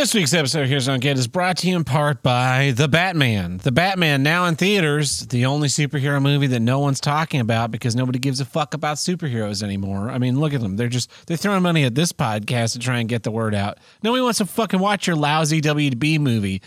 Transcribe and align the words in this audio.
This 0.00 0.14
week's 0.14 0.32
episode 0.32 0.62
of 0.62 0.68
Here's 0.70 0.86
Don't 0.86 0.98
Get 0.98 1.18
is 1.18 1.28
brought 1.28 1.58
to 1.58 1.68
you 1.68 1.76
in 1.76 1.84
part 1.84 2.22
by 2.22 2.72
The 2.74 2.88
Batman. 2.88 3.58
The 3.58 3.70
Batman 3.70 4.22
now 4.22 4.46
in 4.46 4.56
theaters, 4.56 5.26
the 5.26 5.44
only 5.44 5.68
superhero 5.68 6.22
movie 6.22 6.46
that 6.46 6.60
no 6.60 6.78
one's 6.78 7.00
talking 7.00 7.38
about 7.38 7.70
because 7.70 7.94
nobody 7.94 8.18
gives 8.18 8.40
a 8.40 8.46
fuck 8.46 8.72
about 8.72 8.96
superheroes 8.96 9.62
anymore. 9.62 10.10
I 10.10 10.16
mean, 10.16 10.40
look 10.40 10.54
at 10.54 10.62
them. 10.62 10.76
They're 10.76 10.88
just 10.88 11.10
they're 11.26 11.36
throwing 11.36 11.62
money 11.62 11.84
at 11.84 11.94
this 11.94 12.14
podcast 12.14 12.72
to 12.72 12.78
try 12.78 12.98
and 12.98 13.10
get 13.10 13.24
the 13.24 13.30
word 13.30 13.54
out. 13.54 13.76
Nobody 14.02 14.22
wants 14.22 14.38
to 14.38 14.46
fucking 14.46 14.80
watch 14.80 15.06
your 15.06 15.16
lousy 15.16 15.60
WB 15.60 16.18
movie. 16.18 16.62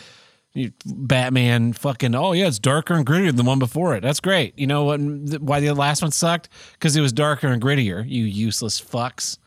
You, 0.54 0.72
Batman 0.86 1.74
fucking 1.74 2.14
oh 2.14 2.34
yeah, 2.34 2.46
it's 2.46 2.60
darker 2.60 2.94
and 2.94 3.04
grittier 3.04 3.26
than 3.26 3.38
the 3.38 3.44
one 3.44 3.58
before 3.58 3.96
it. 3.96 4.02
That's 4.02 4.20
great. 4.20 4.60
You 4.60 4.68
know 4.68 4.84
what 4.84 5.00
why 5.42 5.60
the 5.60 5.74
last 5.74 6.04
one 6.04 6.12
sucked? 6.12 6.50
Because 6.74 6.96
it 6.96 7.02
was 7.02 7.12
darker 7.12 7.48
and 7.48 7.60
grittier, 7.60 8.08
you 8.08 8.26
useless 8.26 8.80
fucks. 8.80 9.40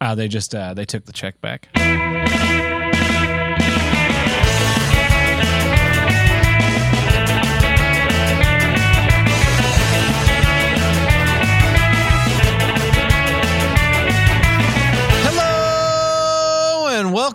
Uh, 0.00 0.14
they 0.14 0.28
just 0.28 0.54
uh, 0.54 0.72
they 0.72 0.84
took 0.84 1.04
the 1.04 1.12
check 1.12 1.40
back. 1.40 1.68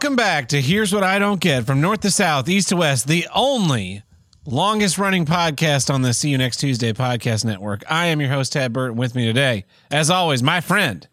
Welcome 0.02 0.16
back 0.16 0.48
to 0.48 0.60
Here's 0.60 0.92
What 0.92 1.04
I 1.04 1.20
Don't 1.20 1.40
Get 1.40 1.68
from 1.68 1.80
North 1.80 2.00
to 2.00 2.10
South, 2.10 2.50
East 2.50 2.70
to 2.70 2.76
West, 2.76 3.08
the 3.08 3.28
only 3.36 4.02
longest 4.48 4.98
running 4.98 5.28
podcast 5.28 5.94
on 5.94 6.02
the 6.02 6.12
See 6.12 6.30
You 6.32 6.40
Next 6.40 6.58
Tuesday 6.58 6.92
podcast 6.92 7.46
network. 7.46 7.84
I 7.88 8.08
am 8.08 8.20
your 8.20 8.32
host, 8.32 8.54
Tad 8.54 8.74
Burton, 8.74 8.98
with 8.98 9.14
me 9.14 9.28
today, 9.28 9.64
as 9.92 10.10
always, 10.10 10.42
my 10.42 10.60
friend, 10.60 11.08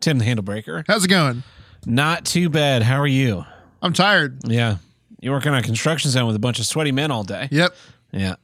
Tim 0.00 0.18
the 0.18 0.26
Handlebreaker. 0.26 0.84
How's 0.86 1.06
it 1.06 1.08
going? 1.08 1.44
Not 1.86 2.26
too 2.26 2.50
bad. 2.50 2.82
How 2.82 3.00
are 3.00 3.06
you? 3.06 3.46
I'm 3.80 3.94
tired. 3.94 4.40
Yeah. 4.44 4.76
You're 5.18 5.32
working 5.32 5.52
on 5.52 5.58
a 5.60 5.62
construction 5.62 6.10
zone 6.10 6.26
with 6.26 6.36
a 6.36 6.38
bunch 6.38 6.58
of 6.58 6.66
sweaty 6.66 6.92
men 6.92 7.10
all 7.10 7.24
day. 7.24 7.48
Yep. 7.50 7.74
Yeah. 8.12 8.34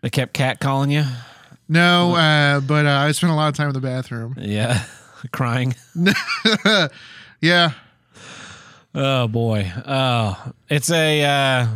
They 0.00 0.10
kept 0.10 0.32
cat 0.32 0.58
calling 0.58 0.90
you. 0.90 1.04
No, 1.68 2.16
uh, 2.16 2.58
but 2.58 2.86
uh, 2.86 2.90
I 2.90 3.12
spent 3.12 3.32
a 3.32 3.36
lot 3.36 3.46
of 3.50 3.54
time 3.54 3.68
in 3.68 3.74
the 3.74 3.80
bathroom. 3.80 4.34
Yeah. 4.36 4.82
Crying. 5.30 5.76
Yeah. 7.40 7.72
Oh 8.98 9.28
boy. 9.28 9.70
Oh, 9.86 10.52
it's 10.70 10.90
a 10.90 11.22
uh 11.22 11.66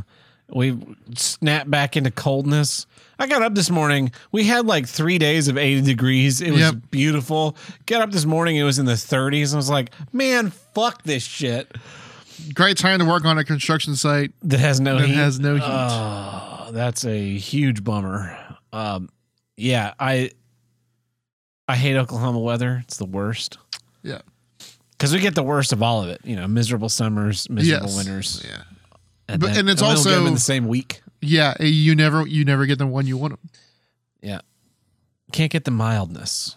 we 0.48 0.76
snap 1.14 1.68
back 1.70 1.96
into 1.96 2.10
coldness. 2.10 2.86
I 3.18 3.26
got 3.26 3.42
up 3.42 3.54
this 3.54 3.68
morning. 3.70 4.10
We 4.32 4.44
had 4.44 4.64
like 4.66 4.88
three 4.88 5.18
days 5.18 5.46
of 5.48 5.58
80 5.58 5.82
degrees. 5.82 6.40
It 6.40 6.50
was 6.52 6.60
Yep. 6.60 6.74
beautiful. 6.90 7.56
Get 7.84 8.00
up 8.00 8.10
this 8.10 8.24
morning. 8.24 8.56
It 8.56 8.62
was 8.62 8.78
in 8.78 8.86
the 8.86 8.94
30s. 8.94 9.52
I 9.52 9.56
was 9.56 9.68
like, 9.68 9.90
man, 10.12 10.50
fuck 10.74 11.02
this 11.02 11.22
shit. 11.22 11.70
Great 12.54 12.78
time 12.78 12.98
to 13.00 13.04
work 13.04 13.26
on 13.26 13.36
a 13.36 13.44
construction 13.44 13.94
site 13.94 14.32
That 14.42 14.58
has 14.60 14.80
no 14.80 14.98
that 14.98 15.06
heat. 15.06 15.14
has 15.14 15.38
no 15.38 15.56
heat. 15.56 15.62
Oh, 15.64 16.70
that's 16.72 17.04
a 17.04 17.36
huge 17.36 17.84
bummer. 17.84 18.36
Um, 18.72 19.10
yeah, 19.58 19.92
I 20.00 20.30
I 21.68 21.76
hate 21.76 21.96
Oklahoma 21.96 22.38
weather. 22.40 22.80
It's 22.84 22.96
the 22.96 23.04
worst 23.04 23.58
yeah. 24.02 24.22
Because 25.00 25.14
we 25.14 25.18
get 25.20 25.34
the 25.34 25.42
worst 25.42 25.72
of 25.72 25.82
all 25.82 26.02
of 26.02 26.10
it. 26.10 26.20
You 26.24 26.36
know, 26.36 26.46
miserable 26.46 26.90
summers, 26.90 27.48
miserable 27.48 27.86
Yes. 27.86 27.96
winters, 27.96 28.44
Yeah. 28.46 28.62
and, 29.28 29.40
But- 29.40 29.46
then- 29.48 29.60
and 29.60 29.70
it's 29.70 29.80
we 29.80 29.88
don't 29.88 29.96
get 29.96 30.04
them 30.04 30.12
also- 30.18 30.26
in 30.26 30.34
the 30.34 30.40
same 30.40 30.68
week. 30.68 31.00
Yeah. 31.22 31.54
eh, 31.58 31.64
You 31.64 31.94
never 31.96 32.26
you 32.26 32.44
never 32.44 32.66
get 32.66 32.76
the 32.78 32.86
one 32.86 33.06
you 33.06 33.16
want 33.16 33.32
'em. 33.32 33.38
Yeah, 34.22 34.40
can't 35.32 35.50
get 35.50 35.64
the 35.64 35.70
mildness. 35.70 36.54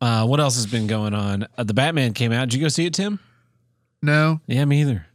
Uh, 0.00 0.26
what 0.26 0.40
else 0.40 0.56
has 0.56 0.66
been 0.66 0.86
going 0.88 1.14
on? 1.14 1.46
Uh, 1.56 1.62
the 1.62 1.74
Batman 1.74 2.12
came 2.14 2.32
out. 2.32 2.48
Did 2.48 2.54
you 2.56 2.62
go 2.62 2.68
see 2.68 2.86
it, 2.86 2.94
Tim? 2.94 3.20
No. 4.02 4.40
Yeah, 4.46 4.64
me 4.64 4.80
either. 4.80 5.06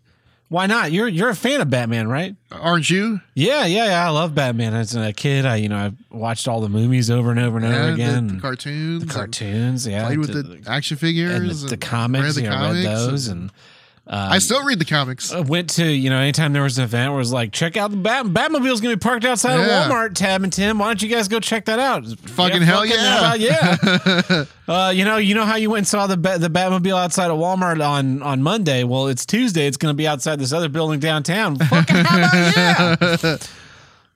Why 0.48 0.68
not? 0.68 0.92
You're 0.92 1.08
you're 1.08 1.30
a 1.30 1.36
fan 1.36 1.60
of 1.60 1.70
Batman, 1.72 2.08
right? 2.08 2.36
Aren't 2.52 2.90
you? 2.90 3.20
Yeah, 3.34 3.66
yeah, 3.66 3.86
yeah. 3.88 4.06
I 4.06 4.10
love 4.10 4.36
Batman. 4.36 4.76
As 4.76 4.96
a 4.96 5.12
kid, 5.12 5.46
I 5.46 5.56
you 5.56 5.70
know 5.70 5.76
I 5.78 5.92
watched 6.16 6.48
all 6.48 6.62
the 6.62 6.70
movies 6.70 7.10
over 7.10 7.32
and 7.32 7.40
over 7.40 7.58
and 7.58 7.66
over 7.66 7.90
again. 7.94 8.28
The, 8.28 8.34
the 8.36 8.42
cartoons. 8.42 9.06
the 9.06 9.12
cartoons, 9.14 9.88
yeah, 9.88 10.06
Played 10.06 10.20
with 10.20 10.34
the- 10.34 10.44
the 10.44 10.70
action 10.70 10.98
figures. 10.98 11.34
and 11.34 11.50
the, 11.50 11.76
the 11.76 11.78
comics. 11.78 12.26
read 12.26 12.36
the 12.36 12.42
yeah, 12.44 12.54
I 12.62 12.72
read 12.74 12.86
comics 12.86 13.02
those, 13.06 13.28
and 13.28 13.52
uh, 14.08 14.30
I 14.32 14.38
still 14.40 14.64
read 14.64 14.78
the 14.80 14.86
comics. 14.86 15.32
I 15.34 15.40
went 15.40 15.70
to 15.72 15.86
you 15.86 16.10
know 16.10 16.20
anytime 16.20 16.54
there 16.54 16.62
was 16.62 16.78
an 16.78 16.84
event 16.84 17.12
where 17.12 17.18
it 17.18 17.22
was 17.22 17.34
like 17.34 17.52
check 17.52 17.76
out 17.76 17.90
the 17.92 17.98
Bat- 17.98 18.28
Batmobile's 18.28 18.80
gonna 18.82 18.96
be 18.96 19.00
parked 19.00 19.26
outside 19.26 19.56
Yeah. 19.58 19.86
of 19.86 19.92
Walmart. 19.92 20.14
Tab 20.14 20.44
and 20.44 20.54
Tim, 20.54 20.78
why 20.78 20.88
don't 20.88 21.02
you 21.02 21.10
guys 21.10 21.28
go 21.28 21.40
check 21.40 21.66
that 21.66 21.80
out? 21.80 22.06
Fucking 22.06 22.62
hell 22.62 22.82
fucking- 22.86 22.94
yeah. 22.94 23.34
about- 23.34 23.40
yeah. 24.30 24.46
uh, 24.74 24.90
you 24.92 25.06
know 25.06 25.18
you 25.18 25.34
know 25.34 25.46
how 25.46 25.56
you 25.56 25.70
went 25.72 25.80
and 25.80 25.88
saw 25.88 26.06
the 26.08 26.16
the 26.16 26.50
Batmobile 26.50 26.98
outside 27.02 27.32
of 27.32 27.38
Walmart 27.40 27.84
on 27.88 28.22
on 28.22 28.44
Monday. 28.44 28.84
Well, 28.84 29.08
it's 29.08 29.26
Tuesday. 29.26 29.66
It's 29.68 29.78
gonna 29.78 29.94
be 29.96 30.08
outside 30.08 30.40
this 30.40 30.54
other 30.54 30.70
building 30.70 31.00
downtown. 31.00 31.58
Fucking 31.58 31.96
how 31.96 32.94
about 32.94 33.24
yeah. 33.24 33.38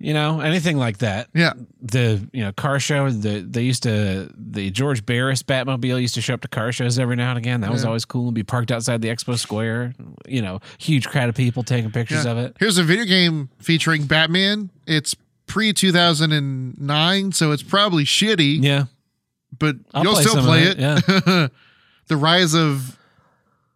You 0.02 0.14
know 0.14 0.40
anything 0.40 0.78
like 0.78 1.00
that 1.00 1.28
yeah. 1.34 1.52
the 1.82 2.26
you 2.32 2.42
know 2.42 2.54
car 2.54 2.80
show 2.80 3.10
the 3.10 3.42
they 3.42 3.64
used 3.64 3.84
to 3.84 4.32
the 4.34 4.72
George 4.72 5.06
Barris 5.06 5.44
Batmobile 5.44 6.00
used 6.00 6.16
to 6.16 6.22
show 6.22 6.36
up 6.36 6.42
to 6.42 6.48
car 6.48 6.72
shows 6.72 6.98
every 6.98 7.18
now 7.18 7.30
and 7.32 7.38
again. 7.38 7.60
That 7.62 7.70
was 7.72 7.84
always 7.84 8.06
cool. 8.06 8.28
and 8.28 8.34
Be 8.36 8.44
parked 8.44 8.72
outside 8.72 9.02
the 9.02 9.10
expo 9.10 9.38
square. 9.38 9.94
You 10.26 10.42
know, 10.42 10.62
huge 10.78 11.08
crowd 11.10 11.28
of 11.28 11.36
people 11.36 11.64
taking 11.64 11.92
pictures 11.92 12.24
Yeah. 12.24 12.32
of 12.32 12.38
it. 12.38 12.56
Here's 12.62 12.78
a 12.78 12.84
video 12.84 13.04
game 13.04 13.50
featuring 13.60 14.06
Batman. 14.06 14.70
It's 14.88 15.16
pre 15.48 15.74
2009, 15.74 17.32
so 17.32 17.52
it's 17.52 17.64
probably 17.64 18.06
shitty, 18.06 18.64
Yeah, 18.64 18.86
but 19.58 19.76
I'll 19.94 20.04
you'll 20.04 20.14
play 20.14 20.24
still 20.24 20.44
play 20.44 20.64
it, 20.64 20.78
it. 20.80 21.52
the 22.08 22.18
Rise 22.18 22.54
of 22.54 22.98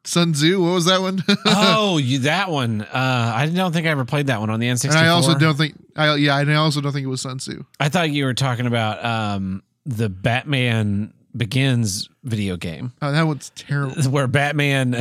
Sun 0.05 0.33
Tzu. 0.33 0.61
What 0.61 0.73
was 0.73 0.85
that 0.85 1.01
one? 1.01 1.23
oh, 1.45 1.97
you, 1.97 2.19
that 2.19 2.49
one. 2.49 2.81
Uh, 2.81 3.33
I 3.35 3.45
don't 3.47 3.71
think 3.71 3.87
I 3.87 3.89
ever 3.89 4.05
played 4.05 4.27
that 4.27 4.39
one 4.39 4.49
on 4.49 4.59
the 4.59 4.67
N64. 4.67 4.89
and 4.89 4.97
I 4.99 5.07
also 5.09 5.35
don't 5.37 5.55
think. 5.57 5.75
I 5.95 6.15
yeah, 6.15 6.39
and 6.39 6.51
I 6.51 6.55
also 6.55 6.81
don't 6.81 6.91
think 6.91 7.05
it 7.05 7.09
was 7.09 7.21
Sun 7.21 7.37
Tzu. 7.37 7.63
I 7.79 7.89
thought 7.89 8.09
you 8.11 8.25
were 8.25 8.33
talking 8.33 8.65
about 8.65 9.03
um, 9.03 9.63
the 9.85 10.09
Batman 10.09 11.13
Begins 11.35 12.09
video 12.23 12.57
game 12.57 12.93
Oh, 13.01 13.11
that 13.11 13.23
one's 13.23 13.49
terrible. 13.55 13.95
where 14.11 14.27
Batman. 14.27 14.95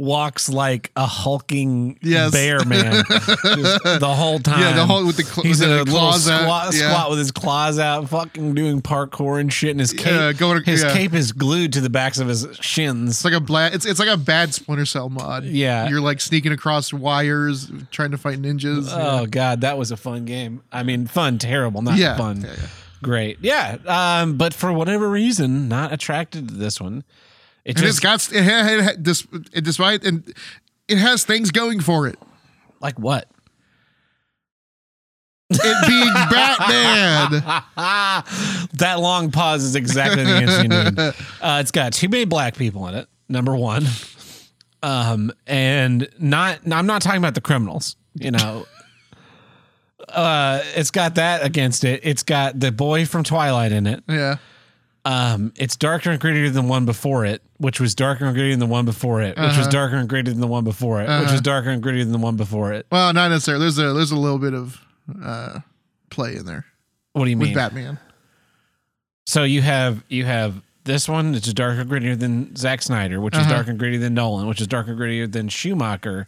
Walks 0.00 0.48
like 0.48 0.92
a 0.94 1.06
hulking 1.06 1.98
Yes. 2.02 2.30
bear 2.30 2.64
man 2.64 2.92
the 3.08 4.14
whole 4.16 4.38
time. 4.38 4.60
Yeah, 4.60 4.72
the 4.76 4.86
whole 4.86 5.04
with 5.04 5.16
the 5.16 5.24
cl- 5.24 5.44
He's 5.44 5.60
in 5.60 5.72
a 5.72 5.84
claws 5.84 6.28
out. 6.30 6.42
squat, 6.42 6.74
Yeah. 6.74 6.90
squat 6.90 7.10
with 7.10 7.18
his 7.18 7.32
claws 7.32 7.80
out, 7.80 8.08
fucking 8.08 8.54
doing 8.54 8.80
parkour 8.80 9.40
and 9.40 9.52
shit. 9.52 9.72
And 9.72 9.80
his 9.80 9.92
cape, 9.92 10.06
Yeah, 10.06 10.32
going 10.32 10.62
to- 10.62 10.70
his 10.70 10.84
yeah. 10.84 10.92
cape 10.92 11.14
is 11.14 11.32
glued 11.32 11.72
to 11.72 11.80
the 11.80 11.90
backs 11.90 12.18
of 12.20 12.28
his 12.28 12.46
shins. 12.60 13.10
It's 13.10 13.24
like 13.24 13.34
a 13.34 13.40
bla- 13.40 13.70
It's 13.72 13.84
it's 13.86 13.98
like 13.98 14.08
a 14.08 14.16
bad 14.16 14.54
Splinter 14.54 14.86
Cell 14.86 15.08
mod. 15.08 15.42
Yeah. 15.44 15.88
you're 15.88 16.00
like 16.00 16.20
sneaking 16.20 16.52
across 16.52 16.92
wires, 16.92 17.68
trying 17.90 18.12
to 18.12 18.18
fight 18.18 18.40
ninjas. 18.40 18.88
Oh 18.92 19.26
god, 19.26 19.62
that 19.62 19.78
was 19.78 19.90
a 19.90 19.96
fun 19.96 20.24
game. 20.26 20.62
I 20.70 20.84
mean, 20.84 21.08
fun, 21.08 21.38
terrible, 21.38 21.82
not 21.82 21.98
fun. 22.16 22.46
Great, 23.02 23.38
yeah. 23.40 23.78
Um, 23.86 24.36
but 24.36 24.54
for 24.54 24.72
whatever 24.72 25.10
reason, 25.10 25.68
not 25.68 25.92
attracted 25.92 26.46
to 26.48 26.54
this 26.54 26.80
one. 26.80 27.02
It 27.64 27.76
And 27.76 27.86
it's 27.86 28.00
just 28.00 28.02
got 28.02 28.32
it, 28.32 28.44
ha- 28.44 28.68
it, 28.68 28.84
ha- 28.84 29.40
it 29.52 29.62
despite 29.64 30.04
and 30.04 30.32
it 30.88 30.98
has 30.98 31.24
things 31.24 31.50
going 31.50 31.80
for 31.80 32.06
it. 32.06 32.18
like 32.80 32.98
what? 32.98 33.28
It 35.50 35.86
being 35.88 36.12
Batman. 36.30 37.62
that 38.74 38.96
long 39.00 39.30
pause 39.30 39.64
is 39.64 39.74
exactly 39.76 40.24
the 40.24 40.30
answer 40.30 40.62
you 40.62 40.68
need. 40.68 41.14
Uh, 41.40 41.58
it's 41.60 41.70
got 41.70 41.92
too 41.92 42.08
many 42.08 42.24
black 42.26 42.56
people 42.56 42.86
in 42.88 42.94
it. 42.94 43.08
Number 43.30 43.54
one, 43.56 43.86
um, 44.82 45.30
and 45.46 46.08
not. 46.18 46.58
I'm 46.70 46.86
not 46.86 47.00
talking 47.02 47.18
about 47.18 47.34
the 47.34 47.40
criminals. 47.40 47.96
You 48.14 48.32
know, 48.32 48.66
uh, 50.08 50.60
it's 50.74 50.90
got 50.90 51.14
that 51.16 51.44
against 51.44 51.84
it. 51.84 52.00
It's 52.04 52.22
got 52.22 52.58
the 52.58 52.72
boy 52.72 53.06
from 53.06 53.22
Twilight 53.24 53.70
in 53.72 53.86
it. 53.86 54.02
Yeah. 54.08 54.36
Um, 55.04 55.52
it's 55.56 55.76
darker 55.76 56.10
and 56.10 56.20
grittier 56.20 56.44
than 56.52 56.64
the 56.66 56.70
one 56.70 56.84
before 56.84 57.24
it, 57.24 57.40
which 57.56 57.80
was 57.80 57.94
darker 57.94 58.26
and 58.26 58.36
grittier 58.36 58.50
than 58.52 58.58
the 58.60 58.66
one 58.66 58.84
before 58.84 59.22
it, 59.22 59.36
which 59.38 59.46
was 59.48 59.58
Uh-huh. 59.58 59.70
darker 59.70 59.96
and 59.96 60.08
grittier 60.10 60.24
than 60.26 60.40
the 60.40 60.46
one 60.46 60.64
before 60.64 61.00
it, 61.00 61.04
which 61.04 61.08
Uh-huh. 61.08 61.32
was 61.32 61.40
darker 61.40 61.70
and 61.70 61.82
grittier 61.82 62.02
than 62.02 62.12
the 62.12 62.18
one 62.18 62.36
before 62.36 62.72
it. 62.72 62.86
Well, 62.90 63.12
not 63.14 63.30
necessarily. 63.30 63.64
There's 63.64 63.78
a 63.78 63.92
there's 63.94 64.10
a 64.10 64.16
little 64.16 64.38
bit 64.38 64.54
of 64.54 64.80
uh 65.24 65.60
play 66.10 66.36
in 66.36 66.44
there 66.44 66.66
What 67.12 67.24
do 67.24 67.30
you 67.30 67.38
with 67.38 67.48
mean? 67.48 67.54
Batman. 67.54 67.98
So 69.26 69.44
you 69.44 69.62
have 69.62 70.02
you 70.08 70.24
have 70.24 70.60
this 70.84 71.08
one 71.08 71.32
that's 71.32 71.52
darker 71.52 71.80
and 71.82 71.90
grittier 71.90 72.18
than 72.18 72.54
Zack 72.56 72.82
Snyder, 72.82 73.20
which 73.20 73.34
is 73.34 73.40
Uh-huh. 73.40 73.50
darker 73.50 73.70
and 73.70 73.80
grittier 73.80 74.00
than 74.00 74.14
Nolan, 74.14 74.46
which 74.46 74.60
is 74.60 74.66
darker 74.66 74.90
and 74.92 75.00
grittier 75.00 75.30
than 75.30 75.48
Schumacher, 75.48 76.26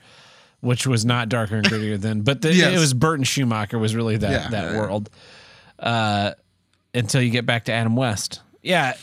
which 0.61 0.87
was 0.87 1.05
not 1.05 1.29
darker 1.29 1.57
and 1.57 1.67
grittier 1.67 2.01
than. 2.01 2.23
But 2.23 2.43
the, 2.43 2.55
Yes. 2.55 2.75
it 2.75 2.79
was 2.79 2.95
Burton 2.95 3.25
Schumacher 3.25 3.79
was 3.79 3.95
really 3.97 4.17
that 4.19 4.31
Yeah, 4.31 4.49
that 4.51 4.65
yeah, 4.65 4.73
yeah. 4.73 4.79
world. 4.79 5.11
Uh, 5.79 6.33
until 6.95 7.23
you 7.23 7.31
get 7.31 7.47
back 7.47 7.65
to 7.67 7.73
Adam 7.73 7.97
West, 7.97 8.41
yeah. 8.63 8.95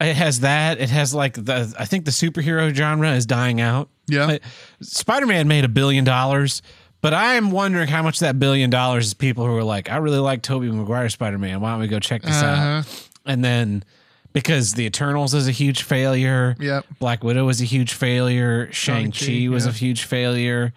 It 0.00 0.14
has 0.14 0.40
that. 0.40 0.78
It 0.78 0.90
has 0.90 1.12
like 1.12 1.34
the. 1.34 1.74
I 1.76 1.84
think 1.84 2.04
the 2.04 2.12
superhero 2.12 2.72
genre 2.72 3.12
is 3.12 3.26
dying 3.26 3.60
out. 3.60 3.88
Yeah. 4.06 4.38
Spider 4.80 5.26
Man 5.26 5.48
made 5.48 5.64
a 5.64 5.68
billion 5.68 6.04
dollars, 6.04 6.62
but 7.00 7.12
I 7.12 7.34
am 7.34 7.50
wondering 7.50 7.88
how 7.88 8.02
much 8.02 8.20
that 8.20 8.38
billion 8.38 8.70
dollars 8.70 9.08
is 9.08 9.14
people 9.14 9.44
who 9.44 9.56
are 9.56 9.64
like, 9.64 9.90
I 9.90 9.96
really 9.96 10.18
like 10.18 10.42
Tobey 10.42 10.70
Maguire 10.70 11.08
Spider 11.08 11.38
Man. 11.38 11.60
Why 11.60 11.72
don't 11.72 11.80
we 11.80 11.88
go 11.88 11.98
check 11.98 12.22
this 12.22 12.42
out? 12.42 12.58
Uh-huh. 12.58 13.04
And 13.26 13.44
then 13.44 13.84
because 14.32 14.74
the 14.74 14.84
Eternals 14.84 15.34
is 15.34 15.48
a 15.48 15.52
huge 15.52 15.82
failure. 15.82 16.54
Yep. 16.60 16.86
Black 17.00 17.24
Widow 17.24 17.44
was 17.44 17.60
a 17.60 17.64
huge 17.64 17.92
failure. 17.92 18.70
Shang 18.72 19.10
Chi 19.10 19.18
Shang-Chi, 19.18 19.48
was 19.48 19.64
yeah. 19.64 19.70
a 19.70 19.74
huge 19.74 20.04
failure. 20.04 20.72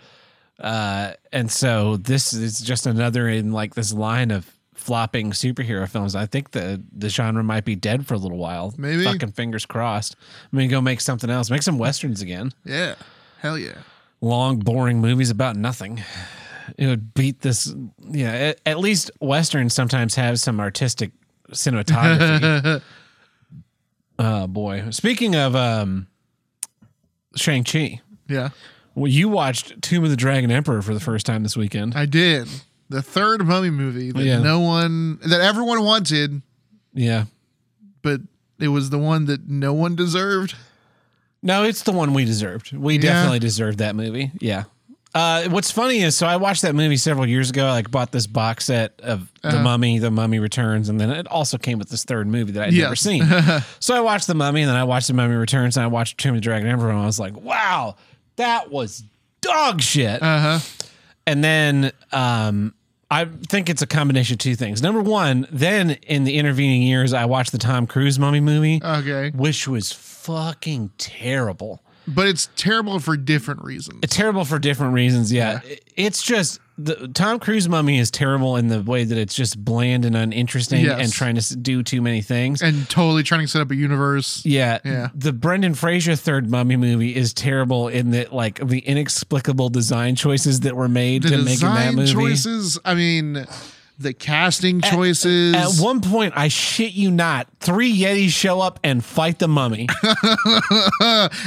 Uh, 0.59 1.13
and 1.31 1.51
so 1.51 1.97
this 1.97 2.33
is 2.33 2.59
just 2.59 2.85
another 2.85 3.27
in 3.27 3.51
like 3.51 3.75
this 3.75 3.93
line 3.93 4.31
of 4.31 4.51
flopping 4.81 5.31
superhero 5.31 5.87
films. 5.87 6.15
I 6.15 6.25
think 6.25 6.51
the 6.51 6.81
the 6.91 7.07
genre 7.07 7.43
might 7.43 7.65
be 7.65 7.75
dead 7.75 8.07
for 8.07 8.15
a 8.15 8.17
little 8.17 8.37
while. 8.37 8.73
Maybe. 8.77 9.03
Fucking 9.03 9.31
fingers 9.33 9.65
crossed. 9.65 10.15
I 10.51 10.55
mean, 10.55 10.69
go 10.69 10.81
make 10.81 11.01
something 11.01 11.29
else. 11.29 11.49
Make 11.49 11.61
some 11.61 11.77
westerns 11.77 12.21
again. 12.21 12.51
Yeah. 12.65 12.95
Hell 13.39 13.57
yeah. 13.57 13.77
Long, 14.21 14.59
boring 14.59 14.99
movies 14.99 15.29
about 15.29 15.55
nothing. 15.55 16.03
It 16.77 16.87
would 16.87 17.13
beat 17.13 17.41
this. 17.41 17.73
Yeah, 18.09 18.31
at, 18.31 18.61
at 18.65 18.79
least 18.79 19.11
westerns 19.19 19.73
sometimes 19.73 20.15
have 20.15 20.39
some 20.39 20.59
artistic 20.59 21.11
cinematography. 21.51 22.81
oh 24.19 24.47
boy. 24.47 24.89
Speaking 24.89 25.35
of 25.35 25.55
um, 25.55 26.07
Shang 27.35 27.63
Chi. 27.63 28.01
Yeah. 28.27 28.49
Well, 28.95 29.07
you 29.07 29.29
watched 29.29 29.81
Tomb 29.81 30.03
of 30.03 30.09
the 30.09 30.15
Dragon 30.15 30.51
Emperor 30.51 30.81
for 30.81 30.93
the 30.93 30.99
first 30.99 31.25
time 31.25 31.43
this 31.43 31.55
weekend. 31.55 31.95
I 31.95 32.05
did. 32.05 32.47
The 32.91 33.01
third 33.01 33.45
mummy 33.47 33.69
movie 33.69 34.11
that 34.11 34.23
Yeah. 34.23 34.39
no 34.39 34.59
one 34.59 35.17
that 35.25 35.41
everyone 35.41 35.83
wanted, 35.83 36.41
Yeah. 36.93 37.25
but 38.01 38.21
it 38.59 38.67
was 38.67 38.89
the 38.89 38.99
one 38.99 39.25
that 39.25 39.47
no 39.49 39.73
one 39.73 39.95
deserved. 39.95 40.55
No, 41.41 41.63
it's 41.63 41.83
the 41.83 41.91
one 41.91 42.13
we 42.13 42.25
deserved. 42.25 42.73
We 42.73 42.95
Yeah. 42.95 43.01
definitely 43.01 43.39
deserved 43.39 43.77
that 43.79 43.95
movie. 43.95 44.31
Yeah. 44.39 44.63
Uh, 45.13 45.43
what's 45.49 45.71
funny 45.71 46.01
is, 46.01 46.15
so 46.15 46.25
I 46.25 46.37
watched 46.37 46.61
that 46.61 46.73
movie 46.75 46.95
several 46.95 47.25
years 47.27 47.49
ago. 47.49 47.65
I 47.67 47.71
like 47.71 47.91
bought 47.91 48.11
this 48.11 48.27
box 48.27 48.65
set 48.65 48.99
of 49.03 49.27
The 49.41 49.49
Uh-huh. 49.49 49.63
Mummy, 49.63 49.99
The 49.99 50.11
Mummy 50.11 50.39
Returns, 50.39 50.87
and 50.87 50.99
then 51.01 51.09
it 51.11 51.27
also 51.27 51.57
came 51.57 51.79
with 51.79 51.89
this 51.89 52.03
third 52.05 52.27
movie 52.27 52.51
that 52.53 52.63
I'd 52.67 52.73
never 52.73 52.95
seen. 52.95 53.25
so 53.79 53.95
I 53.95 53.99
watched 54.01 54.27
The 54.27 54.35
Mummy, 54.35 54.61
and 54.61 54.69
then 54.69 54.77
I 54.77 54.83
watched 54.85 55.07
The 55.07 55.13
Mummy 55.13 55.35
Returns, 55.35 55.75
and 55.75 55.83
I 55.83 55.87
watched 55.87 56.17
Tomb 56.17 56.35
of 56.35 56.37
the 56.37 56.41
Dragon 56.41 56.67
Emperor, 56.69 56.89
and 56.91 56.99
I 56.99 57.05
was 57.05 57.19
like, 57.19 57.35
wow, 57.41 57.95
that 58.37 58.71
was 58.71 59.03
dog 59.41 59.81
shit. 59.81 60.21
Uh 60.21 60.39
huh. 60.39 60.59
And 61.27 61.43
then 61.43 61.91
um, 62.13 62.73
I 63.11 63.25
think 63.25 63.69
it's 63.69 63.81
a 63.81 63.87
combination 63.87 64.35
of 64.35 64.39
two 64.39 64.55
things. 64.55 64.81
Number 64.81 65.01
one, 65.01 65.45
then 65.51 65.91
in 66.07 66.23
the 66.23 66.37
intervening 66.37 66.81
years, 66.81 67.11
I 67.13 67.25
watched 67.25 67.51
the 67.51 67.57
Tom 67.57 67.85
Cruise 67.85 68.17
Mummy 68.17 68.39
movie, 68.39 68.79
Okay. 68.81 69.31
which 69.35 69.67
was 69.67 69.91
fucking 69.91 70.91
terrible. 70.97 71.83
But 72.07 72.27
it's 72.27 72.49
terrible 72.55 72.99
for 72.99 73.15
different 73.15 73.63
reasons. 73.63 73.99
Terrible 74.09 74.43
for 74.45 74.57
different 74.59 74.93
reasons. 74.93 75.31
Yeah, 75.31 75.59
it's 75.95 76.23
just 76.23 76.59
the 76.77 77.07
Tom 77.13 77.37
Cruise 77.37 77.69
Mummy 77.69 77.99
is 77.99 78.09
terrible 78.09 78.55
in 78.57 78.67
the 78.69 78.81
way 78.81 79.03
that 79.03 79.17
it's 79.17 79.35
just 79.35 79.63
bland 79.63 80.03
and 80.03 80.15
uninteresting 80.15 80.83
Yes. 80.83 80.99
and 80.99 81.13
trying 81.13 81.35
to 81.35 81.55
do 81.55 81.83
too 81.83 82.01
many 82.01 82.21
things. 82.23 82.61
and 82.63 82.89
totally 82.89 83.21
trying 83.21 83.41
to 83.41 83.47
set 83.47 83.61
up 83.61 83.69
a 83.69 83.75
universe. 83.75 84.41
Yeah, 84.45 84.79
Yeah. 84.83 85.09
The 85.13 85.31
Brendan 85.31 85.75
Fraser 85.75 86.15
third 86.15 86.49
Mummy 86.49 86.75
movie 86.75 87.15
is 87.15 87.33
terrible 87.33 87.87
in 87.87 88.11
that, 88.11 88.33
like 88.33 88.59
the 88.67 88.79
inexplicable 88.79 89.69
design 89.69 90.15
choices 90.15 90.61
that 90.61 90.75
were 90.75 90.89
made 90.89 91.21
The 91.23 91.29
to 91.29 91.37
make 91.43 91.59
that 91.59 91.93
movie. 91.93 92.11
choices, 92.11 92.79
I 92.83 92.95
mean, 92.95 93.45
the 94.01 94.13
casting 94.13 94.81
choices. 94.81 95.55
At 95.55 95.83
one 95.83 96.01
point, 96.01 96.33
I 96.35 96.47
shit 96.47 96.93
you 96.93 97.11
not, 97.11 97.47
three 97.59 97.95
Yetis 97.95 98.29
show 98.29 98.61
up 98.61 98.79
and 98.83 99.03
fight 99.03 99.39
the 99.39 99.47
mummy. 99.47 99.87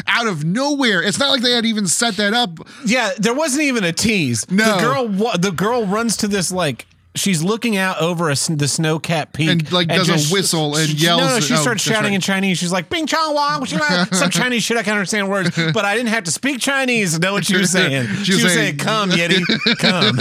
out 0.06 0.26
of 0.26 0.44
nowhere. 0.44 1.02
It's 1.02 1.18
not 1.18 1.30
like 1.30 1.42
they 1.42 1.52
had 1.52 1.66
even 1.66 1.86
set 1.86 2.16
that 2.16 2.34
up. 2.34 2.58
yeah, 2.84 3.12
there 3.18 3.34
wasn't 3.34 3.64
even 3.64 3.84
a 3.84 3.92
tease. 3.92 4.50
No. 4.50 4.76
the 4.76 4.82
girl, 4.82 5.32
the 5.38 5.52
girl 5.52 5.86
runs 5.86 6.16
to 6.18 6.28
this 6.28 6.52
like. 6.52 6.86
She's 7.16 7.44
looking 7.44 7.76
out 7.76 8.00
over 8.00 8.28
a, 8.28 8.34
the 8.34 8.66
snow-capped 8.66 9.34
peak 9.34 9.49
And, 9.49 9.72
like, 9.72 9.87
does 9.87 10.08
a 10.08 10.12
just- 10.14 10.32
whistle 10.32 10.75
and 10.76 10.88
she- 10.88 10.96
yells 10.96 11.20
No, 11.20 11.28
no, 11.28 11.40
she 11.40 11.55
oh, 11.55 11.58
starts 11.58 11.81
shouting 11.82 12.06
right. 12.11 12.14
in 12.14 12.20
Chinese. 12.20 12.58
She's 12.58 12.72
like 12.72 12.88
"Bing 12.90 13.06
chong 13.06 13.34
wong," 13.34 13.64
some 14.12 14.31
Chinese 14.31 14.64
shit 14.64 14.76
I 14.76 14.82
can't 14.82 14.96
understand 14.96 15.28
words, 15.28 15.50
but 15.72 15.84
I 15.84 15.94
didn't 15.94 16.08
have 16.08 16.25
to 16.25 16.32
speak 16.32 16.58
Chinese 16.61 17.14
to 17.14 17.20
know 17.20 17.32
what 17.32 17.44
she 17.44 17.56
was 17.56 17.70
saying. 17.78 18.08
She 18.25 18.32
She, 18.32 18.43
was 18.43 18.52
saying- 18.52 18.78
saying, 18.78 18.78
"Come, 18.78 19.11
Yeti, 19.11 19.44
come." 19.78 20.19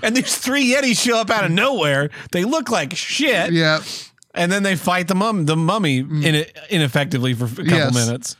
and 0.02 0.16
these 0.16 0.36
three 0.36 0.72
Yetis 0.74 1.00
show 1.00 1.18
up 1.18 1.30
out 1.30 1.44
of 1.44 1.50
nowhere. 1.52 2.10
They 2.32 2.44
look 2.44 2.68
like 2.70 2.94
shit. 2.96 3.52
Yeah. 3.52 3.82
And 4.34 4.50
then 4.50 4.62
they 4.62 4.76
fight 4.76 5.08
the 5.08 5.14
mum, 5.14 5.46
the 5.46 5.56
mummy, 5.56 5.98
in 5.98 6.44
ineffectively 6.70 7.34
for 7.34 7.44
a 7.44 7.48
couple 7.48 7.64
Mm. 7.64 7.70
Yes. 7.70 7.94
minutes. 7.94 8.36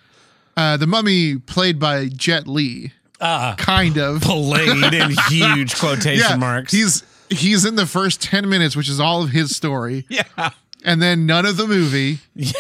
Uh, 0.57 0.77
the 0.77 0.87
mummy 0.87 1.37
played 1.39 1.79
by 1.79 2.09
Jet 2.09 2.47
Li. 2.47 2.93
Ah, 3.21 3.55
Kind 3.59 3.99
of. 3.99 4.23
played 4.23 4.95
in 4.95 5.11
huge 5.29 5.77
quotation 5.79 6.25
Yeah. 6.31 6.37
marks. 6.37 6.73
He's 6.73 7.03
he's 7.29 7.65
in 7.65 7.77
the 7.77 7.87
first 7.87 8.21
10 8.23 8.49
minutes, 8.49 8.75
which 8.75 8.89
is 8.89 8.99
all 9.01 9.23
of 9.23 9.31
his 9.31 9.55
story. 9.55 10.05
yeah, 10.09 10.51
And 10.85 11.01
then 11.03 11.27
none 11.27 11.47
of 11.47 11.57
the 11.57 11.67
movie. 11.67 12.19
yeah. 12.35 12.53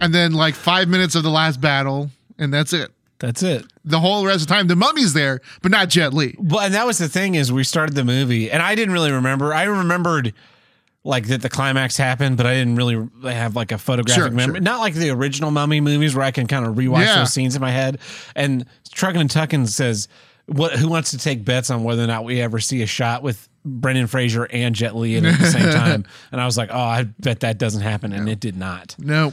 And 0.00 0.14
then 0.14 0.32
like 0.32 0.54
five 0.54 0.88
minutes 0.88 1.14
of 1.14 1.22
the 1.22 1.30
last 1.30 1.60
battle. 1.60 2.10
And 2.38 2.52
that's 2.52 2.72
it. 2.72 2.90
That's 3.18 3.42
it. 3.42 3.64
The 3.84 4.00
whole 4.00 4.26
rest 4.26 4.42
of 4.42 4.48
the 4.48 4.54
time, 4.54 4.66
the 4.66 4.76
mummy's 4.76 5.14
there, 5.14 5.40
but 5.62 5.70
not 5.70 5.88
Jet 5.88 6.12
Li. 6.12 6.34
Well, 6.38 6.60
and 6.60 6.74
that 6.74 6.86
was 6.86 6.98
the 6.98 7.08
thing 7.08 7.34
is 7.36 7.50
we 7.52 7.64
started 7.64 7.94
the 7.94 8.04
movie, 8.04 8.50
and 8.50 8.62
I 8.62 8.74
didn't 8.74 8.92
really 8.92 9.12
remember. 9.12 9.54
I 9.54 9.62
remembered 9.64 10.34
like 11.06 11.26
that 11.28 11.42
the 11.42 11.50
climax 11.50 11.96
happened, 11.98 12.36
but 12.38 12.46
I 12.46 12.54
didn't 12.54 12.76
really 12.76 13.08
have 13.24 13.54
like 13.54 13.72
a 13.72 13.78
photographic 13.78 14.22
Sure, 14.22 14.30
memory. 14.30 14.54
sure. 14.56 14.62
Not 14.62 14.80
like 14.80 14.94
the 14.94 15.10
original 15.10 15.50
Mummy 15.50 15.80
movies 15.82 16.14
where 16.14 16.24
I 16.24 16.30
can 16.30 16.46
kind 16.46 16.64
of 16.64 16.76
rewatch 16.76 17.04
Yeah. 17.04 17.16
those 17.18 17.32
scenes 17.32 17.54
in 17.54 17.60
my 17.60 17.70
head. 17.70 17.98
And 18.34 18.64
Truckin' 18.94 19.20
and 19.20 19.28
Tuckin 19.30 19.66
says, 19.68 20.08
"What? 20.46 20.72
Who 20.72 20.88
wants 20.88 21.10
to 21.10 21.18
take 21.18 21.44
bets 21.44 21.68
on 21.70 21.84
whether 21.84 22.02
or 22.02 22.06
not 22.06 22.24
we 22.24 22.40
ever 22.40 22.58
see 22.60 22.82
a 22.82 22.86
shot 22.86 23.22
with?" 23.22 23.48
Brendan 23.66 24.06
Fraser 24.08 24.44
and 24.44 24.74
Jet 24.74 24.94
Li 24.94 25.16
in 25.16 25.24
at 25.24 25.38
the 25.40 25.46
same 25.50 25.70
time, 25.72 26.04
and 26.32 26.38
I 26.40 26.44
was 26.44 26.58
like, 26.58 26.68
"Oh, 26.70 26.78
I 26.78 27.04
bet 27.04 27.40
that 27.40 27.56
doesn't 27.56 27.80
happen," 27.80 28.12
and 28.12 28.28
it 28.28 28.38
did 28.38 28.56
not. 28.58 28.94
No. 28.98 29.32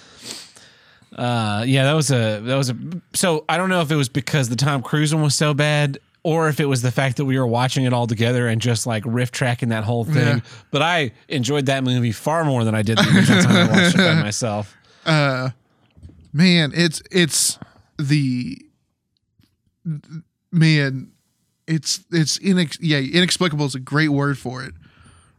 Uh, 1.16 1.64
yeah, 1.68 1.84
that 1.84 1.94
was 1.94 2.12
a 2.12 2.40
that 2.40 2.56
was 2.56 2.70
a. 2.70 2.78
So 3.14 3.44
I 3.50 3.58
don't 3.58 3.68
know 3.70 3.82
if 3.82 3.92
it 3.92 3.96
was 3.98 4.08
because 4.08 4.48
the 4.48 4.56
Tom 4.56 4.82
Cruise 4.82 5.14
one 5.14 5.22
was 5.24 5.36
so 5.36 5.54
bad, 5.54 6.00
or 6.24 6.48
if 6.50 6.60
it 6.60 6.66
was 6.66 6.82
the 6.82 6.92
fact 6.92 7.18
that 7.18 7.26
we 7.26 7.38
were 7.40 7.48
watching 7.48 7.86
it 7.86 7.94
all 7.94 8.06
together 8.08 8.48
and 8.48 8.62
just 8.62 8.86
like 8.86 9.04
riff 9.06 9.32
tracking 9.32 9.70
that 9.70 9.84
whole 9.84 10.06
thing. 10.06 10.38
Yeah. 10.38 10.40
But 10.70 10.82
I 10.84 11.12
enjoyed 11.28 11.66
that 11.66 11.84
movie 11.84 12.12
far 12.12 12.46
more 12.46 12.64
than 12.64 12.76
I 12.76 12.82
did 12.84 12.98
the 12.98 13.12
original 13.16 13.42
time 13.44 13.70
I 13.70 13.72
watched 13.72 13.96
it 13.96 13.98
by 13.98 14.14
myself. 14.22 14.76
Man, 16.34 16.72
it's 16.74 17.02
it's 17.12 17.58
the 17.98 18.58
man, 20.52 21.12
it's 21.68 22.02
it's 22.12 22.38
inex 22.40 22.78
yeah, 22.82 23.00
inexplicable 23.00 23.66
is 23.66 23.76
a 23.76 23.80
great 23.80 24.10
word 24.10 24.38
for 24.38 24.64
it. 24.64 24.74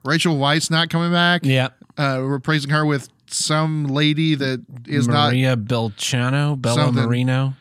Rachel 0.04 0.36
Weisz 0.36 0.70
not 0.70 0.90
coming 0.90 1.12
back. 1.12 1.42
Yeah, 1.44 1.68
Uh 1.98 2.20
replacing 2.22 2.70
her 2.70 2.84
with 2.84 3.08
some 3.28 3.84
lady 3.84 4.34
that 4.34 4.64
is 4.86 5.08
not 5.08 5.28
Maria 5.28 5.56
Belchano, 5.56 6.60
Bella. 6.60 6.92
Marino, 6.92 7.54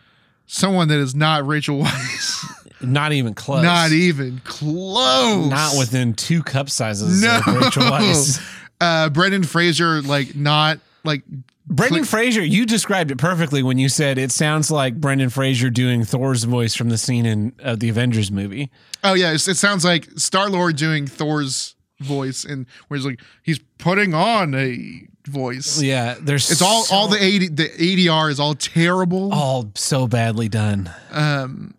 someone 0.46 0.88
that 0.90 1.00
is 1.00 1.16
not 1.16 1.46
Rachel 1.48 1.80
Weisz. 1.84 2.46
not 2.84 3.14
even 3.14 3.34
close. 3.34 3.64
not 3.64 3.92
even 3.92 4.40
close. 4.44 5.50
Not 5.50 5.78
within 5.78 6.14
two 6.14 6.44
cup 6.44 6.70
sizes 6.70 7.22
No. 7.22 7.38
of 7.38 7.48
Rachel 7.48 7.84
Weisz. 7.84 8.42
uh 8.82 9.10
Brendan 9.10 9.44
Fraser 9.44 10.02
like 10.02 10.36
not 10.36 10.80
like 11.04 11.24
Brendan 11.68 12.04
Fraser, 12.04 12.44
you 12.44 12.66
described 12.66 13.12
it 13.12 13.18
perfectly 13.18 13.64
when 13.64 13.78
you 13.78 13.88
said 13.88 14.18
it 14.18 14.32
sounds 14.32 14.70
like 14.72 14.96
Brendan 15.00 15.30
Fraser 15.30 15.70
doing 15.70 16.04
Thor's 16.04 16.44
voice 16.44 16.76
from 16.76 16.90
the 16.90 16.98
scene 16.98 17.26
in 17.26 17.54
uh, 17.64 17.76
the 17.76 17.88
Avengers 17.88 18.30
movie. 18.32 18.70
Oh 19.04 19.14
yeah, 19.14 19.32
it's, 19.32 19.48
it 19.48 19.56
sounds 19.56 19.86
like 19.86 20.10
Star 20.18 20.50
Lord 20.50 20.76
doing 20.76 21.08
Thor's 21.08 21.76
voice, 22.02 22.44
and 22.44 22.66
where 22.88 22.98
he's 22.98 23.06
like 23.06 23.22
he's 23.44 23.60
putting 23.78 24.14
on 24.14 24.54
a 24.54 25.08
voice. 25.28 25.82
Yeah, 25.82 26.16
there's 26.20 26.52
It's 26.52 26.62
all 26.62 26.84
so- 26.84 26.96
all 26.96 27.08
the 27.08 27.18
AD, 27.24 27.56
the 27.56 27.70
ADR 27.70 28.30
is 28.32 28.40
all 28.40 28.56
terrible. 28.56 29.34
all 29.34 29.72
so 29.76 30.08
badly 30.08 30.50
done. 30.50 30.92
Um, 31.12 31.76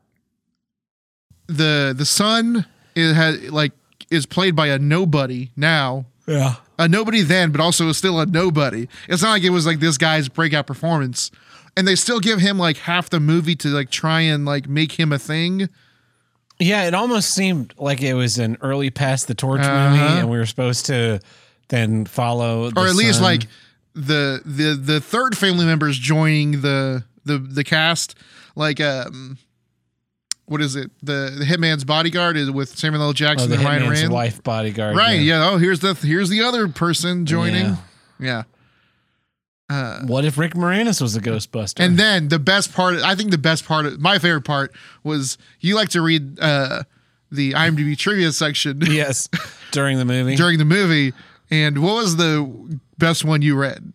the 1.53 1.95
the 1.97 2.05
son 2.07 2.67
is 2.95 3.15
has 3.15 3.51
like 3.51 3.73
is 4.11 4.27
played 4.27 4.55
by 4.57 4.69
a 4.69 4.79
nobody 4.79 5.51
now. 5.57 6.07
Yeah, 6.27 6.55
A 6.79 6.87
nobody 6.87 7.23
then, 7.23 7.51
but 7.51 7.61
also 7.61 7.89
is 7.89 7.97
still 7.97 8.21
a 8.21 8.27
nobody. 8.27 8.87
It's 9.09 9.23
not 9.23 9.31
like 9.31 9.43
it 9.43 9.51
was 9.51 9.67
like 9.67 9.81
this 9.81 9.99
guy's 9.99 10.29
breakout 10.29 10.67
performance, 10.69 11.33
and 11.77 11.87
they 11.89 11.97
still 11.97 12.21
give 12.21 12.39
him 12.41 12.59
like 12.59 12.77
half 12.77 13.11
the 13.11 13.19
movie 13.19 13.57
to 13.57 13.69
like 13.69 13.91
try 13.91 14.21
and 14.21 14.45
like 14.45 14.69
make 14.69 14.93
him 14.93 15.13
a 15.13 15.19
thing. 15.19 15.69
yeah. 16.61 16.85
It 16.85 16.95
almost 16.95 17.31
seemed 17.35 17.75
like 17.77 18.01
it 18.03 18.15
was 18.15 18.39
an 18.39 18.57
early 18.61 18.89
past 18.91 19.27
the 19.27 19.35
torch 19.35 19.63
Uh-huh. 19.63 19.91
movie, 19.91 20.21
and 20.21 20.31
we 20.31 20.39
were 20.39 20.47
supposed 20.47 20.87
to 20.87 21.19
then 21.69 22.05
follow, 22.07 22.71
or 22.77 22.87
at 22.87 22.95
least 22.95 23.15
son. 23.15 23.23
like 23.25 23.43
the 23.95 24.41
the 24.45 24.75
the 24.81 25.01
third 25.01 25.37
family 25.37 25.67
members 25.67 25.99
joining 25.99 26.61
the 26.61 27.03
the 27.25 27.39
the 27.39 27.65
cast 27.65 28.15
like 28.55 28.81
um 28.81 29.39
what 30.47 30.61
is 30.61 30.77
it 30.77 30.91
the, 31.03 31.35
the 31.39 31.45
hitman's 31.45 31.85
bodyguard 31.85 32.37
is 32.37 32.51
with 32.51 32.77
samuel 32.77 33.03
l 33.03 33.09
oh, 33.09 33.13
jackson 33.13 33.49
the 33.49 33.57
and 33.57 33.65
ryan 33.65 33.83
hitman's 33.83 34.01
rand 34.03 34.13
wife 34.13 34.43
bodyguard. 34.43 34.97
right 34.97 35.21
yeah. 35.21 35.49
oh 35.51 35.57
here's 35.57 35.81
the 35.81 35.95
here's 35.95 36.29
the 36.29 36.43
other 36.43 36.69
person 36.69 37.25
joining 37.27 37.65
Yeah. 37.67 37.77
yeah, 38.19 38.43
Uh, 39.71 40.01
What 40.07 40.25
if 40.25 40.37
Rick 40.37 40.55
Moranis 40.55 41.01
was 41.01 41.17
a 41.17 41.21
Ghostbuster? 41.21 41.81
and 41.81 41.99
then 41.99 42.29
the 42.29 42.39
best 42.39 42.73
part 42.75 42.97
i 42.97 43.15
think 43.15 43.31
the 43.31 43.39
best 43.39 43.65
part 43.65 43.99
my 44.01 44.19
favorite 44.19 44.43
part 44.45 44.73
was 45.05 45.39
you 45.61 45.75
like 45.75 45.89
to 45.91 46.03
read 46.03 46.39
uh 46.41 46.83
the 47.31 47.53
imdb 47.53 47.97
trivia 47.97 48.31
section 48.33 48.81
yes, 48.87 49.29
during 49.71 49.97
the 49.99 50.05
movie. 50.05 50.37
during 50.37 50.59
the 50.59 50.65
movie 50.67 51.13
and 51.51 51.83
what 51.83 51.95
was 51.95 52.17
the 52.17 52.79
best 52.99 53.25
one 53.25 53.41
you 53.43 53.55
read 53.57 53.93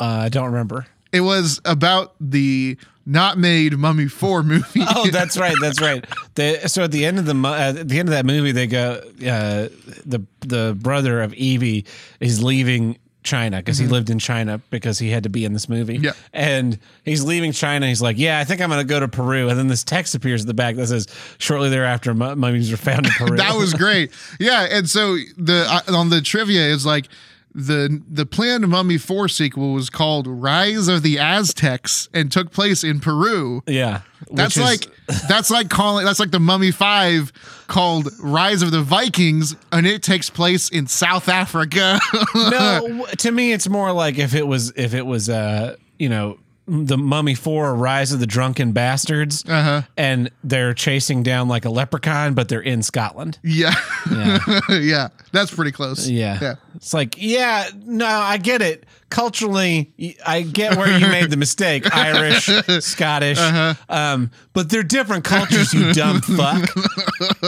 Uh, 0.00 0.04
I 0.26 0.28
don't 0.28 0.46
remember. 0.46 0.86
It 1.12 1.20
was 1.20 1.60
about 1.64 2.14
the 2.20 2.76
not 3.04 3.38
made 3.38 3.76
Mummy 3.76 4.08
Four 4.08 4.42
movie. 4.44 4.82
Oh, 4.94 5.08
that's 5.10 5.36
right. 5.38 5.56
That's 5.60 5.80
right. 5.80 6.04
They, 6.34 6.58
so 6.66 6.84
at 6.84 6.92
the 6.92 7.04
end 7.04 7.18
of 7.18 7.26
the 7.26 7.34
uh, 7.34 7.72
at 7.78 7.88
the 7.88 7.98
end 7.98 8.08
of 8.08 8.12
that 8.14 8.26
movie, 8.26 8.52
they 8.52 8.66
go 8.66 9.00
uh, 9.00 9.68
the 10.06 10.24
the 10.40 10.76
brother 10.80 11.20
of 11.20 11.34
Evie 11.34 11.84
is 12.20 12.42
leaving 12.42 12.98
China 13.24 13.58
because 13.58 13.78
he 13.78 13.86
lived 13.86 14.10
in 14.10 14.18
China 14.18 14.60
because 14.70 14.98
he 14.98 15.08
had 15.10 15.22
to 15.22 15.28
be 15.28 15.44
in 15.44 15.52
this 15.52 15.68
movie. 15.68 15.94
Mm-hmm. 15.94 16.04
Yeah. 16.06 16.12
and 16.32 16.76
he's 17.04 17.22
leaving 17.22 17.52
China. 17.52 17.86
He's 17.86 18.02
like, 18.02 18.18
"Yeah, 18.18 18.40
I 18.40 18.44
think 18.44 18.60
I'm 18.60 18.68
going 18.68 18.80
to 18.80 18.88
go 18.88 18.98
to 18.98 19.06
Peru." 19.08 19.48
And 19.48 19.58
then 19.58 19.68
this 19.68 19.84
text 19.84 20.14
appears 20.14 20.40
at 20.40 20.48
the 20.48 20.54
back 20.54 20.74
that 20.76 20.88
says, 20.88 21.06
"Shortly 21.38 21.68
thereafter, 21.68 22.14
mummies 22.14 22.70
were 22.70 22.76
found 22.76 23.06
in 23.06 23.12
Peru." 23.16 23.36
that 23.36 23.54
was 23.56 23.74
great. 23.74 24.10
Yeah, 24.40 24.66
and 24.70 24.90
so 24.90 25.16
the 25.36 25.66
uh, 25.68 25.96
on 25.96 26.10
the 26.10 26.20
trivia 26.20 26.62
is 26.66 26.84
like 26.84 27.06
the 27.54 28.02
the 28.08 28.24
planned 28.26 28.66
Mummy 28.68 28.98
Four 28.98 29.28
sequel 29.28 29.72
was 29.72 29.90
called 29.90 30.26
Rise 30.26 30.88
of 30.88 31.02
the 31.02 31.18
Aztecs 31.18 32.08
and 32.14 32.30
took 32.32 32.50
place 32.52 32.82
in 32.84 33.00
Peru. 33.00 33.62
yeah. 33.66 34.02
That's 34.30 34.56
is- 34.56 34.62
like 34.62 34.86
that's 35.28 35.50
like 35.50 35.68
calling 35.68 36.06
that's 36.06 36.20
like 36.20 36.30
the 36.30 36.40
Mummy 36.40 36.70
Five 36.70 37.32
called 37.66 38.08
Rise 38.22 38.62
of 38.62 38.70
the 38.70 38.80
Vikings, 38.82 39.56
and 39.72 39.86
it 39.86 40.02
takes 40.02 40.30
place 40.30 40.68
in 40.70 40.86
South 40.86 41.28
Africa. 41.28 41.98
no. 42.34 43.06
To 43.18 43.30
me, 43.32 43.52
it's 43.52 43.68
more 43.68 43.92
like 43.92 44.18
if 44.18 44.34
it 44.34 44.46
was 44.46 44.72
if 44.76 44.94
it 44.94 45.04
was 45.04 45.28
uh 45.28 45.76
you 45.98 46.08
know 46.08 46.38
the 46.72 46.96
Mummy 46.96 47.34
Four: 47.34 47.74
Rise 47.74 48.12
of 48.12 48.20
the 48.20 48.26
Drunken 48.26 48.72
Bastards, 48.72 49.44
Uh-huh. 49.46 49.82
and 49.96 50.30
they're 50.42 50.72
chasing 50.72 51.22
down 51.22 51.46
like 51.48 51.64
a 51.66 51.70
leprechaun, 51.70 52.32
but 52.34 52.48
they're 52.48 52.60
in 52.62 52.82
Scotland. 52.82 53.38
yeah, 53.42 53.74
Yeah. 54.10 54.38
yeah, 54.70 55.08
that's 55.32 55.54
pretty 55.54 55.72
close. 55.72 56.08
Yeah. 56.08 56.38
yeah. 56.40 56.54
It's 56.74 56.94
like, 56.94 57.16
yeah, 57.18 57.68
no, 57.84 58.06
I 58.06 58.38
get 58.38 58.62
it. 58.62 58.84
Culturally, 59.10 59.92
I 60.26 60.40
get 60.40 60.78
where 60.78 60.98
you 60.98 61.06
made 61.08 61.28
the 61.30 61.36
mistake. 61.36 61.84
Irish, 61.94 62.46
Scottish. 62.82 63.38
Uh-huh. 63.38 63.74
Um, 63.90 64.30
but 64.54 64.70
they're 64.70 64.82
different 64.82 65.24
cultures, 65.24 65.74
you 65.74 65.92
dumb 65.92 66.20
fuck. 66.22 66.62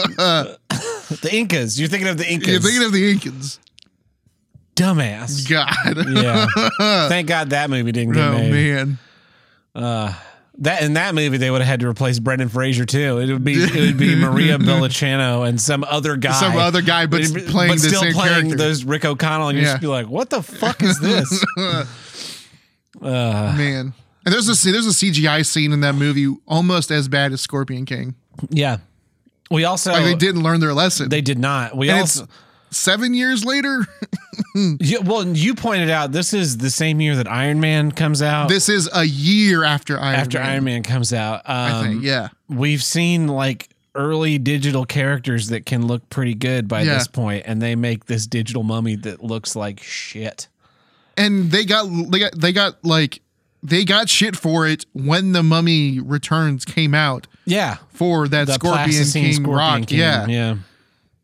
the 0.04 1.28
Incas. 1.32 1.80
You're 1.80 1.88
thinking 1.88 2.08
of 2.08 2.18
the 2.18 2.30
Incas. 2.30 2.48
You're 2.52 2.60
thinking 2.60 2.84
of 2.84 2.92
the 2.92 3.14
Incans. 3.14 3.58
Dumbass. 4.76 5.48
God. 5.48 6.06
Yeah. 6.08 7.08
Thank 7.08 7.28
God 7.28 7.50
that 7.50 7.70
movie 7.70 7.92
didn't 7.92 8.12
get 8.14 8.24
oh 8.24 8.32
made. 8.32 8.50
man. 8.50 8.98
Uh, 9.74 10.12
that 10.58 10.82
in 10.84 10.92
that 10.94 11.16
movie 11.16 11.36
they 11.36 11.50
would 11.50 11.60
have 11.62 11.68
had 11.68 11.80
to 11.80 11.88
replace 11.88 12.20
Brendan 12.20 12.48
Fraser 12.48 12.84
too. 12.86 13.18
It 13.18 13.26
would 13.32 13.42
be 13.44 13.54
it 13.54 13.74
would 13.74 13.98
be 13.98 14.14
Maria 14.14 14.56
Bellucciano 14.58 15.48
and 15.48 15.60
some 15.60 15.82
other 15.84 16.16
guy, 16.16 16.32
Some 16.38 16.56
other 16.56 16.80
guy, 16.80 17.06
but 17.06 17.22
But- 17.32 17.46
playing 17.46 17.70
but 17.72 17.80
the 17.80 17.88
still 17.88 18.02
same 18.02 18.12
playing 18.12 18.32
character. 18.50 18.56
those 18.56 18.84
Rick 18.84 19.04
O'Connell, 19.04 19.48
and 19.48 19.58
you 19.58 19.64
Yeah. 19.64 19.70
just 19.72 19.80
be 19.80 19.88
like, 19.88 20.06
"What 20.08 20.30
the 20.30 20.42
fuck 20.42 20.82
is 20.82 21.00
this?" 21.00 21.44
Uh, 23.02 23.52
Man. 23.56 23.92
And 24.24 24.32
there's 24.32 24.48
a 24.48 24.70
there's 24.70 24.86
a 24.86 24.90
CGI 24.90 25.44
scene 25.44 25.72
in 25.72 25.80
that 25.80 25.94
movie 25.94 26.34
almost 26.46 26.90
as 26.90 27.08
bad 27.08 27.32
as 27.32 27.40
Scorpion 27.40 27.84
King. 27.84 28.14
yeah, 28.48 28.78
we 29.50 29.64
also 29.64 29.92
Like 29.92 30.04
they 30.04 30.14
didn't 30.14 30.42
learn 30.42 30.60
their 30.60 30.72
lesson. 30.72 31.08
They 31.10 31.20
did 31.20 31.38
not. 31.38 31.76
We 31.76 31.90
and 31.90 32.00
also 32.00 32.26
seven 32.74 33.14
years 33.14 33.44
later. 33.44 33.86
you, 34.54 35.00
well, 35.02 35.26
you 35.26 35.54
pointed 35.54 35.90
out 35.90 36.12
this 36.12 36.32
is 36.34 36.58
the 36.58 36.70
same 36.70 37.00
year 37.00 37.16
that 37.16 37.28
Iron 37.28 37.60
Man 37.60 37.92
comes 37.92 38.22
out. 38.22 38.48
this 38.48 38.68
is 38.68 38.88
a 38.94 39.04
year 39.04 39.64
after 39.64 39.98
Iron 39.98 40.20
after 40.20 40.38
Man. 40.38 40.48
Iron 40.50 40.64
Man 40.64 40.82
comes 40.82 41.12
out, 41.12 41.36
um, 41.46 41.54
I 41.56 41.82
think, 41.84 42.02
yeah. 42.02 42.28
we've 42.48 42.82
seen 42.82 43.28
like 43.28 43.68
early 43.94 44.38
digital 44.38 44.84
characters 44.84 45.48
that 45.48 45.64
can 45.66 45.86
look 45.86 46.08
pretty 46.10 46.34
good 46.34 46.66
by 46.68 46.82
Yeah. 46.82 46.94
this 46.94 47.06
point, 47.06 47.44
and 47.46 47.62
they 47.62 47.74
make 47.76 48.06
this 48.06 48.26
digital 48.26 48.62
mummy 48.64 48.96
that 48.96 49.22
looks 49.22 49.54
like 49.54 49.80
shit. 49.82 50.48
And 51.16 51.50
they 51.52 51.64
got 51.64 51.86
they 52.10 52.18
got 52.18 52.38
they 52.38 52.52
got 52.52 52.84
like 52.84 53.20
they 53.62 53.84
got 53.84 54.08
shit 54.08 54.34
for 54.36 54.66
it 54.66 54.84
when 54.92 55.30
the 55.32 55.42
Mummy 55.44 56.00
Returns 56.00 56.64
came 56.64 56.92
out 56.92 57.26
Yeah, 57.46 57.76
for 57.90 58.26
that 58.28 58.48
Scorpion 58.48 58.90
King 58.90 59.32
Scorpion 59.32 59.46
rock. 59.46 59.86
King, 59.86 59.98
Yeah. 60.00 60.26
yeah. 60.26 60.56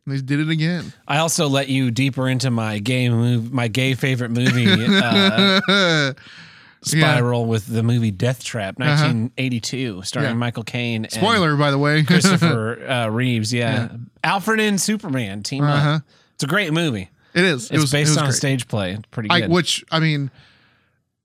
They 0.06 0.20
did 0.20 0.40
it 0.40 0.48
again. 0.48 0.92
I 1.06 1.18
also 1.18 1.48
let 1.48 1.68
you 1.68 1.90
deeper 1.90 2.28
into 2.28 2.50
my 2.50 2.78
gay 2.78 3.08
move, 3.10 3.52
my 3.52 3.68
gay 3.68 3.94
favorite 3.94 4.30
movie 4.30 4.66
uh, 4.66 6.12
spiral 6.82 7.44
with 7.46 7.66
the 7.66 7.82
movie 7.82 8.10
Death 8.10 8.42
Trap, 8.42 8.78
1982, 8.78 10.02
starring 10.02 10.26
Uh-huh. 10.26 10.34
Yeah. 10.34 10.38
Michael 10.38 10.62
Caine. 10.64 11.04
and 11.04 11.12
Spoiler, 11.12 11.56
by 11.56 11.70
the 11.70 11.78
way. 11.78 12.02
Christopher 12.06 12.82
uh, 12.88 13.08
Reeves. 13.08 13.52
Yeah. 13.52 13.88
Alfred 14.24 14.60
and 14.60 14.80
Superman 14.80 15.42
team 15.42 15.64
Uh-huh. 15.64 15.90
up. 15.96 16.02
It's 16.34 16.44
a 16.44 16.48
great 16.48 16.72
movie. 16.72 17.10
it 17.34 17.44
is. 17.44 17.64
It's 17.64 17.72
it 17.72 17.78
was, 17.78 17.92
based 17.92 18.16
it 18.16 18.22
on 18.22 18.28
a 18.28 18.32
stage 18.32 18.66
play. 18.68 18.96
Pretty 19.10 19.28
I, 19.30 19.42
good. 19.42 19.50
which 19.50 19.84
I 19.90 20.00
mean, 20.00 20.30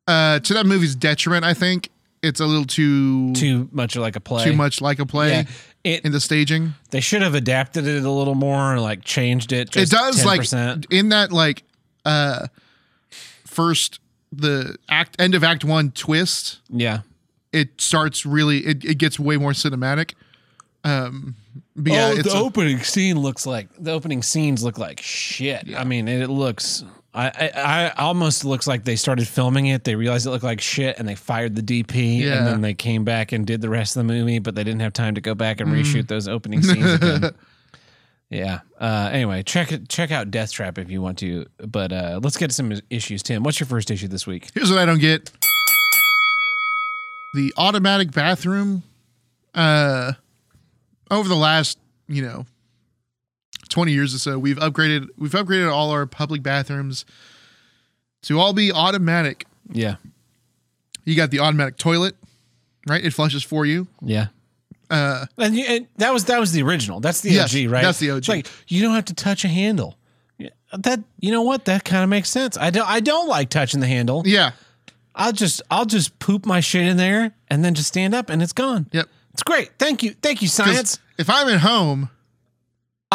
uh, 0.08 0.40
to 0.40 0.54
that 0.56 0.66
movie's 0.66 0.96
detriment, 0.96 1.46
I 1.46 1.54
think 1.54 1.90
it's 2.22 2.40
a 2.42 2.46
little 2.46 2.66
too 2.66 3.34
too 3.34 3.70
much 3.72 3.96
like 3.96 4.16
a 4.16 4.20
play. 4.20 4.44
too 4.44 4.54
much 4.54 4.82
like 4.82 5.00
a 5.00 5.06
play 5.06 5.30
Yeah. 5.30 5.44
It, 5.86 6.04
in 6.04 6.12
the 6.12 6.20
staging. 6.20 6.74
they 6.90 7.00
should 7.00 7.22
have 7.22 7.36
adapted 7.36 7.86
it 7.86 8.04
a 8.04 8.10
little 8.10 8.34
more, 8.34 8.80
like 8.80 9.04
changed 9.04 9.54
it. 9.54 9.70
Just 9.70 9.94
it 9.94 9.96
does 9.96 10.24
10%. 10.24 10.26
like 10.66 10.92
in 10.92 11.10
that 11.10 11.32
like 11.32 11.64
uh 12.06 12.48
first 13.46 14.00
the 14.32 14.78
act 14.90 15.16
end 15.20 15.36
of 15.36 15.44
act 15.44 15.64
one 15.64 15.92
twist 15.92 16.60
yeah. 16.70 17.00
it 17.54 17.80
starts 17.80 18.26
really 18.26 18.66
it, 18.66 18.84
it 18.84 18.98
gets 18.98 19.18
way 19.20 19.38
more 19.38 19.52
cinematic 19.52 20.14
um 20.84 21.36
but 21.76 21.94
yeah 21.94 22.08
oh, 22.08 22.18
it's 22.18 22.32
the 22.32 22.38
a- 22.38 22.44
opening 22.44 22.80
scene 22.80 23.20
looks 23.20 23.46
like 23.46 23.68
the 23.78 23.92
opening 23.92 24.22
scenes 24.22 24.64
look 24.64 24.78
like 24.78 25.02
shit. 25.02 25.76
I 25.76 25.84
mean, 25.84 26.08
it 26.08 26.30
looks. 26.30 26.84
I, 27.16 27.28
I, 27.28 27.52
I 27.96 28.04
almost 28.04 28.44
looks 28.44 28.68
like 28.68 28.84
they 28.84 28.98
started 28.98 29.26
filming 29.28 29.68
it. 29.68 29.86
They 29.86 29.96
realized 29.96 30.28
it 30.28 30.32
looked 30.32 30.44
like 30.44 30.60
shit, 30.60 31.00
and 31.00 31.08
they 31.08 31.16
fired 31.16 31.56
the 31.56 31.62
DP. 31.62 32.20
Yeah. 32.20 32.38
And 32.38 32.48
then 32.48 32.62
they 32.62 32.74
came 32.74 33.06
back 33.06 33.32
and 33.32 33.48
did 33.48 33.62
the 33.62 33.70
rest 33.70 33.96
of 33.96 34.06
the 34.06 34.14
movie, 34.14 34.40
but 34.40 34.54
they 34.56 34.64
didn't 34.66 34.82
have 34.82 34.92
time 34.94 35.16
to 35.16 35.22
go 35.22 35.34
back 35.34 35.62
and 35.62 35.70
Mm. 35.72 35.82
reshoot 35.82 36.08
those 36.10 36.28
opening 36.28 36.62
scenes 36.62 36.94
again. 36.96 37.32
Yeah. 38.30 38.60
Uh, 38.80 39.10
anyway, 39.14 39.44
check 39.44 39.72
it. 39.72 39.88
Check 39.88 40.12
out 40.12 40.30
Death 40.30 40.52
Trap 40.52 40.78
if 40.78 40.90
you 40.92 41.02
want 41.02 41.18
to. 41.20 41.46
But 41.60 41.94
uh, 41.94 42.20
let's 42.22 42.36
get 42.38 42.48
to 42.50 42.54
some 42.54 42.74
issues. 42.90 43.24
Tim, 43.24 43.44
what's 43.44 43.60
your 43.60 43.68
first 43.68 43.90
issue 43.92 44.08
this 44.10 44.28
week? 44.28 44.50
here's 44.54 44.70
what 44.70 44.80
i 44.80 44.86
don't 44.86 45.00
get 45.00 45.32
the 47.34 47.54
automatic 47.58 48.12
bathroom 48.12 48.84
uh 49.54 50.14
over 51.12 51.28
the 51.30 51.36
last 51.36 51.78
you 52.08 52.22
know 52.22 52.46
20 53.70 53.92
years 53.92 54.14
or 54.14 54.20
so 54.20 54.38
we've 54.40 54.58
upgraded 54.58 55.08
we've 55.18 55.32
upgraded 55.32 55.72
all 55.72 55.92
our 55.92 56.06
public 56.06 56.42
bathrooms 56.44 57.06
to 58.24 58.40
all 58.40 58.54
be 58.54 58.72
automatic 58.72 59.46
Yeah. 59.72 59.96
you 61.04 61.16
got 61.16 61.32
the 61.32 61.40
automatic 61.40 61.78
toilet 61.78 62.16
right 62.88 63.04
it 63.04 63.12
flushes 63.14 63.44
for 63.44 63.66
you 63.66 63.88
Yeah. 64.02 64.28
uh 64.90 65.26
And, 65.38 65.56
you, 65.56 65.66
and 65.68 65.88
that 65.98 66.14
was 66.14 66.26
that 66.26 66.40
was 66.40 66.52
the 66.52 66.62
original. 66.64 67.00
That's 67.00 67.22
the 67.22 67.32
Yes, 67.32 67.54
OG, 67.56 67.72
right? 67.72 67.84
that's 67.84 68.00
the 68.00 68.10
It's 68.10 68.30
OG. 68.30 68.36
like 68.36 68.48
you 68.68 68.82
don't 68.82 68.94
have 68.96 69.06
to 69.06 69.14
touch 69.14 69.44
a 69.46 69.48
handle. 69.48 69.98
That 70.78 71.00
you 71.20 71.32
know 71.32 71.42
what? 71.44 71.66
That 71.66 71.86
kind 71.86 72.04
of 72.04 72.10
makes 72.10 72.30
sense. 72.30 72.58
I 72.58 72.70
don't 72.70 72.88
I 72.88 73.00
don't 73.00 73.28
like 73.30 73.50
touching 73.50 73.80
the 73.80 73.88
handle. 73.88 74.24
yeah 74.26 74.52
I'll 75.16 75.32
just 75.32 75.62
I'll 75.72 75.86
just 75.86 76.20
poop 76.20 76.46
my 76.46 76.60
shit 76.60 76.86
in 76.86 76.98
there 76.98 77.32
and 77.48 77.64
then 77.64 77.74
just 77.74 77.88
stand 77.88 78.14
up 78.14 78.30
and 78.30 78.44
it's 78.44 78.52
gone. 78.54 78.88
yep 78.92 79.08
It's 79.34 79.44
great. 79.44 79.72
Thank 79.80 80.04
you. 80.04 80.14
Thank 80.22 80.42
you, 80.42 80.48
science. 80.50 81.00
if 81.18 81.30
i'm 81.30 81.48
at 81.48 81.62
home 81.62 82.10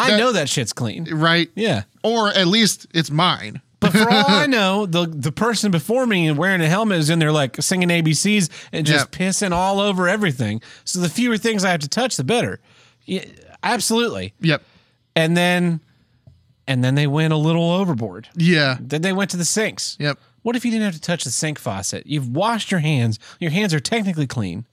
I 0.01 0.09
that- 0.11 0.17
know 0.17 0.31
that 0.31 0.49
shit's 0.49 0.73
clean. 0.73 1.07
right 1.13 1.49
Yeah. 1.55 1.83
or 2.03 2.29
at 2.29 2.47
least 2.47 2.87
it's 2.93 3.09
mine 3.11 3.61
But 3.79 3.91
for 3.93 4.09
all 4.09 4.25
I 4.27 4.45
know, 4.47 4.85
the 4.85 5.05
the 5.07 5.31
person 5.31 5.71
before 5.71 6.05
me 6.05 6.31
wearing 6.31 6.61
a 6.61 6.67
helmet 6.69 6.99
is 6.99 7.09
in 7.09 7.19
there 7.19 7.31
like 7.31 7.61
singing 7.61 7.89
ABCs 7.89 8.49
and 8.71 8.85
just 8.85 9.09
pissing 9.11 9.51
all 9.51 9.79
over 9.79 10.07
everything. 10.07 10.61
So 10.85 10.99
the 10.99 11.09
fewer 11.09 11.37
things 11.37 11.63
I 11.65 11.71
have 11.71 11.79
to 11.81 11.89
touch, 11.89 12.15
the 12.17 12.23
better. 12.23 12.59
Yeah, 13.05 13.25
absolutely. 13.63 14.33
yep 14.39 14.61
and 15.15 15.35
then 15.35 15.79
and 16.67 16.83
then 16.83 16.95
they 16.95 17.07
went 17.07 17.33
a 17.33 17.37
little 17.37 17.69
overboard. 17.71 18.29
yeah 18.35 18.77
Then 18.79 19.01
they 19.01 19.13
went 19.13 19.31
to 19.31 19.37
the 19.37 19.45
sinks. 19.45 19.97
yep 19.99 20.17
What 20.43 20.55
if 20.55 20.63
you 20.63 20.71
didn't 20.71 20.85
have 20.85 20.93
to 20.95 21.01
touch 21.01 21.23
the 21.23 21.31
sink 21.31 21.57
faucet? 21.59 22.05
You've 22.05 22.29
washed 22.29 22.71
your 22.71 22.79
hands. 22.81 23.19
Your 23.39 23.51
hands 23.51 23.73
are 23.73 23.79
technically 23.79 24.27
clean. 24.27 24.65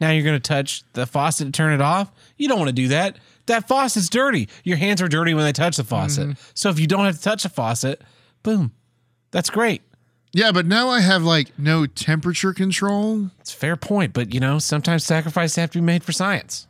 Now 0.00 0.10
you're 0.10 0.24
going 0.24 0.36
to 0.40 0.48
touch 0.48 0.82
the 0.92 1.06
faucet 1.06 1.46
to 1.46 1.52
turn 1.52 1.72
it 1.72 1.80
off? 1.80 2.10
You 2.36 2.48
don't 2.48 2.58
want 2.58 2.68
to 2.68 2.74
do 2.74 2.88
that. 2.88 3.16
That 3.46 3.66
faucet's 3.68 4.08
dirty. 4.08 4.48
Your 4.64 4.76
hands 4.76 5.00
are 5.00 5.08
dirty 5.08 5.32
when 5.34 5.44
they 5.44 5.52
touch 5.52 5.76
the 5.76 5.84
faucet. 5.84 6.36
So 6.54 6.68
if 6.68 6.78
you 6.80 6.86
don't 6.86 7.04
have 7.06 7.16
to 7.16 7.22
touch 7.22 7.44
the 7.44 7.48
faucet, 7.48 8.02
boom. 8.42 8.72
That's 9.30 9.50
great. 9.50 9.82
yeah 10.32 10.52
but 10.52 10.66
now 10.66 10.88
i 10.88 11.00
have 11.00 11.22
like 11.22 11.56
no 11.58 11.86
temperature 11.86 12.52
control 12.52 13.30
It's 13.40 13.52
a 13.52 13.56
fair 13.56 13.76
point, 13.76 14.12
but 14.12 14.32
you 14.34 14.40
know, 14.40 14.58
sometimes 14.58 15.04
sacrifices 15.04 15.56
have 15.56 15.70
to 15.72 15.78
be 15.78 15.84
made 15.84 16.02
for 16.04 16.12
science. 16.12 16.66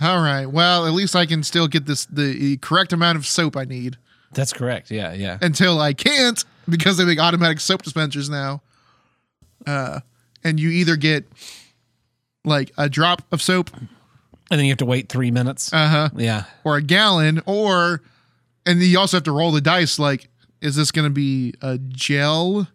all 0.00 0.20
right 0.20 0.46
well 0.46 0.86
at 0.86 0.92
least 0.92 1.14
i 1.14 1.24
can 1.26 1.42
still 1.42 1.68
get 1.68 1.86
this 1.86 2.06
the 2.06 2.56
correct 2.58 2.92
amount 2.92 3.16
of 3.18 3.26
soap 3.26 3.56
i 3.56 3.64
need 3.64 3.96
That's 4.32 4.52
correct. 4.52 4.90
Yeah, 4.90 5.12
yeah. 5.12 5.38
until 5.42 5.80
i 5.80 5.92
can't 5.92 6.44
because 6.68 6.96
they 6.96 7.04
make 7.04 7.18
automatic 7.20 7.60
soap 7.60 7.82
dispensers 7.82 8.28
now 8.30 8.62
uh 9.66 10.00
and 10.42 10.58
you 10.58 10.70
either 10.70 10.96
get 10.96 11.24
like 12.44 12.72
a 12.78 12.88
drop 12.88 13.22
of 13.32 13.40
soap 13.42 13.70
And 13.74 13.88
then 14.50 14.64
you 14.64 14.70
have 14.70 14.78
to 14.78 14.84
wait 14.86 15.08
three 15.08 15.30
minutes. 15.30 15.72
uh-huh 15.72 16.10
yeah. 16.16 16.44
or 16.64 16.76
a 16.76 16.82
gallon 16.82 17.40
or 17.46 18.02
and 18.66 18.80
then 18.80 18.88
you 18.88 18.98
also 18.98 19.16
have 19.18 19.24
to 19.24 19.32
roll 19.32 19.50
the 19.52 19.60
dice 19.60 19.98
like 19.98 20.28
is 20.60 20.76
this 20.76 20.90
going 20.90 21.04
to 21.06 21.12
be 21.14 21.54
a 21.62 21.78
gel 21.78 22.68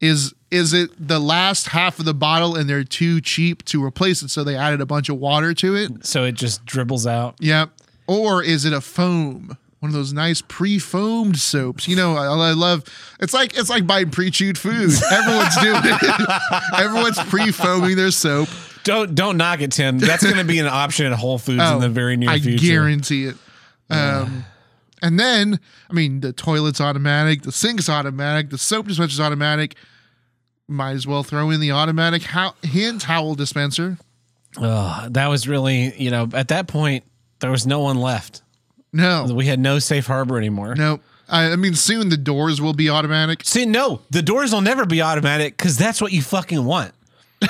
is 0.00 0.34
is 0.50 0.72
it 0.72 0.90
the 0.98 1.18
last 1.20 1.68
half 1.68 1.98
of 1.98 2.04
the 2.04 2.14
bottle 2.14 2.56
and 2.56 2.68
they're 2.68 2.82
too 2.84 3.20
cheap 3.20 3.64
to 3.66 3.84
replace 3.84 4.22
it, 4.22 4.30
so 4.30 4.42
they 4.42 4.56
added 4.56 4.80
a 4.80 4.86
bunch 4.86 5.08
of 5.08 5.16
water 5.18 5.54
to 5.54 5.76
it? 5.76 6.04
So 6.04 6.24
it 6.24 6.32
just 6.32 6.64
dribbles 6.64 7.06
out. 7.06 7.36
Yeah. 7.38 7.66
Or 8.08 8.42
is 8.42 8.64
it 8.64 8.72
a 8.72 8.80
foam? 8.80 9.56
One 9.78 9.90
of 9.90 9.94
those 9.94 10.12
nice 10.12 10.42
pre-foamed 10.42 11.38
soaps. 11.38 11.86
You 11.86 11.94
know, 11.96 12.16
I, 12.16 12.24
I 12.24 12.52
love. 12.52 12.84
It's 13.20 13.32
like 13.32 13.56
it's 13.56 13.70
like 13.70 13.86
buying 13.86 14.10
pre-chewed 14.10 14.58
food. 14.58 14.90
Everyone's 15.12 15.56
doing 15.58 15.80
it. 15.84 16.40
Everyone's 16.78 17.18
pre-foaming 17.24 17.94
their 17.96 18.10
soap. 18.10 18.48
Don't 18.84 19.14
don't 19.14 19.36
knock 19.36 19.60
it, 19.60 19.72
Tim. 19.72 19.98
That's 19.98 20.22
going 20.24 20.36
to 20.36 20.44
be 20.44 20.58
an 20.58 20.66
option 20.68 21.06
at 21.06 21.12
Whole 21.18 21.38
Foods 21.38 21.62
in 21.62 21.80
the 21.80 21.88
very 21.88 22.16
near 22.16 22.30
Oh, 22.30 22.34
I 22.34 22.38
future. 22.38 22.66
guarantee 22.66 23.24
it. 23.26 23.36
Um, 23.90 24.44
and 25.02 25.18
then, 25.18 25.58
I 25.88 25.92
mean, 25.92 26.20
the 26.20 26.32
toilet's 26.32 26.80
automatic, 26.80 27.42
the 27.42 27.52
sink's 27.52 27.88
automatic, 27.88 28.50
the 28.50 28.58
soap 28.58 28.86
dispenser's 28.86 29.18
automatic. 29.20 29.74
Might 30.68 30.92
as 30.92 31.06
well 31.06 31.22
throw 31.24 31.50
in 31.50 31.58
the 31.60 31.72
automatic 31.72 32.22
ho- 32.22 32.54
hand 32.62 33.00
towel 33.00 33.34
dispenser. 33.34 33.98
Ugh, 34.56 35.12
that 35.12 35.26
was 35.28 35.48
really, 35.48 35.94
you 36.00 36.10
know, 36.10 36.28
at 36.32 36.48
that 36.48 36.68
point 36.68 37.04
there 37.40 37.50
was 37.50 37.66
no 37.66 37.80
one 37.80 37.96
left. 38.00 38.42
No, 38.92 39.26
We 39.32 39.46
had 39.46 39.58
no 39.60 39.78
safe 39.78 40.06
harbor 40.06 40.36
anymore. 40.38 40.74
no. 40.74 41.00
I, 41.28 41.52
I 41.52 41.56
mean, 41.56 41.74
soon 41.76 42.08
the 42.08 42.16
doors 42.16 42.60
will 42.60 42.72
be 42.72 42.90
automatic. 42.90 43.44
See, 43.44 43.64
no, 43.64 44.00
the 44.10 44.20
doors 44.20 44.52
will 44.52 44.62
never 44.62 44.84
be 44.84 45.00
automatic 45.00 45.56
because 45.56 45.78
that's 45.78 46.00
what 46.00 46.10
you 46.12 46.22
fucking 46.22 46.64
want. 46.64 46.92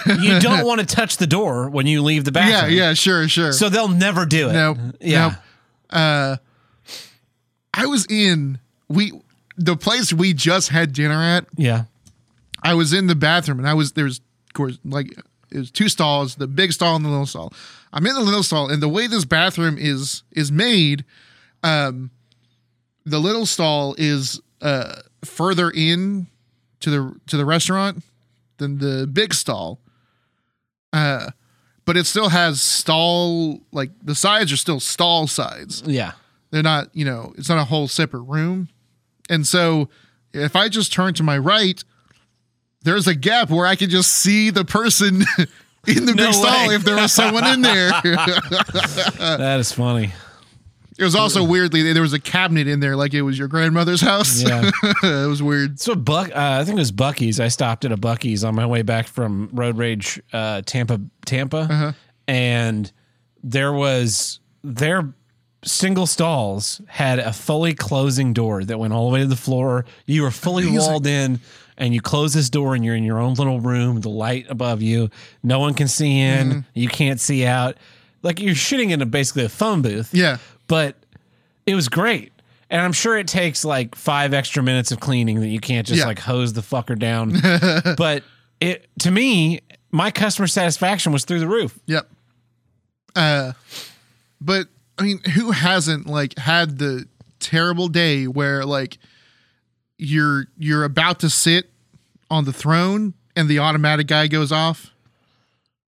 You 0.07 0.39
don't 0.41 0.65
want 0.67 0.81
to 0.81 0.87
touch 0.87 1.17
the 1.17 1.27
door 1.27 1.69
when 1.69 1.87
you 1.87 2.03
leave 2.03 2.25
the 2.25 2.33
bathroom. 2.33 2.73
yeah, 2.73 2.89
yeah, 2.89 2.95
sure, 2.95 3.27
sure. 3.29 3.53
So 3.53 3.69
they'll 3.69 3.89
never 3.89 4.25
do 4.27 4.49
it. 4.51 4.53
No, 4.53 4.77
Yeah. 5.01 5.35
no. 5.93 5.99
Uh, 5.99 6.37
I 7.75 7.87
was 7.87 8.07
in 8.11 8.59
we 8.89 9.13
the 9.57 9.77
place 9.77 10.13
we 10.13 10.33
just 10.33 10.69
had 10.71 10.93
dinner 10.93 11.21
at. 11.23 11.47
Yeah. 11.57 11.85
I 12.63 12.75
was 12.75 12.93
in 12.93 13.07
the 13.07 13.15
bathroom 13.15 13.59
and 13.59 13.69
I 13.69 13.75
was 13.75 13.93
there's 13.93 14.19
of 14.19 14.55
course 14.55 14.79
like 14.85 15.11
it 15.51 15.59
was 15.59 15.71
two 15.71 15.89
stalls, 15.89 16.37
the 16.37 16.47
big 16.47 16.73
stall 16.73 16.95
and 16.97 17.05
the 17.05 17.09
little 17.09 17.27
stall. 17.27 17.53
I'm 17.93 18.07
in 18.07 18.15
the 18.15 18.21
little 18.21 18.45
stall, 18.45 18.71
and 18.71 18.81
the 18.81 18.89
way 18.89 19.09
this 19.09 19.25
bathroom 19.25 19.77
is 19.77 20.23
is 20.31 20.53
made, 20.53 21.05
um, 21.65 22.11
the 23.05 23.19
little 23.19 23.47
stall 23.47 23.97
is 23.99 24.41
uh 24.63 25.01
further 25.25 25.71
in 25.71 26.29
to 26.81 26.91
the 26.91 27.21
to 27.27 27.37
the 27.37 27.45
restaurant 27.45 28.05
than 28.61 28.79
the 28.79 29.09
big 29.13 29.35
stall. 29.35 29.81
Uh, 30.93 31.31
but 31.85 31.97
it 31.97 32.07
still 32.07 32.29
has 32.29 32.63
stall 32.63 33.61
like 33.73 33.91
the 34.03 34.15
sides 34.15 34.53
are 34.53 34.57
still 34.57 34.79
stall 34.79 35.27
sides. 35.27 35.83
Yeah. 35.85 36.13
They're 36.53 36.63
not, 36.63 36.95
you 36.95 37.05
know, 37.05 37.33
it's 37.37 37.49
not 37.49 37.59
a 37.59 37.65
whole 37.65 37.89
separate 37.89 38.23
room. 38.23 38.69
And 39.29 39.45
so 39.47 39.89
if 40.33 40.55
I 40.55 40.69
just 40.69 40.93
turn 40.93 41.15
to 41.15 41.25
my 41.25 41.39
right, 41.39 41.83
there's 42.83 43.09
a 43.09 43.15
gap 43.15 43.51
where 43.51 43.67
I 43.67 43.75
can 43.75 43.91
just 43.91 44.11
see 44.11 44.51
the 44.51 44.65
person 44.65 45.23
in 45.87 46.07
the 46.07 46.15
No 46.15 46.27
big 46.27 46.35
stall 46.35 46.71
if 46.71 46.85
there 46.85 46.97
was 46.97 47.13
someone 47.13 47.47
in 47.47 47.63
there. 47.63 47.91
that 48.03 49.57
is 49.59 49.73
funny. 49.73 50.13
It 51.01 51.05
was 51.05 51.15
also 51.15 51.43
weirdly 51.43 51.93
there 51.93 52.03
was 52.03 52.13
a 52.13 52.19
cabinet 52.21 52.69
in 52.69 52.81
there 52.81 52.95
like 52.95 53.15
it 53.15 53.23
was 53.23 53.39
your 53.39 53.49
grandmother's 53.49 54.01
house. 54.03 54.43
Yeah. 54.43 54.71
it 55.03 55.29
was 55.29 55.43
weird. 55.43 55.81
So 55.81 55.95
Buck, 55.95 56.29
uh, 56.29 56.59
I 56.61 56.65
think 56.65 56.77
it 56.77 56.81
was 56.81 56.93
Buc-ee's. 56.93 57.41
I 57.41 57.49
stopped 57.49 57.85
at 57.85 57.93
a 57.93 57.97
Buc-ee's 57.97 58.45
on 58.45 58.55
my 58.55 58.67
way 58.67 58.83
back 58.83 59.09
from 59.09 59.49
Road 59.53 59.79
Rage, 59.79 60.21
uh, 60.33 60.61
Tampa, 60.67 61.01
Tampa, 61.25 61.67
Uh-huh. 61.71 61.93
and 62.29 62.93
there 63.43 63.73
was 63.73 64.41
their 64.63 65.13
single 65.65 66.07
stalls 66.07 66.81
had 66.87 67.19
a 67.19 67.33
fully 67.33 67.75
closing 67.75 68.33
door 68.33 68.65
that 68.65 68.79
went 68.79 68.93
all 68.93 69.09
the 69.09 69.15
way 69.15 69.21
to 69.21 69.27
the 69.27 69.37
floor. 69.37 69.85
You 70.07 70.23
were 70.23 70.31
fully 70.31 70.67
walled 70.71 71.07
in, 71.07 71.41
and 71.79 71.95
you 71.95 72.01
close 72.01 72.33
this 72.35 72.51
door, 72.51 72.75
and 72.75 72.85
you're 72.85 72.95
in 72.95 73.05
your 73.05 73.19
own 73.19 73.35
little 73.35 73.61
room. 73.61 74.01
The 74.01 74.09
light 74.11 74.47
above 74.51 74.83
you, 74.83 75.09
no 75.43 75.59
one 75.59 75.75
can 75.75 75.89
see 75.89 76.19
in. 76.21 76.49
Mm-hmm. 76.49 76.59
You 76.75 76.89
can't 76.89 77.21
see 77.21 77.45
out. 77.47 77.77
Like 78.23 78.39
you're 78.41 78.55
shitting 78.55 78.91
in 78.91 79.01
a 79.01 79.07
basically 79.07 79.45
a 79.45 79.49
phone 79.49 79.81
booth 79.81 80.13
Yeah. 80.13 80.37
But 80.71 80.97
it 81.67 81.75
was 81.75 81.89
great. 81.91 82.33
And 82.71 82.81
I'm 82.81 82.93
sure 82.93 83.19
it 83.19 83.27
takes 83.29 83.65
like 83.65 83.95
five 83.97 84.33
extra 84.33 84.63
minutes 84.63 84.93
of 84.93 85.01
cleaning 85.01 85.41
that 85.41 85.49
you 85.49 85.61
can't 85.61 85.87
just 85.87 85.99
Yeah. 85.99 86.07
like 86.07 86.21
hose 86.21 86.53
the 86.55 86.61
fucker 86.63 86.99
down. 86.99 87.33
but 87.97 88.23
it 88.61 88.89
to 89.01 89.11
me, 89.11 89.61
my 89.91 90.11
customer 90.13 90.47
satisfaction 90.47 91.13
was 91.13 91.25
through 91.25 91.41
the 91.41 91.49
roof. 91.49 91.79
Yep. 91.87 92.09
Uh, 93.17 93.53
but 94.41 94.69
I 94.99 95.03
mean, 95.03 95.19
who 95.35 95.51
hasn't 95.51 96.07
like 96.07 96.39
had 96.39 96.79
the 96.79 97.07
terrible 97.41 97.89
day 97.89 98.27
where 98.27 98.65
like 98.65 98.99
you're 99.99 100.47
you're 100.57 100.85
about 100.85 101.21
to 101.21 101.31
sit 101.31 101.71
on 102.31 102.45
the 102.45 102.53
throne 102.53 103.15
and 103.35 103.49
the 103.49 103.59
automatic 103.59 104.07
guy 104.07 104.29
goes 104.29 104.53
off? 104.53 104.93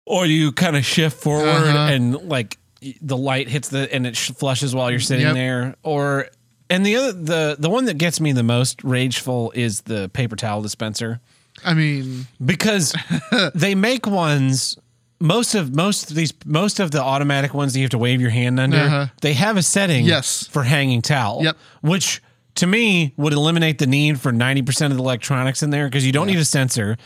Or 0.06 0.26
you 0.26 0.52
kind 0.52 0.76
of 0.76 0.84
shift 0.84 1.22
forward 1.22 1.48
Uh-huh. 1.48 1.94
and 1.94 2.14
like 2.28 2.58
the 3.02 3.18
light 3.18 3.48
hits 3.48 3.70
the 3.70 3.94
and 3.94 4.08
it 4.08 4.16
sh- 4.16 4.32
flushes 4.32 4.74
while 4.74 4.90
you're 4.90 5.00
sitting 5.00 5.26
Yep. 5.28 5.36
there. 5.36 5.76
Or 5.84 6.28
and 6.70 6.86
the 6.86 6.96
other 6.96 7.12
the 7.14 7.56
the 7.60 7.70
one 7.70 7.86
that 7.86 7.98
gets 7.98 8.20
me 8.20 8.32
the 8.32 8.44
most 8.44 8.84
rageful 8.84 9.52
is 9.56 9.82
the 9.82 10.10
paper 10.10 10.36
towel 10.36 10.62
dispenser. 10.62 11.20
I 11.66 11.74
mean, 11.74 12.26
because 12.44 12.96
they 13.56 13.76
make 13.76 14.08
ones 14.08 14.78
most 15.20 15.54
of 15.54 15.76
most 15.76 16.10
of 16.10 16.16
these 16.16 16.34
most 16.46 16.80
of 16.80 16.90
the 16.92 17.02
automatic 17.04 17.54
ones 17.54 17.74
that 17.74 17.80
you 17.80 17.84
have 17.84 17.92
to 17.92 17.98
wave 18.00 18.20
your 18.22 18.32
hand 18.32 18.60
under 18.60 18.78
Uh-huh. 18.78 19.08
they 19.22 19.34
have 19.34 19.58
a 19.58 19.62
setting 19.62 20.06
Yes. 20.06 20.48
for 20.48 20.64
hanging 20.64 21.02
towel 21.04 21.42
Yep. 21.44 21.58
which 21.82 22.24
to 22.56 22.66
me 22.68 23.14
would 23.18 23.32
eliminate 23.34 23.78
the 23.78 23.86
need 23.88 24.20
for 24.20 24.32
90% 24.34 24.88
of 24.92 24.98
the 24.98 25.04
electronics 25.04 25.62
in 25.62 25.70
there 25.70 25.86
because 25.88 26.06
you 26.06 26.12
don't 26.12 26.26
need 26.28 26.40
a 26.40 26.46
sensor 26.46 26.98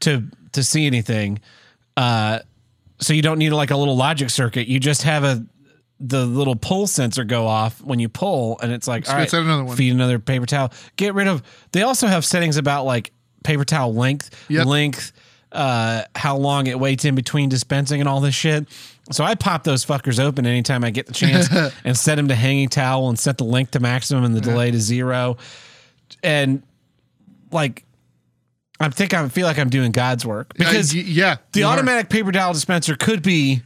to 0.00 0.22
to 0.52 0.62
see 0.62 0.86
anything 0.86 1.40
uh 1.96 2.38
so 3.00 3.12
you 3.12 3.22
don't 3.22 3.38
need 3.38 3.50
like 3.50 3.70
a 3.70 3.76
little 3.76 3.96
logic 3.96 4.30
circuit. 4.30 4.68
You 4.68 4.78
just 4.80 5.02
have 5.02 5.24
a 5.24 5.44
the 6.00 6.26
little 6.26 6.56
pull 6.56 6.86
sensor 6.86 7.24
go 7.24 7.46
off 7.46 7.80
when 7.80 7.98
you 8.00 8.08
pull 8.08 8.58
and 8.60 8.72
it's 8.72 8.88
like 8.88 9.08
all 9.08 9.14
right 9.14 9.32
another 9.32 9.64
one. 9.64 9.76
feed 9.76 9.92
another 9.92 10.18
paper 10.18 10.44
towel. 10.44 10.72
Get 10.96 11.14
rid 11.14 11.28
of 11.28 11.42
they 11.72 11.82
also 11.82 12.06
have 12.08 12.24
settings 12.24 12.56
about 12.56 12.84
like 12.84 13.12
paper 13.44 13.64
towel 13.64 13.94
length 13.94 14.30
Yep. 14.50 14.66
length 14.66 15.12
uh 15.52 16.02
how 16.16 16.36
long 16.36 16.66
it 16.66 16.78
waits 16.80 17.04
in 17.04 17.14
between 17.14 17.48
dispensing 17.48 18.00
and 18.00 18.08
all 18.08 18.20
this 18.20 18.34
shit. 18.34 18.66
So 19.12 19.22
i 19.22 19.34
pop 19.36 19.62
those 19.62 19.84
fuckers 19.86 20.18
open 20.18 20.46
anytime 20.46 20.82
i 20.82 20.90
get 20.90 21.06
the 21.06 21.12
chance 21.14 21.48
and 21.84 21.96
set 21.96 22.16
them 22.16 22.26
to 22.28 22.34
hanging 22.34 22.68
towel 22.68 23.08
and 23.08 23.16
set 23.18 23.38
the 23.38 23.44
length 23.44 23.70
to 23.72 23.80
maximum 23.80 24.24
and 24.24 24.34
the 24.34 24.40
delay 24.40 24.72
to 24.72 24.80
zero. 24.80 25.36
And 26.24 26.62
like 27.52 27.84
i 28.80 28.88
think 28.88 29.14
i 29.14 29.28
feel 29.28 29.46
like 29.46 29.58
i'm 29.58 29.70
doing 29.70 29.92
god's 29.92 30.24
work 30.26 30.52
because 30.54 30.92
uh, 30.94 30.98
y- 30.98 31.04
yeah, 31.06 31.36
the 31.52 31.60
you 31.60 31.66
are. 31.66 31.72
automatic 31.72 32.08
paper 32.08 32.32
towel 32.32 32.52
dispenser 32.52 32.96
could 32.96 33.22
be 33.22 33.62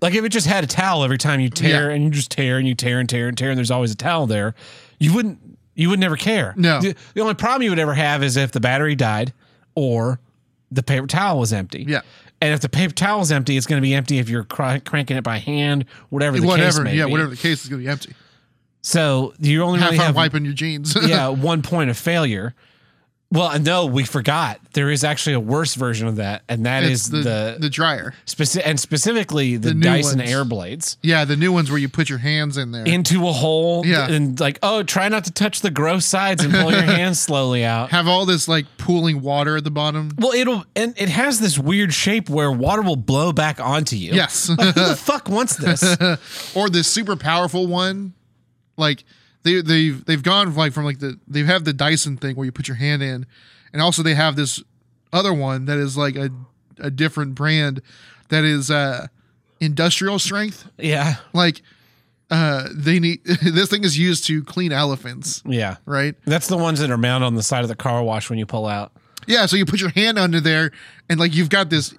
like 0.00 0.14
if 0.14 0.24
it 0.24 0.28
just 0.30 0.46
had 0.46 0.64
a 0.64 0.66
towel 0.66 1.04
every 1.04 1.18
time 1.18 1.40
you 1.40 1.48
tear 1.48 1.88
Yeah. 1.88 1.94
and 1.94 2.04
you 2.04 2.10
just 2.10 2.30
tear 2.30 2.58
and 2.58 2.66
you 2.68 2.74
tear 2.74 3.00
and 3.00 3.08
tear 3.08 3.28
and 3.28 3.36
tear 3.38 3.50
and 3.50 3.58
there's 3.58 3.70
always 3.70 3.90
a 3.90 3.96
towel 3.96 4.26
there, 4.26 4.54
you 4.98 5.14
wouldn't 5.14 5.38
you 5.74 5.88
would 5.90 5.98
never 5.98 6.16
care. 6.16 6.52
No. 6.56 6.80
The, 6.80 6.94
the 7.14 7.20
only 7.22 7.34
problem 7.34 7.62
you 7.62 7.70
would 7.70 7.78
ever 7.78 7.94
have 7.94 8.22
is 8.22 8.36
if 8.36 8.52
the 8.52 8.60
battery 8.60 8.94
died 8.94 9.32
or 9.74 10.20
the 10.70 10.82
paper 10.82 11.06
towel 11.06 11.38
was 11.40 11.52
empty. 11.54 11.84
Yeah. 11.88 12.02
And 12.42 12.52
if 12.52 12.60
the 12.60 12.68
paper 12.68 12.92
towel 12.92 13.22
is 13.22 13.32
empty, 13.32 13.56
it's 13.56 13.66
going 13.66 13.80
to 13.80 13.82
be 13.82 13.94
empty 13.94 14.18
if 14.18 14.28
you're 14.28 14.44
cr- 14.44 14.78
cranking 14.84 15.16
it 15.16 15.24
by 15.24 15.38
hand, 15.38 15.86
whatever 16.10 16.38
the 16.38 16.46
case 16.46 16.78
may 16.80 16.94
Yeah, 16.96 17.06
be. 17.06 17.12
whatever 17.12 17.30
the 17.30 17.36
case 17.36 17.64
is 17.64 17.70
going 17.70 17.80
to 17.80 17.86
be 17.86 17.90
empty. 17.90 18.12
So 18.82 19.32
you 19.38 19.62
only 19.62 19.78
Have 19.80 19.92
really 19.92 20.04
have 20.04 20.14
wiping 20.16 20.44
your 20.44 20.54
jeans. 20.54 20.94
yeah 21.06 21.28
one 21.28 21.62
point 21.62 21.88
of 21.90 21.96
failure. 21.96 22.54
Well, 23.34 23.48
uh, 23.48 23.58
no, 23.58 23.86
we 23.86 24.04
forgot. 24.04 24.60
There 24.72 24.90
is 24.90 25.04
actually 25.04 25.34
a 25.34 25.40
worse 25.40 25.74
version 25.74 26.06
of 26.08 26.16
that, 26.16 26.42
and 26.48 26.64
that 26.66 26.84
it's 26.84 26.92
is 27.06 27.10
the, 27.10 27.18
the, 27.18 27.56
the 27.60 27.68
dryer. 27.68 28.14
Speci- 28.26 28.62
and 28.64 28.78
specifically 28.80 29.56
the, 29.56 29.70
The 29.70 29.80
Dyson 29.80 30.18
ones. 30.20 30.30
air 30.30 30.44
blades 30.44 30.96
Yeah, 31.02 31.24
the 31.24 31.36
new 31.36 31.52
ones 31.52 31.68
where 31.70 31.78
you 31.78 31.88
put 31.88 32.08
your 32.08 32.18
hands 32.18 32.56
in 32.56 32.70
there. 32.72 32.84
into 32.86 33.28
a 33.28 33.32
hole 33.32 33.84
Yeah. 33.84 34.08
and 34.10 34.38
like 34.40 34.58
oh 34.62 34.82
try 34.84 35.08
not 35.08 35.24
to 35.24 35.32
touch 35.32 35.60
the 35.60 35.70
gross 35.70 36.06
sides 36.06 36.42
and 36.44 36.52
pull 36.54 36.70
your 36.70 36.82
hands 36.96 37.20
slowly 37.20 37.64
out 37.64 37.90
have 37.90 38.06
all 38.08 38.24
this 38.24 38.46
like 38.48 38.66
pooling 38.78 39.20
water 39.20 39.56
at 39.56 39.64
the 39.64 39.70
bottom. 39.70 40.10
well 40.18 40.32
it'll 40.32 40.64
and 40.76 40.94
it 40.96 41.08
has 41.08 41.40
this 41.40 41.58
weird 41.58 41.92
shape 41.92 42.28
where 42.30 42.50
water 42.52 42.82
will 42.82 42.96
blow 42.96 43.32
back 43.32 43.60
onto 43.60 43.96
you 43.96 44.12
Yes. 44.14 44.48
like, 44.48 44.74
who 44.74 44.88
the 44.88 44.96
fuck 45.00 45.28
wants 45.28 45.56
this 45.56 45.82
or 46.54 46.68
the 46.70 46.82
super 46.84 47.16
powerful 47.16 47.66
one 47.66 48.12
like 48.76 49.04
they 49.44 49.60
they've 49.60 50.04
they've 50.04 50.22
gone 50.22 50.54
like 50.54 50.72
from 50.72 50.84
like 50.84 50.98
the 50.98 51.18
they 51.28 51.44
have 51.44 51.64
the 51.64 51.72
Dyson 51.72 52.16
thing 52.16 52.34
where 52.34 52.44
you 52.44 52.52
put 52.52 52.66
your 52.66 52.76
hand 52.76 53.02
in 53.02 53.26
and 53.72 53.80
also 53.80 54.02
they 54.02 54.14
have 54.14 54.36
this 54.36 54.62
other 55.12 55.32
one 55.32 55.66
that 55.66 55.78
is 55.78 55.96
like 55.96 56.16
a 56.16 56.30
a 56.78 56.90
different 56.90 57.34
brand 57.34 57.80
that 58.30 58.42
is 58.42 58.70
uh 58.70 59.06
industrial 59.60 60.18
strength. 60.18 60.68
Yeah. 60.78 61.16
Like 61.32 61.62
uh 62.30 62.68
they 62.72 62.98
need 62.98 63.24
this 63.42 63.68
thing 63.68 63.84
is 63.84 63.98
used 63.98 64.26
to 64.26 64.42
clean 64.42 64.72
elephants. 64.72 65.42
Yeah. 65.46 65.76
Right? 65.84 66.14
That's 66.24 66.48
the 66.48 66.58
ones 66.58 66.80
that 66.80 66.90
are 66.90 66.98
mounted 66.98 67.26
on 67.26 67.34
the 67.34 67.42
side 67.42 67.62
of 67.62 67.68
the 67.68 67.76
car 67.76 68.02
wash 68.02 68.30
when 68.30 68.38
you 68.38 68.46
pull 68.46 68.66
out. 68.66 68.92
Yeah 69.26 69.46
so 69.46 69.56
you 69.56 69.66
put 69.66 69.80
your 69.80 69.90
hand 69.90 70.18
under 70.18 70.40
there 70.40 70.72
and 71.08 71.20
like 71.20 71.34
you've 71.34 71.50
got 71.50 71.70
this 71.70 71.94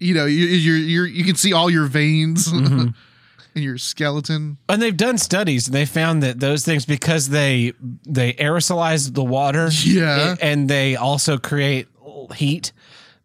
you 0.00 0.14
know 0.14 0.26
you 0.26 0.46
you're 0.46 1.06
you 1.06 1.24
can 1.24 1.36
see 1.36 1.52
all 1.52 1.70
your 1.70 1.86
veins. 1.86 2.52
Mm-hmm. 2.52 2.88
and 3.58 3.64
your 3.64 3.76
skeleton 3.78 4.56
and 4.68 4.80
they've 4.80 4.96
done 4.96 5.18
studies 5.18 5.66
and 5.68 5.74
they 5.74 5.84
found 5.84 6.22
that 6.22 6.40
those 6.40 6.64
things 6.64 6.86
because 6.86 7.28
they 7.28 7.72
they 8.06 8.32
aerosolize 8.34 9.12
the 9.14 9.24
water 9.24 9.68
Yeah. 9.84 10.36
and 10.40 10.68
they 10.70 10.96
also 10.96 11.36
create 11.38 11.88
heat 12.34 12.72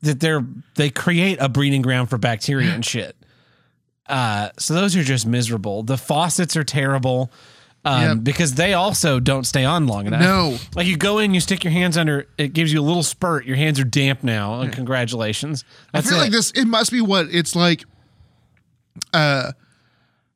that 0.02 0.20
they're 0.20 0.46
they 0.76 0.90
create 0.90 1.38
a 1.40 1.48
breeding 1.48 1.82
ground 1.82 2.10
for 2.10 2.18
bacteria 2.18 2.72
and 2.74 2.84
shit. 2.94 3.16
Uh, 4.08 4.50
so 4.60 4.74
those 4.74 4.96
are 4.98 5.04
just 5.04 5.26
miserable. 5.26 5.82
The 5.84 5.98
faucets 5.98 6.58
are 6.58 6.64
terrible 6.66 7.32
um, 7.86 8.02
Yep. 8.04 8.18
because 8.24 8.56
they 8.56 8.74
also 8.74 9.20
don't 9.22 9.46
stay 9.46 9.64
on 9.64 9.88
long 9.88 10.08
enough. 10.08 10.22
No. 10.22 10.58
like 10.76 10.88
you 10.88 10.98
go 10.98 11.20
in, 11.20 11.34
you 11.34 11.40
stick 11.40 11.64
your 11.64 11.72
hands 11.72 11.98
under, 11.98 12.28
it 12.38 12.52
gives 12.54 12.72
you 12.74 12.82
a 12.82 12.84
little 12.84 13.04
spurt. 13.04 13.46
Your 13.46 13.56
hands 13.56 13.80
are 13.80 13.86
damp 13.86 14.22
now. 14.24 14.60
and 14.62 14.74
Congratulations. 14.74 15.64
That's 15.94 16.08
I 16.08 16.10
feel 16.10 16.20
it. 16.20 16.22
like 16.24 16.32
this. 16.32 16.52
It 16.52 16.66
must 16.66 16.92
be 16.92 17.00
what 17.02 17.28
it's 17.32 17.56
like. 17.56 17.86
Uh, 19.14 19.54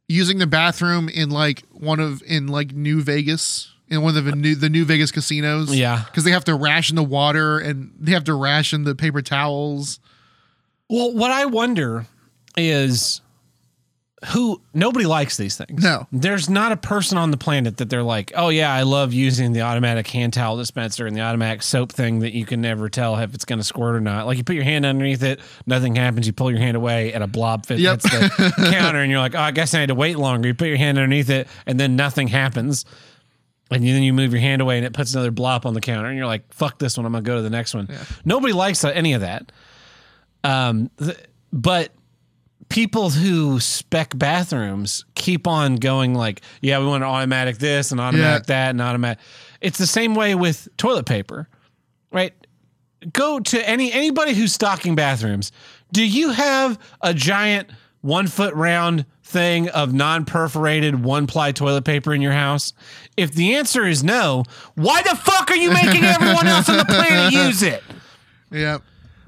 using 0.07 0.37
the 0.37 0.47
bathroom 0.47 1.09
in 1.09 1.29
like 1.29 1.63
one 1.71 1.99
of 1.99 2.21
in 2.25 2.47
like 2.47 2.73
New 2.73 3.01
Vegas 3.01 3.73
in 3.89 4.01
one 4.01 4.17
of 4.17 4.25
the 4.25 4.31
new 4.31 4.55
the 4.55 4.69
New 4.69 4.85
Vegas 4.85 5.11
casinos. 5.11 5.75
Yeah. 5.75 6.03
because 6.05 6.23
they 6.23 6.31
have 6.31 6.45
to 6.45 6.55
ration 6.55 6.95
the 6.95 7.03
water 7.03 7.59
and 7.59 7.93
they 7.99 8.11
have 8.11 8.23
to 8.25 8.33
ration 8.33 8.83
the 8.83 8.95
paper 8.95 9.21
towels. 9.21 9.99
Well, 10.89 11.13
what 11.13 11.31
I 11.31 11.45
wonder 11.45 12.07
is 12.55 13.21
who 14.33 14.59
nobody 14.73 15.05
likes 15.05 15.37
these 15.37 15.55
things. 15.57 15.83
No. 15.83 16.07
There's 16.11 16.49
not 16.49 16.71
a 16.71 16.77
person 16.77 17.19
on 17.19 17.29
the 17.29 17.37
planet 17.37 17.77
that 17.77 17.87
they're 17.89 18.01
like, 18.01 18.31
oh 18.35 18.49
yeah, 18.49 18.73
I 18.73 18.81
love 18.81 19.13
using 19.13 19.51
the 19.53 19.61
automatic 19.61 20.07
hand 20.07 20.33
towel 20.33 20.57
dispenser 20.57 21.05
and 21.05 21.15
the 21.15 21.21
automatic 21.21 21.61
soap 21.61 21.91
thing 21.91 22.19
that 22.19 22.33
you 22.33 22.43
can 22.43 22.59
never 22.59 22.89
tell 22.89 23.15
if 23.17 23.35
it's 23.35 23.45
going 23.45 23.59
to 23.59 23.63
squirt 23.63 23.95
or 23.95 24.01
not. 24.01 24.25
Like 24.25 24.39
you 24.39 24.43
put 24.43 24.55
your 24.55 24.63
hand 24.63 24.87
underneath 24.87 25.21
it, 25.21 25.39
nothing 25.67 25.95
happens. 25.95 26.25
You 26.25 26.33
pull 26.33 26.49
your 26.49 26.59
hand 26.59 26.75
away, 26.75 27.13
and 27.13 27.23
a 27.23 27.27
blob 27.27 27.67
fit 27.67 27.77
Yep. 27.79 28.01
the 28.01 28.69
counter, 28.71 29.01
and 29.01 29.11
you're 29.11 29.19
like, 29.19 29.35
oh, 29.35 29.39
I 29.39 29.51
guess 29.51 29.75
I 29.75 29.81
had 29.81 29.89
to 29.89 29.95
wait 29.95 30.17
longer. 30.17 30.47
You 30.47 30.55
put 30.55 30.67
your 30.67 30.77
hand 30.77 30.97
underneath 30.97 31.29
it, 31.29 31.47
and 31.67 31.79
then 31.79 31.95
nothing 31.95 32.27
happens. 32.27 32.85
And 33.69 33.83
then 33.85 34.01
you 34.01 34.13
move 34.13 34.31
your 34.31 34.41
hand 34.41 34.63
away, 34.63 34.77
and 34.77 34.85
it 34.85 34.93
puts 34.93 35.13
another 35.13 35.29
blob 35.29 35.65
on 35.67 35.75
the 35.75 35.81
counter, 35.81 36.07
and 36.09 36.17
you're 36.17 36.25
like, 36.25 36.51
"Fuck 36.53 36.79
this 36.79 36.97
one! 36.97 37.05
I'm 37.05 37.11
gonna 37.11 37.21
go 37.21 37.35
to 37.35 37.41
the 37.43 37.49
next 37.51 37.75
one." 37.75 37.87
Nobody 38.25 38.53
likes 38.53 38.83
any 38.83 39.13
of 39.13 39.21
that. 39.21 39.51
Um, 40.43 40.89
th- 40.97 41.17
but 41.53 41.91
people 42.69 43.09
who 43.09 43.59
spec 43.59 44.17
bathrooms 44.17 45.05
keep 45.15 45.47
on 45.47 45.75
going 45.75 46.13
like, 46.13 46.41
yeah, 46.61 46.79
we 46.79 46.85
want 46.85 47.03
an 47.03 47.09
automatic 47.09 47.57
this 47.57 47.91
and 47.91 47.99
automatic 48.01 48.47
that 48.47 48.71
and 48.71 48.81
automatic. 48.81 49.19
It's 49.61 49.77
the 49.77 49.87
same 49.87 50.15
way 50.15 50.35
with 50.35 50.67
toilet 50.77 51.05
paper, 51.05 51.47
right? 52.11 52.33
Go 53.13 53.39
to 53.39 53.69
any 53.69 53.91
anybody 53.91 54.33
who's 54.33 54.53
stocking 54.53 54.95
bathrooms. 54.95 55.51
Do 55.91 56.05
you 56.05 56.31
have 56.31 56.79
a 57.01 57.13
giant 57.13 57.69
one 58.01 58.27
foot 58.27 58.53
round 58.53 59.05
thing 59.23 59.69
of 59.69 59.93
non 59.93 60.25
perforated 60.25 61.03
one 61.03 61.27
ply 61.27 61.51
toilet 61.51 61.85
paper 61.85 62.13
in 62.13 62.21
your 62.21 62.33
house? 62.33 62.73
If 63.15 63.33
the 63.33 63.55
answer 63.55 63.85
is 63.85 64.03
no, 64.03 64.43
why 64.75 65.01
the 65.03 65.15
fuck 65.15 65.51
are 65.51 65.55
you 65.55 65.71
making 65.71 66.03
everyone 66.03 66.47
else 66.47 66.69
on 66.69 66.77
the 66.77 66.85
planet 66.85 67.33
use 67.45 67.63
it? 67.63 67.83
Yeah, 68.51 68.79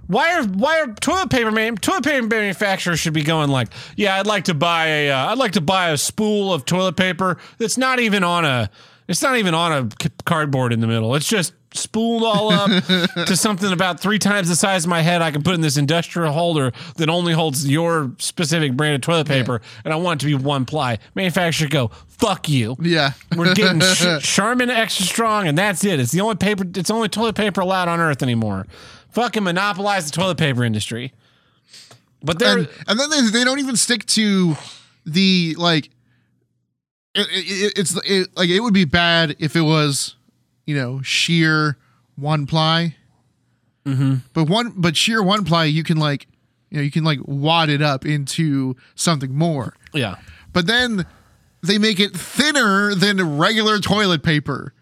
Why 0.10 0.34
are 0.34 0.43
why 0.43 0.80
are 0.82 0.88
toilet 0.88 1.30
paper 1.30 1.52
man 1.52 1.76
toilet 1.76 2.04
paper 2.04 2.26
manufacturers 2.26 3.00
should 3.00 3.13
be 3.13 3.22
going 3.22 3.50
like, 3.52 3.67
yeah, 3.95 4.19
I'd 4.19 4.26
like 4.26 4.45
to 4.45 4.56
buy 4.56 4.88
a 4.88 5.12
uh, 5.12 5.32
I'd 5.32 5.38
like 5.38 5.52
to 5.52 5.62
buy 5.62 5.91
a 5.91 5.98
spool 5.98 6.52
of 6.52 6.65
toilet 6.65 6.98
paper 6.98 7.38
that's 7.60 7.78
not 7.78 8.00
even 8.00 8.24
on 8.24 8.43
a 8.43 8.72
it's 9.08 9.22
not 9.22 9.38
even 9.38 9.54
on 9.54 9.72
a 9.72 10.10
cardboard 10.26 10.74
in 10.74 10.80
the 10.80 10.88
middle. 10.88 11.13
It's 11.15 11.28
just 11.28 11.54
spooled 11.74 12.24
all 12.24 12.52
up 12.52 12.69
to 13.28 13.36
something 13.36 13.72
about 13.72 14.00
three 14.00 14.17
times 14.17 14.50
the 14.50 14.56
size 14.56 14.86
of 14.86 14.89
my 14.89 15.02
head. 15.02 15.22
I 15.22 15.30
can 15.30 15.43
put 15.43 15.54
in 15.54 15.62
this 15.62 15.78
industrial 15.78 16.32
holder 16.32 16.72
that 16.98 17.08
only 17.10 17.34
holds 17.34 17.67
your 17.69 18.12
specific 18.17 18.74
brand 18.74 18.95
of 18.95 19.02
toilet 19.02 19.28
paper, 19.28 19.62
and 19.84 19.93
I 19.93 19.98
want 19.98 20.22
it 20.24 20.28
to 20.28 20.38
be 20.38 20.43
one 20.43 20.65
ply. 20.65 20.98
Manufacturer 21.13 21.67
go 21.67 21.89
fuck 22.08 22.50
you. 22.50 22.76
yeah. 22.80 23.12
We're 23.36 23.54
getting 23.54 23.80
Sh- 23.93 24.22
Charmin 24.22 24.69
extra 24.72 25.06
strong, 25.06 25.48
and 25.48 25.58
that's 25.58 25.84
it. 25.86 26.00
It's 26.00 26.12
the 26.12 26.22
only 26.22 26.36
paper. 26.36 26.63
It's 26.76 26.89
the 26.89 26.93
only 26.95 27.10
toilet 27.10 27.36
paper 27.36 27.62
allowed 27.62 27.88
on 27.88 28.00
Earth 28.00 28.24
anymore. 28.24 28.65
Fucking 29.12 29.43
monopolize 29.43 30.06
the 30.06 30.12
toilet 30.12 30.38
paper 30.38 30.63
industry. 30.63 31.13
But 32.22 32.39
they're 32.39 32.60
and, 32.60 32.69
and 32.88 33.00
then 33.00 33.10
they, 33.10 33.22
they 33.22 33.43
don't 33.43 33.60
even 33.60 33.76
stick 33.76 34.06
to 34.08 34.56
the 35.06 35.56
like 35.58 35.89
it, 37.15 37.28
it, 37.32 37.74
it's 37.78 38.00
it, 38.06 38.28
like 38.36 38.50
it 38.50 38.60
would 38.60 38.74
be 38.74 38.86
bad 38.86 39.36
if 39.39 39.56
it 39.56 39.62
was 39.62 40.15
you 40.65 40.76
know 40.76 41.02
sheer 41.02 41.78
one 42.15 42.45
ply 42.45 42.95
Mm-hmm. 43.86 44.15
but 44.34 44.43
one 44.50 44.74
but 44.76 44.95
sheer 44.95 45.24
one 45.24 45.45
ply 45.45 45.63
you 45.63 45.84
can 45.84 45.98
like 45.98 46.28
you 46.69 46.78
know 46.78 46.84
you 46.84 46.91
can 46.91 47.04
like 47.04 47.19
wad 47.24 47.69
it 47.69 47.82
up 47.82 48.06
into 48.06 48.76
something 48.93 49.34
more 49.34 49.74
yeah, 49.93 50.17
but 50.54 50.67
then 50.67 51.08
they 51.63 51.80
make 51.80 52.00
it 52.00 52.15
thinner 52.15 52.93
than 52.93 53.38
regular 53.39 53.80
toilet 53.80 54.22
paper 54.22 54.74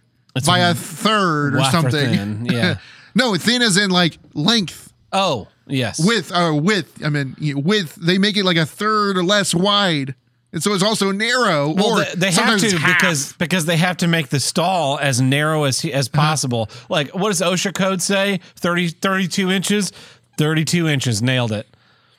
by 0.45 0.59
a 0.59 0.73
third 0.73 1.55
or 1.55 1.63
something 1.65 1.91
thin, 1.91 2.45
yeah. 2.47 2.77
no 3.17 3.35
thin 3.35 3.61
as 3.61 3.75
in 3.77 3.89
like 3.89 4.17
length 4.33 4.93
oh 5.11 5.47
yes, 5.67 5.99
width 6.05 6.31
or 6.35 6.53
width 6.53 7.03
i 7.03 7.09
mean 7.09 7.35
width 7.63 7.95
they 7.95 8.17
make 8.17 8.37
it 8.37 8.43
like 8.45 8.57
a 8.57 8.65
third 8.65 9.17
or 9.17 9.23
less 9.23 9.53
wide 9.53 10.15
and 10.53 10.63
so 10.63 10.73
it's 10.73 10.81
also 10.83 11.11
narrow 11.11 11.73
Well, 11.73 11.97
they, 11.97 12.13
they 12.15 12.31
have 12.31 12.59
to 12.61 12.71
because 12.77 13.33
because 13.33 13.65
they 13.65 13.75
have 13.77 13.97
to 13.97 14.07
make 14.07 14.29
the 14.29 14.39
stall 14.39 14.97
as 14.97 15.19
narrow 15.19 15.65
as 15.65 15.83
as 15.83 16.07
Uh-huh. 16.07 16.21
possible. 16.21 16.69
Like, 16.89 17.13
what 17.13 17.27
does 17.29 17.41
OSHA 17.41 17.73
code 17.75 18.01
say? 18.01 18.39
30, 18.55 18.87
32 18.89 19.51
inches. 19.51 19.91
Thirty-two 20.37 20.87
inches. 20.87 21.21
Nailed 21.21 21.51
it. 21.51 21.67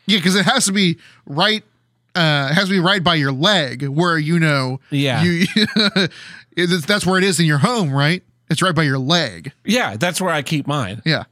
yeah 0.07 0.19
because 0.19 0.37
it 0.37 0.45
has 0.45 0.67
to 0.67 0.73
be 0.73 0.99
right 1.25 1.65
uh 2.15 2.49
it 2.51 2.55
has 2.55 2.65
to 2.69 2.71
be 2.75 2.81
right 2.81 3.03
by 3.03 3.15
your 3.15 3.33
leg 3.33 3.87
where 3.89 4.19
you 4.19 4.39
know 4.39 4.79
Yeah. 4.91 5.23
you 5.23 5.47
that's 6.87 7.07
where 7.07 7.17
it 7.19 7.25
is 7.25 7.41
in 7.41 7.47
your 7.47 7.59
home 7.59 7.91
right 7.93 8.23
it's 8.51 8.63
right 8.63 8.75
by 8.75 8.83
your 8.83 8.99
leg 8.99 9.53
Yeah, 9.65 9.97
that's 9.97 10.21
where 10.21 10.33
I 10.33 10.43
keep 10.43 10.67
mine. 10.67 11.03
yeah 11.05 11.25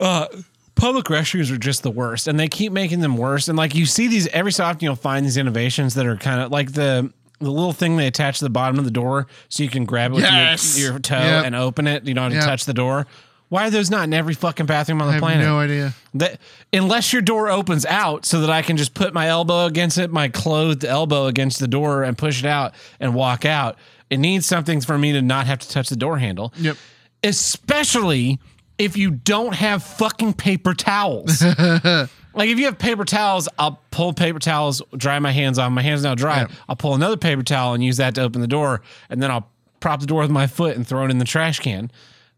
uh 0.00 0.26
public 0.74 1.06
restrooms 1.06 1.50
are 1.52 1.58
just 1.58 1.82
the 1.82 1.90
worst 1.90 2.28
and 2.28 2.38
they 2.38 2.46
keep 2.48 2.72
making 2.72 3.00
them 3.00 3.16
worse 3.16 3.48
and 3.48 3.58
like 3.58 3.74
you 3.74 3.84
see 3.84 4.06
these 4.06 4.28
every 4.28 4.52
so 4.52 4.62
often 4.64 4.78
you'll 4.84 4.94
find 4.94 5.26
these 5.26 5.36
innovations 5.36 5.94
that 5.94 6.06
are 6.06 6.16
kind 6.16 6.40
of 6.40 6.52
like 6.52 6.72
the 6.72 7.12
the 7.40 7.50
little 7.50 7.72
thing 7.72 7.96
they 7.96 8.06
attach 8.06 8.38
to 8.38 8.44
the 8.44 8.50
bottom 8.50 8.78
of 8.78 8.84
the 8.84 8.90
door 8.90 9.26
so 9.48 9.62
you 9.62 9.68
can 9.68 9.84
grab 9.84 10.12
it 10.12 10.14
with 10.14 10.22
Yes. 10.24 10.78
your, 10.78 10.90
your 10.92 10.98
toe 11.00 11.18
Yep. 11.18 11.46
and 11.46 11.54
open 11.56 11.86
it 11.88 12.06
you 12.06 12.14
don't 12.14 12.24
have 12.24 12.32
to 12.32 12.36
Yep. 12.38 12.44
touch 12.46 12.64
the 12.64 12.74
door 12.74 13.06
why 13.48 13.66
are 13.66 13.70
those 13.70 13.90
not 13.90 14.04
in 14.04 14.12
every 14.14 14.34
fucking 14.34 14.66
bathroom 14.66 15.00
on 15.02 15.08
i 15.08 15.10
the 15.10 15.12
have 15.14 15.20
planet 15.22 15.44
no 15.44 15.58
idea 15.58 15.94
that 16.14 16.38
unless 16.72 17.12
your 17.12 17.22
door 17.22 17.48
opens 17.50 17.84
out 17.86 18.24
so 18.26 18.40
that 18.42 18.50
I 18.50 18.62
can 18.62 18.76
just 18.76 18.92
put 18.94 19.12
my 19.14 19.26
elbow 19.28 19.64
against 19.66 19.98
it, 19.98 20.10
my 20.12 20.28
clothed 20.28 20.84
elbow 20.84 21.26
against 21.26 21.58
the 21.58 21.66
door 21.68 22.02
and 22.04 22.16
push 22.16 22.40
it 22.40 22.46
out 22.46 22.74
and 23.00 23.14
walk 23.14 23.44
out. 23.44 23.76
It 24.10 24.18
needs 24.18 24.46
something 24.46 24.80
for 24.80 24.96
me 24.96 25.12
to 25.12 25.22
not 25.22 25.46
have 25.46 25.58
to 25.60 25.68
touch 25.68 25.88
the 25.88 25.96
door 25.96 26.18
handle. 26.18 26.52
Yep. 26.56 26.76
Especially 27.22 28.38
if 28.78 28.96
you 28.96 29.10
don't 29.10 29.54
have 29.54 29.82
fucking 29.82 30.34
paper 30.34 30.72
towels. 30.72 31.42
like 32.34 32.48
if 32.48 32.58
you 32.58 32.66
have 32.66 32.78
paper 32.78 33.04
towels, 33.04 33.48
I'll 33.58 33.80
pull 33.90 34.12
paper 34.12 34.38
towels, 34.38 34.80
dry 34.96 35.18
my 35.18 35.32
hands 35.32 35.58
on. 35.58 35.72
My 35.72 35.82
hands 35.82 36.02
now 36.02 36.14
dry. 36.14 36.40
Yep. 36.40 36.50
I'll 36.68 36.76
pull 36.76 36.94
another 36.94 37.16
paper 37.16 37.42
towel 37.42 37.74
and 37.74 37.84
use 37.84 37.96
that 37.96 38.14
to 38.14 38.22
open 38.22 38.40
the 38.40 38.46
door, 38.46 38.82
and 39.10 39.22
then 39.22 39.30
I'll 39.30 39.48
prop 39.80 40.00
the 40.00 40.06
door 40.06 40.22
with 40.22 40.30
my 40.30 40.46
foot 40.46 40.76
and 40.76 40.86
throw 40.86 41.04
it 41.04 41.10
in 41.10 41.18
the 41.18 41.24
trash 41.24 41.58
can. 41.60 41.90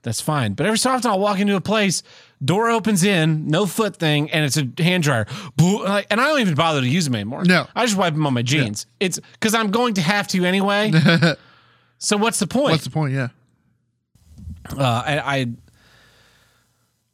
That's 0.03 0.21
fine. 0.21 0.55
But 0.55 0.65
every 0.65 0.79
so 0.79 0.91
often 0.91 1.11
I'll 1.11 1.21
walk 1.21 1.41
into 1.41 1.57
a 1.57 1.61
place, 1.61 2.03
door 2.43 2.71
opens 2.71 3.05
in, 3.05 3.49
no 3.49 3.67
foot 3.67 3.97
thing, 3.97 4.31
and 4.31 4.47
it's 4.47 4.57
a 4.57 4.83
hand 4.83 5.03
dryer. 5.03 5.27
And 5.59 6.21
I 6.21 6.29
don't 6.29 6.41
even 6.41 6.55
bother 6.55 6.81
to 6.81 6.89
use 6.89 7.05
them 7.05 7.15
anymore. 7.15 7.45
No. 7.45 7.67
I 7.77 7.85
just 7.85 7.99
wipe 7.99 8.15
them 8.15 8.27
on 8.27 8.33
my 8.33 8.41
jeans. 8.43 8.87
It's 8.99 9.21
because 9.35 9.55
I'm 9.55 9.71
going 9.71 9.95
to 9.95 10.01
have 10.01 10.27
to 10.29 10.45
anyway. 10.47 10.91
so 12.01 12.17
what's 12.17 12.41
the 12.41 12.47
point? 12.49 12.73
what's 12.73 12.85
the 12.85 12.91
point 12.91 13.13
yeah 13.15 13.29
uh, 14.77 15.03
I, 15.07 15.19
I 15.41 15.47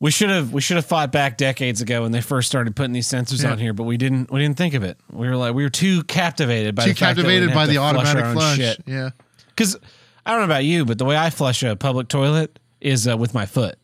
we 0.01 0.11
should 0.11 0.29
have 0.31 0.53
we 0.53 0.61
should 0.61 0.77
have 0.77 0.85
fought 0.87 1.11
back 1.12 1.37
decades 1.38 1.81
ago 1.81 2.03
when 2.03 2.12
they 2.12 2.20
first 2.20 2.49
started 2.49 2.75
putting 2.77 2.92
these 2.92 3.09
sensors 3.09 3.42
Yeah. 3.42 3.53
on 3.53 3.59
here, 3.59 3.72
but 3.72 3.85
we 3.85 3.96
didn't 3.96 4.31
we 4.31 4.40
didn't 4.40 4.59
think 4.59 4.75
of 4.75 4.83
it. 4.83 4.99
We 5.11 5.27
were 5.29 5.37
like 5.37 5.55
we 5.55 5.62
were 5.62 5.70
too 5.70 6.03
captivated 6.05 6.75
by 6.75 6.85
too 6.85 6.90
the 6.90 6.94
fact 6.96 7.16
that 7.16 7.25
we 7.27 7.33
captivated 7.33 7.55
by 7.55 7.66
the 7.66 7.75
to 7.75 7.79
flush 7.79 8.07
automatic 8.07 8.33
flush 8.35 8.57
shit. 8.57 8.83
yeah 8.87 9.11
Because 9.49 9.77
I 10.27 10.33
don't 10.33 10.40
know 10.40 10.44
about 10.46 10.64
you, 10.64 10.85
but 10.85 10.99
the 10.99 11.05
way 11.07 11.16
I 11.16 11.31
flush 11.31 11.62
a 11.62 11.77
public 11.77 12.09
toilet 12.09 12.59
is 12.81 13.09
uh, 13.09 13.16
with 13.16 13.33
my 13.33 13.46
foot. 13.46 13.77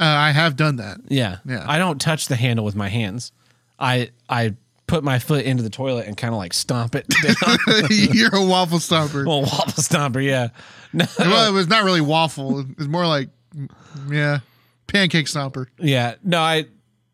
uh, 0.00 0.04
i 0.04 0.30
have 0.30 0.54
done 0.56 0.76
that 0.76 0.98
Yeah, 1.08 1.38
Yeah. 1.44 1.64
I 1.66 1.78
don't 1.78 2.00
touch 2.00 2.28
the 2.28 2.36
handle 2.36 2.64
with 2.64 2.76
my 2.76 2.88
hands. 2.88 3.32
I 3.78 4.10
I 4.28 4.54
put 4.86 5.02
my 5.02 5.18
foot 5.18 5.44
into 5.44 5.62
the 5.62 5.70
toilet 5.70 6.06
and 6.06 6.16
kind 6.16 6.34
of 6.34 6.38
like 6.38 6.52
stomp 6.52 6.94
it 6.94 7.06
down. 7.22 7.58
you're 7.90 8.34
a 8.34 8.44
waffle 8.44 8.78
stomper 8.78 9.26
well, 9.26 9.42
waffle 9.42 9.82
stomper, 9.82 10.22
yeah. 10.24 10.48
No, 10.92 11.06
well 11.18 11.48
it 11.48 11.52
was 11.52 11.66
not 11.68 11.82
really 11.84 12.00
waffle 12.00 12.60
it 12.60 12.78
was 12.78 12.86
more 12.88 13.06
like 13.06 13.28
mm, 13.56 13.68
yeah 14.10 14.40
pancake 14.86 15.26
stomper 15.26 15.66
Yeah, 15.78 16.14
no, 16.22 16.38
I 16.40 16.66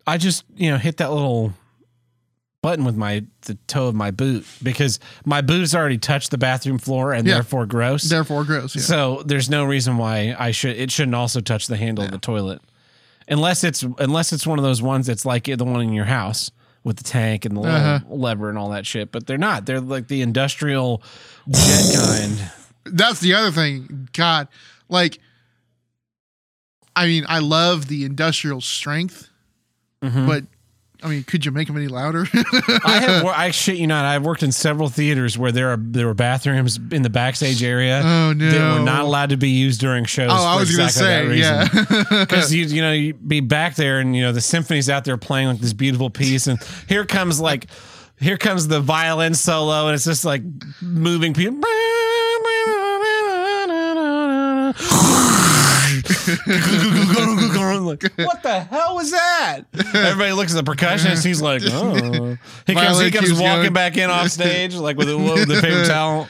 I 0.06 0.18
just 0.18 0.44
you 0.54 0.70
know 0.70 0.76
hit 0.76 0.98
that 0.98 1.10
little 1.12 1.54
button 2.62 2.84
with 2.84 2.96
my 2.96 3.24
the 3.42 3.54
toe 3.68 3.86
of 3.86 3.94
my 3.94 4.10
boot 4.10 4.44
because 4.62 4.98
my 5.24 5.40
boot's 5.40 5.74
already 5.74 5.96
touched 5.96 6.30
the 6.30 6.36
bathroom 6.36 6.76
floor 6.78 7.14
and 7.14 7.26
Yeah. 7.26 7.34
therefore 7.34 7.64
gross. 7.64 8.02
therefore 8.02 8.44
gross 8.44 8.76
yeah. 8.76 8.82
So 8.82 9.22
there's 9.24 9.48
no 9.48 9.64
reason 9.64 9.96
why 9.96 10.34
I 10.38 10.50
should 10.50 10.76
it 10.76 10.90
shouldn't 10.90 11.14
also 11.14 11.40
touch 11.40 11.66
the 11.68 11.76
handle 11.78 12.04
of 12.04 12.10
the 12.10 12.18
toilet. 12.18 12.60
Unless 13.28 13.64
it's 13.64 13.82
unless 13.98 14.32
it's 14.34 14.46
one 14.46 14.58
of 14.58 14.62
those 14.64 14.82
ones 14.82 15.06
that's 15.06 15.24
like 15.24 15.44
the 15.44 15.56
one 15.64 15.80
in 15.80 15.92
your 15.94 16.04
house 16.04 16.50
with 16.84 16.96
the 16.96 17.04
tank 17.04 17.44
and 17.44 17.56
the 17.56 17.60
Uh-huh. 17.60 18.00
lever 18.08 18.48
and 18.48 18.56
all 18.58 18.70
that 18.70 18.86
shit, 18.86 19.12
but 19.12 19.26
they're 19.26 19.36
not. 19.38 19.66
They're 19.66 19.80
like 19.80 20.08
the 20.08 20.22
industrial 20.22 21.02
jet 21.48 21.94
kind. 21.96 22.50
that's 22.84 23.20
the 23.20 23.34
other 23.34 23.50
thing. 23.50 24.08
God, 24.12 24.48
like 24.88 25.18
I 26.96 27.06
mean, 27.06 27.24
I 27.28 27.38
love 27.38 27.86
the 27.88 28.04
industrial 28.04 28.60
strength, 28.60 29.28
Mm-hmm. 30.02 30.26
but 30.26 30.44
I 31.02 31.08
mean, 31.08 31.24
could 31.24 31.44
you 31.44 31.50
make 31.52 31.66
them 31.66 31.76
any 31.76 31.88
louder? 31.88 32.26
I 32.84 32.98
have. 33.06 33.22
wor- 33.24 33.32
I 33.36 33.50
shit 33.50 33.76
you 33.76 33.86
not. 33.86 34.04
I've 34.04 34.24
worked 34.24 34.42
in 34.42 34.52
several 34.52 34.88
theaters 34.88 35.38
where 35.38 35.50
there 35.52 35.70
are 35.70 35.76
there 35.80 36.06
were 36.06 36.14
bathrooms 36.14 36.78
in 36.92 37.02
the 37.02 37.10
backstage 37.10 37.62
area 37.62 38.02
Oh, 38.04 38.32
no, 38.32 38.50
that 38.50 38.78
were 38.78 38.84
not 38.84 39.02
allowed 39.04 39.30
to 39.30 39.36
be 39.36 39.48
used 39.50 39.80
during 39.80 40.04
shows. 40.04 40.30
oh, 40.30 40.34
I 40.34 40.56
was 40.60 40.76
gonna 40.76 40.90
say, 40.90 41.34
yeah. 41.36 41.66
because 42.10 42.52
you 42.52 42.64
you 42.66 42.82
know 42.82 42.92
you 42.92 43.14
be 43.14 43.40
back 43.40 43.76
there 43.76 43.98
and 44.00 44.14
you 44.14 44.22
know 44.22 44.32
the 44.32 44.40
symphony's 44.40 44.88
out 44.90 45.04
there 45.04 45.16
playing 45.16 45.48
like 45.48 45.58
this 45.58 45.72
beautiful 45.72 46.10
piece 46.10 46.46
and 46.46 46.58
here 46.88 47.04
comes 47.04 47.40
like 47.40 47.66
here 48.18 48.36
comes 48.36 48.68
the 48.68 48.80
violin 48.80 49.34
solo 49.34 49.86
and 49.86 49.94
it's 49.94 50.04
just 50.04 50.24
like 50.26 50.42
moving 50.82 51.32
people 51.32 51.60
like, 57.90 58.02
what 58.16 58.42
the 58.42 58.66
hell 58.70 58.94
was 58.94 59.10
that? 59.10 59.62
Everybody 59.94 60.32
looks 60.32 60.54
at 60.54 60.64
the 60.64 60.70
percussionist. 60.70 61.24
He's 61.24 61.42
like, 61.42 61.62
oh. 61.66 62.36
He 62.66 62.74
comes, 62.74 63.00
he 63.00 63.10
comes 63.10 63.32
walking 63.32 63.62
going. 63.62 63.72
back 63.72 63.96
in 63.96 64.10
off 64.10 64.28
stage 64.28 64.74
like 64.74 64.96
with 64.96 65.08
the, 65.08 65.18
with 65.18 65.48
the 65.48 65.60
paper 65.60 65.84
towel. 65.88 66.28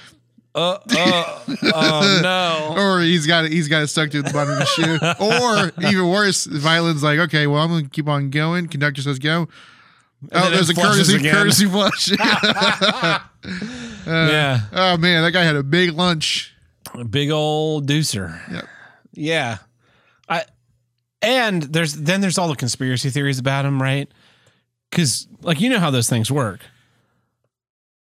Uh, 0.53 0.79
uh, 0.91 1.45
oh 1.75 2.21
no. 2.25 2.75
or 2.77 3.01
he's 3.01 3.25
got 3.25 3.45
it. 3.45 3.53
He's 3.53 3.69
got 3.69 3.83
it 3.83 3.87
stuck 3.87 4.11
to 4.11 4.21
the 4.21 4.33
bottom 4.33 4.55
of 4.55 4.59
his 4.59 4.69
shoe. 4.71 4.99
Or 5.21 5.71
even 5.89 6.09
worse, 6.09 6.43
the 6.43 6.59
violin's 6.59 7.05
like, 7.05 7.21
okay, 7.21 7.47
well, 7.47 7.63
I'm 7.63 7.71
gonna 7.71 7.89
keep 7.89 8.09
on 8.09 8.31
going. 8.31 8.67
Conductor 8.67 9.01
says 9.01 9.21
go. 9.21 9.49
Oh, 10.33 10.51
there's 10.51 10.69
a 10.69 10.75
courtesy 10.75 11.17
again. 11.17 11.33
courtesy 11.33 11.67
flush. 11.67 12.11
yeah. 12.19 13.21
oh 14.73 14.97
man, 14.97 15.23
that 15.23 15.31
guy 15.33 15.45
had 15.45 15.55
a 15.55 15.63
big 15.63 15.93
lunch. 15.93 16.53
A 16.95 17.05
big 17.05 17.31
old 17.31 17.87
deucer. 17.87 18.41
Yep. 18.51 18.67
Yeah. 19.13 19.59
I 20.31 20.45
and 21.21 21.63
there's 21.65 21.93
then 21.95 22.21
there's 22.23 22.39
all 22.39 22.49
the 22.49 22.57
conspiracy 22.57 23.11
theories 23.11 23.39
about 23.39 23.65
him, 23.67 23.83
right? 23.83 24.09
Cuz 24.93 25.29
like 25.43 25.61
you 25.61 25.69
know 25.69 25.79
how 25.81 25.91
those 25.91 26.09
things 26.09 26.31
work. 26.31 26.61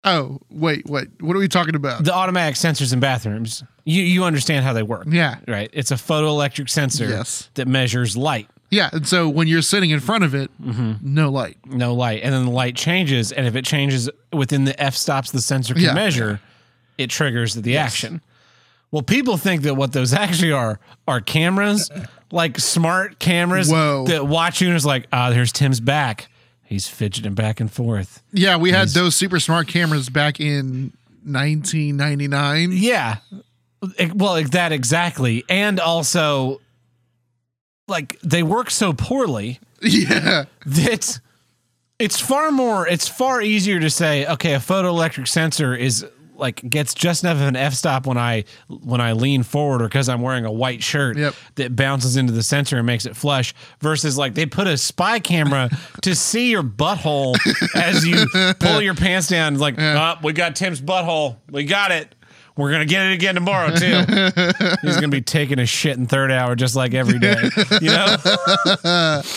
Oh 0.02 0.40
wait, 0.50 0.86
what? 0.86 1.08
What 1.20 1.36
are 1.36 1.38
we 1.38 1.48
talking 1.48 1.74
about? 1.74 2.04
The 2.04 2.14
automatic 2.14 2.54
sensors 2.54 2.92
in 2.92 3.00
bathrooms. 3.00 3.62
You 3.84 4.02
you 4.02 4.24
understand 4.24 4.64
how 4.64 4.72
they 4.72 4.82
work. 4.82 5.06
Yeah, 5.08 5.36
Right? 5.46 5.68
It's 5.74 5.90
a 5.90 5.94
photoelectric 5.96 6.70
sensor 6.70 7.06
Yes. 7.08 7.50
that 7.54 7.68
measures 7.68 8.16
light. 8.16 8.48
yeah. 8.70 8.88
And 8.92 9.06
so 9.06 9.28
when 9.28 9.46
you're 9.48 9.60
sitting 9.62 9.90
in 9.90 10.00
front 10.00 10.24
of 10.24 10.34
it, 10.34 10.50
Mm-hmm. 10.62 10.92
no 11.02 11.28
light. 11.30 11.58
No 11.66 11.92
light. 11.94 12.22
And 12.22 12.32
then 12.32 12.46
the 12.46 12.50
light 12.50 12.76
changes 12.76 13.30
and 13.32 13.46
if 13.46 13.54
it 13.56 13.64
changes 13.66 14.08
within 14.32 14.64
the 14.64 14.80
f 14.82 14.94
stops 14.96 15.32
the 15.32 15.42
sensor 15.42 15.74
can 15.74 15.82
Yeah. 15.82 15.92
measure, 15.92 16.40
it 16.96 17.10
triggers 17.10 17.54
the 17.54 17.76
action. 17.76 18.22
Well, 18.90 19.02
people 19.02 19.36
think 19.36 19.62
that 19.62 19.74
what 19.76 19.92
those 19.92 20.14
actually 20.24 20.52
are 20.52 20.80
are 21.06 21.20
cameras, 21.20 21.90
like 22.32 22.58
smart 22.58 23.18
cameras 23.18 23.70
Whoa. 23.70 24.04
that 24.06 24.26
watch 24.26 24.60
you 24.60 24.68
and 24.68 24.76
is 24.76 24.86
like, 24.86 25.06
ah, 25.12 25.30
there's 25.30 25.52
Tim's 25.52 25.80
back. 25.80 26.28
He's 26.64 26.86
fidgeting 26.86 27.34
back 27.34 27.58
and 27.60 27.70
forth. 27.70 28.22
Yeah, 28.32 28.56
we 28.56 28.70
had 28.70 28.88
those 28.88 29.16
super 29.16 29.40
smart 29.40 29.66
cameras 29.66 30.08
back 30.08 30.38
in 30.38 30.92
1999. 31.24 32.70
Yeah. 32.72 33.16
It- 33.98 34.14
well, 34.14 34.40
that 34.42 34.70
exactly. 34.72 35.44
And 35.48 35.80
also, 35.80 36.60
like, 37.88 38.20
they 38.20 38.42
work 38.42 38.70
so 38.70 38.92
poorly 38.92 39.58
Yeah, 39.82 40.44
that 40.66 41.18
it's 41.98 42.20
far 42.20 42.50
more, 42.52 42.86
it's 42.86 43.08
far 43.08 43.42
easier 43.42 43.80
to 43.80 43.90
say, 43.90 44.26
okay, 44.26 44.54
a 44.54 44.58
photoelectric 44.58 45.26
sensor 45.26 45.74
is 45.74 46.04
like 46.40 46.68
gets 46.68 46.94
just 46.94 47.22
enough 47.22 47.36
of 47.36 47.42
an 47.46 47.56
f 47.56 47.74
stop 47.74 48.06
when 48.06 48.16
I 48.18 48.44
when 48.68 49.00
I 49.00 49.12
lean 49.12 49.42
forward 49.42 49.82
or 49.82 49.84
because 49.88 50.08
I'm 50.08 50.22
wearing 50.22 50.44
a 50.44 50.50
white 50.52 50.82
shirt 50.82 51.16
Yep. 51.18 51.34
that 51.56 51.76
bounces 51.76 52.16
into 52.16 52.32
the 52.32 52.42
sensor 52.42 52.78
and 52.78 52.86
makes 52.86 53.06
it 53.06 53.14
flush 53.16 53.54
versus 53.80 54.16
like 54.18 54.34
they 54.34 54.46
put 54.46 54.66
a 54.66 54.76
spy 54.76 55.18
camera 55.20 55.70
to 56.02 56.14
see 56.14 56.50
your 56.50 56.62
butthole 56.62 57.36
as 57.76 58.06
you 58.06 58.26
pull 58.58 58.80
your 58.82 58.94
pants 58.94 59.28
down 59.28 59.58
like 59.58 59.76
oh, 59.78 60.14
we 60.22 60.32
got 60.32 60.56
Tim's 60.56 60.80
butthole. 60.80 61.36
We 61.50 61.64
got 61.64 61.90
it. 61.92 62.14
We're 62.56 62.72
gonna 62.72 62.84
get 62.84 63.06
it 63.06 63.12
again 63.14 63.36
tomorrow 63.36 63.74
too. 63.74 64.04
He's 64.82 64.96
gonna 64.96 65.08
be 65.08 65.22
taking 65.22 65.58
a 65.58 65.66
shit 65.66 65.96
in 65.96 66.06
third 66.06 66.30
hour 66.30 66.54
just 66.56 66.76
like 66.76 66.94
every 66.94 67.18
day 67.18 67.36
you 67.80 67.90
know? 67.90 69.22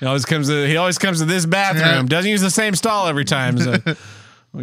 He 0.00 0.06
always 0.06 0.24
comes 0.24 0.46
to 0.46 0.64
he 0.64 0.76
always 0.76 0.96
comes 0.96 1.18
to 1.18 1.24
this 1.24 1.44
bathroom. 1.44 1.82
Yeah. 1.84 2.02
doesn't 2.04 2.30
use 2.30 2.40
the 2.40 2.50
same 2.52 2.76
stall 2.76 3.08
every 3.08 3.24
time 3.24 3.58
so 3.58 3.78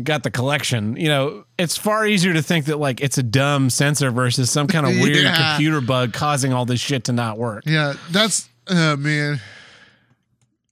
got 0.04 0.24
the 0.24 0.32
collection. 0.32 0.96
You 0.98 1.08
know, 1.08 1.46
it's 1.58 1.78
far 1.78 2.06
easier 2.06 2.34
to 2.34 2.42
think 2.42 2.66
that 2.66 2.78
like 2.78 3.02
it's 3.02 3.18
a 3.18 3.24
dumb 3.24 3.70
sensor 3.70 4.12
versus 4.12 4.50
some 4.52 4.68
kind 4.68 4.86
of 4.86 4.94
weird 5.02 5.24
Yeah. 5.24 5.52
computer 5.56 5.82
bug 5.82 6.14
causing 6.14 6.54
all 6.54 6.66
this 6.66 6.80
shit 6.80 7.06
to 7.06 7.14
not 7.14 7.38
work. 7.38 7.64
yeah. 7.66 7.94
That's 8.12 8.50
oh 8.68 8.96
man. 8.98 9.40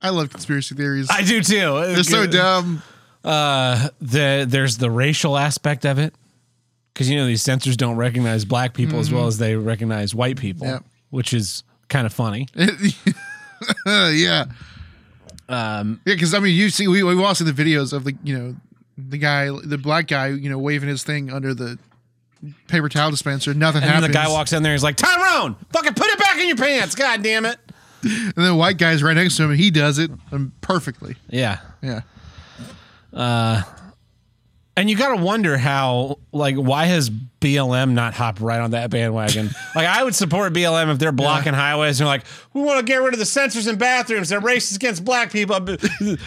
I 0.02 0.10
love 0.10 0.30
conspiracy 0.32 0.76
theories. 0.76 1.08
I 1.10 1.22
do 1.22 1.42
too. 1.42 1.56
They're 1.94 2.04
so 2.04 2.28
dumb. 2.28 2.82
Uh, 3.24 3.88
the 4.02 4.46
there's 4.48 4.78
the 4.78 4.92
racial 4.92 5.38
aspect 5.38 5.86
of 5.86 5.98
it 5.98 6.14
because 6.94 7.10
you 7.10 7.16
know 7.18 7.26
these 7.26 7.42
sensors 7.44 7.78
don't 7.78 7.96
recognize 7.96 8.44
black 8.44 8.74
people 8.74 9.00
as 9.00 9.12
well 9.14 9.28
as 9.28 9.38
they 9.38 9.56
recognize 9.56 10.14
white 10.14 10.38
people, 10.38 10.68
Yep. 10.68 10.84
which 11.12 11.34
is 11.34 11.64
kind 11.88 12.06
of 12.06 12.12
funny. 12.12 12.48
yeah. 13.86 14.46
Um, 15.50 16.02
Yeah, 16.06 16.16
because 16.16 16.34
I 16.34 16.40
mean, 16.40 16.56
you 16.56 16.70
see, 16.70 16.88
we 16.88 17.04
we've 17.04 17.20
all 17.20 17.36
seen 17.36 17.48
the 17.48 17.54
videos 17.54 17.94
of 17.94 18.04
the 18.04 18.14
you 18.24 18.38
know 18.38 18.56
the 18.98 19.18
guy, 19.18 19.50
the 19.50 19.78
black 19.78 20.08
guy, 20.08 20.28
you 20.28 20.50
know, 20.50 20.58
waving 20.58 20.90
his 20.90 21.04
thing 21.04 21.32
under 21.32 21.54
the 21.54 21.78
paper 22.68 22.90
towel 22.90 23.12
dispenser. 23.12 23.54
Nothing 23.54 23.84
and 23.84 23.92
happens. 23.92 24.08
the 24.08 24.14
guy 24.14 24.28
walks 24.30 24.54
in 24.54 24.64
there. 24.64 24.74
He's 24.74 24.84
like, 24.84 24.98
Tyrone, 24.98 25.56
fucking 25.72 25.94
put 25.94 26.08
it 26.08 26.20
back 26.20 26.38
in 26.38 26.48
your 26.48 26.58
pants. 26.58 26.96
God 26.96 27.24
damn 27.24 27.46
it. 27.46 27.58
and 28.04 28.34
then 28.36 28.46
the 28.46 28.56
white 28.56 28.78
guy's 28.78 29.02
right 29.02 29.16
next 29.16 29.38
to 29.38 29.44
him, 29.44 29.52
and 29.52 29.60
he 29.60 29.72
does 29.72 29.98
it 29.98 30.12
um, 30.32 30.52
perfectly. 30.62 31.16
Yeah. 31.30 31.60
Yeah. 31.82 32.02
And 34.76 34.90
you 34.90 34.96
got 34.96 35.16
to 35.16 35.22
wonder 35.22 35.56
how, 35.56 36.18
like, 36.32 36.56
why 36.56 36.86
has 36.86 37.12
BLM 37.12 37.92
not 37.92 38.16
hopped 38.16 38.40
right 38.40 38.60
on 38.60 38.72
that 38.72 38.90
bandwagon? 38.90 39.52
like, 39.76 39.86
I 39.86 40.04
would 40.04 40.16
support 40.16 40.52
BLM 40.52 40.92
if 40.92 40.98
they're 40.98 41.12
blocking 41.12 41.54
highways 41.54 42.00
and 42.00 42.08
they're 42.08 42.14
like, 42.16 42.26
we 42.54 42.62
want 42.62 42.80
to 42.80 42.86
get 42.86 42.98
rid 42.98 43.14
of 43.14 43.20
the 43.20 43.26
sensors 43.26 43.70
in 43.70 43.78
bathrooms. 43.78 44.30
They're 44.30 44.42
racist 44.42 44.78
against 44.78 45.06
black 45.06 45.32
people. 45.32 45.60
then 45.60 46.18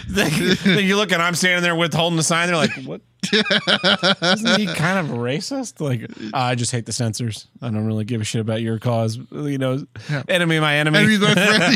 you 0.64 0.96
look 0.96 1.10
and 1.10 1.20
I'm 1.20 1.34
standing 1.34 1.62
there 1.64 1.74
with 1.74 1.92
holding 1.92 2.16
the 2.16 2.22
sign. 2.22 2.46
They're 2.46 2.56
like, 2.56 2.70
what? 2.84 3.00
Isn't 3.32 4.60
he 4.60 4.66
kind 4.66 4.98
of 5.00 5.16
racist? 5.16 5.80
Like, 5.80 6.08
ah, 6.32 6.46
I 6.46 6.54
just 6.54 6.70
hate 6.70 6.86
the 6.86 6.92
sensors. 6.92 7.46
I 7.60 7.70
don't 7.70 7.84
really 7.84 8.04
give 8.04 8.20
a 8.20 8.24
shit 8.24 8.40
about 8.40 8.62
your 8.62 8.78
cause. 8.78 9.18
You 9.32 9.58
know, 9.58 9.84
enemy, 10.28 10.60
my 10.60 10.76
enemy. 10.76 11.00
He's 11.00 11.18
my 11.18 11.34
friend. 11.34 11.74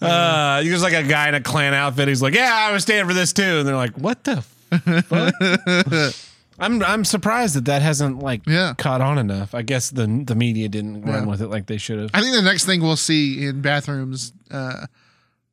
Uh, 0.00 0.60
you're 0.64 0.72
just 0.72 0.82
like 0.84 0.94
a 0.94 1.02
guy 1.02 1.28
in 1.28 1.34
a 1.34 1.40
Klan 1.40 1.74
outfit. 1.74 2.08
He's 2.08 2.22
like, 2.22 2.34
"Yeah, 2.34 2.50
I 2.52 2.72
was 2.72 2.82
standing 2.82 3.06
for 3.06 3.14
this 3.14 3.32
too," 3.32 3.58
and 3.60 3.68
they're 3.68 3.76
like, 3.76 3.96
"What 3.98 4.24
the 4.24 4.42
fuck?" 4.42 6.14
I'm 6.58 6.82
I'm 6.82 7.04
surprised 7.04 7.54
that 7.56 7.64
that 7.66 7.80
hasn't 7.82 8.18
like 8.18 8.42
Yeah. 8.46 8.74
caught 8.76 9.00
on 9.00 9.16
enough. 9.18 9.54
I 9.54 9.62
guess 9.62 9.90
the 9.90 10.06
the 10.24 10.34
media 10.34 10.68
didn't 10.68 11.02
run 11.02 11.24
Yeah. 11.24 11.30
with 11.30 11.40
it 11.42 11.48
like 11.48 11.66
they 11.66 11.78
should 11.78 11.98
have. 11.98 12.10
I 12.12 12.20
think 12.20 12.34
the 12.34 12.42
next 12.42 12.66
thing 12.66 12.82
we'll 12.82 12.96
see 12.96 13.46
in 13.46 13.62
bathrooms 13.62 14.32
uh, 14.50 14.86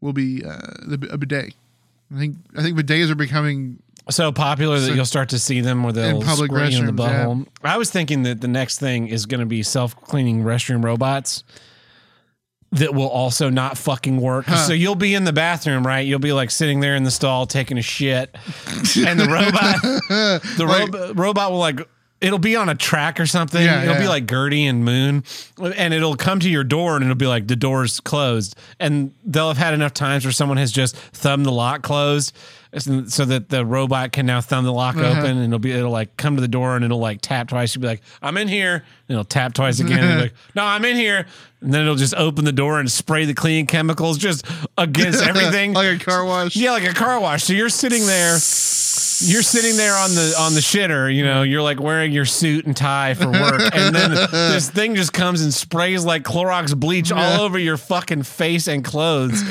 will 0.01 0.13
be 0.13 0.43
uh, 0.43 0.57
the, 0.85 1.07
a 1.11 1.17
bidet. 1.17 1.53
I 2.13 2.19
think 2.19 2.35
I 2.57 2.61
think 2.61 2.77
bidets 2.77 3.09
are 3.09 3.15
becoming 3.15 3.79
So 4.09 4.31
popular 4.33 4.79
that 4.79 4.87
So- 4.87 4.93
you'll 4.93 5.05
start 5.05 5.29
to 5.29 5.39
see 5.39 5.61
them 5.61 5.83
where 5.83 5.93
they'll 5.93 6.19
In 6.21 6.25
public 6.27 6.51
you 6.51 6.57
in 6.57 6.85
the 6.85 6.91
restrooms, 6.93 6.97
yeah. 7.63 7.71
I 7.73 7.77
was 7.77 7.89
thinking 7.89 8.23
that 8.23 8.41
the 8.41 8.47
next 8.49 8.79
thing 8.79 9.07
is 9.07 9.25
going 9.25 9.39
to 9.41 9.45
be 9.45 9.63
self 9.63 9.95
cleaning 10.01 10.43
restroom 10.43 10.83
robots. 10.83 11.43
That 12.73 12.93
will 12.93 13.07
also 13.07 13.49
not 13.49 13.77
fucking 13.77 14.19
work. 14.19 14.45
So 14.49 14.73
you'll 14.73 14.95
be 14.95 15.15
in 15.15 15.23
the 15.23 15.31
bathroom, 15.31 15.87
right? 15.87 16.05
You'll 16.05 16.19
be 16.19 16.33
like 16.33 16.51
sitting 16.51 16.81
there 16.81 16.95
in 16.97 17.03
the 17.03 17.11
stall 17.11 17.45
taking 17.45 17.77
a 17.77 17.81
shit, 17.81 18.35
and 19.05 19.17
the 19.19 19.27
robot, 19.29 19.81
the 20.57 20.65
Like- 20.67 20.91
robo- 20.91 21.13
robot 21.13 21.51
will 21.51 21.59
like 21.59 21.79
it'll 22.19 22.39
be 22.39 22.55
on 22.55 22.67
a 22.67 22.75
track 22.75 23.19
or 23.19 23.25
something. 23.25 23.63
Yeah, 23.63 23.83
it'll 23.83 23.99
be 24.01 24.07
like 24.07 24.27
Gertie 24.27 24.65
and 24.65 24.83
Moon, 24.83 25.23
and 25.61 25.93
it'll 25.93 26.15
come 26.15 26.39
to 26.41 26.49
your 26.49 26.63
door 26.65 26.95
and 26.95 27.05
it'll 27.05 27.15
be 27.15 27.27
like 27.27 27.47
the 27.47 27.55
door's 27.55 27.99
closed, 28.01 28.55
and 28.81 29.13
they'll 29.23 29.47
have 29.47 29.57
had 29.57 29.73
enough 29.73 29.93
times 29.93 30.25
where 30.25 30.31
someone 30.33 30.57
has 30.57 30.71
just 30.73 30.95
thumbed 30.97 31.45
the 31.45 31.51
lock 31.53 31.83
closed, 31.83 32.35
so 33.07 33.25
that 33.25 33.49
the 33.49 33.65
robot 33.65 34.11
can 34.11 34.25
now 34.25 34.41
thumb 34.41 34.63
the 34.65 34.73
lock 34.73 34.95
Uh-huh. 34.95 35.19
open, 35.19 35.37
and 35.37 35.45
it'll 35.45 35.59
be 35.59 35.71
it'll 35.71 35.91
like 35.91 36.15
come 36.17 36.35
to 36.35 36.41
the 36.41 36.47
door 36.47 36.75
and 36.75 36.83
it'll 36.85 36.99
like 36.99 37.19
tap 37.21 37.47
twice. 37.49 37.73
You'll 37.75 37.81
be 37.83 37.87
like, 37.87 38.01
I'm 38.21 38.37
in 38.37 38.47
here, 38.47 38.73
and 38.75 38.83
it'll 39.09 39.23
tap 39.25 39.53
twice 39.53 39.79
again. 39.79 39.99
and 40.03 40.21
like, 40.21 40.33
no, 40.55 40.63
I'm 40.63 40.83
in 40.85 40.95
here, 40.95 41.25
and 41.61 41.73
then 41.73 41.81
it'll 41.81 41.95
just 41.95 42.15
open 42.15 42.45
the 42.45 42.51
door 42.51 42.79
and 42.79 42.91
spray 42.91 43.25
the 43.25 43.33
cleaning 43.33 43.67
chemicals 43.67 44.17
just 44.17 44.45
against 44.77 45.23
everything. 45.27 45.73
like 45.73 46.01
a 46.01 46.03
car 46.03 46.25
wash. 46.25 46.55
Yeah, 46.55 46.71
like 46.71 46.89
a 46.89 46.93
car 46.93 47.19
wash. 47.19 47.43
So 47.43 47.53
you're 47.53 47.69
sitting 47.69 48.05
there 48.05 48.37
you're 49.21 49.41
sitting 49.41 49.77
there 49.77 49.95
on 49.95 50.13
the 50.15 50.35
on 50.39 50.53
the 50.53 50.59
shitter, 50.59 51.13
you 51.13 51.23
know, 51.23 51.43
you're 51.43 51.61
like 51.61 51.79
wearing 51.79 52.11
your 52.11 52.25
suit 52.25 52.65
and 52.65 52.75
tie 52.75 53.13
for 53.13 53.29
work, 53.31 53.61
and 53.73 53.95
then 53.95 54.11
this 54.31 54.69
thing 54.69 54.95
just 54.95 55.13
comes 55.13 55.41
and 55.41 55.53
sprays 55.53 56.03
like 56.05 56.23
Clorox 56.23 56.77
bleach 56.77 57.11
all 57.11 57.41
over 57.41 57.57
your 57.57 57.77
fucking 57.77 58.23
face 58.23 58.67
and 58.67 58.83
clothes, 58.83 59.41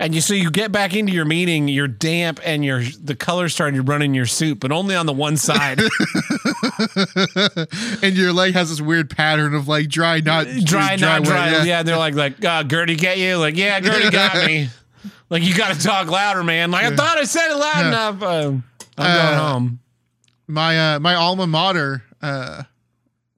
and 0.00 0.14
you 0.14 0.20
so 0.20 0.34
you 0.34 0.50
get 0.50 0.72
back 0.72 0.94
into 0.94 1.12
your 1.12 1.24
meeting, 1.24 1.68
you're 1.68 1.88
damp 1.88 2.40
and 2.44 2.64
your 2.64 2.82
the 3.02 3.14
color 3.16 3.48
starting 3.48 3.76
to 3.76 3.82
run 3.82 4.02
in 4.02 4.14
your 4.14 4.26
suit, 4.26 4.60
but 4.60 4.72
only 4.72 4.94
on 4.94 5.06
the 5.06 5.12
one 5.12 5.36
side, 5.36 5.80
and 8.02 8.16
your 8.16 8.32
leg 8.32 8.54
has 8.54 8.68
this 8.70 8.80
weird 8.80 9.10
pattern 9.10 9.54
of 9.54 9.68
like 9.68 9.88
dry, 9.88 10.20
not 10.20 10.46
dry, 10.64 10.96
not 10.96 11.20
wet, 11.20 11.28
dry. 11.28 11.50
yeah. 11.50 11.64
Yeah. 11.64 11.82
they're 11.82 11.96
like 11.96 12.14
like 12.14 12.44
uh, 12.44 12.62
Gertie 12.64 12.96
get 12.96 13.18
you, 13.18 13.36
like 13.38 13.56
yeah, 13.56 13.80
Gertie 13.80 14.10
got 14.10 14.46
me. 14.46 14.68
Like 15.28 15.42
you 15.42 15.56
got 15.56 15.74
to 15.74 15.82
talk 15.82 16.08
louder, 16.08 16.44
man. 16.44 16.70
Like 16.70 16.84
I 16.84 16.94
thought 16.94 17.18
I 17.18 17.24
said 17.24 17.50
it 17.50 17.56
loud 17.56 17.80
Yeah. 17.80 17.88
enough. 17.88 18.22
Uh, 18.22 18.52
I'm 18.98 19.06
Uh, 19.10 19.24
going 19.26 19.38
home. 19.38 19.78
my 20.46 20.94
uh, 20.94 21.00
my 21.00 21.14
alma 21.14 21.46
mater 21.46 22.04
uh, 22.22 22.62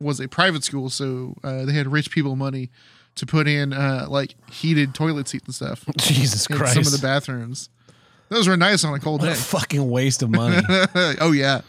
was 0.00 0.20
a 0.20 0.28
private 0.28 0.64
school, 0.64 0.90
so 0.90 1.34
uh, 1.42 1.64
they 1.64 1.72
had 1.72 1.90
rich 1.90 2.10
people 2.10 2.36
money 2.36 2.70
to 3.16 3.26
put 3.26 3.48
in 3.48 3.72
uh, 3.72 4.06
like 4.08 4.34
heated 4.50 4.94
toilet 4.94 5.26
seats 5.28 5.46
and 5.46 5.54
stuff 5.54 5.84
Jesus 5.98 6.46
Christ. 6.46 6.74
some 6.74 6.82
of 6.86 6.92
the 6.92 7.04
bathrooms. 7.04 7.68
Those 8.28 8.46
were 8.46 8.56
nice 8.56 8.84
on 8.84 8.94
a 8.94 9.00
cold 9.00 9.20
What 9.22 9.30
a 9.30 9.32
day. 9.32 9.38
fucking 9.40 9.90
waste 9.90 10.22
of 10.22 10.30
money. 10.30 10.60
oh 11.20 11.32
yeah, 11.32 11.62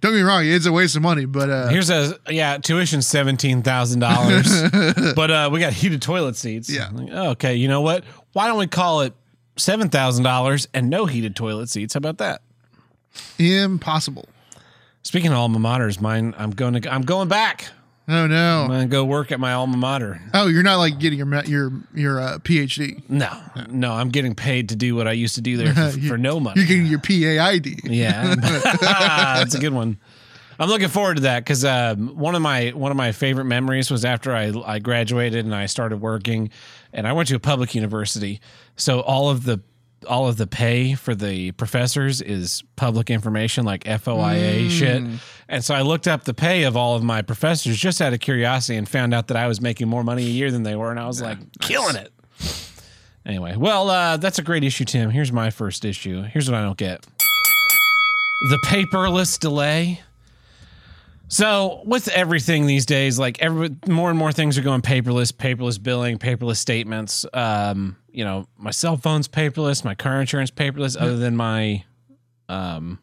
don't 0.00 0.12
get 0.12 0.18
me 0.18 0.22
wrong, 0.22 0.44
it's 0.46 0.64
a 0.64 0.72
waste 0.72 0.94
of 0.96 1.02
money, 1.02 1.24
but 1.26 1.50
uh, 1.50 1.68
Here's 1.68 1.90
a 1.90 2.16
yeah, 2.30 2.56
tuition 2.58 3.02
seventeen 3.02 3.62
thousand 3.62 3.98
dollars, 4.00 4.46
but 5.16 5.30
uh, 5.30 5.50
we 5.52 5.58
got 5.60 5.72
heated 5.72 6.00
toilet 6.00 6.36
seats. 6.36 6.70
Yeah. 6.70 6.88
Like, 6.92 7.08
oh, 7.12 7.30
okay, 7.30 7.56
you 7.56 7.68
know 7.68 7.80
what? 7.82 8.04
Why 8.32 8.46
don't 8.46 8.58
we 8.58 8.66
call 8.68 9.00
it 9.02 9.12
seven 9.56 9.88
thousand 9.90 10.22
dollars 10.24 10.68
and 10.72 10.88
no 10.88 11.04
heated 11.06 11.34
toilet 11.36 11.68
seats? 11.68 11.94
How 11.94 11.98
about 11.98 12.18
that? 12.18 12.40
Impossible. 13.38 14.28
Speaking 15.02 15.30
of 15.32 15.36
alma 15.38 15.58
maters, 15.58 16.00
mine. 16.00 16.34
I'm 16.38 16.50
going 16.50 16.80
to. 16.80 16.92
I'm 16.92 17.02
going 17.02 17.28
back. 17.28 17.66
Oh 18.06 18.26
no! 18.26 18.62
I'm 18.62 18.68
going 18.68 18.80
to 18.82 18.86
go 18.92 19.04
work 19.04 19.32
at 19.32 19.40
my 19.40 19.54
alma 19.54 19.78
mater. 19.78 20.20
Oh, 20.34 20.46
you're 20.46 20.62
not 20.62 20.76
like 20.76 20.98
getting 20.98 21.18
your 21.18 21.44
your 21.44 21.72
your 21.94 22.20
uh, 22.20 22.38
PhD. 22.38 23.02
No, 23.08 23.30
no, 23.70 23.92
I'm 23.92 24.10
getting 24.10 24.34
paid 24.34 24.68
to 24.70 24.76
do 24.76 24.94
what 24.94 25.08
I 25.08 25.12
used 25.12 25.36
to 25.36 25.40
do 25.40 25.56
there 25.56 25.72
for, 25.74 25.98
You- 25.98 26.08
for 26.10 26.18
no 26.18 26.38
money. 26.38 26.60
You're 26.60 26.68
getting 26.68 26.86
your 26.86 26.98
PAID. 26.98 27.80
Yeah, 27.84 28.34
that's 28.80 29.54
a 29.54 29.58
good 29.58 29.72
one. 29.72 29.98
I'm 30.58 30.68
looking 30.68 30.88
forward 30.88 31.14
to 31.16 31.22
that 31.22 31.40
because 31.40 31.64
um, 31.64 32.16
one 32.16 32.34
of 32.34 32.42
my 32.42 32.70
one 32.70 32.90
of 32.90 32.96
my 32.96 33.12
favorite 33.12 33.46
memories 33.46 33.90
was 33.90 34.04
after 34.04 34.34
I 34.34 34.52
I 34.66 34.78
graduated 34.80 35.44
and 35.44 35.54
I 35.54 35.66
started 35.66 35.98
working, 36.02 36.50
and 36.92 37.08
I 37.08 37.12
went 37.12 37.28
to 37.30 37.36
a 37.36 37.40
public 37.40 37.74
university, 37.74 38.40
so 38.76 39.00
all 39.00 39.30
of 39.30 39.44
the 39.44 39.60
all 40.04 40.28
of 40.28 40.36
the 40.36 40.46
pay 40.46 40.94
for 40.94 41.14
the 41.14 41.52
professors 41.52 42.20
is 42.20 42.62
public 42.76 43.10
information 43.10 43.64
like 43.64 43.84
FOIA 43.84 44.70
shit. 44.70 45.02
And 45.48 45.64
so 45.64 45.74
I 45.74 45.82
looked 45.82 46.08
up 46.08 46.24
the 46.24 46.34
pay 46.34 46.62
of 46.64 46.76
all 46.76 46.96
of 46.96 47.02
my 47.02 47.22
professors 47.22 47.76
just 47.76 48.00
out 48.00 48.12
of 48.12 48.20
curiosity 48.20 48.76
and 48.76 48.88
found 48.88 49.12
out 49.14 49.28
that 49.28 49.36
I 49.36 49.46
was 49.46 49.60
making 49.60 49.88
more 49.88 50.02
money 50.04 50.24
a 50.24 50.30
year 50.30 50.50
than 50.50 50.62
they 50.62 50.74
were, 50.76 50.90
and 50.90 50.98
I 51.00 51.06
was 51.06 51.20
like, 51.20 51.38
killing 51.60 51.96
it. 51.96 52.12
Anyway, 53.26 53.56
well, 53.56 53.88
uh, 53.88 54.16
that's 54.18 54.38
a 54.38 54.42
great 54.42 54.64
issue, 54.64 54.84
Tim. 54.84 55.10
Here's 55.10 55.32
my 55.32 55.50
first 55.50 55.84
issue. 55.84 56.22
Here's 56.22 56.50
what 56.50 56.58
I 56.58 56.62
don't 56.62 56.76
get 56.76 57.06
the 58.50 58.58
paperless 58.66 59.38
delay. 59.38 60.00
So 61.28 61.82
with 61.84 62.08
everything 62.08 62.66
these 62.66 62.86
days, 62.86 63.18
like 63.18 63.40
every 63.40 63.74
more 63.88 64.10
and 64.10 64.18
more 64.18 64.32
things 64.32 64.58
are 64.58 64.62
going 64.62 64.82
paperless, 64.82 65.32
paperless 65.32 65.82
billing, 65.82 66.18
paperless 66.18 66.56
statements. 66.56 67.24
Um, 67.32 67.96
you 68.10 68.24
know, 68.24 68.46
my 68.56 68.70
cell 68.70 68.96
phone's 68.96 69.26
paperless, 69.26 69.84
my 69.84 69.94
car 69.94 70.20
insurance 70.20 70.50
paperless, 70.50 70.96
other 71.00 71.16
than 71.16 71.36
my 71.36 71.84
um 72.48 72.98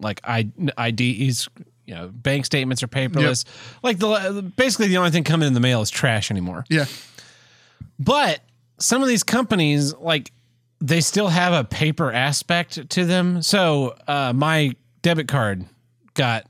like 0.00 0.20
I 0.24 0.50
IDs, 0.78 1.48
you 1.86 1.94
know, 1.94 2.08
bank 2.08 2.46
statements 2.46 2.82
are 2.82 2.88
paperless. 2.88 3.44
Like 3.82 3.98
the 3.98 4.52
basically 4.56 4.88
the 4.88 4.96
only 4.96 5.10
thing 5.10 5.24
coming 5.24 5.46
in 5.46 5.54
the 5.54 5.60
mail 5.60 5.82
is 5.82 5.90
trash 5.90 6.30
anymore. 6.30 6.64
Yeah. 6.68 6.86
But 7.98 8.40
some 8.78 9.02
of 9.02 9.08
these 9.08 9.22
companies, 9.22 9.94
like, 9.94 10.32
they 10.80 11.02
still 11.02 11.28
have 11.28 11.52
a 11.52 11.64
paper 11.64 12.10
aspect 12.10 12.88
to 12.90 13.04
them. 13.04 13.42
So 13.42 13.94
uh, 14.08 14.32
my 14.34 14.74
debit 15.02 15.28
card 15.28 15.66
got 16.14 16.46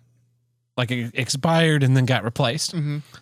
like 0.81 0.90
it 0.90 1.11
expired 1.14 1.83
and 1.83 1.95
then 1.97 2.07
got 2.07 2.25
replaced. 2.25 2.75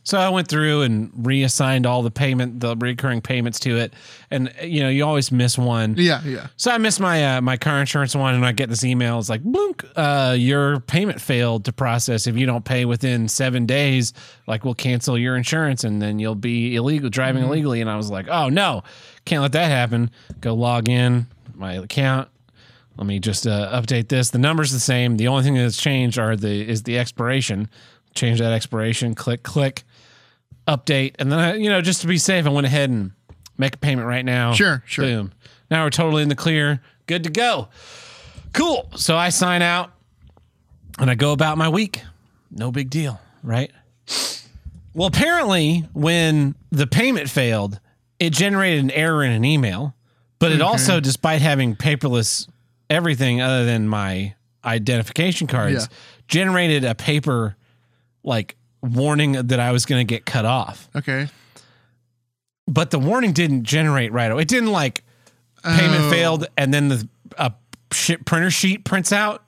So 0.04 0.18
I 0.18 0.28
went 0.28 0.48
through 0.48 0.82
and 0.82 1.10
reassigned 1.14 1.86
all 1.86 2.02
the 2.02 2.10
payment, 2.10 2.60
the 2.60 2.76
recurring 2.76 3.20
payments 3.20 3.58
to 3.60 3.76
it, 3.76 3.92
and 4.30 4.52
you 4.62 4.80
know 4.82 4.88
you 4.88 5.04
always 5.04 5.32
miss 5.32 5.58
one. 5.58 5.94
Yeah. 5.98 6.22
Yeah. 6.24 6.46
So 6.56 6.70
I 6.70 6.78
missed 6.78 7.00
my 7.00 7.36
uh, 7.36 7.40
my 7.40 7.56
car 7.56 7.80
insurance 7.80 8.14
one, 8.14 8.34
and 8.34 8.46
I 8.46 8.52
get 8.52 8.68
this 8.68 8.84
email. 8.84 9.18
It's 9.18 9.28
like, 9.28 9.42
"Blunk, 9.42 9.84
uh, 9.96 10.36
your 10.38 10.80
payment 10.80 11.20
failed 11.20 11.64
to 11.66 11.72
process. 11.72 12.26
If 12.26 12.36
you 12.36 12.46
don't 12.46 12.64
pay 12.64 12.84
within 12.84 13.28
seven 13.28 13.66
days, 13.66 14.12
like 14.46 14.64
we'll 14.64 14.74
cancel 14.74 15.18
your 15.18 15.36
insurance, 15.36 15.84
and 15.84 16.00
then 16.00 16.18
you'll 16.18 16.34
be 16.34 16.76
illegal 16.76 17.10
driving 17.10 17.42
illegally." 17.42 17.80
And 17.80 17.90
I 17.90 17.96
was 17.96 18.10
like, 18.10 18.28
"Oh 18.28 18.48
no, 18.48 18.84
can't 19.24 19.42
let 19.42 19.52
that 19.52 19.68
happen." 19.68 20.10
Go 20.40 20.54
log 20.54 20.88
in 20.88 21.26
my 21.54 21.74
account. 21.74 22.28
Let 22.98 23.06
me 23.06 23.20
just 23.20 23.46
uh, 23.46 23.80
update 23.80 24.08
this. 24.08 24.30
The 24.30 24.38
number's 24.38 24.72
the 24.72 24.80
same. 24.80 25.16
The 25.16 25.28
only 25.28 25.44
thing 25.44 25.54
that's 25.54 25.76
changed 25.76 26.18
are 26.18 26.34
the 26.34 26.68
is 26.68 26.82
the 26.82 26.98
expiration. 26.98 27.70
Change 28.14 28.40
that 28.40 28.52
expiration. 28.52 29.14
Click 29.14 29.42
click. 29.42 29.84
Update, 30.66 31.14
and 31.18 31.32
then 31.32 31.38
I, 31.38 31.54
you 31.54 31.70
know 31.70 31.80
just 31.80 32.02
to 32.02 32.06
be 32.06 32.18
safe, 32.18 32.44
I 32.44 32.50
went 32.50 32.66
ahead 32.66 32.90
and 32.90 33.12
make 33.56 33.76
a 33.76 33.78
payment 33.78 34.06
right 34.06 34.24
now. 34.24 34.52
Sure, 34.52 34.82
sure. 34.84 35.04
Boom. 35.04 35.32
Now 35.70 35.84
we're 35.84 35.90
totally 35.90 36.22
in 36.22 36.28
the 36.28 36.36
clear. 36.36 36.82
Good 37.06 37.24
to 37.24 37.30
go. 37.30 37.68
Cool. 38.52 38.90
So 38.96 39.16
I 39.16 39.30
sign 39.30 39.62
out 39.62 39.92
and 40.98 41.10
I 41.10 41.14
go 41.14 41.32
about 41.32 41.56
my 41.56 41.68
week. 41.70 42.02
No 42.50 42.70
big 42.70 42.90
deal, 42.90 43.18
right? 43.42 43.70
Well, 44.92 45.08
apparently, 45.08 45.86
when 45.92 46.54
the 46.70 46.86
payment 46.86 47.30
failed, 47.30 47.80
it 48.18 48.30
generated 48.34 48.84
an 48.84 48.90
error 48.90 49.22
in 49.22 49.30
an 49.30 49.44
email, 49.44 49.94
but 50.38 50.52
it 50.52 50.60
also, 50.60 51.00
despite 51.00 51.40
having 51.40 51.76
paperless 51.76 52.48
everything 52.90 53.40
other 53.40 53.64
than 53.64 53.88
my 53.88 54.34
identification 54.64 55.46
cards, 55.46 55.74
Yeah. 55.90 55.96
generated 56.28 56.84
a 56.84 56.94
paper 56.94 57.56
like 58.24 58.56
warning 58.82 59.32
that 59.32 59.60
I 59.60 59.72
was 59.72 59.86
going 59.86 60.06
to 60.06 60.10
get 60.14 60.24
cut 60.26 60.44
off 60.44 60.88
Okay. 60.94 61.28
but 62.66 62.90
the 62.90 62.98
warning 62.98 63.32
didn't 63.32 63.64
generate 63.64 64.12
right 64.12 64.30
away. 64.30 64.42
It 64.42 64.48
didn't 64.48 64.70
like 64.72 65.02
payment 65.64 66.02
Oh. 66.04 66.10
failed 66.10 66.46
and 66.56 66.72
then 66.72 66.88
the 66.88 67.08
a 67.36 67.52
shit 67.92 68.24
printer 68.24 68.50
sheet 68.50 68.84
prints 68.84 69.12
out. 69.12 69.44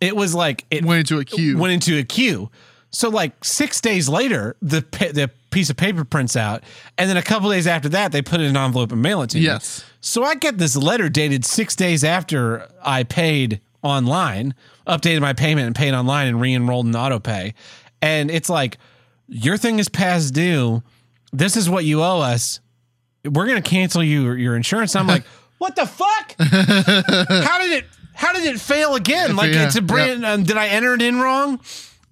It 0.00 0.14
was 0.16 0.34
like 0.34 0.64
it 0.70 0.84
Went 0.84 1.00
into 1.00 1.18
a 1.20 1.24
queue. 1.24 1.56
went 1.58 1.72
into 1.72 1.98
a 1.98 2.02
queue. 2.04 2.50
So 2.90 3.08
like 3.08 3.44
six 3.44 3.80
days 3.80 4.08
later, 4.08 4.56
the 4.62 4.80
the 5.12 5.30
piece 5.50 5.70
of 5.70 5.76
paper 5.76 6.04
prints 6.04 6.36
out, 6.36 6.62
and 6.98 7.08
then 7.08 7.16
a 7.16 7.22
couple 7.22 7.50
days 7.50 7.66
after 7.66 7.88
that, 7.90 8.12
they 8.12 8.22
put 8.22 8.40
it 8.40 8.44
in 8.44 8.50
an 8.50 8.56
envelope 8.56 8.92
and 8.92 9.00
mail 9.02 9.22
it 9.22 9.30
to 9.30 9.38
you. 9.38 9.44
Yes. 9.46 9.84
So 10.06 10.22
I 10.22 10.36
get 10.36 10.56
this 10.56 10.76
letter 10.76 11.08
dated 11.08 11.44
six 11.44 11.74
days 11.74 12.04
after 12.04 12.68
I 12.80 13.02
paid 13.02 13.60
online, 13.82 14.54
updated 14.86 15.20
my 15.20 15.32
payment 15.32 15.66
and 15.66 15.74
paid 15.74 15.94
online 15.94 16.28
and 16.28 16.40
re-enrolled 16.40 16.86
in 16.86 16.92
autopay, 16.92 17.54
and 18.00 18.30
it's 18.30 18.48
like 18.48 18.78
your 19.26 19.56
thing 19.56 19.80
is 19.80 19.88
past 19.88 20.32
due. 20.32 20.84
This 21.32 21.56
is 21.56 21.68
what 21.68 21.84
you 21.84 22.04
owe 22.04 22.20
us. 22.20 22.60
We're 23.24 23.48
gonna 23.48 23.60
cancel 23.60 24.00
you 24.00 24.30
your 24.34 24.54
insurance. 24.54 24.94
I'm 24.94 25.08
like, 25.08 25.24
what 25.58 25.74
the 25.74 25.86
fuck? 25.86 26.36
how 26.38 27.58
did 27.58 27.72
it? 27.72 27.86
How 28.14 28.32
did 28.32 28.44
it 28.44 28.60
fail 28.60 28.94
again? 28.94 29.34
Like 29.34 29.52
Yeah, 29.52 29.66
it's 29.66 29.74
a 29.74 29.82
brand. 29.82 30.24
Um, 30.24 30.44
did 30.44 30.56
I 30.56 30.68
enter 30.68 30.94
it 30.94 31.02
in 31.02 31.18
wrong? 31.18 31.58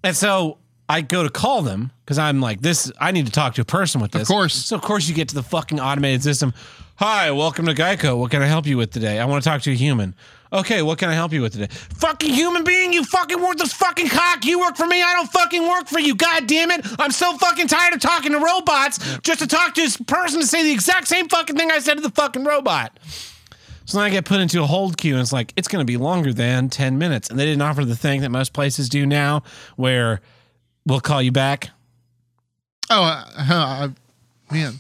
And 0.03 0.17
so 0.17 0.59
I 0.89 1.01
go 1.01 1.23
to 1.23 1.31
call 1.31 1.63
them 1.63 1.91
because 2.05 2.19
I'm 2.19 2.41
like, 2.41 2.61
this. 2.61 2.93
I 3.01 3.11
need 3.11 3.27
to 3.27 3.33
talk 3.33 3.55
to 3.55 3.63
a 3.63 3.65
person 3.65 4.01
with 4.01 4.13
this. 4.13 4.23
Of 4.23 4.29
course. 4.29 4.55
So 4.55 4.77
of 4.77 4.83
course 4.83 5.09
you 5.09 5.15
get 5.15 5.29
to 5.29 5.35
the 5.35 5.43
fucking 5.43 5.81
automated 5.81 6.23
system. 6.23 6.53
Hi, 6.97 7.31
welcome 7.31 7.67
to 7.67 7.75
Geico. 7.75 8.19
What 8.19 8.31
can 8.31 8.43
I 8.43 8.47
help 8.47 8.67
you 8.67 8.77
with 8.77 8.93
today? 8.93 9.19
I 9.19 9.25
want 9.25 9.43
to 9.43 9.49
talk 9.49 9.63
to 9.63 9.73
a 9.73 9.75
human. 9.75 10.15
Okay, 10.53 10.83
what 10.83 10.99
can 10.99 11.09
I 11.09 11.15
help 11.15 11.33
you 11.33 11.43
with 11.43 11.55
today? 11.55 11.67
Fucking 11.67 12.33
human 12.33 12.63
being, 12.63 12.93
you 12.93 13.03
fucking 13.03 13.43
worthless 13.43 13.73
fucking 13.73 14.09
cock. 14.09 14.45
You 14.45 14.61
work 14.61 14.77
for 14.77 14.87
me, 14.87 15.03
I 15.03 15.15
don't 15.15 15.29
fucking 15.33 15.67
work 15.67 15.89
for 15.89 15.99
you. 15.99 16.15
God 16.15 16.47
damn 16.47 16.71
it. 16.71 16.87
I'm 17.01 17.11
so 17.11 17.37
fucking 17.39 17.67
tired 17.67 17.95
of 17.95 18.01
talking 18.01 18.31
to 18.31 18.39
robots 18.39 19.19
just 19.23 19.41
to 19.41 19.49
talk 19.49 19.75
to 19.75 19.81
this 19.81 19.97
person 19.97 20.39
to 20.39 20.47
say 20.47 20.63
the 20.63 20.71
exact 20.71 21.09
same 21.09 21.29
fucking 21.29 21.57
thing 21.57 21.73
I 21.73 21.81
said 21.81 21.95
to 21.95 22.01
the 22.01 22.11
fucking 22.11 22.45
robot. 22.45 22.97
So 23.87 23.99
then 23.99 24.07
I 24.07 24.11
get 24.11 24.25
put 24.25 24.39
into 24.39 24.63
a 24.63 24.67
hold 24.67 24.97
queue, 24.97 25.15
and 25.15 25.21
it's 25.21 25.33
like, 25.33 25.53
it's 25.57 25.67
going 25.67 25.85
to 25.85 25.91
be 25.91 25.97
longer 25.97 26.33
than 26.33 26.69
10 26.69 26.97
minutes. 26.99 27.29
And 27.29 27.39
they 27.39 27.47
didn't 27.47 27.63
offer 27.63 27.85
the 27.85 27.97
thing 27.97 28.21
that 28.21 28.31
most 28.31 28.53
places 28.53 28.89
do 28.89 29.05
now 29.05 29.43
where 29.75 30.21
we'll 30.87 31.01
call 31.01 31.23
you 31.23 31.33
back. 31.33 31.71
Oh, 32.91 33.03
uh, 33.03 33.25
I, 33.37 33.91
man, 34.53 34.75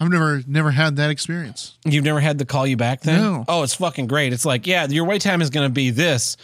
I've 0.00 0.10
never 0.10 0.42
never 0.46 0.70
had 0.70 0.96
that 0.96 1.10
experience. 1.10 1.76
You've 1.84 2.04
never 2.04 2.20
had 2.20 2.38
the 2.38 2.44
call 2.44 2.66
you 2.66 2.76
back 2.76 3.00
thing? 3.00 3.20
No. 3.20 3.44
Oh, 3.48 3.62
it's 3.62 3.74
fucking 3.74 4.06
great. 4.06 4.32
It's 4.32 4.44
like, 4.44 4.66
yeah, 4.66 4.86
your 4.86 5.04
wait 5.04 5.22
time 5.22 5.42
is 5.42 5.50
going 5.50 5.68
to 5.68 5.72
be 5.72 5.90
this. 5.90 6.36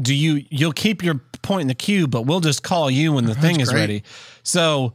Do 0.00 0.14
you 0.14 0.44
you'll 0.48 0.72
keep 0.72 1.02
your 1.02 1.20
point 1.42 1.62
in 1.62 1.68
the 1.68 1.74
queue, 1.74 2.06
but 2.06 2.22
we'll 2.22 2.40
just 2.40 2.62
call 2.62 2.90
you 2.90 3.12
when 3.12 3.26
the 3.26 3.34
thing 3.34 3.60
is 3.60 3.70
great. 3.70 3.80
ready. 3.80 4.02
So, 4.42 4.94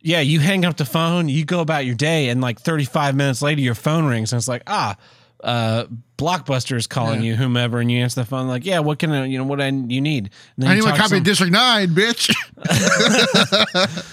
yeah, 0.00 0.20
you 0.20 0.38
hang 0.38 0.64
up 0.64 0.76
the 0.76 0.84
phone, 0.84 1.28
you 1.28 1.44
go 1.44 1.60
about 1.60 1.86
your 1.86 1.94
day 1.96 2.28
and 2.28 2.40
like 2.40 2.60
35 2.60 3.16
minutes 3.16 3.42
later 3.42 3.60
your 3.60 3.74
phone 3.74 4.04
rings 4.04 4.32
and 4.32 4.38
it's 4.38 4.46
like, 4.46 4.62
"Ah, 4.66 4.96
uh, 5.44 5.84
Blockbuster 6.16 6.76
is 6.76 6.86
calling 6.86 7.22
Yeah. 7.22 7.30
you, 7.30 7.36
whomever, 7.36 7.78
and 7.78 7.90
you 7.90 8.00
answer 8.00 8.20
the 8.20 8.26
phone 8.26 8.48
like, 8.48 8.64
"Yeah, 8.66 8.80
what 8.80 8.98
can 8.98 9.12
I, 9.12 9.26
you 9.26 9.38
know 9.38 9.44
what 9.44 9.60
I 9.60 9.68
you 9.68 10.00
need?" 10.00 10.24
And 10.24 10.30
then 10.64 10.70
I 10.70 10.74
you 10.74 10.80
need 10.82 10.86
to 10.90 10.96
copy 10.96 11.08
some- 11.10 11.18
of 11.18 11.24
District 11.24 11.52
Nine, 11.52 11.88
bitch. 11.90 12.34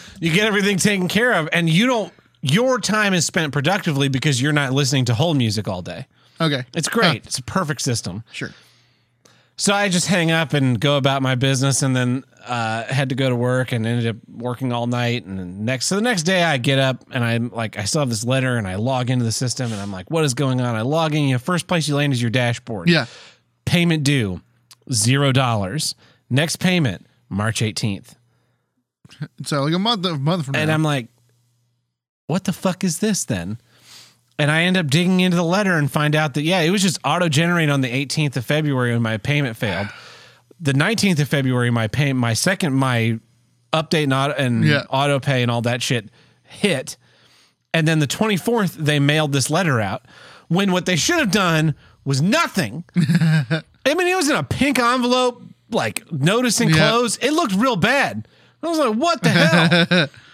you 0.22 0.32
get 0.32 0.46
everything 0.46 0.78
taken 0.78 1.08
care 1.08 1.34
of, 1.34 1.50
and 1.52 1.70
you 1.70 1.88
don't. 1.88 2.14
Your 2.42 2.80
time 2.80 3.14
is 3.16 3.26
spent 3.26 3.52
productively 3.54 4.08
because 4.08 4.40
you're 4.40 4.54
not 4.54 4.72
listening 4.72 5.06
to 5.06 5.16
whole 5.16 5.34
music 5.34 5.68
all 5.68 5.82
day. 5.82 6.06
okay, 6.40 6.64
It's 6.76 6.88
great. 6.88 7.26
It's 7.26 7.40
a 7.40 7.44
perfect 7.44 7.82
system. 7.82 8.24
sure. 8.32 8.52
So 9.58 9.74
I 9.74 9.88
just 9.88 10.08
hang 10.08 10.32
up 10.32 10.54
and 10.54 10.80
go 10.80 10.98
about 10.98 11.22
my 11.22 11.36
business, 11.36 11.82
and 11.82 11.96
then 11.96 12.24
uh, 12.46 12.84
had 12.84 13.10
to 13.10 13.16
go 13.16 13.30
to 13.30 13.36
work 13.36 13.72
and 13.72 13.86
ended 13.86 14.08
up 14.08 14.18
working 14.30 14.74
all 14.74 14.86
night. 14.86 15.26
And 15.26 15.66
next, 15.66 15.86
so 15.86 15.96
the 15.96 16.02
next 16.02 16.24
day 16.24 16.44
I 16.44 16.58
get 16.58 16.78
up 16.78 17.06
and 17.12 17.24
I'm 17.24 17.50
like, 17.52 17.78
I 17.78 17.86
still 17.86 18.02
have 18.02 18.10
this 18.10 18.26
letter, 18.26 18.58
and 18.58 18.68
I 18.68 18.76
log 18.76 19.10
into 19.10 19.24
the 19.24 19.32
system, 19.32 19.72
and 19.72 19.82
I'm 19.82 19.92
like, 19.94 20.12
what 20.12 20.26
is 20.26 20.34
going 20.34 20.60
on? 20.60 20.76
I 20.76 20.82
log 20.82 21.16
in. 21.16 21.24
You 21.24 21.32
know, 21.36 21.40
first 21.40 21.68
place 21.68 21.88
you 21.88 21.96
land 21.96 22.12
is 22.12 22.22
your 22.22 22.32
dashboard. 22.32 22.90
Yeah, 22.90 23.06
Payment 23.66 24.04
due, 24.04 24.42
zero 24.92 25.32
dollars. 25.32 25.96
Next 26.30 26.58
payment, 26.58 27.06
March 27.30 27.62
18th. 27.62 28.16
so 29.46 29.64
like 29.64 29.74
a 29.74 29.80
month, 29.80 30.06
a 30.06 30.18
month 30.18 30.46
from 30.46 30.56
And 30.56 30.60
now. 30.60 30.64
And 30.64 30.72
I'm 30.72 30.84
like, 30.84 31.08
what 32.28 32.44
the 32.44 32.54
fuck 32.54 32.84
is 32.84 33.00
this 33.00 33.24
then? 33.26 33.60
And 34.38 34.52
I 34.52 34.64
end 34.64 34.76
up 34.76 34.88
digging 34.88 35.22
into 35.22 35.38
the 35.38 35.44
letter 35.44 35.74
and 35.78 35.90
find 35.90 36.14
out 36.16 36.34
that, 36.34 36.42
yeah, 36.44 36.60
it 36.62 36.70
was 36.70 36.82
just 36.82 37.00
auto 37.06 37.30
generated 37.30 37.70
on 37.70 37.82
the 37.82 37.88
18th 37.90 38.36
of 38.36 38.46
February 38.46 38.92
when 38.92 39.02
my 39.02 39.18
payment 39.18 39.56
failed. 39.56 39.88
The 40.60 40.74
19th 40.74 41.20
of 41.20 41.30
February, 41.30 41.70
my 41.72 41.88
pay, 41.88 42.12
my 42.14 42.34
second, 42.34 42.74
my 42.74 43.20
update 43.72 44.04
and 44.04 44.14
auto, 44.14 44.34
and 44.34 44.66
Yeah. 44.66 44.84
auto 44.90 45.20
pay 45.20 45.42
and 45.42 45.50
all 45.50 45.62
that 45.62 45.82
shit 45.82 46.10
hit. 46.44 46.98
And 47.74 47.88
then 47.88 48.00
the 48.00 48.08
24th, 48.08 48.74
they 48.74 49.00
mailed 49.00 49.32
this 49.32 49.50
letter 49.50 49.80
out 49.80 50.06
when 50.50 50.72
what 50.72 50.86
they 50.86 50.96
should 50.98 51.20
have 51.20 51.32
done 51.32 51.74
was 52.04 52.22
nothing. 52.22 52.84
I 52.96 53.64
mean, 53.94 54.08
it 54.08 54.16
was 54.16 54.30
in 54.30 54.36
a 54.36 54.44
pink 54.44 54.80
envelope, 54.80 55.42
like 55.72 56.10
notice 56.12 56.60
and 56.60 56.72
Yeah. 56.72 56.90
close. 56.90 57.18
It 57.18 57.32
looked 57.32 57.54
real 57.54 57.76
bad. 57.78 58.28
I 58.64 58.68
was 58.68 58.80
like, 58.80 58.96
what 58.96 59.24
the 59.24 59.30
hell? 59.30 60.08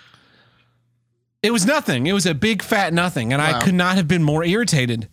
It 1.44 1.52
was 1.52 1.66
nothing. 1.66 2.08
It 2.08 2.14
was 2.14 2.26
a 2.26 2.36
big 2.36 2.62
fat 2.62 2.94
nothing. 2.94 3.34
And 3.34 3.42
I 3.42 3.60
could 3.60 3.74
not 3.74 3.96
have 3.96 4.08
been 4.08 4.24
more 4.24 4.44
irritated. 4.44 5.10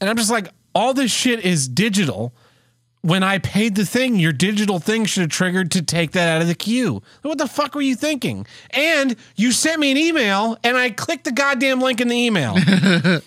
And 0.00 0.08
I'm 0.08 0.16
just 0.16 0.30
like, 0.30 0.48
all 0.74 0.94
this 0.94 1.10
shit 1.10 1.44
is 1.44 1.68
digital. 1.68 2.32
When 3.02 3.22
I 3.22 3.38
paid 3.38 3.74
the 3.76 3.84
thing, 3.86 4.16
your 4.16 4.32
digital 4.32 4.78
thing 4.78 5.04
should 5.04 5.22
have 5.22 5.30
triggered 5.30 5.70
to 5.72 5.82
take 5.82 6.12
that 6.12 6.28
out 6.28 6.42
of 6.42 6.48
the 6.48 6.54
queue. 6.54 7.02
What 7.22 7.38
the 7.38 7.48
fuck 7.48 7.74
were 7.74 7.80
you 7.80 7.96
thinking? 7.96 8.46
And 8.70 9.16
you 9.36 9.52
sent 9.52 9.80
me 9.80 9.90
an 9.90 9.96
email 9.96 10.58
and 10.62 10.76
I 10.76 10.90
clicked 10.90 11.24
the 11.24 11.32
goddamn 11.32 11.80
link 11.80 12.00
in 12.00 12.08
the 12.08 12.16
email. 12.16 12.56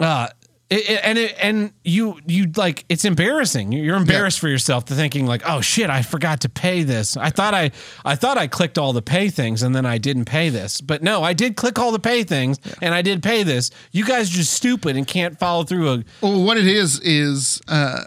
uh 0.00 0.28
it, 0.70 0.90
it- 0.90 1.00
and 1.04 1.18
it, 1.18 1.34
and 1.40 1.72
you 1.84 2.18
you 2.26 2.50
like 2.56 2.84
it's 2.88 3.04
embarrassing. 3.04 3.70
You're 3.72 3.96
embarrassed 3.96 4.40
for 4.40 4.48
yourself 4.48 4.86
to 4.86 4.94
thinking 4.94 5.26
like, 5.26 5.42
oh 5.46 5.60
shit, 5.60 5.90
I 5.90 6.02
forgot 6.02 6.40
to 6.42 6.48
pay 6.48 6.82
this. 6.82 7.16
I 7.16 7.30
thought 7.30 7.54
I 7.54 7.70
I 8.04 8.16
thought 8.16 8.38
I 8.38 8.46
clicked 8.46 8.78
all 8.78 8.92
the 8.92 9.02
pay 9.02 9.28
things 9.28 9.62
and 9.62 9.74
then 9.74 9.84
I 9.86 9.98
didn't 9.98 10.24
pay 10.24 10.48
this. 10.48 10.80
But 10.80 11.02
no, 11.02 11.22
I 11.22 11.32
did 11.34 11.56
click 11.56 11.78
all 11.78 11.92
the 11.92 11.98
pay 11.98 12.24
things 12.24 12.58
and 12.80 12.94
I 12.94 13.02
did 13.02 13.22
pay 13.22 13.42
this. 13.42 13.70
You 13.92 14.04
guys 14.04 14.30
are 14.30 14.36
just 14.36 14.52
stupid 14.54 14.96
and 14.96 15.06
can't 15.06 15.38
follow 15.38 15.64
through 15.64 15.88
a 15.92 16.04
Well, 16.22 16.42
what 16.42 16.56
it 16.56 16.66
is 16.66 16.98
is 17.00 17.60
uh, 17.68 18.04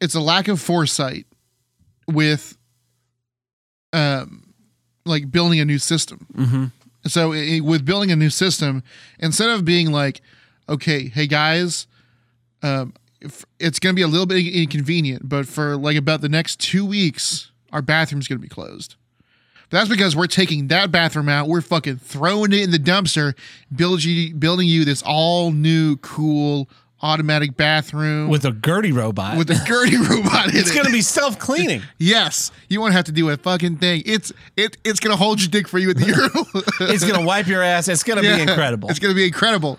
it's 0.00 0.14
a 0.14 0.20
lack 0.20 0.48
of 0.48 0.60
foresight 0.60 1.26
with 2.08 2.56
um, 3.92 4.54
like 5.04 5.30
building 5.30 5.60
a 5.60 5.64
new 5.64 5.78
system. 5.78 6.26
Mm-hmm. 6.34 6.64
So 7.06 7.30
with 7.62 7.84
building 7.84 8.10
a 8.10 8.16
new 8.16 8.30
system, 8.30 8.82
instead 9.18 9.50
of 9.50 9.64
being 9.64 9.92
like, 9.92 10.22
okay, 10.68 11.08
hey 11.08 11.26
guys, 11.26 11.86
um, 12.62 12.94
it's 13.58 13.78
going 13.78 13.94
to 13.94 13.96
be 13.96 14.02
a 14.02 14.06
little 14.08 14.26
bit 14.26 14.46
inconvenient, 14.46 15.28
but 15.28 15.46
for 15.46 15.76
like 15.76 15.96
about 15.96 16.20
the 16.20 16.28
next 16.28 16.60
two 16.60 16.84
weeks, 16.84 17.50
our 17.72 17.82
bathroom's 17.82 18.28
going 18.28 18.38
to 18.38 18.42
be 18.42 18.48
closed. 18.48 18.96
But 19.70 19.78
that's 19.78 19.88
because 19.88 20.14
we're 20.14 20.26
taking 20.26 20.68
that 20.68 20.90
bathroom 20.92 21.28
out, 21.28 21.48
we're 21.48 21.62
fucking 21.62 21.96
throwing 21.96 22.52
it 22.52 22.60
in 22.60 22.70
the 22.70 22.78
dumpster, 22.78 23.34
building 23.74 24.10
you, 24.10 24.34
building 24.34 24.68
you 24.68 24.84
this 24.84 25.02
all 25.04 25.50
new, 25.52 25.96
cool 25.96 26.68
automatic 27.02 27.54
bathroom 27.54 28.30
with 28.30 28.46
a 28.46 28.52
Gertie 28.52 28.92
robot. 28.92 29.36
with 29.36 29.50
a 29.50 29.62
Gertie 29.66 29.96
robot 30.08 30.48
in 30.50 30.56
it's 30.56 30.70
it. 30.70 30.74
gonna 30.74 30.90
be 30.90 31.02
self 31.02 31.38
cleaning. 31.38 31.82
yes, 31.98 32.50
you 32.68 32.80
won't 32.80 32.92
have 32.94 33.04
to 33.06 33.12
do 33.12 33.28
a 33.30 33.36
fucking 33.36 33.76
thing. 33.78 34.02
It's 34.06 34.32
it 34.56 34.76
it's 34.84 35.00
gonna 35.00 35.16
hold 35.16 35.40
your 35.40 35.48
dick 35.50 35.66
for 35.68 35.78
you 35.78 35.90
at 35.90 35.96
the 35.96 36.06
urinal. 36.78 36.90
it's 36.92 37.04
gonna 37.04 37.24
wipe 37.26 37.46
your 37.46 37.62
ass. 37.62 37.88
It's 37.88 38.02
gonna 38.04 38.22
Yeah, 38.22 38.36
be 38.36 38.42
incredible. 38.42 38.88
It's 38.90 38.98
gonna 38.98 39.14
be 39.14 39.26
incredible. 39.26 39.78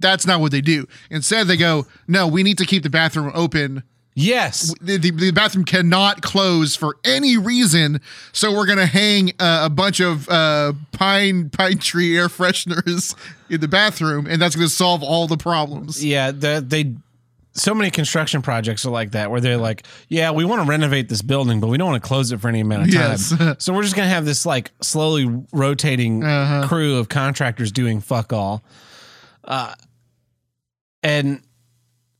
That's 0.00 0.26
not 0.26 0.40
what 0.40 0.52
they 0.52 0.60
do. 0.60 0.86
Instead, 1.10 1.46
they 1.48 1.56
go, 1.56 1.86
"No, 2.06 2.26
we 2.26 2.42
need 2.42 2.58
to 2.58 2.64
keep 2.66 2.82
the 2.82 2.90
bathroom 2.90 3.30
open. 3.34 3.82
yes. 4.14 4.74
The, 4.80 4.96
the, 4.96 5.10
the 5.12 5.30
bathroom 5.30 5.64
cannot 5.64 6.22
close 6.22 6.74
for 6.74 6.96
any 7.04 7.36
reason. 7.36 8.00
So 8.32 8.52
we're 8.52 8.66
gonna 8.66 8.86
hang 8.86 9.30
uh, 9.38 9.60
a 9.64 9.70
bunch 9.70 10.00
of 10.00 10.28
uh, 10.28 10.72
pine 10.92 11.50
pine 11.50 11.78
tree 11.78 12.16
air 12.18 12.28
fresheners 12.28 13.14
in 13.50 13.60
the 13.60 13.68
bathroom, 13.68 14.26
and 14.26 14.40
that's 14.42 14.56
gonna 14.56 14.68
solve 14.68 15.02
all 15.02 15.26
the 15.26 15.36
problems." 15.36 16.04
Yeah, 16.04 16.30
the, 16.32 16.64
they 16.66 16.94
so 17.54 17.74
many 17.74 17.90
construction 17.90 18.40
projects 18.40 18.86
are 18.86 18.90
like 18.90 19.10
that 19.12 19.32
where 19.32 19.40
they're 19.40 19.56
like, 19.56 19.84
yeah, 20.08 20.30
we 20.30 20.44
want 20.44 20.62
to 20.62 20.68
renovate 20.68 21.08
this 21.08 21.22
building, 21.22 21.58
but 21.60 21.66
we 21.66 21.76
don't 21.76 21.90
want 21.90 22.00
to 22.00 22.06
close 22.06 22.30
it 22.30 22.40
for 22.40 22.46
any 22.48 22.60
amount 22.60 22.84
of 22.84 22.94
time. 22.94 23.10
Yes. 23.10 23.34
so 23.64 23.72
we're 23.72 23.82
just 23.82 23.96
gonna 23.96 24.08
have 24.08 24.24
this 24.24 24.46
like 24.46 24.70
slowly 24.80 25.26
rotating 25.52 26.22
Uh-huh. 26.22 26.68
crew 26.68 26.98
of 26.98 27.08
contractors 27.08 27.72
doing 27.72 28.00
fuck 28.00 28.32
all. 28.32 28.62
Uh, 29.42 29.74
and 31.02 31.40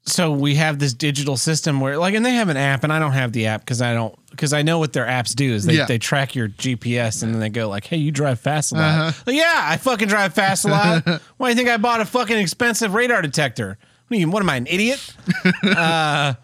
so 0.05 0.33
we 0.33 0.55
have 0.55 0.79
this 0.79 0.95
digital 0.95 1.37
system 1.37 1.81
where 1.81 1.99
like 1.99 2.15
and 2.15 2.25
they 2.25 2.35
have 2.35 2.49
an 2.49 2.57
app 2.57 2.83
and 2.83 2.93
I 2.93 2.99
don't 2.99 3.13
have 3.13 3.33
the 3.33 3.47
app 3.47 3.61
because 3.61 3.83
I 3.83 3.93
don't 3.93 4.15
because 4.31 4.53
I 4.55 4.63
know 4.63 4.79
what 4.79 4.93
their 4.95 5.05
apps 5.07 5.35
do 5.35 5.53
is 5.53 5.65
they, 5.67 5.75
Yeah. 5.75 5.85
they 5.87 5.99
track 5.99 6.35
your 6.35 6.49
GPS 6.49 7.23
and 7.23 7.33
then 7.35 7.41
they 7.41 7.51
go 7.51 7.69
like, 7.69 7.85
hey, 7.85 7.97
you 7.99 8.11
drive 8.11 8.41
fast 8.41 8.73
a 8.73 8.77
lot. 8.77 8.85
Uh-huh. 8.85 9.23
Like, 9.27 9.37
yeah, 9.37 9.61
I 9.65 9.77
fucking 9.77 10.09
drive 10.09 10.33
fast 10.33 10.65
a 10.65 10.69
lot. 10.69 11.07
Why 11.37 11.49
do 11.49 11.51
you 11.51 11.57
think 11.57 11.69
I 11.69 11.77
bought 11.77 12.01
a 12.01 12.05
fucking 12.07 12.39
expensive 12.39 12.95
radar 12.95 13.21
detector? 13.21 13.77
What, 14.09 14.19
you, 14.21 14.31
what 14.31 14.43
am 14.43 14.49
I, 14.49 14.57
an 14.57 14.67
idiot? 14.67 15.15
uh, 15.63 16.35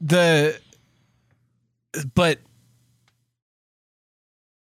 the 0.00 0.58
but 2.14 2.38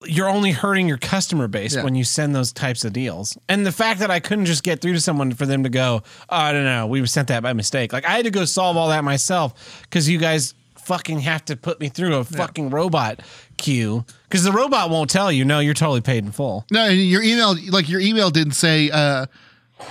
you're 0.05 0.29
only 0.29 0.51
hurting 0.51 0.87
your 0.87 0.97
customer 0.97 1.47
base 1.47 1.75
Yeah. 1.75 1.83
when 1.83 1.93
you 1.95 2.03
send 2.05 2.33
those 2.33 2.53
types 2.53 2.85
of 2.85 2.93
deals. 2.93 3.37
And 3.49 3.65
the 3.65 3.71
fact 3.71 3.99
that 3.99 4.09
I 4.09 4.19
couldn't 4.19 4.45
just 4.45 4.63
get 4.63 4.81
through 4.81 4.93
to 4.93 5.01
someone 5.01 5.33
for 5.33 5.45
them 5.45 5.63
to 5.63 5.69
go, 5.69 6.03
oh, 6.29 6.35
I 6.35 6.51
don't 6.53 6.63
know, 6.63 6.87
we 6.87 7.05
sent 7.05 7.27
that 7.27 7.43
by 7.43 7.51
mistake. 7.53 7.91
Like 7.91 8.05
I 8.05 8.11
had 8.11 8.25
to 8.25 8.31
go 8.31 8.45
solve 8.45 8.77
all 8.77 8.87
that 8.89 9.03
myself 9.03 9.81
because 9.83 10.07
you 10.07 10.17
guys 10.17 10.53
fucking 10.77 11.19
have 11.19 11.43
to 11.45 11.55
put 11.57 11.79
me 11.79 11.89
through 11.89 12.15
a 12.15 12.23
fucking 12.23 12.69
robot 12.69 13.19
queue 13.57 14.05
because 14.23 14.43
the 14.43 14.51
robot 14.51 14.89
won't 14.89 15.09
tell 15.09 15.31
you, 15.31 15.43
no, 15.45 15.59
you're 15.59 15.73
totally 15.73 16.01
paid 16.01 16.23
in 16.23 16.31
full. 16.31 16.65
No, 16.71 16.87
your 16.87 17.21
email, 17.21 17.55
like 17.69 17.89
your 17.89 17.99
email, 17.99 18.29
didn't 18.31 18.53
say 18.53 18.89
uh, 18.89 19.25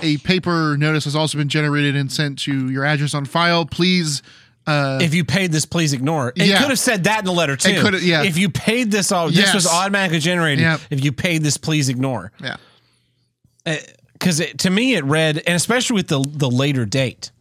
a 0.01 0.17
paper 0.17 0.75
notice 0.77 1.05
has 1.05 1.15
also 1.15 1.37
been 1.37 1.49
generated 1.49 1.95
and 1.95 2.11
sent 2.11 2.39
to 2.39 2.69
your 2.69 2.83
address 2.83 3.13
on 3.13 3.25
file. 3.25 3.65
Please. 3.65 4.21
Uh, 4.69 4.99
if 5.01 5.13
you 5.13 5.23
paid 5.25 5.51
this, 5.51 5.65
please 5.65 5.93
ignore. 5.93 6.29
It 6.35 6.45
Yeah. 6.47 6.59
could 6.59 6.69
have 6.69 6.79
said 6.79 7.03
that 7.05 7.19
in 7.19 7.25
the 7.25 7.31
letter 7.31 7.55
too. 7.55 7.81
could've- 7.81 8.03
yeah. 8.03 8.23
If 8.23 8.37
you 8.37 8.49
paid 8.49 8.91
this, 8.91 9.11
all 9.11 9.29
this 9.29 9.53
was 9.53 9.65
automatically 9.67 10.19
generated. 10.19 10.61
Yep. 10.63 10.81
If 10.89 11.03
you 11.03 11.11
paid 11.11 11.43
this, 11.43 11.57
please 11.57 11.89
ignore. 11.89 12.31
yeah. 12.41 12.57
because 14.13 14.41
to 14.57 14.69
me 14.69 14.95
it 14.95 15.03
read, 15.05 15.37
and 15.45 15.55
especially 15.55 15.95
with 15.95 16.07
the 16.07 16.19
the 16.27 16.49
later 16.49 16.85
date, 16.85 17.31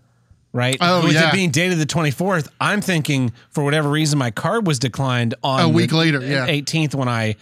right? 0.53 0.77
Oh, 0.81 1.05
with 1.05 1.15
yeah. 1.15 1.29
it 1.29 1.33
being 1.33 1.51
dated 1.51 1.79
the 1.79 1.87
twenty 1.87 2.11
fourth, 2.11 2.49
I'm 2.61 2.81
thinking 2.81 3.33
for 3.51 3.65
whatever 3.65 3.89
reason 3.89 4.19
my 4.19 4.31
card 4.31 4.67
was 4.67 4.79
declined 4.79 5.35
on 5.43 5.61
A 5.61 5.69
week 5.69 5.91
the 5.91 5.97
later, 5.97 6.21
yeah. 6.21 6.47
18th 6.47 6.95
when 6.95 7.09
I 7.09 7.37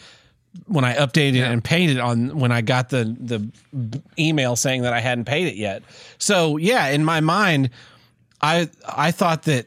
when 0.66 0.84
I 0.84 0.94
updated 0.94 1.42
and 1.42 1.62
paid 1.62 1.90
it 1.90 1.98
on 1.98 2.38
when 2.38 2.50
I 2.52 2.60
got 2.62 2.88
the 2.88 3.04
the 3.20 4.02
email 4.18 4.56
saying 4.56 4.82
that 4.82 4.92
I 4.92 5.00
hadn't 5.00 5.24
paid 5.26 5.48
it 5.48 5.56
yet. 5.56 5.82
So 6.18 6.56
yeah, 6.56 6.88
in 6.88 7.04
my 7.04 7.20
mind, 7.20 7.70
I 8.40 8.68
I 8.88 9.10
thought 9.10 9.42
that 9.44 9.66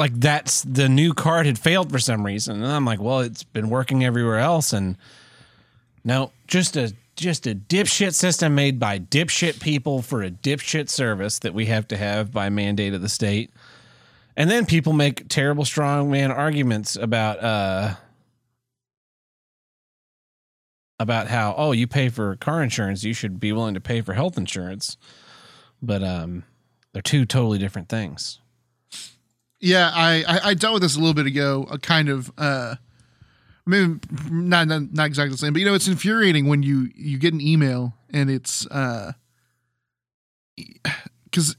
like 0.00 0.18
that's 0.18 0.62
the 0.62 0.88
new 0.88 1.12
card 1.12 1.44
had 1.44 1.58
failed 1.58 1.92
for 1.92 1.98
some 1.98 2.24
reason, 2.24 2.56
and 2.62 2.72
I'm 2.72 2.86
like, 2.86 3.00
well, 3.00 3.20
it's 3.20 3.42
been 3.42 3.68
working 3.68 4.02
everywhere 4.02 4.38
else, 4.38 4.72
and 4.72 4.96
no, 6.04 6.32
just 6.46 6.74
a 6.74 6.94
just 7.16 7.46
a 7.46 7.54
dipshit 7.54 8.14
system 8.14 8.54
made 8.54 8.80
by 8.80 8.98
dipshit 8.98 9.60
people 9.60 10.00
for 10.00 10.22
a 10.22 10.30
dipshit 10.30 10.88
service 10.88 11.38
that 11.40 11.52
we 11.52 11.66
have 11.66 11.86
to 11.88 11.98
have 11.98 12.32
by 12.32 12.48
mandate 12.48 12.94
of 12.94 13.02
the 13.02 13.10
state. 13.10 13.50
And 14.38 14.50
then 14.50 14.64
people 14.64 14.94
make 14.94 15.28
terrible 15.28 15.64
strongman 15.64 16.34
arguments 16.34 16.96
about 16.96 17.42
uh 17.42 17.96
about 20.98 21.28
how 21.28 21.54
oh 21.58 21.72
you 21.72 21.86
pay 21.86 22.08
for 22.08 22.36
car 22.36 22.62
insurance 22.62 23.04
you 23.04 23.12
should 23.12 23.38
be 23.38 23.52
willing 23.52 23.74
to 23.74 23.80
pay 23.82 24.00
for 24.00 24.14
health 24.14 24.38
insurance. 24.38 24.96
But 25.82 26.02
um 26.02 26.44
they're 26.94 27.02
two 27.02 27.26
totally 27.26 27.58
different 27.58 27.90
things 27.90 28.39
Yeah, 29.60 29.90
I, 29.92 30.24
I 30.26 30.40
I 30.50 30.54
dealt 30.54 30.74
with 30.74 30.82
this 30.82 30.96
a 30.96 30.98
little 30.98 31.14
bit 31.14 31.26
ago. 31.26 31.66
A 31.70 31.78
kind 31.78 32.08
of 32.08 32.32
uh, 32.38 32.76
maybe 33.66 33.98
not, 34.30 34.68
not 34.68 34.92
not 34.92 35.06
exactly 35.06 35.32
the 35.32 35.38
same, 35.38 35.52
but 35.52 35.60
you 35.60 35.66
know, 35.66 35.74
it's 35.74 35.86
infuriating 35.88 36.46
when 36.48 36.62
you 36.62 36.88
you 36.94 37.18
get 37.18 37.34
an 37.34 37.40
email 37.40 37.94
and 38.10 38.30
it's 38.30 38.66
uh, 38.68 39.12
because 41.24 41.56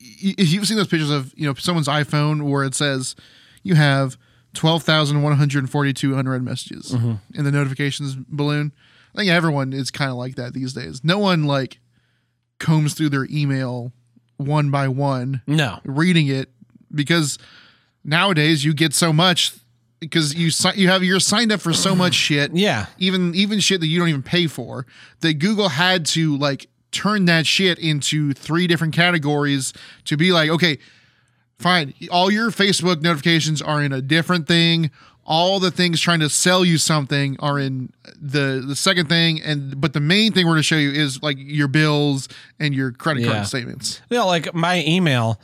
if 0.00 0.50
you've 0.52 0.66
seen 0.66 0.76
those 0.76 0.88
pictures 0.88 1.10
of 1.10 1.32
you 1.36 1.46
know 1.46 1.54
someone's 1.54 1.88
iPhone 1.88 2.50
where 2.50 2.64
it 2.64 2.74
says 2.74 3.14
you 3.62 3.74
have 3.74 4.16
twelve 4.54 4.82
thousand 4.82 5.22
one 5.22 5.36
hundred 5.36 5.68
forty-two 5.70 6.16
unread 6.16 6.42
messages 6.42 6.92
in 6.92 7.44
the 7.44 7.52
notifications 7.52 8.14
balloon. 8.16 8.72
I 9.14 9.18
think 9.18 9.30
everyone 9.30 9.72
is 9.72 9.90
kind 9.90 10.10
of 10.10 10.16
like 10.16 10.34
that 10.36 10.54
these 10.54 10.72
days. 10.74 11.02
No 11.02 11.18
one 11.18 11.44
like 11.44 11.78
combs 12.58 12.94
through 12.94 13.08
their 13.08 13.26
email 13.30 13.92
one 14.36 14.70
by 14.70 14.86
one 14.88 15.42
No. 15.46 15.78
reading 15.84 16.28
it 16.28 16.50
because 16.94 17.38
nowadays 18.04 18.64
you 18.64 18.72
get 18.74 18.94
so 18.94 19.12
much 19.12 19.54
because 20.00 20.34
you 20.34 20.50
you 20.74 20.88
have 20.88 21.02
you're 21.02 21.20
signed 21.20 21.50
up 21.52 21.60
for 21.60 21.72
so 21.72 21.94
much 21.94 22.14
shit 22.26 22.52
Yeah. 22.54 22.86
even 22.98 23.34
even 23.34 23.60
shit 23.60 23.80
that 23.80 23.86
you 23.88 23.98
don't 23.98 24.08
even 24.08 24.22
pay 24.22 24.46
for 24.46 24.86
that 25.20 25.34
Google 25.34 25.68
had 25.70 26.06
to 26.06 26.36
like 26.36 26.68
turn 26.92 27.24
that 27.26 27.46
shit 27.46 27.78
into 27.78 28.32
three 28.32 28.66
different 28.66 28.94
categories 28.94 29.72
to 30.04 30.16
be 30.16 30.32
like 30.32 30.48
okay 30.50 30.78
fine 31.58 31.92
all 32.10 32.30
your 32.30 32.50
Facebook 32.50 33.02
notifications 33.02 33.60
are 33.60 33.82
in 33.82 33.92
a 33.92 34.00
different 34.00 34.46
thing 34.46 34.90
all 35.30 35.60
the 35.60 35.70
things 35.70 36.00
trying 36.00 36.20
to 36.20 36.30
sell 36.30 36.64
you 36.64 36.78
something 36.78 37.36
are 37.40 37.58
in 37.58 37.92
the 38.18 38.64
the 38.66 38.76
second 38.76 39.08
thing 39.08 39.42
and 39.42 39.78
but 39.80 39.92
the 39.92 40.00
main 40.00 40.32
thing 40.32 40.46
we're 40.46 40.52
going 40.52 40.58
to 40.60 40.62
show 40.62 40.76
you 40.76 40.90
is 40.90 41.22
like 41.22 41.36
your 41.38 41.68
bills 41.68 42.28
and 42.58 42.74
your 42.74 42.92
credit 42.92 43.24
Yeah. 43.24 43.32
card 43.32 43.46
statements 43.46 44.00
Yeah, 44.08 44.22
like 44.22 44.54
my 44.54 44.82
email, 44.86 45.38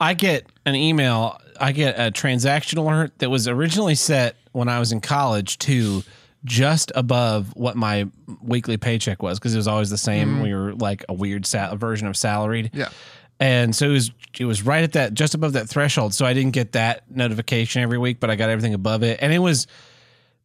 I 0.00 0.14
get 0.14 0.46
an 0.64 0.74
email, 0.74 1.40
I 1.60 1.72
get 1.72 1.94
a 1.98 2.10
transaction 2.10 2.78
alert 2.78 3.18
that 3.18 3.30
was 3.30 3.48
originally 3.48 3.94
set 3.94 4.36
when 4.52 4.68
I 4.68 4.78
was 4.78 4.92
in 4.92 5.00
college 5.00 5.58
to 5.60 6.02
just 6.44 6.92
above 6.94 7.54
what 7.56 7.76
my 7.76 8.08
weekly 8.40 8.76
paycheck 8.76 9.22
was 9.22 9.38
because 9.38 9.54
it 9.54 9.56
was 9.56 9.68
always 9.68 9.90
the 9.90 9.98
same. 9.98 10.28
Mm-hmm. 10.28 10.42
We 10.42 10.54
were 10.54 10.72
like 10.74 11.04
a 11.08 11.14
weird 11.14 11.46
sal- 11.46 11.76
version 11.76 12.06
of 12.06 12.16
salaried. 12.16 12.70
yeah 12.72 12.88
And 13.40 13.74
so 13.74 13.86
it 13.86 13.92
was 13.92 14.10
it 14.38 14.44
was 14.44 14.62
right 14.62 14.84
at 14.84 14.92
that 14.92 15.14
just 15.14 15.34
above 15.34 15.54
that 15.54 15.68
threshold. 15.68 16.14
So 16.14 16.24
I 16.24 16.32
didn't 16.32 16.52
get 16.52 16.72
that 16.72 17.10
notification 17.10 17.82
every 17.82 17.98
week, 17.98 18.20
but 18.20 18.30
I 18.30 18.36
got 18.36 18.50
everything 18.50 18.74
above 18.74 19.02
it. 19.02 19.18
And 19.20 19.32
it 19.32 19.40
was 19.40 19.66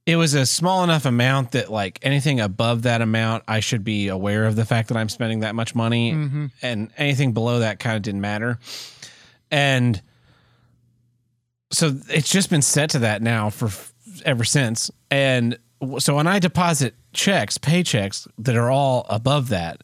it 0.05 0.15
was 0.15 0.33
a 0.33 0.45
small 0.45 0.83
enough 0.83 1.05
amount 1.05 1.51
that 1.51 1.71
like 1.71 1.99
anything 2.01 2.39
above 2.39 2.83
that 2.83 3.01
amount 3.01 3.43
I 3.47 3.59
should 3.59 3.83
be 3.83 4.07
aware 4.07 4.45
of 4.45 4.55
the 4.55 4.65
fact 4.65 4.89
that 4.89 4.97
I'm 4.97 5.09
spending 5.09 5.41
that 5.41 5.55
much 5.55 5.75
money 5.75 6.13
mm-hmm. 6.13 6.45
and 6.61 6.91
anything 6.97 7.33
below 7.33 7.59
that 7.59 7.79
kind 7.79 7.95
of 7.95 8.01
didn't 8.01 8.21
matter. 8.21 8.59
And 9.53 10.01
so 11.71 11.95
it's 12.09 12.29
just 12.31 12.49
been 12.49 12.61
set 12.61 12.89
to 12.91 12.99
that 12.99 13.21
now 13.21 13.49
for 13.49 13.69
ever 14.25 14.43
since. 14.43 14.91
And 15.09 15.57
so 15.99 16.15
when 16.15 16.27
I 16.27 16.39
deposit 16.39 16.95
checks, 17.13 17.57
paychecks 17.57 18.27
that 18.39 18.55
are 18.55 18.69
all 18.69 19.05
above 19.09 19.49
that, 19.49 19.81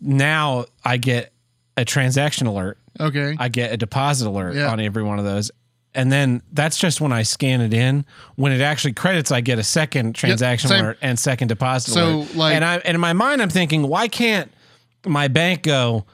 now 0.00 0.66
I 0.84 0.96
get 0.96 1.32
a 1.76 1.84
transaction 1.84 2.46
alert. 2.46 2.78
okay 3.00 3.34
I 3.38 3.48
get 3.48 3.72
a 3.72 3.76
deposit 3.76 4.26
alert 4.28 4.54
Yeah. 4.54 4.70
on 4.70 4.80
every 4.80 5.02
one 5.02 5.18
of 5.18 5.24
those. 5.24 5.50
And 5.96 6.10
then 6.10 6.42
that's 6.52 6.78
just 6.78 7.00
when 7.00 7.12
I 7.12 7.22
scan 7.22 7.60
it 7.60 7.72
in. 7.72 8.04
When 8.36 8.52
it 8.52 8.60
actually 8.60 8.94
credits, 8.94 9.30
I 9.30 9.40
get 9.40 9.58
a 9.58 9.62
second 9.64 10.14
transaction 10.14 10.68
same. 10.68 10.84
alert 10.84 10.98
and 11.02 11.18
second 11.18 11.48
deposit 11.48 11.92
So, 11.92 12.06
alert. 12.20 12.34
like- 12.36 12.54
and 12.56 12.64
I 12.64 12.76
and 12.78 12.94
in 12.96 13.00
my 13.00 13.12
mind, 13.12 13.40
I'm 13.42 13.48
thinking, 13.50 13.86
why 13.86 14.08
can't 14.08 14.50
my 15.06 15.28
bank 15.28 15.62
go? 15.62 16.04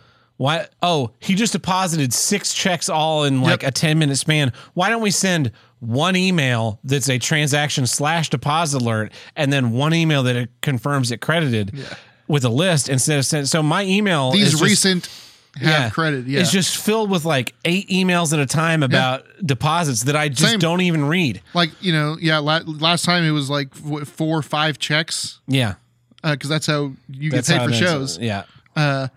Why? 0.41 0.66
Oh, 0.80 1.11
he 1.18 1.34
just 1.34 1.53
deposited 1.53 2.14
six 2.14 2.55
checks 2.55 2.88
all 2.88 3.24
in 3.24 3.43
like 3.43 3.61
Yep. 3.62 3.68
a 3.68 3.72
10 3.72 3.99
minute 3.99 4.16
span. 4.16 4.55
Why 4.72 4.88
don't 4.88 5.03
we 5.03 5.11
send 5.11 5.53
one 5.80 6.16
email 6.16 6.80
that's 6.82 7.11
a 7.11 7.18
transaction 7.18 7.86
slash 7.86 8.30
deposit 8.30 8.80
alert, 8.80 9.12
and 9.36 9.53
then 9.53 9.72
one 9.72 9.93
email 9.93 10.22
that 10.22 10.36
it 10.36 10.49
confirms 10.62 11.11
it 11.11 11.18
credited 11.20 11.78
with 12.26 12.43
a 12.47 12.49
list 12.49 12.88
instead 12.88 13.18
of 13.18 13.26
send? 13.26 13.51
So 13.51 13.62
my 13.62 13.84
email 13.84 14.30
these 14.30 14.53
just- 14.53 14.62
recent 14.62 15.11
have 15.57 15.93
credit 15.93 16.28
yeah 16.28 16.38
it's 16.38 16.53
just 16.53 16.76
filled 16.76 17.11
with 17.11 17.24
like 17.24 17.53
eight 17.64 17.88
emails 17.88 18.32
at 18.32 18.38
a 18.38 18.47
time 18.47 18.84
about 18.84 19.24
deposits 19.45 20.05
that 20.05 20.14
I 20.14 20.28
just 20.28 20.49
Same. 20.53 20.59
don't 20.61 20.80
even 20.80 21.05
read. 21.05 21.43
like 21.55 21.70
you 21.82 21.93
know 21.93 22.16
yeah 22.20 22.38
la- 22.38 22.62
last 22.64 23.05
time 23.05 23.24
it 23.24 23.32
was 23.32 23.51
like 23.51 23.74
four 23.74 24.38
or 24.38 24.43
five 24.43 24.78
checks 24.78 25.41
Yeah. 25.49 25.74
Uh, 26.22 26.32
because 26.32 26.49
that's 26.49 26.66
how 26.66 26.93
you 27.11 27.30
That's 27.32 27.49
get 27.49 27.59
paid 27.62 27.68
for 27.68 27.74
shows 27.74 28.16
Yeah. 28.18 28.45
Uh, 28.76 29.09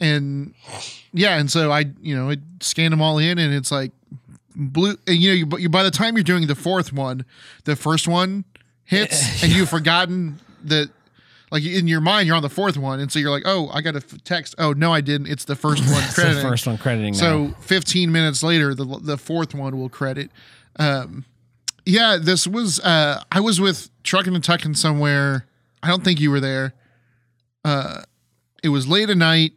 and 0.00 0.54
yeah 1.12 1.38
and 1.38 1.50
so 1.50 1.70
i 1.72 1.84
you 2.00 2.14
know 2.16 2.30
i 2.30 2.36
scanned 2.60 2.92
them 2.92 3.00
all 3.00 3.18
in 3.18 3.38
and 3.38 3.54
it's 3.54 3.70
like 3.72 3.92
blue 4.54 4.94
and 5.06 5.16
you 5.16 5.28
know 5.30 5.34
you, 5.56 5.62
you 5.62 5.68
by 5.68 5.82
the 5.82 5.90
time 5.90 6.16
you're 6.16 6.24
doing 6.24 6.46
the 6.46 6.54
fourth 6.54 6.92
one 6.92 7.24
the 7.64 7.74
first 7.76 8.06
one 8.08 8.44
hits 8.84 9.42
and 9.42 9.52
you've 9.52 9.68
forgotten 9.70 10.38
that 10.64 10.90
like 11.50 11.64
in 11.64 11.86
your 11.88 12.00
mind 12.00 12.26
you're 12.26 12.36
on 12.36 12.42
the 12.42 12.48
fourth 12.50 12.76
one 12.76 13.00
and 13.00 13.10
so 13.12 13.18
you're 13.18 13.30
like 13.30 13.44
oh 13.46 13.68
i 13.72 13.80
got 13.80 13.94
a 13.94 13.98
f- 13.98 14.22
text 14.24 14.54
oh 14.58 14.72
no 14.72 14.92
i 14.92 15.00
didn't 15.00 15.28
it's 15.28 15.44
the 15.44 15.56
first 15.56 15.82
one 15.90 16.02
It's 16.02 16.16
the 16.16 16.40
first 16.42 16.66
one 16.66 16.76
crediting. 16.76 17.12
now. 17.12 17.18
So 17.18 17.54
15 17.60 18.10
minutes 18.12 18.42
later, 18.42 18.74
the 18.74 18.84
the 19.02 19.16
fourth 19.16 19.54
one 19.54 19.78
will 19.78 19.88
credit. 19.88 20.30
Um, 20.78 21.24
yeah, 21.86 22.18
this 22.20 22.46
was. 22.48 22.80
Uh, 22.80 23.22
I 23.30 23.38
was 23.40 23.60
with 23.60 23.90
Truckin' 24.02 24.34
and 24.34 24.42
Tuckin' 24.42 24.74
somewhere. 24.74 25.46
I 25.84 25.88
don't 25.88 26.02
think 26.02 26.18
you 26.20 26.32
were 26.32 26.40
there. 26.40 26.74
Uh, 27.64 28.02
it 28.62 28.70
was 28.70 28.88
late 28.88 29.08
at 29.08 29.16
night. 29.16 29.52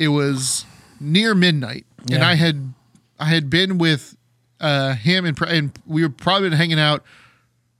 It 0.00 0.08
was 0.08 0.64
near 0.98 1.34
midnight, 1.34 1.84
and 2.10 2.24
I 2.24 2.34
had 2.34 2.72
I 3.18 3.26
had 3.26 3.50
been 3.50 3.76
with 3.76 4.16
uh, 4.60 4.94
him 4.94 5.24
and, 5.24 5.38
and 5.42 5.78
we 5.86 6.02
were 6.02 6.08
probably 6.08 6.48
been 6.48 6.58
hanging 6.58 6.80
out 6.80 7.04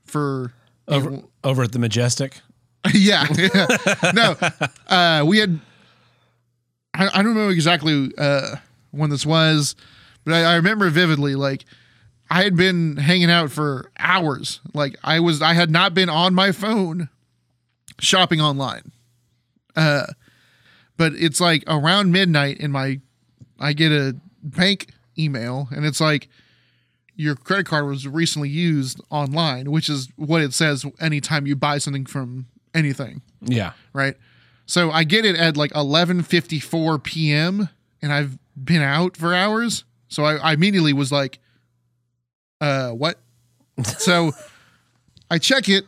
for 0.05 0.53
over, 0.87 1.23
over 1.45 1.63
at 1.63 1.73
the 1.73 1.79
Majestic. 1.79 2.41
yeah, 2.95 3.27
yeah. 3.37 3.67
no, 4.15 4.37
uh, 4.89 5.25
we 5.27 5.39
had. 5.39 5.61
I, 6.95 7.09
I 7.15 7.23
don't 7.23 7.35
know 7.35 7.49
exactly 7.49 8.11
uh, 8.19 8.57
when 8.91 9.11
this 9.11 9.25
was, 9.25 9.77
but 10.25 10.35
I, 10.35 10.43
I 10.43 10.55
remember 10.57 10.91
vividly. 10.91 11.35
Like, 11.37 11.65
I 12.31 12.43
had 12.43 12.57
been 12.57 12.97
hanging 12.97 13.31
out 13.31 13.51
for 13.51 13.91
hours. 13.99 14.61
Like, 14.75 14.97
I 15.05 15.21
was, 15.21 15.41
I 15.41 15.55
had 15.55 15.71
not 15.71 15.95
been 15.95 16.09
on 16.09 16.35
my 16.35 16.53
phone 16.53 17.09
shopping 18.01 18.41
online. 18.41 18.91
Uh, 19.77 20.07
but 21.01 21.15
it's 21.15 21.41
like 21.41 21.65
around 21.67 22.13
midnight, 22.13 22.59
in 22.59 22.71
my, 22.71 23.01
I 23.59 23.73
get 23.73 23.91
a 23.91 24.15
bank 24.43 24.91
email, 25.19 25.67
and 25.71 25.87
it's 25.87 25.99
like, 25.99 26.29
your 27.17 27.35
credit 27.37 27.65
card 27.65 27.87
was 27.87 28.07
recently 28.07 28.51
used 28.51 29.01
online, 29.09 29.71
which 29.71 29.89
is 29.89 30.11
what 30.17 30.43
it 30.43 30.53
says 30.53 30.85
anytime 31.01 31.47
you 31.47 31.57
buy 31.57 31.79
something 31.79 32.05
from 32.05 32.49
anything, 32.75 33.23
Yeah. 33.41 33.73
right? 33.95 34.15
So 34.67 34.91
I 34.91 35.05
get 35.05 35.25
it 35.25 35.37
at 35.37 35.57
like 35.57 35.71
11:54 35.73 37.03
p.m. 37.03 37.71
and 38.03 38.13
I've 38.13 38.39
been 38.63 38.83
out 38.83 39.17
for 39.17 39.35
hours. 39.35 39.85
So 40.09 40.25
I, 40.25 40.37
I 40.37 40.53
immediately 40.53 40.93
was 40.93 41.11
like, 41.11 41.39
uh, 42.61 42.91
what? 42.91 43.19
so 43.85 44.33
I 45.31 45.39
check 45.39 45.67
it 45.69 45.87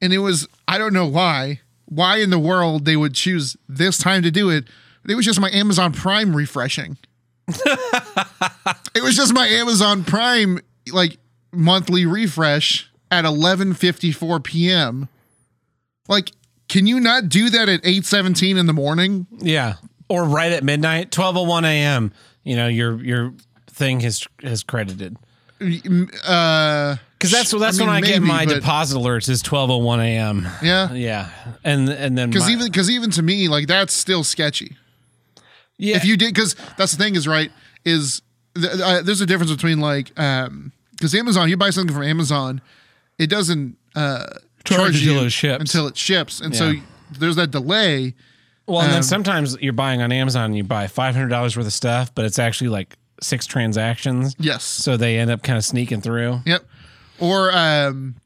and 0.00 0.12
it 0.12 0.18
was 0.18 0.46
I 0.68 0.78
don't 0.78 0.92
know 0.92 1.06
why. 1.06 1.60
Why 1.90 2.18
in 2.18 2.30
the 2.30 2.38
world 2.38 2.86
they 2.86 2.96
would 2.96 3.14
choose 3.14 3.56
this 3.68 3.98
time 3.98 4.22
to 4.22 4.30
do 4.30 4.48
it? 4.48 4.64
It 5.06 5.14
was 5.14 5.26
just 5.26 5.40
my 5.40 5.50
Amazon 5.50 5.92
Prime 5.92 6.34
refreshing. 6.34 6.96
it 7.48 9.02
was 9.02 9.16
just 9.16 9.34
my 9.34 9.46
Amazon 9.46 10.04
Prime 10.04 10.60
like 10.92 11.18
monthly 11.52 12.06
refresh 12.06 12.90
at 13.10 13.24
11:54 13.24 14.42
p.m. 14.44 15.08
Like 16.08 16.30
can 16.70 16.86
you 16.86 17.00
not 17.00 17.28
do 17.28 17.50
that 17.50 17.68
at 17.68 17.82
8:17 17.82 18.56
in 18.56 18.66
the 18.66 18.72
morning? 18.72 19.26
Yeah. 19.38 19.74
Or 20.08 20.24
right 20.24 20.52
at 20.52 20.62
midnight, 20.62 21.10
12:01 21.10 21.64
a.m. 21.64 22.12
You 22.44 22.56
know, 22.56 22.68
your 22.68 23.02
your 23.02 23.34
thing 23.66 24.00
has 24.00 24.24
has 24.42 24.62
credited. 24.62 25.16
Uh 26.24 26.96
Because 27.20 27.32
that's 27.32 27.50
that's 27.50 27.78
I 27.78 27.80
mean, 27.80 27.88
when 27.88 27.96
I 27.96 28.00
get 28.00 28.22
my 28.22 28.46
but- 28.46 28.54
deposit 28.54 28.96
alerts 28.96 29.28
is 29.28 29.42
12:01 29.42 29.98
a.m. 30.00 30.48
Yeah. 30.62 30.90
Yeah. 30.94 31.28
And 31.62 31.88
and 31.90 32.16
then 32.16 32.32
Cuz 32.32 32.48
even 32.48 32.72
cuz 32.72 32.88
even 32.90 33.10
to 33.10 33.22
me 33.22 33.46
like 33.48 33.66
that's 33.66 33.92
still 33.92 34.24
sketchy. 34.24 34.76
yeah, 35.76 35.96
if 35.96 36.04
you 36.06 36.16
did 36.16 36.32
because 36.34 36.56
that's 36.78 36.92
the 36.92 36.98
thing 37.02 37.14
is 37.16 37.28
right 37.28 37.50
is 37.84 38.22
th- 38.56 38.80
uh, 38.80 39.02
there's 39.02 39.20
a 39.20 39.26
difference 39.26 39.52
between 39.52 39.80
like 39.80 40.18
um 40.18 40.72
because 40.92 41.14
amazon 41.14 41.48
you 41.50 41.56
buy 41.58 41.70
something 41.70 41.94
from 41.94 42.04
amazon 42.04 42.60
it 43.18 43.28
doesn't 43.28 43.76
uh 43.94 44.24
Charge 44.64 44.78
charge, 44.80 44.96
until 44.96 45.20
you 45.20 45.26
it 45.26 45.30
ships. 45.30 45.60
until 45.60 45.86
it 45.88 45.96
ships 45.96 46.40
and 46.40 46.54
so 46.56 46.72
there's 47.18 47.36
that 47.36 47.50
delay 47.50 48.14
Well, 48.66 48.80
and 48.82 48.90
then 48.92 48.98
Um, 48.98 49.02
sometimes 49.02 49.56
you're 49.60 49.72
buying 49.72 50.00
on 50.02 50.12
Amazon 50.12 50.44
and 50.46 50.56
you 50.56 50.64
buy 50.64 50.86
five 50.86 51.14
hundred 51.14 51.28
dollars 51.28 51.56
worth 51.56 51.66
of 51.66 51.72
stuff, 51.72 52.14
but 52.14 52.24
it's 52.24 52.38
actually 52.38 52.68
like 52.68 52.96
six 53.22 53.46
transactions. 53.46 54.36
yes 54.38 54.62
So 54.64 54.96
they 54.96 55.18
end 55.18 55.30
up 55.30 55.42
kind 55.42 55.56
of 55.58 55.64
sneaking 55.64 56.00
through. 56.02 56.40
yep 56.46 56.62
or 57.20 57.52
um 57.52 58.16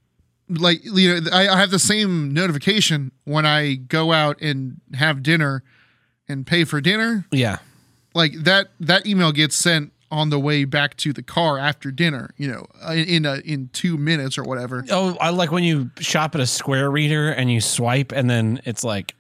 like 0.48 0.84
you 0.84 1.20
know 1.20 1.30
I, 1.32 1.48
I 1.48 1.58
have 1.58 1.70
the 1.70 1.78
same 1.78 2.32
notification 2.34 3.12
when 3.24 3.46
i 3.46 3.74
go 3.74 4.12
out 4.12 4.40
and 4.42 4.80
have 4.94 5.22
dinner 5.22 5.62
and 6.28 6.46
pay 6.46 6.64
for 6.64 6.80
dinner 6.80 7.26
Yeah. 7.30 7.58
like 8.14 8.32
that 8.44 8.68
that 8.80 9.06
email 9.06 9.32
gets 9.32 9.56
sent 9.56 9.92
on 10.10 10.30
the 10.30 10.38
way 10.38 10.64
back 10.64 10.96
to 10.98 11.12
the 11.12 11.22
car 11.24 11.58
after 11.58 11.90
dinner. 11.90 12.30
You 12.36 12.46
know, 12.48 12.66
in 12.92 13.04
in, 13.08 13.26
a, 13.26 13.34
in 13.38 13.68
two 13.72 13.96
minutes 13.96 14.38
or 14.38 14.44
whatever. 14.44 14.84
Oh, 14.90 15.16
I 15.20 15.30
like 15.30 15.50
when 15.50 15.64
you 15.64 15.90
shop 15.98 16.36
at 16.36 16.40
a 16.40 16.46
Square 16.46 16.92
reader 16.92 17.30
and 17.32 17.50
you 17.50 17.60
swipe, 17.60 18.12
and 18.12 18.30
then 18.30 18.60
it's 18.64 18.84
like 18.84 19.16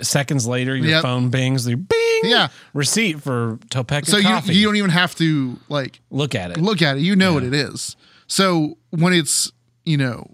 seconds 0.00 0.46
later, 0.48 0.74
your 0.74 0.86
Yep. 0.86 1.02
phone 1.02 1.28
bings 1.28 1.64
the 1.64 1.76
bing, 1.76 2.20
Yeah. 2.24 2.48
receipt 2.72 3.22
for 3.22 3.58
Topeka 3.70 4.10
So 4.10 4.16
you 4.16 4.24
coffee. 4.24 4.54
you 4.56 4.64
don't 4.64 4.76
even 4.76 4.90
have 4.90 5.14
to 5.16 5.58
like 5.68 6.00
look 6.10 6.34
at 6.34 6.50
it. 6.50 6.56
look 6.58 6.80
at 6.82 6.96
it. 6.96 7.00
You 7.02 7.14
know 7.14 7.34
what 7.34 7.44
it 7.44 7.54
is. 7.54 7.94
So 8.28 8.78
when 8.90 9.12
it's 9.12 9.50
you 9.84 9.96
know 9.96 10.30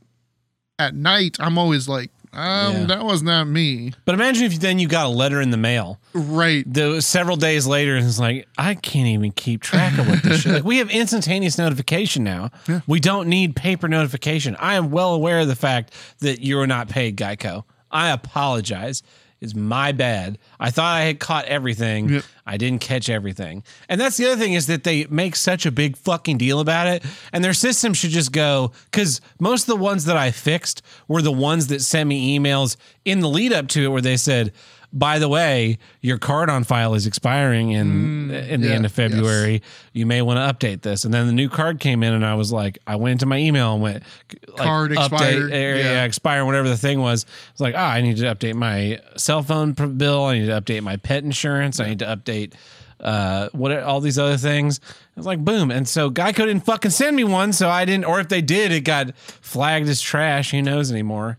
at 0.78 0.94
night, 0.94 1.36
I'm 1.40 1.56
always 1.56 1.88
like, 1.88 2.10
um, 2.32 2.72
Yeah. 2.74 2.84
that 2.86 3.04
was 3.04 3.22
not 3.22 3.44
me. 3.46 3.92
But 4.04 4.16
imagine 4.16 4.42
if 4.44 4.58
then 4.58 4.80
you 4.80 4.88
got 4.88 5.06
a 5.06 5.08
letter 5.08 5.40
in 5.40 5.50
the 5.50 5.56
mail. 5.56 6.00
Right. 6.12 6.64
The 6.66 7.00
several 7.00 7.36
days 7.36 7.64
later, 7.66 7.94
and 7.96 8.04
it's 8.06 8.18
like 8.18 8.48
I 8.58 8.74
can't 8.74 9.06
even 9.06 9.30
keep 9.30 9.62
track 9.62 9.96
of 9.98 10.08
what 10.08 10.22
this 10.24 10.40
shit. 10.42 10.52
Like 10.52 10.64
we 10.72 10.78
have 10.78 10.90
instantaneous 10.90 11.56
notification 11.58 12.24
now. 12.24 12.50
Yeah. 12.68 12.80
We 12.88 12.98
don't 13.00 13.28
need 13.28 13.54
paper 13.54 13.86
notification. 13.88 14.56
I 14.58 14.74
am 14.74 14.90
well 14.90 15.14
aware 15.14 15.38
of 15.40 15.48
the 15.48 15.56
fact 15.56 15.94
that 16.18 16.40
you're 16.42 16.66
not 16.66 16.88
paid, 16.88 17.16
Geico. 17.16 17.62
I 17.90 18.10
apologize. 18.10 19.04
It's 19.44 19.54
my 19.54 19.92
bad. 19.92 20.38
I 20.58 20.70
thought 20.70 20.96
I 20.96 21.02
had 21.02 21.20
caught 21.20 21.44
everything. 21.44 22.08
Yep. 22.08 22.24
I 22.46 22.56
didn't 22.56 22.80
catch 22.80 23.10
everything. 23.10 23.62
And 23.88 24.00
that's 24.00 24.16
the 24.16 24.26
other 24.26 24.40
thing 24.40 24.54
is 24.54 24.66
that 24.68 24.84
they 24.84 25.04
make 25.06 25.36
such 25.36 25.66
a 25.66 25.70
big 25.70 25.96
fucking 25.98 26.38
deal 26.38 26.60
about 26.60 26.86
it. 26.86 27.04
And 27.32 27.44
their 27.44 27.52
system 27.52 27.92
should 27.92 28.10
just 28.10 28.32
go 28.32 28.72
because 28.90 29.20
most 29.38 29.62
of 29.62 29.66
the 29.78 29.82
ones 29.82 30.06
that 30.06 30.16
I 30.16 30.30
fixed 30.30 30.80
were 31.08 31.20
the 31.20 31.30
ones 31.30 31.66
that 31.66 31.82
sent 31.82 32.08
me 32.08 32.38
emails 32.38 32.76
in 33.04 33.20
the 33.20 33.28
lead 33.28 33.52
up 33.52 33.68
to 33.68 33.84
it 33.84 33.88
where 33.88 34.00
they 34.00 34.16
said, 34.16 34.52
by 34.94 35.18
the 35.18 35.28
way, 35.28 35.78
your 36.00 36.18
card 36.18 36.48
on 36.48 36.62
file 36.62 36.94
is 36.94 37.04
expiring 37.06 37.72
in 37.72 38.30
in 38.30 38.60
the 38.60 38.68
yeah, 38.68 38.74
end 38.74 38.86
of 38.86 38.96
yes. 38.96 39.10
February. 39.10 39.60
You 39.92 40.06
may 40.06 40.22
want 40.22 40.38
to 40.38 40.66
update 40.66 40.82
this. 40.82 41.04
And 41.04 41.12
then 41.12 41.26
the 41.26 41.32
new 41.32 41.48
card 41.48 41.80
came 41.80 42.04
in, 42.04 42.14
and 42.14 42.24
I 42.24 42.36
was 42.36 42.52
like, 42.52 42.78
I 42.86 42.94
went 42.96 43.12
into 43.12 43.26
my 43.26 43.38
email 43.38 43.74
and 43.74 43.82
went, 43.82 44.04
like, 44.48 44.56
Card 44.56 44.92
expired, 44.92 45.52
uh, 45.52 45.54
yeah. 45.54 45.76
yeah, 45.76 46.04
expire, 46.04 46.44
whatever 46.44 46.68
the 46.68 46.76
thing 46.76 47.00
was. 47.00 47.26
I 47.26 47.52
was 47.52 47.60
like, 47.60 47.74
ah, 47.76 47.90
I 47.90 48.00
need 48.02 48.16
to 48.18 48.24
update 48.24 48.54
my 48.54 49.00
cell 49.16 49.42
phone 49.42 49.72
bill. 49.72 50.24
I 50.24 50.38
need 50.38 50.46
to 50.46 50.60
update 50.60 50.82
my 50.82 50.96
pet 50.96 51.24
insurance. 51.24 51.80
I 51.80 51.88
need 51.88 51.98
to 51.98 52.06
update 52.06 52.54
uh, 53.00 53.48
what 53.50 53.76
all 53.82 54.00
these 54.00 54.18
other 54.18 54.36
things. 54.36 54.80
I 54.86 55.20
was 55.20 55.26
like, 55.26 55.44
boom. 55.44 55.72
And 55.72 55.88
so 55.88 56.08
Geico 56.08 56.46
didn't 56.46 56.64
fucking 56.64 56.92
send 56.92 57.16
me 57.16 57.24
one, 57.24 57.52
so 57.52 57.68
I 57.68 57.84
didn't. 57.84 58.04
Or 58.04 58.20
if 58.20 58.28
they 58.28 58.42
did, 58.42 58.70
it 58.70 58.82
got 58.82 59.16
flagged 59.16 59.88
as 59.88 60.00
trash. 60.00 60.52
Who 60.52 60.62
knows 60.62 60.92
anymore? 60.92 61.38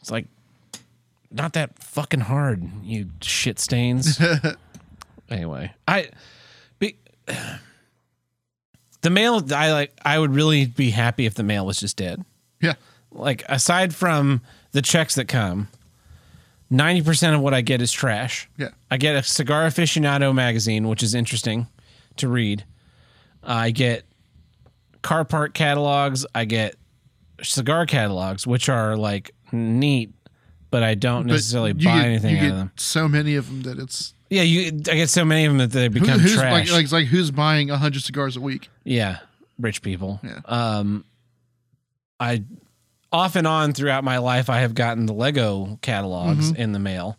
It's 0.00 0.12
like 0.12 0.26
not 1.30 1.52
that 1.54 1.78
fucking 1.82 2.20
hard, 2.20 2.68
you 2.82 3.10
shit 3.20 3.58
stains. 3.58 4.20
anyway, 5.30 5.72
I 5.86 6.08
be, 6.78 6.96
the 9.02 9.10
mail. 9.10 9.42
I 9.54 9.72
like. 9.72 9.92
I 10.04 10.18
would 10.18 10.34
really 10.34 10.66
be 10.66 10.90
happy 10.90 11.26
if 11.26 11.34
the 11.34 11.42
mail 11.42 11.64
was 11.66 11.80
just 11.80 11.96
dead 11.96 12.24
Yeah. 12.60 12.74
like 13.10 13.44
aside 13.48 13.94
from 13.94 14.40
the 14.72 14.82
checks 14.82 15.14
that 15.16 15.26
come, 15.28 15.68
ninety 16.68 17.02
percent 17.02 17.34
of 17.36 17.42
what 17.42 17.54
I 17.54 17.60
get 17.60 17.80
is 17.82 17.92
trash. 17.92 18.48
Yeah. 18.56 18.68
I 18.90 18.96
get 18.96 19.16
a 19.16 19.22
Cigar 19.22 19.66
Aficionado 19.66 20.34
magazine, 20.34 20.88
which 20.88 21.02
is 21.02 21.14
interesting 21.14 21.66
to 22.16 22.28
read. 22.28 22.64
I 23.42 23.70
get 23.70 24.04
car 25.02 25.24
part 25.24 25.54
catalogs. 25.54 26.26
I 26.34 26.44
get 26.44 26.74
cigar 27.42 27.86
catalogs, 27.86 28.46
which 28.46 28.68
are 28.68 28.96
like 28.96 29.30
neat, 29.50 30.12
but 30.70 30.82
I 30.82 30.94
don't 30.94 31.26
necessarily 31.26 31.72
buy 31.72 31.82
get- 31.82 32.04
anything 32.04 32.30
you 32.32 32.38
out 32.38 32.42
get 32.42 32.50
of 32.52 32.56
them. 32.58 32.72
So 32.76 33.08
many 33.08 33.36
of 33.36 33.46
them 33.48 33.62
that 33.62 33.78
it's 33.82 34.14
Yeah, 34.30 34.42
you. 34.42 34.66
I 34.68 34.94
get 34.94 35.10
so 35.10 35.24
many 35.24 35.44
of 35.44 35.50
them 35.52 35.58
that 35.58 35.70
they 35.72 35.88
become 35.88 36.18
who's 36.20 36.34
trash. 36.34 36.52
like 36.52 36.70
like 36.70 36.84
it's 36.84 36.92
like 36.92 37.06
who's 37.06 37.30
buying 37.30 37.68
hundred 37.68 38.02
cigars 38.02 38.36
a 38.36 38.40
week? 38.40 38.68
Yeah, 38.84 39.18
rich 39.58 39.82
people. 39.82 40.20
Yeah. 40.22 40.40
Um, 40.46 41.04
I 42.18 42.44
off 43.12 43.34
and 43.36 43.46
on 43.46 43.72
throughout 43.72 44.04
my 44.04 44.18
life, 44.18 44.48
I 44.48 44.60
have 44.60 44.74
gotten 44.74 45.06
the 45.06 45.12
Lego 45.14 45.78
catalogs 45.82 46.52
Mm-hmm. 46.52 46.62
in 46.62 46.72
the 46.72 46.78
mail. 46.78 47.16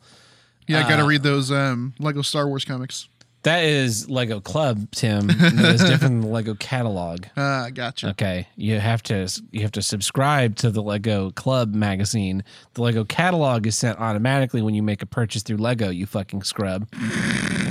Yeah, 0.67 0.79
I 0.79 0.89
got 0.89 0.97
to 0.97 1.03
Uh, 1.03 1.07
read 1.07 1.23
those 1.23 1.51
um, 1.51 1.93
Lego 1.99 2.21
Star 2.21 2.47
Wars 2.47 2.63
comics. 2.63 3.09
That 3.43 3.63
is 3.63 4.07
Lego 4.09 4.39
Club, 4.39 4.91
Tim. 4.91 5.29
is 5.31 5.81
different 5.81 5.99
than 6.01 6.21
the 6.21 6.27
Lego 6.27 6.53
catalog. 6.55 7.25
Ah, 7.37 7.69
gotcha. 7.73 8.09
Okay, 8.09 8.47
you 8.55 8.79
have 8.79 9.01
to 9.03 9.27
you 9.51 9.61
have 9.63 9.71
to 9.71 9.81
subscribe 9.81 10.55
to 10.57 10.69
the 10.69 10.81
Lego 10.83 11.31
Club 11.31 11.73
magazine. 11.73 12.43
The 12.75 12.83
Lego 12.83 13.03
catalog 13.03 13.65
is 13.65 13.75
sent 13.75 13.99
automatically 13.99 14.61
when 14.61 14.75
you 14.75 14.83
make 14.83 15.01
a 15.01 15.05
purchase 15.07 15.41
through 15.43 15.57
Lego. 15.57 15.89
You 15.89 16.05
fucking 16.05 16.43
scrub. 16.43 16.87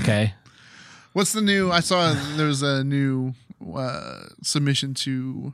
Okay. 0.01 0.35
What's 1.13 1.33
the 1.33 1.41
new? 1.43 1.71
I 1.71 1.81
saw 1.81 2.15
there's 2.37 2.63
a 2.63 2.83
new 2.83 3.35
uh, 3.75 4.23
submission 4.43 4.95
to 4.95 5.53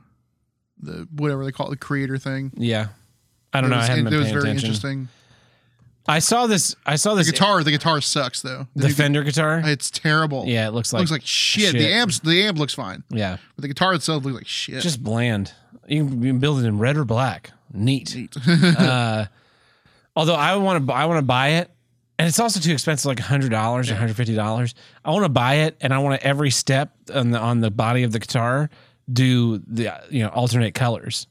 the 0.79 1.07
whatever 1.15 1.43
they 1.45 1.51
call 1.51 1.67
it, 1.67 1.71
the 1.71 1.77
creator 1.77 2.17
thing. 2.17 2.51
Yeah. 2.55 2.87
I 3.53 3.61
don't 3.61 3.71
It 3.71 3.75
know. 3.75 3.77
was, 3.77 3.85
I 3.85 3.89
haven't 3.89 4.07
it, 4.07 4.09
been 4.11 4.19
was 4.19 4.29
very 4.29 4.41
attention. 4.41 4.65
interesting. 4.67 5.07
I 6.07 6.19
saw 6.19 6.47
this. 6.47 6.75
I 6.85 6.95
saw 6.95 7.11
The 7.11 7.17
this 7.17 7.31
guitar, 7.31 7.63
the 7.63 7.71
guitar 7.71 7.99
sucks 7.99 8.41
though. 8.41 8.67
The 8.75 8.87
new 8.87 8.93
Fender 8.93 9.23
guitar. 9.23 9.61
it's 9.65 9.91
terrible. 9.91 10.45
Yeah, 10.47 10.67
it 10.67 10.71
looks 10.71 10.93
like 10.93 11.01
looks 11.01 11.11
like 11.11 11.25
shit. 11.25 11.71
shit. 11.71 11.73
The 11.73 11.87
amps, 11.91 12.19
the 12.19 12.43
amp 12.43 12.57
looks 12.57 12.73
fine, 12.73 13.03
yeah. 13.09 13.37
but 13.55 13.61
the 13.61 13.67
guitar 13.67 13.93
itself 13.93 14.23
looks 14.23 14.35
like 14.35 14.47
shit. 14.47 14.81
just 14.81 15.03
bland. 15.03 15.53
You 15.87 16.05
can, 16.05 16.21
you 16.21 16.31
can 16.31 16.39
build 16.39 16.59
it 16.59 16.65
in 16.65 16.79
red 16.79 16.97
or 16.97 17.05
black. 17.05 17.51
Neat. 17.73 18.15
uh, 18.47 19.25
although 20.15 20.35
I 20.35 20.55
want 20.55 20.87
to, 20.87 20.93
I 20.93 21.05
want 21.05 21.17
to 21.17 21.25
buy 21.25 21.49
it, 21.49 21.71
and 22.17 22.27
it's 22.27 22.39
also 22.39 22.59
too 22.59 22.71
expensive, 22.71 23.05
like 23.07 23.19
hundred 23.19 23.51
dollars 23.51 23.91
or 23.91 23.95
hundred 23.95 24.15
fifty 24.15 24.33
dollars. 24.35 24.75
I 25.03 25.11
want 25.11 25.25
to 25.25 25.29
buy 25.29 25.55
it, 25.55 25.77
and 25.81 25.93
I 25.93 25.99
want 25.99 26.19
to 26.19 26.25
every 26.25 26.51
step 26.51 26.93
on 27.13 27.31
the 27.31 27.39
on 27.39 27.59
the 27.59 27.69
body 27.71 28.03
of 28.03 28.13
the 28.13 28.19
guitar 28.19 28.69
do 29.11 29.59
the 29.59 29.89
uh, 29.89 30.01
you 30.09 30.23
know 30.23 30.29
alternate 30.29 30.73
colors. 30.73 31.27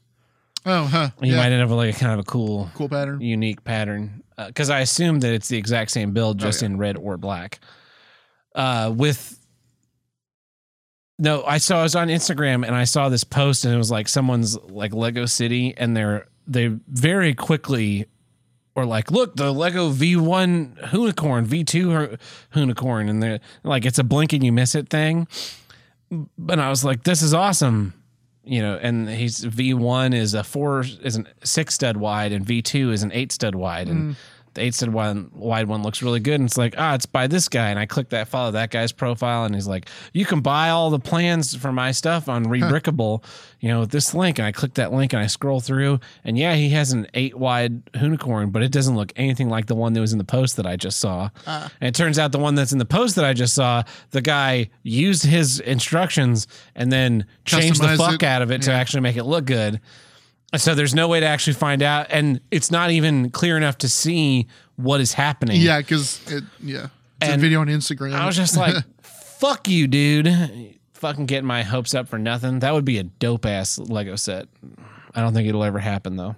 oh, 0.67 0.85
huh? 0.85 1.09
You 1.21 1.31
yeah, 1.31 1.37
might 1.37 1.51
end 1.51 1.63
up 1.63 1.69
with 1.69 1.77
like 1.77 1.95
a 1.95 1.99
kind 1.99 2.13
of 2.13 2.19
a 2.19 2.23
cool, 2.23 2.69
cool 2.75 2.89
pattern. 2.89 3.21
unique 3.21 3.63
pattern 3.63 4.23
because 4.45 4.69
I 4.69 4.81
assume 4.81 5.19
that 5.21 5.33
it's 5.33 5.47
the 5.47 5.57
exact 5.57 5.91
same 5.91 6.11
build, 6.11 6.37
just 6.37 6.61
Oh, 6.61 6.65
yeah. 6.67 6.71
in 6.73 6.77
red 6.77 6.97
or 6.97 7.17
black. 7.17 7.59
Uh, 8.53 8.93
with 8.95 9.39
no, 11.19 11.43
I 11.43 11.57
saw 11.57 11.79
I 11.79 11.83
was 11.83 11.95
on 11.95 12.09
Instagram 12.09 12.65
and 12.65 12.75
I 12.75 12.83
saw 12.83 13.09
this 13.09 13.23
post 13.23 13.65
and 13.65 13.73
it 13.73 13.77
was 13.77 13.89
like 13.89 14.07
someone's 14.07 14.55
like 14.63 14.93
Lego 14.93 15.25
City 15.25 15.73
and 15.75 15.97
they're 15.97 16.27
they 16.45 16.67
very 16.87 17.33
quickly 17.33 18.05
or 18.75 18.85
like 18.85 19.09
look 19.09 19.35
the 19.35 19.51
Lego 19.51 19.91
V1 19.91 20.93
unicorn 20.93 21.47
V2 21.47 22.19
unicorn 22.55 23.09
and 23.09 23.21
they're 23.23 23.39
like 23.63 23.85
it's 23.85 23.97
a 23.97 24.03
blink 24.03 24.33
and 24.33 24.43
you 24.43 24.51
miss 24.51 24.75
it 24.75 24.89
thing. 24.89 25.27
But 26.37 26.59
I 26.59 26.69
was 26.69 26.85
like, 26.85 27.03
this 27.03 27.21
is 27.23 27.33
awesome 27.33 27.93
you 28.47 28.61
know, 28.61 28.79
and 28.81 29.09
he's 29.09 29.43
V1 29.43 30.13
is 30.13 30.33
a 30.33 30.43
four 30.43 30.81
is 30.81 31.17
a 31.17 31.23
six 31.43 31.75
stud 31.75 31.97
wide, 31.97 32.31
and 32.31 32.45
V2 32.45 32.91
is 32.91 33.03
an 33.03 33.11
eight 33.13 33.31
stud 33.31 33.55
wide, 33.55 33.87
and 33.87 34.15
mm. 34.15 34.17
The 34.57 34.63
eight 34.63 34.73
stud 34.73 34.89
one 34.89 35.31
wide 35.33 35.67
one 35.67 35.83
looks 35.83 36.01
really 36.01 36.19
good. 36.19 36.35
And 36.35 36.45
it's 36.45 36.57
like, 36.57 36.75
ah, 36.77 36.95
it's 36.95 37.05
by 37.05 37.27
this 37.27 37.47
guy, 37.47 37.69
and 37.69 37.79
I 37.79 37.85
click 37.85 38.09
that, 38.09 38.27
follow 38.27 38.51
that 38.51 38.71
guy's 38.71 38.91
profile, 38.91 39.45
and 39.45 39.55
he's 39.55 39.67
like, 39.67 39.87
you 40.13 40.25
can 40.25 40.41
buy 40.41 40.69
all 40.69 40.89
the 40.89 40.99
plans 40.99 41.55
for 41.55 41.71
my 41.71 41.91
stuff 41.91 42.27
on 42.27 42.45
Rebrickable, 42.45 43.23
you 43.59 43.69
know, 43.69 43.81
with 43.81 43.91
this 43.91 44.13
link, 44.13 44.39
and 44.39 44.45
I 44.45 44.51
click 44.51 44.73
that 44.73 44.91
link, 44.91 45.13
and 45.13 45.21
I 45.21 45.27
scroll 45.27 45.61
through, 45.61 45.99
and 46.23 46.37
yeah, 46.37 46.55
he 46.55 46.69
has 46.69 46.91
an 46.91 47.07
eight 47.13 47.35
wide 47.35 47.81
unicorn, 47.95 48.49
but 48.49 48.63
it 48.63 48.71
doesn't 48.71 48.95
look 48.95 49.13
anything 49.15 49.49
like 49.49 49.67
the 49.67 49.75
one 49.75 49.93
that 49.93 50.01
was 50.01 50.11
in 50.11 50.17
the 50.17 50.23
post 50.23 50.57
that 50.57 50.65
I 50.65 50.75
just 50.75 50.99
saw. 50.99 51.29
Ah. 51.45 51.71
And 51.79 51.87
it 51.87 51.95
turns 51.95 52.19
out 52.19 52.31
the 52.31 52.39
one 52.39 52.55
that's 52.55 52.71
in 52.71 52.79
the 52.79 52.85
post 52.85 53.15
that 53.15 53.25
I 53.25 53.33
just 53.33 53.53
saw, 53.53 53.83
the 54.11 54.21
guy 54.21 54.69
used 54.83 55.23
his 55.23 55.59
instructions 55.59 56.47
and 56.75 56.91
then 56.91 57.25
changed 57.45 57.81
the 57.81 57.95
fuck 57.95 58.23
it. 58.23 58.23
out 58.23 58.41
of 58.41 58.51
it 58.51 58.63
to 58.63 58.73
actually 58.73 59.01
make 59.01 59.15
it 59.15 59.23
look 59.23 59.45
good. 59.45 59.79
So 60.55 60.75
there's 60.75 60.95
no 60.95 61.09
way 61.09 61.19
to 61.19 61.25
actually 61.25 61.53
find 61.53 61.83
out, 61.83 62.07
and 62.09 62.39
it's 62.51 62.71
not 62.71 62.91
even 62.91 63.31
clear 63.31 63.57
enough 63.57 63.79
to 63.79 63.89
see 63.89 64.47
what 64.77 65.01
is 65.01 65.11
happening. 65.13 65.59
Yeah, 65.59 65.79
because 65.79 66.21
it. 66.31 66.43
Yeah, 66.61 66.87
it's 67.21 67.33
a 67.33 67.37
video 67.37 67.59
on 67.59 67.67
Instagram. 67.67 68.13
I 68.13 68.25
was 68.25 68.37
just 68.37 68.55
like, 68.55 68.75
"Fuck 69.01 69.67
you, 69.67 69.87
dude! 69.87 70.75
Fucking 70.93 71.25
getting 71.25 71.45
my 71.45 71.63
hopes 71.63 71.93
up 71.93 72.07
for 72.07 72.17
nothing." 72.17 72.59
That 72.59 72.73
would 72.73 72.85
be 72.85 72.97
a 72.97 73.03
dope 73.03 73.45
ass 73.45 73.77
Lego 73.77 74.15
set. 74.15 74.47
I 75.13 75.19
don't 75.19 75.33
think 75.33 75.49
it'll 75.49 75.65
ever 75.65 75.79
happen 75.79 76.15
though. 76.15 76.37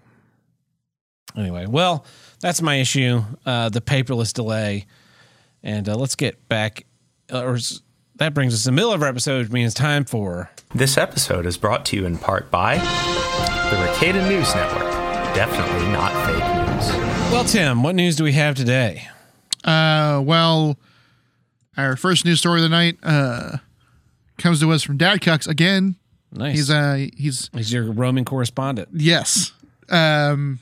Anyway, 1.38 1.68
well, 1.68 2.04
that's 2.42 2.62
my 2.64 2.78
issue. 2.78 3.22
Uh, 3.46 3.70
the 3.70 3.82
paperless 3.82 4.34
delay, 4.34 4.88
and 5.62 5.88
uh, 5.88 5.96
let's 5.96 6.16
get 6.16 6.50
back. 6.50 6.86
Uh, 7.32 7.44
or 7.44 7.60
that 8.20 8.34
brings 8.34 8.54
us 8.54 8.62
to 8.64 8.68
the 8.70 8.72
middle 8.74 8.92
of 8.94 9.02
our 9.02 9.08
episode, 9.08 9.44
which 9.44 9.52
means 9.52 9.74
time 9.74 10.06
for 10.06 10.50
This 10.74 10.98
episode 10.98 11.46
is 11.46 11.58
brought 11.58 11.86
to 11.88 11.96
you 11.96 12.06
in 12.06 12.18
part 12.18 12.52
by 12.52 12.76
the 12.78 13.76
Ricada 13.78 14.28
News 14.28 14.54
Network. 14.56 14.84
Definitely 15.36 15.88
not 15.92 16.12
fake 16.26 16.36
news. 16.76 17.32
Well, 17.32 17.44
Tim, 17.44 17.84
what 17.84 17.96
news 17.96 18.16
do 18.16 18.24
we 18.24 18.34
have 18.34 18.56
today? 18.56 19.08
Uh, 19.64 20.22
well, 20.24 20.78
our 21.78 21.96
first 21.96 22.26
news 22.26 22.40
story 22.40 22.60
of 22.60 22.64
the 22.64 22.70
night 22.70 22.98
uh, 23.04 23.58
comes 24.38 24.60
to 24.62 24.72
us 24.72 24.84
from 24.84 24.98
Dad 24.98 25.20
Cucks 25.22 25.48
again. 25.48 25.96
Nice. 26.32 26.56
He's 26.56 26.70
uh 26.70 27.08
he's 27.18 27.50
He's 27.56 27.74
your 27.74 27.92
roaming 27.92 28.24
correspondent. 28.26 28.90
yes. 28.94 29.52
Um, 29.90 30.60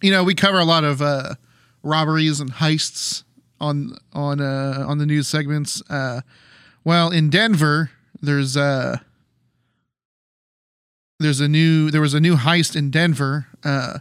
you 0.00 0.10
know 0.10 0.24
we 0.24 0.34
cover 0.34 0.58
a 0.58 0.64
lot 0.64 0.84
of 0.84 1.02
uh 1.02 1.34
robberies 1.82 2.40
and 2.40 2.50
heists 2.50 3.24
on 3.60 3.96
on 4.12 4.40
uh, 4.40 4.84
on 4.86 4.98
the 4.98 5.06
news 5.06 5.28
segments. 5.28 5.82
Uh, 5.90 6.20
well, 6.84 7.10
in 7.10 7.30
Denver, 7.30 7.90
there's 8.20 8.56
uh 8.56 8.98
there's 11.18 11.40
a 11.40 11.48
new 11.48 11.90
there 11.90 12.00
was 12.00 12.14
a 12.14 12.20
new 12.20 12.36
heist 12.36 12.74
in 12.74 12.90
Denver. 12.90 13.46
Uh, 13.62 13.98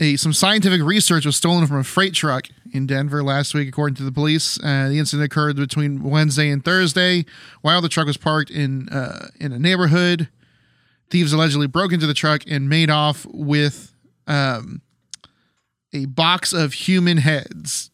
a 0.00 0.16
some 0.16 0.32
scientific 0.32 0.82
research 0.82 1.24
was 1.24 1.36
stolen 1.36 1.66
from 1.66 1.78
a 1.78 1.84
freight 1.84 2.14
truck 2.14 2.48
in 2.72 2.86
Denver 2.86 3.22
last 3.22 3.54
week, 3.54 3.68
according 3.68 3.94
to 3.96 4.02
the 4.02 4.10
police. 4.10 4.58
Uh, 4.58 4.88
the 4.88 4.98
incident 4.98 5.26
occurred 5.26 5.56
between 5.56 6.02
Wednesday 6.02 6.50
and 6.50 6.64
Thursday, 6.64 7.24
while 7.60 7.80
the 7.80 7.88
truck 7.88 8.06
was 8.06 8.16
parked 8.16 8.50
in 8.50 8.88
uh, 8.88 9.28
in 9.38 9.52
a 9.52 9.58
neighborhood. 9.58 10.28
Thieves 11.10 11.32
allegedly 11.32 11.68
broke 11.68 11.92
into 11.92 12.06
the 12.06 12.14
truck 12.14 12.42
and 12.48 12.68
made 12.68 12.90
off 12.90 13.24
with 13.26 13.92
um, 14.26 14.80
a 15.94 16.06
box 16.06 16.52
of 16.52 16.72
human 16.74 17.16
heads. 17.18 17.90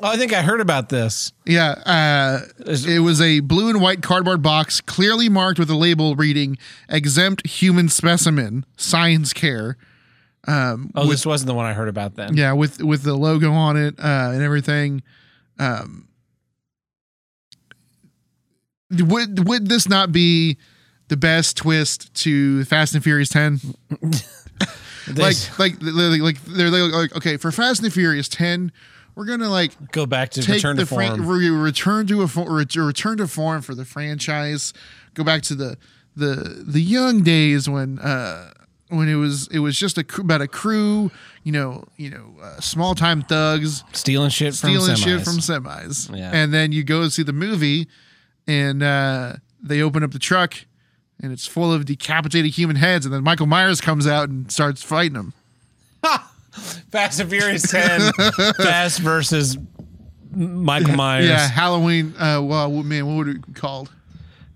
Oh, 0.00 0.06
I 0.06 0.16
think 0.16 0.32
I 0.32 0.42
heard 0.42 0.60
about 0.60 0.90
this. 0.90 1.32
Yeah, 1.44 1.70
uh, 1.84 2.40
it 2.66 3.00
was 3.02 3.20
a 3.20 3.40
blue 3.40 3.68
and 3.68 3.80
white 3.80 4.00
cardboard 4.00 4.42
box, 4.42 4.80
clearly 4.80 5.28
marked 5.28 5.58
with 5.58 5.68
a 5.70 5.74
label 5.74 6.14
reading 6.14 6.56
"Exempt 6.88 7.44
Human 7.46 7.88
Specimen, 7.88 8.64
Science 8.76 9.32
Care." 9.32 9.76
Um, 10.46 10.92
Oh, 10.94 11.02
with, 11.02 11.10
this 11.10 11.26
wasn't 11.26 11.48
the 11.48 11.54
one 11.54 11.66
I 11.66 11.72
heard 11.72 11.88
about 11.88 12.14
then. 12.14 12.36
yeah, 12.36 12.52
with 12.52 12.80
with 12.80 13.02
the 13.02 13.14
logo 13.16 13.50
on 13.52 13.76
it 13.76 13.98
uh, 13.98 14.30
and 14.32 14.40
everything. 14.42 15.02
Um, 15.58 16.06
would 18.90 19.48
would 19.48 19.68
this 19.68 19.88
not 19.88 20.12
be 20.12 20.58
the 21.08 21.16
best 21.16 21.56
twist 21.56 22.14
to 22.22 22.64
Fast 22.66 22.94
and 22.94 23.02
Furious 23.02 23.30
Ten? 23.30 23.58
Like, 25.16 25.58
like, 25.58 25.74
like, 25.82 26.20
like 26.20 26.44
they're 26.44 26.70
like, 26.70 27.16
okay, 27.16 27.36
for 27.36 27.50
Fast 27.52 27.80
and 27.80 27.86
the 27.90 27.94
Furious 27.94 28.28
Ten, 28.28 28.72
we're 29.14 29.24
gonna 29.26 29.48
like 29.50 29.72
go 29.92 30.06
back 30.06 30.30
to 30.30 30.52
return 30.52 30.76
to 30.76 30.86
form. 30.86 31.26
re- 31.26 31.50
return 31.50 32.06
to 32.06 32.22
a 32.22 32.28
fo- 32.28 32.46
ret- 32.46 32.76
return 32.76 33.18
to 33.18 33.26
form 33.26 33.62
for 33.62 33.74
the 33.74 33.84
franchise. 33.84 34.72
Go 35.14 35.24
back 35.24 35.42
to 35.42 35.54
the 35.54 35.76
the 36.16 36.62
the 36.66 36.80
young 36.80 37.22
days 37.22 37.68
when 37.68 37.98
uh 37.98 38.52
when 38.90 39.08
it 39.08 39.16
was 39.16 39.48
it 39.48 39.58
was 39.58 39.78
just 39.78 39.98
a 39.98 40.04
about 40.18 40.40
a 40.40 40.48
crew, 40.48 41.10
you 41.42 41.52
know, 41.52 41.84
you 41.96 42.10
know, 42.10 42.34
uh, 42.42 42.60
small 42.60 42.94
time 42.94 43.22
thugs 43.22 43.84
stealing 43.92 44.30
shit 44.30 44.54
from 44.54 44.70
stealing 44.70 44.94
semis. 44.96 45.04
shit 45.04 45.22
from 45.22 45.34
semis. 45.38 46.16
Yeah. 46.16 46.30
And 46.32 46.54
then 46.54 46.72
you 46.72 46.84
go 46.84 47.08
see 47.08 47.22
the 47.22 47.32
movie, 47.32 47.88
and 48.46 48.82
uh, 48.82 49.34
they 49.62 49.82
open 49.82 50.02
up 50.02 50.12
the 50.12 50.18
truck, 50.18 50.54
and 51.22 51.32
it's 51.32 51.46
full 51.46 51.72
of 51.72 51.84
decapitated 51.84 52.52
human 52.52 52.76
heads, 52.76 53.04
and 53.04 53.14
then 53.14 53.22
Michael 53.24 53.46
Myers 53.46 53.80
comes 53.80 54.06
out 54.06 54.28
and 54.28 54.50
starts 54.50 54.82
fighting 54.82 55.14
them. 55.14 55.32
Fast 56.90 57.20
and 57.20 57.30
Furious 57.30 57.70
10, 57.70 58.12
Fast 58.56 59.00
versus 59.00 59.56
Michael 60.34 60.94
Myers. 60.94 61.26
Yeah, 61.28 61.48
Halloween. 61.48 62.14
Uh, 62.18 62.40
well, 62.42 62.70
man, 62.70 63.06
what 63.06 63.16
would 63.18 63.28
it 63.28 63.46
be 63.46 63.52
called? 63.52 63.90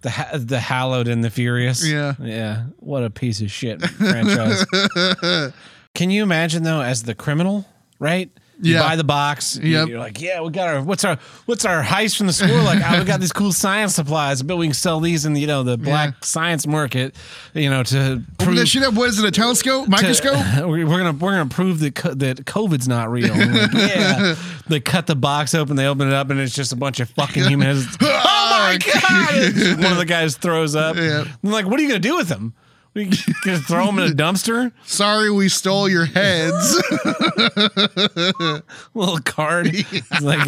The 0.00 0.10
ha- 0.10 0.30
the 0.34 0.58
Hallowed 0.58 1.06
and 1.06 1.22
the 1.22 1.30
Furious. 1.30 1.86
Yeah. 1.86 2.14
Yeah. 2.18 2.64
What 2.78 3.04
a 3.04 3.10
piece 3.10 3.40
of 3.40 3.52
shit 3.52 3.80
franchise. 3.82 4.64
Can 5.94 6.10
you 6.10 6.22
imagine 6.24 6.64
though 6.64 6.80
as 6.80 7.04
the 7.04 7.14
criminal, 7.14 7.66
right? 8.00 8.28
You 8.60 8.74
Yeah. 8.74 8.80
buy 8.88 8.96
the 8.96 9.04
box. 9.04 9.58
Yep. 9.60 9.88
You're 9.88 9.98
like, 9.98 10.20
yeah, 10.20 10.40
we 10.40 10.50
got 10.50 10.68
our 10.68 10.82
what's 10.82 11.04
our 11.04 11.16
what's 11.46 11.64
our 11.64 11.82
heist 11.82 12.16
from 12.16 12.26
the 12.28 12.32
school? 12.32 12.62
Like, 12.62 12.80
oh, 12.84 12.98
we 13.00 13.04
got 13.04 13.18
these 13.20 13.32
cool 13.32 13.50
science 13.52 13.94
supplies. 13.96 14.40
I 14.40 14.44
bet 14.44 14.56
we 14.56 14.66
can 14.66 14.74
sell 14.74 15.00
these 15.00 15.24
in 15.26 15.32
the 15.32 15.40
you 15.40 15.46
know 15.46 15.62
the 15.62 15.76
black 15.76 16.10
Yeah. 16.10 16.16
science 16.22 16.66
market, 16.66 17.14
you 17.54 17.70
know, 17.70 17.82
to 17.84 18.22
prove 18.38 18.56
that 18.56 18.66
shit 18.68 18.82
up. 18.84 18.94
What 18.94 19.08
is 19.08 19.18
it? 19.18 19.24
A 19.24 19.30
telescope? 19.30 19.88
Microscope? 19.88 20.36
we're 20.58 20.86
we're 20.86 20.98
gonna 20.98 21.12
we're 21.12 21.32
gonna 21.32 21.46
prove 21.50 21.80
that 21.80 21.94
co- 21.96 22.14
that 22.14 22.44
COVID's 22.44 22.86
not 22.86 23.10
real. 23.10 23.34
Like, 23.34 23.72
yeah, 23.74 24.36
they 24.68 24.78
cut 24.80 25.06
the 25.06 25.16
box 25.16 25.54
open, 25.54 25.76
they 25.76 25.86
open 25.86 26.06
it 26.08 26.14
up, 26.14 26.30
and 26.30 26.38
it's 26.38 26.54
just 26.54 26.72
a 26.72 26.76
bunch 26.76 27.00
of 27.00 27.08
fucking 27.10 27.44
humans. 27.44 27.86
Ah, 28.24 28.68
oh 28.68 28.72
my 28.72 28.78
god! 28.78 29.82
One 29.82 29.92
of 29.92 29.98
the 29.98 30.04
guys 30.06 30.36
throws 30.36 30.76
up. 30.76 30.94
Yeah. 30.96 31.24
I'm 31.42 31.50
like, 31.50 31.66
what 31.66 31.80
are 31.80 31.82
you 31.82 31.88
gonna 31.88 31.98
do 32.00 32.16
with 32.16 32.28
them? 32.28 32.54
We 32.94 33.06
gonna 33.44 33.58
throw 33.58 33.86
them 33.86 33.98
in 33.98 34.10
a 34.12 34.14
dumpster? 34.14 34.70
Sorry, 34.84 35.30
we 35.30 35.48
stole 35.48 35.88
your 35.88 36.04
heads. 36.04 36.82
Little 38.94 39.18
card. 39.24 39.68
It's 39.72 40.20
like, 40.20 40.46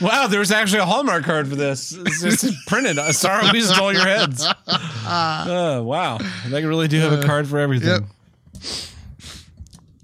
wow, 0.00 0.26
there 0.28 0.38
was 0.40 0.52
actually 0.52 0.78
a 0.80 0.86
Hallmark 0.86 1.24
card 1.24 1.48
for 1.48 1.56
this. 1.56 1.92
It's 1.92 2.22
just 2.22 2.54
printed. 2.68 2.98
Uh, 2.98 3.12
Sorry, 3.12 3.48
we 3.52 3.60
stole 3.62 3.92
your 3.92 4.06
heads. 4.06 4.46
Oh 4.68 5.82
wow, 5.82 6.18
they 6.48 6.64
really 6.64 6.86
do 6.88 7.00
have 7.00 7.12
a 7.12 7.22
card 7.26 7.48
for 7.48 7.58
everything. 7.58 7.88
yep. 7.88 8.02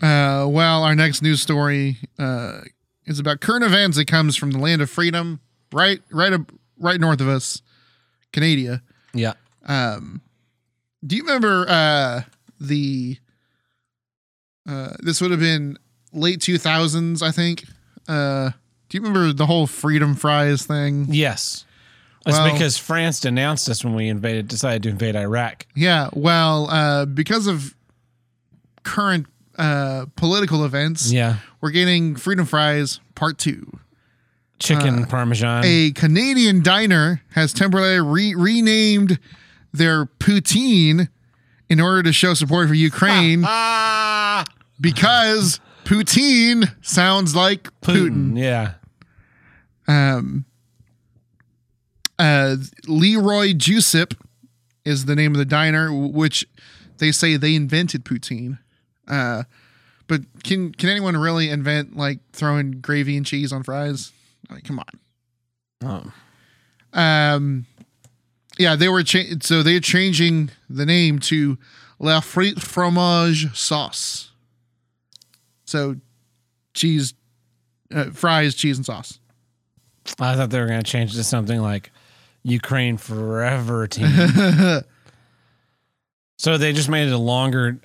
uh, 0.02 0.46
well, 0.48 0.82
our 0.84 0.94
next 0.96 1.22
news 1.22 1.40
story 1.42 1.96
uh, 2.18 2.60
is 3.06 3.18
about 3.18 3.40
current 3.40 3.64
events 3.64 3.96
that 3.96 4.06
comes 4.06 4.36
from 4.36 4.50
the 4.50 4.58
land 4.58 4.82
of 4.82 4.90
freedom, 4.90 5.40
right, 5.72 6.00
right, 6.10 6.32
right 6.78 7.00
north 7.00 7.20
of 7.20 7.28
us, 7.28 7.62
Canada. 8.32 8.82
Yeah. 9.14 9.34
Do 11.08 11.16
you 11.16 11.22
remember 11.22 11.64
uh, 11.68 12.22
the? 12.60 13.16
Uh, 14.68 14.90
this 15.00 15.20
would 15.20 15.30
have 15.30 15.40
been 15.40 15.78
late 16.12 16.40
two 16.40 16.58
thousands, 16.58 17.22
I 17.22 17.30
think. 17.30 17.64
Uh, 18.06 18.50
do 18.88 18.96
you 18.98 19.00
remember 19.02 19.32
the 19.32 19.46
whole 19.46 19.66
freedom 19.66 20.14
fries 20.14 20.64
thing? 20.66 21.06
Yes. 21.08 21.64
Well- 22.26 22.52
because 22.52 22.76
France 22.76 23.20
denounced 23.20 23.68
us 23.70 23.82
when 23.82 23.94
we 23.94 24.08
invaded, 24.08 24.48
decided 24.48 24.82
to 24.82 24.88
invade 24.90 25.16
Iraq. 25.16 25.66
Yeah, 25.74 26.10
well, 26.12 26.68
uh, 26.68 27.06
because 27.06 27.46
of 27.46 27.74
current 28.82 29.26
uh, 29.56 30.06
political 30.16 30.64
events, 30.66 31.10
Yeah. 31.10 31.36
we're 31.62 31.70
getting 31.70 32.16
freedom 32.16 32.44
fries 32.44 33.00
part 33.14 33.38
two. 33.38 33.78
Chicken 34.58 35.06
parmesan. 35.06 35.62
A 35.64 35.92
Canadian 35.92 36.62
diner 36.62 37.22
has 37.32 37.52
temporarily 37.54 38.00
re- 38.00 38.34
renamed 38.34 39.18
their 39.78 40.06
poutine 40.06 41.08
in 41.68 41.80
order 41.80 42.02
to 42.02 42.12
show 42.12 42.34
support 42.34 42.68
for 42.68 42.74
Ukraine 42.74 43.42
ah, 43.44 44.44
because 44.80 45.60
poutine 45.84 46.74
sounds 46.84 47.34
like 47.34 47.64
Putin. 47.80 48.32
Putin. 48.32 48.38
Yeah. 48.38 48.74
Um, 49.86 50.44
uh, 52.18 52.56
Le 52.86 53.20
Roy 53.20 53.52
Jucep 53.52 54.14
is 54.84 55.04
the 55.04 55.14
name 55.14 55.32
of 55.32 55.38
the 55.38 55.44
diner, 55.44 55.92
which 55.92 56.46
they 56.98 57.12
say 57.12 57.36
they 57.36 57.54
invented 57.54 58.04
poutine. 58.04 58.58
Uh, 59.06 59.44
but 60.06 60.22
can 60.42 60.72
can 60.72 60.88
anyone 60.88 61.16
really 61.16 61.50
invent 61.50 61.96
like 61.96 62.18
throwing 62.32 62.80
gravy 62.80 63.16
and 63.16 63.24
cheese 63.24 63.52
on 63.52 63.62
fries? 63.62 64.12
I 64.50 64.54
mean, 64.54 64.62
come 64.62 64.78
on. 64.80 66.12
Oh. 66.94 66.98
Um, 66.98 67.66
yeah, 68.58 68.76
they 68.76 68.88
were 68.88 69.02
cha- 69.02 69.38
so 69.40 69.62
they're 69.62 69.80
changing 69.80 70.50
the 70.68 70.84
name 70.84 71.18
to 71.20 71.58
La 71.98 72.20
Frite 72.20 72.60
Fromage 72.60 73.56
Sauce. 73.56 74.32
So, 75.64 75.96
cheese, 76.74 77.14
uh, 77.94 78.10
fries, 78.10 78.54
cheese, 78.54 78.76
and 78.76 78.86
sauce. 78.86 79.18
I 80.18 80.34
thought 80.34 80.50
they 80.50 80.60
were 80.60 80.66
going 80.66 80.82
to 80.82 80.90
change 80.90 81.12
it 81.12 81.16
to 81.16 81.24
something 81.24 81.60
like 81.60 81.90
Ukraine 82.42 82.96
Forever 82.96 83.86
Team. 83.86 84.08
so 86.38 86.56
they 86.56 86.72
just 86.72 86.88
made 86.88 87.08
it 87.08 87.12
a 87.12 87.18
longer. 87.18 87.78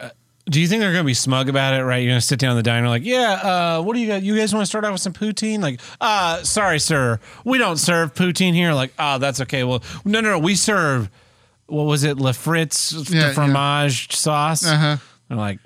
Do 0.50 0.60
you 0.60 0.68
think 0.68 0.82
they're 0.82 0.92
going 0.92 1.04
to 1.04 1.08
be 1.08 1.14
smug 1.14 1.48
about 1.48 1.74
it? 1.74 1.84
Right? 1.84 1.98
You're 2.04 2.12
going 2.12 2.20
to 2.20 2.26
sit 2.26 2.38
down 2.38 2.52
in 2.52 2.58
the 2.58 2.64
diner, 2.64 2.90
like, 2.90 3.06
yeah. 3.06 3.32
Uh, 3.78 3.82
what 3.82 3.94
do 3.94 4.02
you 4.02 4.08
got? 4.08 4.24
You 4.24 4.36
guys 4.36 4.54
want 4.54 4.64
to 4.64 4.68
start 4.68 4.84
out 4.84 4.92
with 4.92 5.00
some 5.02 5.14
poutine? 5.14 5.62
Like, 5.62 5.80
uh, 6.02 6.44
sorry, 6.44 6.80
sir, 6.80 7.20
we 7.46 7.58
don't 7.58 7.78
serve 7.78 8.14
poutine 8.14 8.54
here. 8.54 8.74
Like, 8.74 8.92
oh, 9.00 9.20
that's 9.20 9.40
okay. 9.42 9.64
Well, 9.64 9.82
no, 10.04 10.20
no, 10.20 10.32
no, 10.32 10.40
we 10.40 10.56
serve. 10.56 11.10
What 11.68 11.84
was 11.84 12.04
it? 12.04 12.18
La 12.18 12.34
Fritz, 12.34 12.92
Yeah, 12.92 13.22
yeah. 13.22 13.28
the 13.30 13.34
fromage 13.34 14.12
sauce. 14.14 14.66
Uh 14.66 14.76
huh. 14.78 14.98
They're 15.30 15.38
like, 15.38 15.60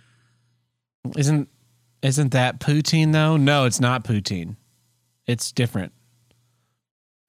isn't 1.17 1.49
isn't 2.03 2.31
that 2.33 2.59
poutine 2.59 3.11
though? 3.13 3.35
No, 3.35 3.65
it's 3.65 3.79
not 3.79 4.03
poutine. 4.03 4.57
It's 5.25 5.51
different. 5.51 5.91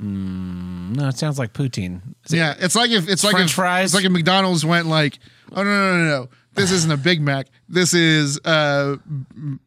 Mm, 0.02 0.96
no, 0.96 1.08
it 1.08 1.16
sounds 1.16 1.38
like 1.38 1.52
poutine. 1.52 2.02
Is 2.26 2.32
it- 2.32 2.36
Yeah, 2.36 2.54
it's 2.58 2.76
like 2.76 2.90
if 2.90 3.08
it's 3.08 3.24
like 3.24 3.32
French 3.32 3.50
if, 3.50 3.54
fries? 3.56 3.84
It's 3.86 3.94
like 3.94 4.04
if 4.04 4.12
McDonald's 4.12 4.64
went 4.64 4.86
like, 4.86 5.18
oh 5.52 5.62
no 5.62 5.70
no 5.70 5.96
no 5.96 6.04
no, 6.04 6.28
this 6.58 6.70
isn't 6.70 6.90
a 6.90 6.96
Big 6.96 7.20
Mac. 7.20 7.46
This 7.68 7.94
is 7.94 8.38
uh, 8.44 8.96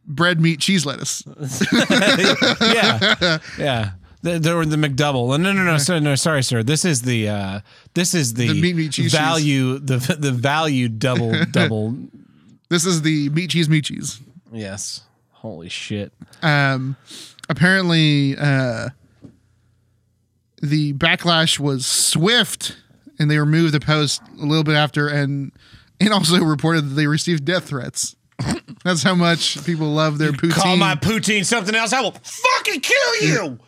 bread, 0.06 0.39
meat, 0.42 0.60
cheese, 0.60 0.86
lettuce. 0.86 1.24
yeah, 2.62 3.39
yeah. 3.58 3.92
The, 4.24 4.38
the, 4.38 4.66
the 4.66 4.76
McDouble. 4.76 5.39
No, 5.39 5.52
no, 5.52 5.64
no, 5.64 5.78
sir, 5.80 6.00
no. 6.00 6.14
Sorry, 6.16 6.44
sir. 6.44 6.62
This 6.62 6.86
is 6.86 7.02
the 7.02 7.28
uh, 7.30 7.60
this 7.96 8.14
is 8.14 8.36
the, 8.36 8.50
The 8.50 8.62
meat, 8.62 8.76
meat, 8.76 8.92
cheese, 8.92 9.12
cheese. 9.12 9.14
value 9.14 9.80
the 9.80 9.98
the 10.20 10.32
value 10.32 10.89
double 10.89 11.34
double. 11.52 11.96
This 12.70 12.86
is 12.86 13.02
the 13.02 13.30
meat, 13.30 13.50
cheese, 13.50 13.68
meat, 13.68 13.86
cheese. 13.86 14.20
Yes. 14.52 15.02
Holy 15.32 15.70
shit. 15.70 16.14
Um, 16.44 16.96
apparently, 17.50 18.38
uh, 18.38 18.89
the 20.62 20.94
backlash 20.94 21.60
was 21.60 21.88
swift, 21.88 22.78
and 23.18 23.30
they 23.32 23.39
removed 23.39 23.74
the 23.74 23.80
post 23.80 24.22
a 24.39 24.46
little 24.46 24.64
bit 24.64 24.76
after, 24.76 25.08
and 25.08 25.52
and 26.06 26.14
also 26.14 26.38
reported 26.43 26.82
that 26.89 26.93
they 26.95 27.08
received 27.08 27.45
death 27.45 27.70
threats. 27.70 28.16
That's 28.84 29.04
how 29.04 29.16
much 29.16 29.64
people 29.66 29.88
love 29.88 30.18
their 30.18 30.32
poutine. 30.32 30.52
Call 30.54 30.78
my 30.78 30.95
poutine 30.95 31.45
something 31.45 31.76
else. 31.76 31.93
I 31.93 32.02
will 32.02 32.12
fucking 32.24 32.82
kill 32.82 33.22
you. 33.22 33.60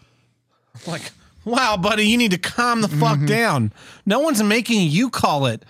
like, 0.87 1.11
wow, 1.45 1.77
buddy, 1.77 2.03
you 2.07 2.17
need 2.17 2.31
to 2.31 2.37
calm 2.39 2.81
the 2.81 2.87
fuck 2.87 3.17
Mm-hmm. 3.17 3.25
down. 3.27 3.73
No 4.05 4.19
one's 4.21 4.41
making 4.41 4.89
you 4.89 5.09
call 5.09 5.45
it 5.45 5.63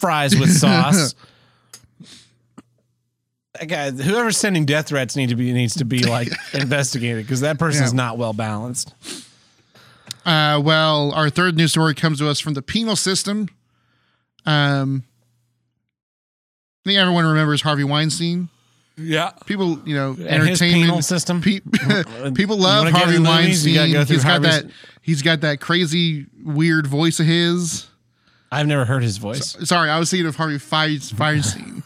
fries 0.00 0.34
with 0.38 0.50
sauce. 0.58 1.14
That 3.58 3.66
guy, 3.68 3.90
whoever's 3.90 4.36
sending 4.36 4.66
death 4.66 4.88
threats 4.88 5.16
need 5.16 5.30
to 5.30 5.34
be 5.36 5.52
needs 5.52 5.74
to 5.76 5.84
be 5.84 6.00
like 6.00 6.28
investigated 6.52 7.24
because 7.24 7.40
that 7.40 7.58
person's 7.58 7.92
Yeah. 7.92 7.96
not 7.96 8.18
well 8.18 8.32
balanced. 8.34 8.92
Uh, 10.26 10.60
well, 10.62 11.12
our 11.12 11.30
third 11.30 11.56
news 11.56 11.70
story 11.70 11.94
comes 11.94 12.18
to 12.18 12.28
us 12.28 12.40
from 12.40 12.54
the 12.54 12.62
penal 12.62 12.96
system. 12.96 13.48
Um, 14.44 15.04
I 16.86 16.88
think 16.90 17.00
everyone 17.00 17.26
remembers 17.26 17.62
Harvey 17.62 17.82
Weinstein. 17.82 18.48
Yeah. 18.96 19.32
People, 19.44 19.80
you 19.84 19.96
know, 19.96 20.10
And 20.10 20.46
his 20.46 20.60
penal 20.60 20.76
entertainment 20.76 21.04
system. 21.04 21.42
Pe- 21.42 21.58
people 22.34 22.58
love 22.58 22.88
Harvey 22.90 23.16
in 23.16 23.24
the 23.24 23.28
movies, 23.28 23.66
you 23.66 23.76
Weinstein. 23.76 23.92
go 23.92 24.04
through 24.04 24.14
he's 24.14 24.24
got 24.24 24.42
that. 24.42 24.64
He's 25.02 25.22
got 25.22 25.40
that 25.40 25.60
crazy, 25.60 26.26
weird 26.44 26.86
voice 26.86 27.18
of 27.18 27.26
his. 27.26 27.88
I've 28.52 28.68
never 28.68 28.84
heard 28.84 29.02
his 29.02 29.16
voice. 29.16 29.56
Sorry, 29.68 29.90
I 29.90 29.98
was 29.98 30.12
thinking 30.12 30.28
of 30.28 30.36
Harvey 30.36 30.58
Feist- 30.58 31.12
Feinstein. 31.14 31.82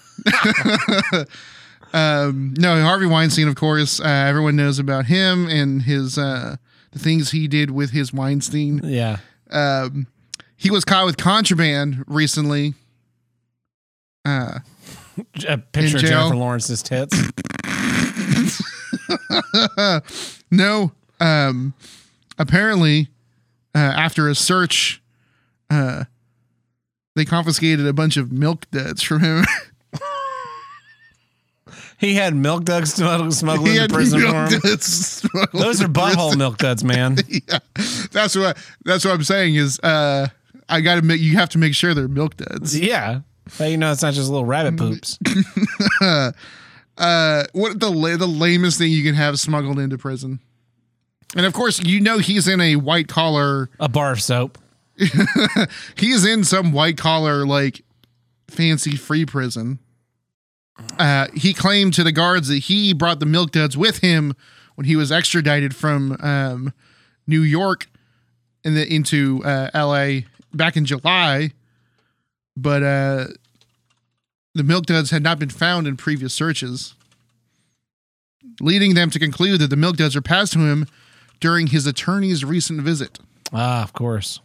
um, 1.94 2.53
no, 2.59 2.82
Harvey 2.82 3.07
Weinstein, 3.07 3.48
of 3.48 3.55
course. 3.55 4.01
Uh, 4.01 4.05
everyone 4.05 4.55
knows 4.55 4.78
about 4.78 5.07
him 5.07 5.48
and 5.48 5.80
his 5.80 6.18
uh, 6.18 6.57
the 6.92 6.98
things 6.98 7.30
he 7.30 7.48
did 7.48 7.70
with 7.70 7.92
his 7.92 8.12
Weinstein. 8.12 8.82
Yeah. 8.84 9.16
Um, 9.51 10.09
he 10.59 10.70
was 10.70 10.84
caught 10.84 11.07
with 11.07 11.16
contraband 11.16 12.05
recently. 12.07 12.74
Uh, 14.26 14.59
A 15.49 15.59
picture 15.59 15.99
of. 15.99 16.03
Jennifer 16.03 16.37
Lawrence's 16.37 16.83
tits. 16.83 17.16
no, 20.51 20.93
um, 21.21 21.75
apparently, 22.39 23.09
uh, 23.75 23.79
after 23.79 24.29
a 24.29 24.35
search, 24.35 25.03
uh, 25.71 26.05
they 27.16 27.25
confiscated 27.25 27.87
a 27.87 27.93
bunch 27.93 28.16
of 28.16 28.33
milk 28.33 28.71
duds 28.71 29.03
from 29.03 29.21
him. 29.21 29.45
He 32.01 32.14
had 32.14 32.35
milk 32.35 32.64
duds 32.64 32.95
smuggled, 32.95 33.35
smuggled 33.35 33.68
he 33.68 33.77
into 33.77 33.93
prison 33.93 34.21
for 34.23 34.27
him. 34.27 34.61
Those 35.53 35.83
are 35.83 35.89
butthole 35.89 36.35
milk 36.35 36.57
duds, 36.57 36.83
man. 36.83 37.18
yeah, 37.29 37.59
that's 38.11 38.35
what 38.35 38.57
that's 38.87 39.05
what 39.05 39.12
I'm 39.12 39.23
saying 39.23 39.57
is 39.57 39.79
uh 39.81 40.29
I 40.71 40.81
got 40.81 40.95
to 40.95 41.03
make 41.03 41.21
you 41.21 41.37
have 41.37 41.51
to 41.51 41.59
make 41.59 41.75
sure 41.75 41.93
they're 41.93 42.09
milk 42.09 42.39
duds. 42.39 42.79
Yeah. 42.79 43.21
But 43.59 43.70
you 43.70 43.76
know, 43.76 43.91
it's 43.93 44.03
not 44.03 44.14
just 44.14 44.28
little 44.30 44.47
rabbit 44.47 44.76
poops. 44.76 45.18
Uh 46.99 47.45
what 47.53 47.80
the 47.80 47.91
la- 47.91 48.16
the 48.16 48.26
lamest 48.28 48.76
thing 48.76 48.91
you 48.93 49.03
can 49.03 49.14
have 49.14 49.41
smuggled 49.41 49.78
into 49.78 49.97
prison. 49.97 50.38
And 51.34 51.47
of 51.47 51.55
course, 51.55 51.80
you 51.82 51.99
know 52.01 52.18
he's 52.18 52.47
in 52.47 52.61
a 52.61 52.76
white 52.76 53.09
collar 53.09 53.70
A 53.78 53.88
bar 53.88 54.12
of 54.12 54.20
soap. 54.20 54.59
he's 55.97 56.26
in 56.26 56.45
some 56.45 56.72
white 56.72 56.99
collar 56.99 57.47
like 57.47 57.82
fancy 58.49 58.97
free 58.97 59.24
prison. 59.24 59.78
Uh 60.99 61.28
he 61.34 61.55
claimed 61.55 61.95
to 61.95 62.05
the 62.05 62.12
guards 62.12 62.49
that 62.49 62.59
he 62.59 62.93
brought 62.93 63.18
the 63.20 63.26
milk 63.26 63.53
duds 63.53 63.78
with 63.78 63.99
him 64.01 64.34
when 64.74 64.84
he 64.86 64.97
was 64.97 65.11
extradited 65.11 65.74
from 65.74 66.18
um 66.20 66.74
New 67.26 67.41
York 67.43 67.88
in 68.62 68.74
the 68.74 68.86
into 68.93 69.43
uh 69.45 69.70
LA 69.74 70.26
back 70.53 70.76
in 70.76 70.84
July. 70.84 71.53
But 72.61 72.82
uh 72.82 73.26
the 74.54 74.64
milk 74.64 74.86
duds 74.86 75.11
had 75.11 75.22
not 75.22 75.38
been 75.38 75.48
found 75.48 75.86
in 75.86 75.96
previous 75.96 76.34
searches, 76.34 76.94
leading 78.61 78.94
them 78.94 79.08
to 79.11 79.18
conclude 79.18 79.61
that 79.61 79.68
the 79.70 79.76
milk 79.76 79.96
duds 79.96 80.16
are 80.16 80.20
passed 80.22 80.52
to 80.54 80.58
him 80.61 80.86
during 81.38 81.68
his 81.68 81.86
attorney's 81.86 82.44
recent 82.44 82.82
visit. 82.82 83.18
Ah, 83.52 83.82
of 83.82 83.92
course. 83.92 84.40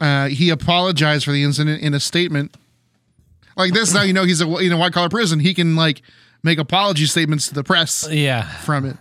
Uh, 0.00 0.28
he 0.28 0.48
apologized 0.50 1.24
for 1.24 1.32
the 1.32 1.42
incident 1.42 1.82
in 1.82 1.92
a 1.92 2.00
statement. 2.00 2.54
Like 3.56 3.72
this, 3.72 3.90
is 3.90 3.96
how 3.96 4.02
you 4.02 4.12
know 4.12 4.24
he's 4.24 4.40
a 4.40 4.48
in 4.58 4.72
a 4.72 4.76
white 4.78 4.92
collar 4.92 5.08
prison. 5.08 5.40
He 5.40 5.52
can 5.54 5.76
like 5.76 6.02
make 6.42 6.58
apology 6.58 7.06
statements 7.06 7.48
to 7.48 7.54
the 7.54 7.64
press 7.64 8.08
Yeah. 8.10 8.42
from 8.60 8.84
it. 8.86 8.96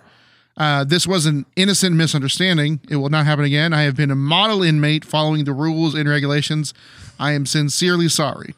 Uh, 0.57 0.83
this 0.83 1.05
was 1.05 1.27
an 1.27 1.45
innocent 1.55 1.95
misunderstanding. 1.95 2.79
It 2.89 2.95
will 2.95 3.09
not 3.09 3.25
happen 3.27 3.45
again. 3.45 3.73
I 3.73 3.83
have 3.83 3.95
been 3.95 4.09
a 4.09 4.15
model 4.15 4.63
inmate 4.63 5.05
following 5.05 5.45
the 5.45 5.53
rules 5.53 5.93
and 5.93 6.09
regulations. 6.09 6.73
I 7.19 7.33
am 7.33 7.45
sincerely 7.45 8.09
sorry. 8.09 8.55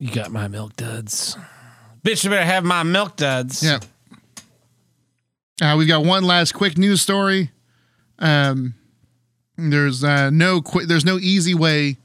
You 0.00 0.10
got 0.10 0.32
my 0.32 0.48
milk 0.48 0.74
duds. 0.74 1.36
Bitch, 2.02 2.24
you 2.24 2.30
better 2.30 2.44
have 2.44 2.64
my 2.64 2.82
milk 2.82 3.16
duds. 3.16 3.62
Yeah. 3.62 3.78
Uh, 5.62 5.76
we've 5.78 5.86
got 5.86 6.04
one 6.04 6.24
last 6.24 6.52
quick 6.52 6.76
news 6.76 7.00
story. 7.00 7.52
Um, 8.18 8.74
there's 9.56 10.02
uh, 10.02 10.30
no 10.30 10.60
qu- 10.60 10.86
there's 10.86 11.04
no 11.04 11.18
easy 11.18 11.54
way 11.54 11.96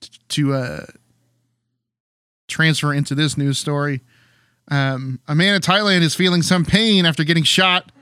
t- 0.00 0.08
to 0.30 0.54
uh, 0.54 0.86
transfer 2.48 2.92
into 2.92 3.14
this 3.14 3.38
news 3.38 3.58
story. 3.58 4.00
Um, 4.68 5.20
a 5.28 5.34
man 5.36 5.54
in 5.54 5.60
Thailand 5.62 6.00
is 6.02 6.16
feeling 6.16 6.42
some 6.42 6.64
pain 6.64 7.06
after 7.06 7.22
getting 7.22 7.44
shot 7.44 7.92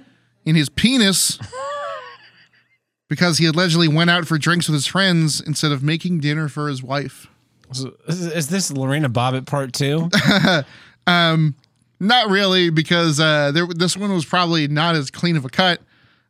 in 0.48 0.54
his 0.56 0.68
penis 0.68 1.38
because 3.08 3.38
he 3.38 3.46
allegedly 3.46 3.88
went 3.88 4.10
out 4.10 4.26
for 4.26 4.38
drinks 4.38 4.68
with 4.68 4.74
his 4.74 4.86
friends 4.86 5.40
instead 5.40 5.72
of 5.72 5.82
making 5.82 6.20
dinner 6.20 6.48
for 6.48 6.68
his 6.68 6.82
wife. 6.82 7.26
So, 7.72 7.94
is, 8.06 8.26
is 8.26 8.48
this 8.48 8.70
Lorena 8.72 9.08
Bobbitt 9.10 9.46
part 9.46 9.72
two? 9.72 10.08
Um, 11.06 11.54
not 12.00 12.28
really, 12.28 12.68
because 12.68 13.18
uh, 13.18 13.50
there 13.52 13.66
this 13.66 13.96
one 13.96 14.12
was 14.12 14.26
probably 14.26 14.68
not 14.68 14.94
as 14.94 15.10
clean 15.10 15.38
of 15.38 15.46
a 15.46 15.48
cut. 15.48 15.80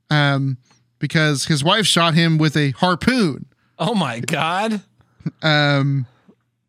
Um, 0.08 0.56
because 1.00 1.46
his 1.46 1.64
wife 1.64 1.84
shot 1.84 2.14
him 2.14 2.38
with 2.38 2.56
a 2.56 2.70
harpoon. 2.70 3.46
oh 3.80 3.92
my 3.94 4.20
god. 4.20 4.82
Um, 5.42 6.06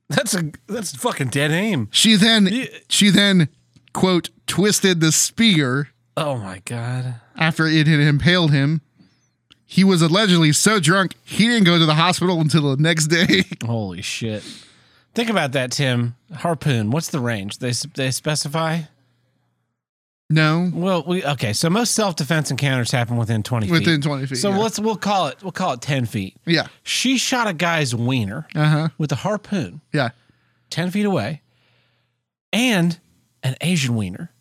That's 0.09 0.33
a 0.33 0.51
that's 0.67 0.95
fucking 0.95 1.27
dead 1.27 1.51
aim. 1.51 1.87
she 1.91 2.15
then 2.15 2.47
Yeah. 2.51 2.65
she 2.89 3.11
then 3.11 3.47
quote 3.93 4.31
twisted 4.47 5.01
the 5.01 5.11
spear 5.11 5.89
Oh 6.19 6.37
my 6.37 6.61
god. 6.65 7.15
after 7.37 7.65
it 7.65 7.87
had 7.87 7.99
impaled 7.99 8.51
him. 8.51 8.81
He 9.65 9.83
was 9.83 10.01
allegedly 10.01 10.51
so 10.51 10.79
drunk 10.79 11.15
he 11.23 11.47
didn't 11.47 11.63
go 11.65 11.77
to 11.77 11.85
the 11.85 11.93
hospital 11.95 12.41
until 12.41 12.75
the 12.75 12.81
next 12.81 13.07
day. 13.07 13.43
Holy 13.65 14.01
shit. 14.01 14.43
Think 15.13 15.29
about 15.29 15.51
that, 15.53 15.71
Tim. 15.71 16.15
Harpoon. 16.33 16.91
What's 16.91 17.09
the 17.09 17.19
range? 17.19 17.59
They 17.59 17.71
they 17.95 18.11
specify. 18.11 18.81
no, 20.29 20.69
Well, 20.73 21.03
we 21.07 21.23
okay. 21.23 21.53
So 21.53 21.69
most 21.69 21.93
self 21.93 22.15
defense 22.15 22.51
encounters 22.51 22.91
happen 22.91 23.15
within 23.17 23.41
twenty 23.43 23.67
feet. 23.67 23.73
within 23.73 24.01
twenty 24.01 24.25
feet. 24.25 24.39
So 24.39 24.49
yeah. 24.49 24.57
let's 24.57 24.79
we'll 24.79 24.95
call 24.95 25.27
it 25.27 25.41
we'll 25.41 25.51
call 25.51 25.73
it 25.73 25.81
ten 25.81 26.05
feet. 26.05 26.35
yeah, 26.45 26.67
She 26.83 27.17
shot 27.17 27.47
a 27.47 27.53
guy's 27.53 27.95
wiener 27.95 28.47
uh 28.55 28.65
huh, 28.65 28.89
with 28.97 29.11
a 29.11 29.15
harpoon 29.17 29.81
yeah. 29.93 30.09
ten 30.69 30.91
feet 30.91 31.05
away, 31.05 31.41
and 32.51 32.99
an 33.43 33.55
Asian 33.61 33.95
wiener. 33.95 34.31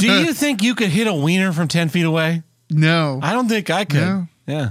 Do 0.00 0.06
you 0.06 0.32
think 0.34 0.62
you 0.62 0.74
could 0.74 0.88
hit 0.88 1.06
a 1.06 1.14
wiener 1.14 1.52
from 1.52 1.68
ten 1.68 1.88
feet 1.88 2.04
away? 2.04 2.42
No, 2.70 3.20
I 3.22 3.32
don't 3.32 3.48
think 3.48 3.70
I 3.70 3.84
could. 3.84 4.00
No. 4.00 4.28
Yeah, 4.46 4.70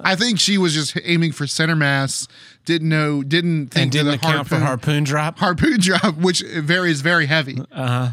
I 0.00 0.16
think 0.16 0.38
she 0.40 0.58
was 0.58 0.72
just 0.74 0.96
aiming 1.02 1.32
for 1.32 1.46
center 1.46 1.76
mass. 1.76 2.28
Didn't 2.64 2.88
know, 2.88 3.22
didn't 3.22 3.68
think 3.68 3.82
and 3.82 3.92
didn't 3.92 4.14
account 4.14 4.48
for 4.48 4.58
harpoon 4.58 5.04
drop. 5.04 5.38
harpoon 5.38 5.76
drop, 5.80 6.16
which 6.16 6.42
varies 6.42 7.00
very 7.00 7.26
heavy. 7.26 7.58
Uh 7.72 7.86
huh. 7.88 8.08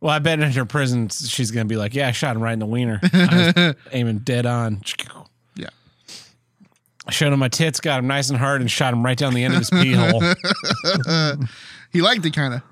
Well, 0.00 0.10
I 0.12 0.18
bet 0.18 0.40
in 0.40 0.50
her 0.50 0.64
prison 0.64 1.08
she's 1.08 1.50
gonna 1.50 1.64
be 1.66 1.76
like, 1.76 1.94
"Yeah, 1.94 2.08
I 2.08 2.12
shot 2.12 2.34
him 2.36 2.42
right 2.42 2.52
in 2.52 2.58
the 2.58 2.66
wiener, 2.66 2.98
I 3.02 3.52
was 3.56 3.74
aiming 3.92 4.18
dead 4.18 4.46
on." 4.46 4.82
Yeah. 5.56 5.68
I 7.06 7.10
showed 7.10 7.32
him 7.32 7.38
my 7.40 7.48
tits, 7.48 7.80
got 7.80 7.98
him 7.98 8.06
nice 8.06 8.30
and 8.30 8.38
hard, 8.38 8.60
and 8.60 8.70
shot 8.70 8.92
him 8.94 9.04
right 9.04 9.16
down 9.18 9.34
the 9.34 9.44
end 9.44 9.54
of 9.54 9.58
his 9.60 9.70
pee 9.70 9.92
hole. 9.92 10.22
He 11.92 12.00
liked 12.00 12.24
it 12.24 12.32
kind 12.32 12.54
of. 12.54 12.62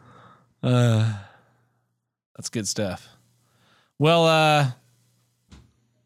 That's 2.41 2.49
good 2.49 2.67
stuff. 2.67 3.07
Well, 3.99 4.25
uh 4.25 4.71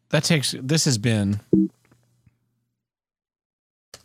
that 0.09 0.25
takes 0.25 0.53
this 0.61 0.83
has 0.83 0.97
been 0.97 1.39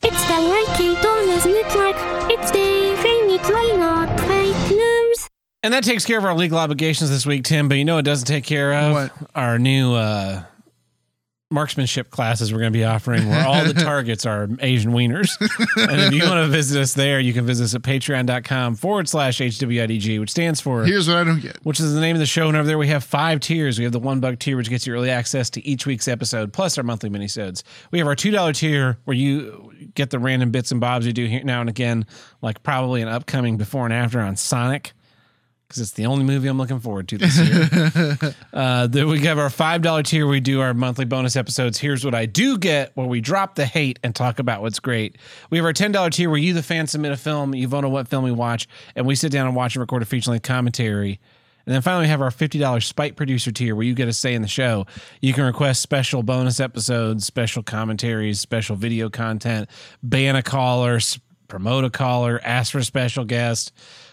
It's 0.01 0.25
the 0.29 0.35
Wacky 0.35 1.03
Dollars 1.03 1.45
Network. 1.45 1.97
It's 2.31 2.53
the 2.53 2.97
Family 3.03 3.77
Not 3.77 4.21
Fake 4.21 4.71
News. 4.71 5.29
and 5.65 5.75
that 5.75 5.83
takes 5.83 6.05
care 6.07 6.19
of 6.19 6.25
our 6.25 6.37
legal 6.37 6.57
obligations 6.59 7.11
this 7.11 7.27
week, 7.27 7.43
Tim, 7.43 7.67
but 7.69 7.79
you 7.79 7.85
know 7.85 7.99
it 7.99 8.03
doesn't 8.05 8.27
take 8.29 8.45
care 8.45 8.75
of 8.75 8.93
What? 8.93 9.13
our 9.35 9.59
new 9.59 9.95
uh 9.95 10.45
marksmanship 11.51 12.11
classes 12.11 12.53
we're 12.53 12.61
going 12.61 12.73
to 12.73 12.79
be 12.79 12.85
offering 12.85 13.29
where 13.29 13.45
all 13.47 13.65
the 13.65 13.75
targets 13.83 14.25
are 14.25 14.49
Asian 14.61 14.93
wieners. 14.93 15.31
and 15.91 16.01
if 16.01 16.13
you 16.13 16.23
want 16.23 16.45
to 16.45 16.47
visit 16.47 16.81
us 16.81 16.95
there, 16.95 17.19
you 17.19 17.33
can 17.33 17.45
visit 17.45 17.65
us 17.65 17.75
at 17.75 17.83
patreon.com 17.83 18.77
forward 18.77 19.09
slash 19.09 19.39
HWIDG, 19.39 20.21
which 20.21 20.31
stands 20.31 20.61
for 20.61 20.85
Here's 20.85 21.09
what 21.09 21.17
I 21.17 21.25
don't 21.25 21.41
get. 21.41 21.59
which 21.65 21.81
is 21.81 21.93
the 21.93 22.01
name 22.01 22.15
of 22.15 22.21
the 22.21 22.27
show. 22.27 22.47
And 22.49 22.57
over 22.57 22.67
there, 22.67 22.79
we 22.79 22.87
have 22.89 23.03
five 23.03 23.41
tiers. 23.41 23.79
We 23.79 23.85
have 23.85 23.93
the 23.93 23.99
one 23.99 24.21
buck 24.21 24.39
tier, 24.39 24.57
which 24.57 24.71
gets 24.71 24.87
you 24.87 24.95
early 24.95 25.11
access 25.11 25.51
to 25.51 25.67
each 25.67 25.87
week's 25.87 26.07
episode, 26.07 26.53
plus 26.53 26.79
our 26.79 26.85
monthly 26.85 27.11
minisodes. 27.11 27.63
We 27.91 27.99
have 27.99 28.07
our 28.07 28.15
two 28.17 28.31
dollar 28.31 28.53
tier, 28.53 28.99
where 29.05 29.17
you 29.17 29.91
get 29.95 30.11
the 30.11 30.19
random 30.21 30.51
bits 30.53 30.71
and 30.71 30.81
bobs 30.81 31.05
we 31.05 31.13
do 31.13 31.27
here 31.27 31.43
now 31.43 31.61
and 31.61 31.69
again, 31.69 32.07
like 32.43 32.63
probably 32.63 33.03
an 33.03 33.09
upcoming 33.09 33.57
before 33.57 33.85
and 33.87 33.93
after 33.93 34.21
on 34.21 34.37
Sonic. 34.37 34.93
Because 35.71 35.83
it's 35.83 35.93
the 35.93 36.07
only 36.07 36.25
movie 36.25 36.49
I'm 36.49 36.59
looking 36.59 36.81
forward 36.81 37.07
to 37.09 37.19
this 37.19 37.39
year. 37.39 38.35
uh, 38.53 38.89
then 38.89 39.07
we 39.07 39.21
have 39.21 39.39
our 39.39 39.51
five 39.51 39.83
dollar 39.83 40.03
tier. 40.03 40.27
We 40.27 40.41
do 40.41 40.61
our 40.61 40.75
monthly 40.75 41.05
bonus 41.05 41.37
episodes. 41.37 41.79
Here's 41.79 42.05
what 42.05 42.13
I 42.13 42.27
do 42.27 42.59
get, 42.59 42.91
where 42.97 43.07
we 43.07 43.21
drop 43.21 43.55
the 43.55 43.67
hate 43.67 44.01
and 44.03 44.13
talk 44.13 44.41
about 44.41 44.63
what's 44.63 44.81
great. 44.81 45.17
We 45.49 45.59
have 45.59 45.65
our 45.65 45.73
ten 45.73 45.93
dollar 45.93 46.11
tier, 46.11 46.29
where 46.29 46.41
you, 46.41 46.55
the 46.55 46.63
fan, 46.63 46.89
submit 46.89 47.13
a 47.13 47.17
film. 47.17 47.55
You 47.55 47.69
vote 47.69 47.85
on 47.85 47.93
what 47.93 48.09
film 48.09 48.25
we 48.25 48.33
watch, 48.33 48.67
and 48.97 49.07
we 49.07 49.15
sit 49.15 49.31
down 49.31 49.47
and 49.47 49.55
watch 49.55 49.77
and 49.77 49.81
record 49.81 50.03
a 50.03 50.07
feature 50.07 50.33
length 50.33 50.43
commentary. 50.43 51.21
And 51.67 51.75
then 51.75 51.83
finally, 51.83 52.07
we 52.07 52.09
have 52.09 52.23
our 52.23 52.31
$50 52.31 52.83
Spike 52.83 53.15
Producer 53.15 53.53
tier 53.53 53.77
where 53.77 53.85
you 53.85 53.95
get 53.95 54.09
a 54.09 54.13
say 54.13 54.35
in 54.35 54.43
the 54.43 54.49
show. 54.49 54.87
You 55.21 55.33
can 55.33 55.45
request 55.45 55.83
special 55.83 56.25
bonus 56.25 56.59
episodes, 56.59 57.25
special 57.25 57.63
commentaries, 57.63 58.41
special 58.41 58.75
video 58.75 59.09
content, 59.09 59.69
ban 60.03 60.35
a 60.35 60.43
caller, 60.43 60.99
promote 61.47 61.85
a 61.85 61.91
caller, 61.91 62.41
ask 62.43 62.73
for 62.73 62.79
a 62.79 62.85
special 62.85 63.25
guest. 63.25 63.73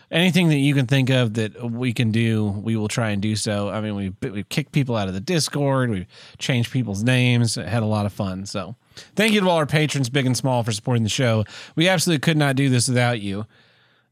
Anything 0.09 0.47
that 0.49 0.57
you 0.57 0.73
can 0.73 0.85
think 0.85 1.09
of 1.09 1.33
that 1.33 1.69
we 1.69 1.91
can 1.91 2.11
do, 2.11 2.45
we 2.45 2.77
will 2.77 2.87
try 2.87 3.09
and 3.09 3.21
do 3.21 3.35
so. 3.35 3.69
I 3.69 3.81
mean, 3.81 3.95
we 3.95 4.29
we 4.29 4.43
kicked 4.43 4.71
people 4.71 4.95
out 4.95 5.09
of 5.09 5.13
the 5.13 5.19
Discord, 5.19 5.89
we've 5.89 6.07
changed 6.37 6.71
people's 6.71 7.03
names, 7.03 7.55
had 7.55 7.83
a 7.83 7.85
lot 7.87 8.05
of 8.05 8.13
fun. 8.13 8.45
So, 8.45 8.75
thank 9.15 9.33
you 9.33 9.41
to 9.41 9.49
all 9.49 9.57
our 9.57 9.65
patrons, 9.65 10.09
big 10.09 10.25
and 10.25 10.37
small, 10.37 10.63
for 10.63 10.71
supporting 10.71 11.03
the 11.03 11.09
show. 11.09 11.43
We 11.75 11.89
absolutely 11.89 12.21
could 12.21 12.37
not 12.37 12.55
do 12.55 12.69
this 12.69 12.87
without 12.87 13.19
you. 13.19 13.45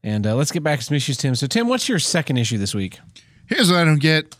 And 0.02 0.26
uh, 0.26 0.36
let's 0.36 0.52
get 0.52 0.62
back 0.62 0.78
to 0.80 0.84
some 0.84 0.96
issues, 0.96 1.16
Tim. 1.16 1.34
So, 1.34 1.46
Tim, 1.46 1.66
what's 1.66 1.88
your 1.88 1.98
second 1.98 2.36
issue 2.36 2.58
this 2.58 2.74
week? 2.74 3.00
Here's 3.46 3.70
what 3.70 3.80
I 3.80 3.84
don't 3.84 4.00
get. 4.00 4.36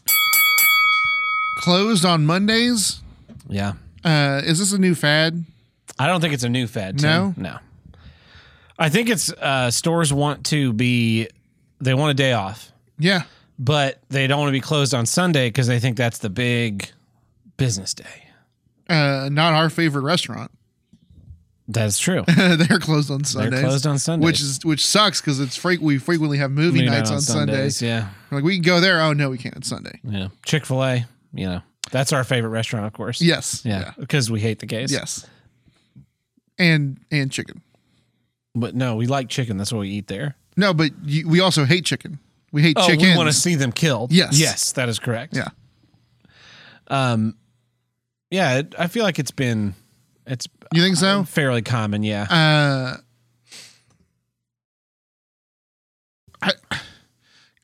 Closed 1.61 2.05
on 2.05 2.27
Mondays. 2.27 3.01
Yeah. 3.49 3.73
Uh, 4.05 4.43
is 4.45 4.59
this 4.59 4.73
a 4.73 4.79
new 4.79 4.95
fad? 4.95 5.45
I 5.99 6.07
don't 6.07 6.21
think 6.21 6.35
it's 6.35 6.45
a 6.45 6.49
new 6.49 6.67
fad. 6.67 6.99
Tim. 6.99 7.35
No? 7.37 7.51
No. 7.51 7.59
I 8.79 8.91
think 8.91 9.09
it's 9.09 9.33
uh, 9.33 9.71
stores 9.71 10.13
want 10.13 10.47
to 10.47 10.73
be, 10.73 11.29
they 11.81 11.95
want 11.95 12.11
a 12.11 12.15
day 12.15 12.33
off, 12.33 12.73
Yeah. 12.99 13.23
but 13.59 14.01
they 14.09 14.27
don't 14.27 14.39
want 14.39 14.49
to 14.49 14.53
be 14.53 14.61
closed 14.61 14.95
on 14.95 15.07
Sunday 15.07 15.49
because 15.49 15.67
they 15.67 15.79
think 15.81 15.97
that's 15.97 16.19
the 16.19 16.31
big 16.31 16.91
business 17.57 17.95
day. 17.95 18.25
Uh, 18.89 19.29
not 19.33 19.53
our 19.55 19.69
favorite 19.71 20.03
restaurant. 20.03 20.51
That's 21.69 21.99
true. 21.99 22.23
They're 22.37 22.79
closed 22.79 23.11
on 23.11 23.25
Sundays. 23.25 23.61
closed 23.61 23.87
on 23.89 23.99
Sundays. 23.99 24.25
which 24.25 24.41
is 24.41 24.65
which 24.65 24.87
sucks 24.87 25.21
because 25.21 25.41
it's 25.41 25.57
freak. 25.57 25.81
We 25.81 25.99
frequently 25.99 26.39
have 26.39 26.53
movie 26.53 26.85
nights 26.87 27.11
on, 27.11 27.21
Sundays. 27.21 27.83
Yeah. 27.83 28.11
Like 28.31 28.45
we 28.45 28.55
can 28.55 28.63
go 28.63 28.79
there. 28.81 29.01
Oh 29.03 29.13
no, 29.13 29.31
we 29.31 29.39
can't. 29.39 29.57
It's 29.57 29.69
Sunday. 29.69 29.99
Yeah. 30.05 30.29
Chick 30.45 30.65
fil 30.65 30.85
A, 30.85 31.05
you 31.35 31.47
know, 31.47 31.63
that's 31.91 32.13
our 32.13 32.23
favorite 32.23 32.51
restaurant, 32.51 32.87
of 32.87 32.93
course. 32.93 33.21
Yes. 33.21 33.63
Yeah. 33.65 33.95
Because 33.99 34.31
we 34.31 34.39
hate 34.41 34.61
the 34.61 34.67
gays. 34.67 34.93
Yes. 34.93 35.27
And 36.59 37.01
and 37.11 37.33
chicken. 37.33 37.63
But 38.55 38.77
no, 38.77 38.95
we 38.95 39.07
like 39.09 39.29
chicken. 39.29 39.57
That's 39.59 39.73
what 39.73 39.81
we 39.81 39.89
eat 39.91 40.07
there. 40.07 40.37
No, 40.57 40.73
but 40.75 40.91
you, 41.05 41.29
we 41.29 41.41
also 41.41 41.65
hate 41.65 41.85
chicken. 41.85 42.19
We 42.53 42.63
hate 42.63 42.77
Oh, 42.79 42.87
chicken. 42.87 43.11
we 43.11 43.17
want 43.17 43.29
to 43.29 43.33
see 43.35 43.55
them 43.57 43.73
killed. 43.73 44.13
Yes. 44.13 44.39
Yes, 44.39 44.73
that 44.73 44.89
is 44.89 44.99
correct. 44.99 45.37
Yeah. 45.37 45.49
Um, 46.89 47.37
yeah, 48.31 48.59
it, 48.59 48.75
I 48.79 48.87
feel 48.87 49.03
like 49.05 49.19
it's 49.19 49.31
been, 49.31 49.75
it's 50.27 50.47
You 50.73 50.83
think 50.83 50.97
so? 50.97 51.25
fairly 51.25 51.63
common. 51.63 52.03
Yeah. 52.03 52.23
Uh, 52.31 52.97
I 56.43 56.53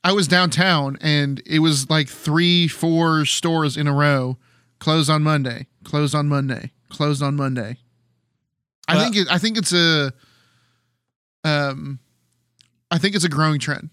I 0.05 0.13
was 0.13 0.27
downtown 0.27 0.99
and 1.01 1.41
it 1.47 1.61
was 1.61 1.89
like 1.89 2.09
three, 2.09 2.67
four 2.69 3.25
stores 3.25 3.77
in 3.77 3.87
a 3.87 3.93
row 3.93 4.37
closed 4.81 5.09
on 5.11 5.23
Monday, 5.23 5.67
closed 5.85 6.15
on 6.15 6.27
Monday, 6.29 6.73
closed 6.89 7.23
on 7.23 7.37
Monday. 7.37 7.79
I 8.89 8.99
think 9.03 9.17
it. 9.17 9.29
I 9.31 9.39
think 9.39 9.57
it's 9.59 9.73
a. 9.73 10.13
Um, 11.45 11.99
I 12.93 12.99
think 12.99 13.15
it's 13.17 13.25
a 13.25 13.29
growing 13.29 13.59
trend 13.59 13.89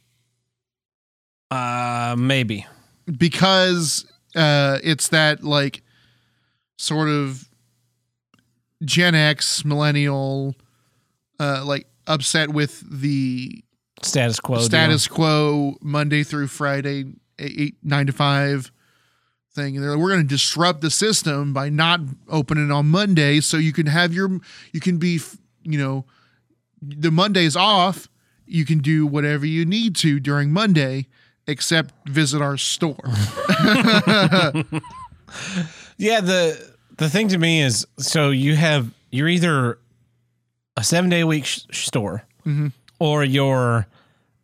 Uh, 1.49 2.15
maybe. 2.17 2.65
because 3.17 4.05
uh, 4.35 4.77
it's 4.83 5.07
that 5.07 5.43
like 5.43 5.81
sort 6.77 7.09
of 7.09 7.49
Gen 8.83 9.15
X 9.15 9.65
millennial, 9.65 10.55
uh, 11.39 11.63
like 11.65 11.87
upset 12.07 12.49
with 12.49 12.83
the 12.89 13.63
Status 14.03 14.39
quo. 14.39 14.57
deal. 14.57 14.65
status 14.65 15.07
quo 15.07 15.75
Monday 15.81 16.23
through 16.23 16.47
Friday, 16.47 17.05
eight 17.39 17.75
nine 17.83 18.05
to 18.07 18.13
five 18.13 18.71
thing. 19.53 19.75
And 19.75 19.83
they're 19.83 19.91
like, 19.91 19.99
we're 19.99 20.09
going 20.11 20.21
to 20.21 20.27
disrupt 20.27 20.81
the 20.81 20.91
system 20.91 21.53
by 21.53 21.69
not 21.69 22.01
opening 22.29 22.71
on 22.71 22.87
Monday, 22.89 23.39
so 23.41 23.57
you 23.57 23.73
can 23.73 23.87
have 23.87 24.13
your, 24.13 24.39
you 24.71 24.79
can 24.79 24.97
be, 24.97 25.19
you 25.63 25.77
know, 25.79 26.05
the 26.81 27.11
Monday's 27.11 27.55
off. 27.55 28.07
You 28.49 28.65
can 28.65 28.79
do 28.79 29.05
whatever 29.05 29.45
you 29.45 29.63
need 29.65 29.95
to 29.97 30.19
during 30.19 30.51
Monday, 30.51 31.07
except 31.47 31.93
visit 32.07 32.41
our 32.41 32.57
store. 32.57 32.97
Yeah. 35.97 36.21
The 36.21 36.73
the 36.97 37.09
thing 37.09 37.27
to 37.29 37.37
me 37.37 37.61
is, 37.61 37.85
so 37.97 38.29
you 38.31 38.55
have 38.55 38.89
you're 39.11 39.27
either 39.29 39.77
a 40.77 40.83
seven 40.83 41.09
day 41.09 41.19
a 41.21 41.27
week 41.27 41.45
sh- 41.45 41.61
store, 41.71 42.23
Mhm. 42.45 42.71
or 42.99 43.23
you're 43.23 43.85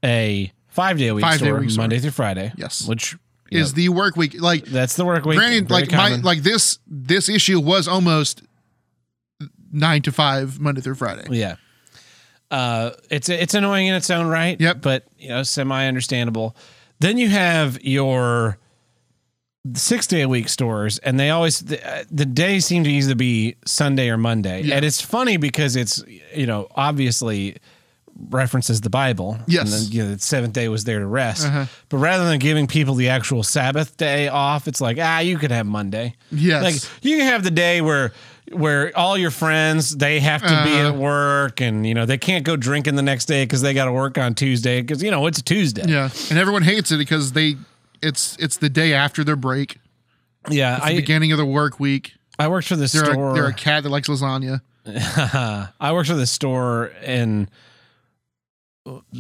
a 0.04 0.52
five 0.68 0.98
day 0.98 1.08
a 1.08 1.16
week 1.16 1.24
Five-day 1.24 1.46
store, 1.46 1.60
week 1.60 1.70
store. 1.72 1.84
Monday 1.84 2.00
through 2.00 2.12
Friday. 2.12 2.52
Yes. 2.58 2.88
Which 2.88 3.16
Is 3.52 3.72
know, 3.72 3.76
the 3.78 3.90
work 3.90 4.16
week 4.16 4.40
like? 4.40 4.66
that's 4.66 4.96
the 4.96 5.06
work 5.06 5.26
week. 5.26 5.38
Granted, 5.38 5.72
like 5.72 5.92
my 5.92 6.16
like 6.18 6.44
this 6.44 6.80
this 6.88 7.30
issue 7.30 7.60
was 7.60 7.88
almost 7.88 8.44
nine 9.72 10.02
to 10.04 10.12
five 10.12 10.60
Monday 10.60 10.82
through 10.82 10.96
Friday. 10.96 11.26
Yeah. 11.32 11.56
Uh, 12.52 12.92
it's 13.10 13.28
it's 13.30 13.54
annoying 13.54 13.88
in 13.88 13.96
its 13.96 14.10
own 14.10 14.28
right. 14.28 14.60
Yep. 14.60 14.82
But 14.82 15.06
you 15.18 15.30
know, 15.30 15.44
semi 15.44 15.88
understandable. 15.88 16.56
Then 17.00 17.18
you 17.18 17.30
have 17.30 17.82
your 17.84 18.58
six 19.74 20.06
day 20.08 20.22
a 20.22 20.30
week 20.30 20.48
stores, 20.50 21.00
and 21.00 21.20
they 21.20 21.30
always 21.32 21.60
the, 21.60 21.86
uh, 21.88 22.04
the 22.12 22.26
days 22.26 22.66
seem 22.66 22.84
to 22.84 22.90
either 22.90 23.16
be 23.16 23.56
Sunday 23.66 24.10
or 24.10 24.18
Monday, 24.18 24.62
Yeah. 24.62 24.76
and 24.76 24.86
it's 24.86 25.02
funny 25.02 25.38
because 25.38 25.76
it's 25.76 26.04
you 26.34 26.46
know 26.46 26.68
obviously 26.76 27.58
references 28.30 28.80
the 28.82 28.90
Bible. 28.90 29.38
Yes. 29.48 29.64
And 29.64 29.74
then 29.74 29.92
you 29.92 30.04
know 30.04 30.16
the 30.16 30.20
seventh 30.20 30.54
day 30.54 30.70
was 30.70 30.84
there 30.86 31.00
to 31.00 31.08
rest. 31.08 31.48
Uh-huh. 31.48 31.66
But 31.90 31.98
rather 31.98 32.26
than 32.26 32.40
giving 32.40 32.68
people 32.68 32.96
the 32.96 33.10
actual 33.10 33.44
Sabbath 33.44 33.98
day 33.98 34.28
off, 34.28 34.68
it's 34.68 34.80
like 34.80 34.98
ah, 35.02 35.20
you 35.20 35.38
could 35.38 35.52
have 35.52 35.66
Monday. 35.66 36.16
Yes. 36.32 36.64
Like 36.64 37.04
you 37.04 37.18
can 37.18 37.26
have 37.28 37.44
the 37.44 37.52
day 37.52 37.82
where 37.82 38.14
where 38.52 38.96
all 38.98 39.18
your 39.18 39.32
friends 39.32 39.96
they 39.98 40.20
have 40.20 40.42
to 40.42 40.48
be 40.48 40.54
Uh-huh. 40.72 40.90
at 40.90 40.96
work 40.96 41.62
and 41.62 41.86
you 41.86 41.94
know 41.94 42.06
they 42.06 42.18
can't 42.18 42.46
go 42.46 42.56
drinking 42.56 42.96
the 42.96 43.02
next 43.02 43.26
day 43.26 43.44
because 43.44 43.62
they 43.62 43.74
got 43.74 43.86
to 43.86 43.92
work 43.92 44.18
on 44.18 44.36
Tuesday 44.36 44.82
because 44.82 45.02
you 45.02 45.10
know 45.12 45.26
it's 45.28 45.40
a 45.40 45.44
Tuesday. 45.44 45.84
Yeah, 45.88 46.10
and 46.30 46.38
everyone 46.40 46.62
hates 46.64 46.92
it 46.92 46.98
because 46.98 47.32
they 47.34 47.56
it's 48.02 48.38
it's 48.40 48.58
the 48.58 48.70
day 48.70 48.94
after 48.94 49.24
their 49.24 49.36
break, 49.36 49.78
Yeah, 50.50 50.78
the 50.78 50.84
I 50.86 50.96
beginning 50.96 51.32
of 51.32 51.38
the 51.40 51.46
work 51.46 51.80
week. 51.80 52.14
I 52.38 52.48
worked 52.50 52.68
for 52.68 52.76
the 52.76 52.86
They're 52.88 53.06
store. 53.14 53.34
they're 53.34 53.48
a 53.48 53.54
cat 53.54 53.84
that 53.84 53.90
likes 53.90 54.08
lasagna. 54.10 54.62
I 55.80 55.92
worked 55.94 56.10
for 56.10 56.16
the 56.16 56.28
store 56.28 56.92
and 57.02 57.50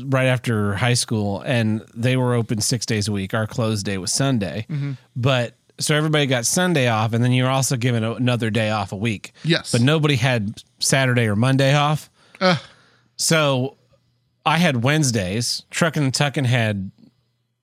right 0.05 0.25
after 0.27 0.75
high 0.75 0.93
school, 0.93 1.41
and 1.41 1.81
they 1.95 2.17
were 2.17 2.33
open 2.35 2.61
six 2.61 2.85
days 2.85 3.07
a 3.07 3.11
week. 3.11 3.33
Our 3.33 3.47
closed 3.47 3.85
day 3.85 3.97
was 3.97 4.13
Sunday, 4.13 4.65
Mm-hmm. 4.69 4.91
but 5.15 5.55
so 5.79 5.95
everybody 5.95 6.25
got 6.25 6.45
Sunday 6.45 6.87
off, 6.87 7.13
and 7.13 7.23
then 7.23 7.31
you 7.31 7.43
were 7.43 7.49
also 7.49 7.75
given 7.77 8.03
another 8.03 8.49
day 8.49 8.69
off 8.69 8.91
a 8.91 8.95
week. 8.95 9.31
Yes, 9.43 9.71
but 9.71 9.81
nobody 9.81 10.15
had 10.15 10.61
Saturday 10.79 11.27
or 11.27 11.35
Monday 11.35 11.73
off. 11.75 12.09
Ugh. 12.41 12.57
So 13.17 13.77
I 14.45 14.57
had 14.57 14.83
Wednesdays. 14.83 15.63
Truckin' 15.71 16.03
and 16.03 16.13
Tuckin' 16.13 16.45
had 16.45 16.91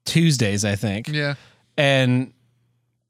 Tuesdays, 0.04 0.64
I 0.64 0.74
think. 0.76 1.08
yeah, 1.08 1.34
And 1.76 2.32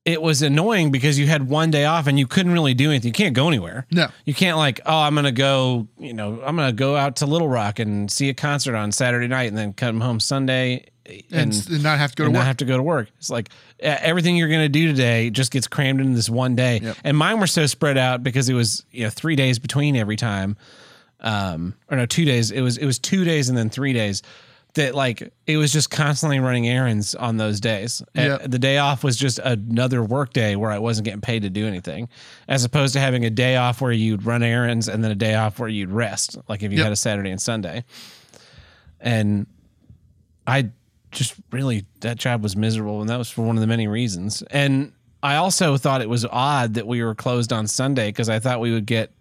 it 0.04 0.20
was 0.20 0.42
annoying 0.42 0.90
because 0.90 1.18
you 1.18 1.26
had 1.28 1.48
one 1.48 1.70
day 1.70 1.84
off 1.84 2.06
and 2.08 2.18
you 2.18 2.26
couldn't 2.26 2.52
really 2.52 2.74
do 2.74 2.90
anything. 2.90 3.08
You 3.08 3.12
can't 3.12 3.34
go 3.34 3.46
anywhere. 3.48 3.86
no, 3.92 4.08
You 4.24 4.34
can't 4.34 4.56
like, 4.58 4.80
oh, 4.84 4.98
I'm 4.98 5.14
gonna 5.14 5.30
go, 5.32 5.86
you 5.98 6.12
know, 6.12 6.42
I'm 6.44 6.56
gonna 6.56 6.72
go 6.72 6.96
out 6.96 7.16
to 7.16 7.26
Little 7.26 7.48
Rock 7.48 7.78
and 7.78 8.10
see 8.10 8.28
a 8.28 8.34
concert 8.34 8.74
on 8.74 8.90
Saturday 8.92 9.28
night 9.28 9.44
and 9.48 9.56
then 9.56 9.72
come 9.72 10.00
home 10.00 10.18
Sunday 10.18 10.86
and, 11.06 11.52
and, 11.52 11.82
not 11.82 11.98
have 11.98 12.12
to 12.12 12.16
go 12.16 12.24
to 12.24 12.30
work. 12.30 12.34
not 12.34 12.46
have 12.46 12.56
to 12.58 12.64
go 12.64 12.76
to 12.76 12.82
work. 12.82 13.08
It's 13.18 13.30
like 13.30 13.48
everything 13.80 14.36
you're 14.36 14.48
going 14.48 14.60
to 14.60 14.68
do 14.68 14.86
today 14.86 15.30
just 15.30 15.50
gets 15.50 15.66
crammed 15.66 16.00
into 16.00 16.14
this 16.14 16.30
one 16.30 16.54
day. 16.54 16.80
Yep. 16.82 16.96
And 17.04 17.16
mine 17.16 17.40
were 17.40 17.46
so 17.46 17.66
spread 17.66 17.98
out 17.98 18.22
because 18.22 18.48
it 18.48 18.54
was 18.54 18.84
you 18.90 19.04
know 19.04 19.10
three 19.10 19.36
days 19.36 19.58
between 19.58 19.96
every 19.96 20.16
time, 20.16 20.56
um, 21.20 21.74
or 21.90 21.96
no, 21.96 22.06
two 22.06 22.24
days. 22.24 22.50
It 22.50 22.60
was 22.60 22.76
it 22.76 22.86
was 22.86 22.98
two 22.98 23.24
days 23.24 23.48
and 23.48 23.58
then 23.58 23.70
three 23.70 23.92
days. 23.92 24.22
That 24.74 24.94
like 24.94 25.30
it 25.46 25.58
was 25.58 25.70
just 25.70 25.90
constantly 25.90 26.40
running 26.40 26.66
errands 26.66 27.14
on 27.14 27.36
those 27.36 27.60
days. 27.60 28.00
Yep. 28.14 28.44
The 28.50 28.58
day 28.58 28.78
off 28.78 29.04
was 29.04 29.18
just 29.18 29.38
another 29.38 30.02
work 30.02 30.32
day 30.32 30.56
where 30.56 30.70
I 30.70 30.78
wasn't 30.78 31.04
getting 31.04 31.20
paid 31.20 31.42
to 31.42 31.50
do 31.50 31.66
anything, 31.66 32.08
as 32.48 32.64
opposed 32.64 32.94
to 32.94 33.00
having 33.00 33.22
a 33.26 33.28
day 33.28 33.56
off 33.56 33.82
where 33.82 33.92
you'd 33.92 34.24
run 34.24 34.42
errands 34.42 34.88
and 34.88 35.04
then 35.04 35.10
a 35.10 35.14
day 35.14 35.34
off 35.34 35.58
where 35.58 35.68
you'd 35.68 35.90
rest, 35.90 36.38
like 36.48 36.62
if 36.62 36.72
you 36.72 36.78
Yep. 36.78 36.84
had 36.84 36.92
a 36.94 36.96
Saturday 36.96 37.30
and 37.30 37.42
Sunday. 37.42 37.84
And 38.98 39.46
I 40.46 40.70
just 41.12 41.34
really 41.52 41.84
that 42.00 42.16
job 42.16 42.42
was 42.42 42.56
miserable, 42.56 43.00
and 43.00 43.08
that 43.08 43.16
was 43.18 43.30
for 43.30 43.42
one 43.42 43.56
of 43.56 43.60
the 43.60 43.66
many 43.66 43.86
reasons. 43.86 44.42
And 44.50 44.92
I 45.22 45.36
also 45.36 45.76
thought 45.76 46.02
it 46.02 46.08
was 46.08 46.26
odd 46.26 46.74
that 46.74 46.86
we 46.86 47.02
were 47.02 47.14
closed 47.14 47.52
on 47.52 47.66
Sunday 47.66 48.08
because 48.08 48.28
I 48.28 48.40
thought 48.40 48.60
we 48.60 48.72
would 48.72 48.86
get 48.86 49.12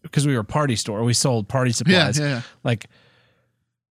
because 0.00 0.26
we 0.26 0.34
were 0.34 0.40
a 0.40 0.44
party 0.44 0.76
store. 0.76 1.04
We 1.04 1.14
sold 1.14 1.48
party 1.48 1.72
supplies. 1.72 2.18
yeah, 2.18 2.26
yeah. 2.26 2.42
Like 2.64 2.86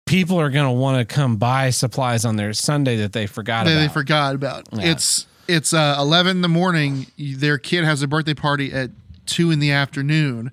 people 0.06 0.40
are 0.40 0.50
going 0.50 0.66
to 0.66 0.72
want 0.72 1.08
to 1.08 1.14
come 1.14 1.38
buy 1.38 1.70
supplies 1.70 2.26
on 2.26 2.36
their 2.36 2.54
Sunday 2.54 2.98
that 2.98 3.14
they 3.14 3.28
forgot 3.28 3.66
that 3.66 3.72
about. 3.72 3.82
they 3.82 3.88
forgot 3.88 4.36
about. 4.36 4.68
Yeah. 4.72 4.92
It's 4.92 5.28
it's 5.48 5.74
uh, 5.74 5.96
eleven 5.98 6.38
in 6.38 6.42
the 6.42 6.50
morning. 6.50 7.08
Their 7.18 7.58
kid 7.58 7.84
has 7.86 8.02
a 8.02 8.08
birthday 8.08 8.34
party 8.34 8.74
at 8.74 8.92
two 9.26 9.52
in 9.52 9.60
the 9.60 9.72
afternoon, 9.72 10.52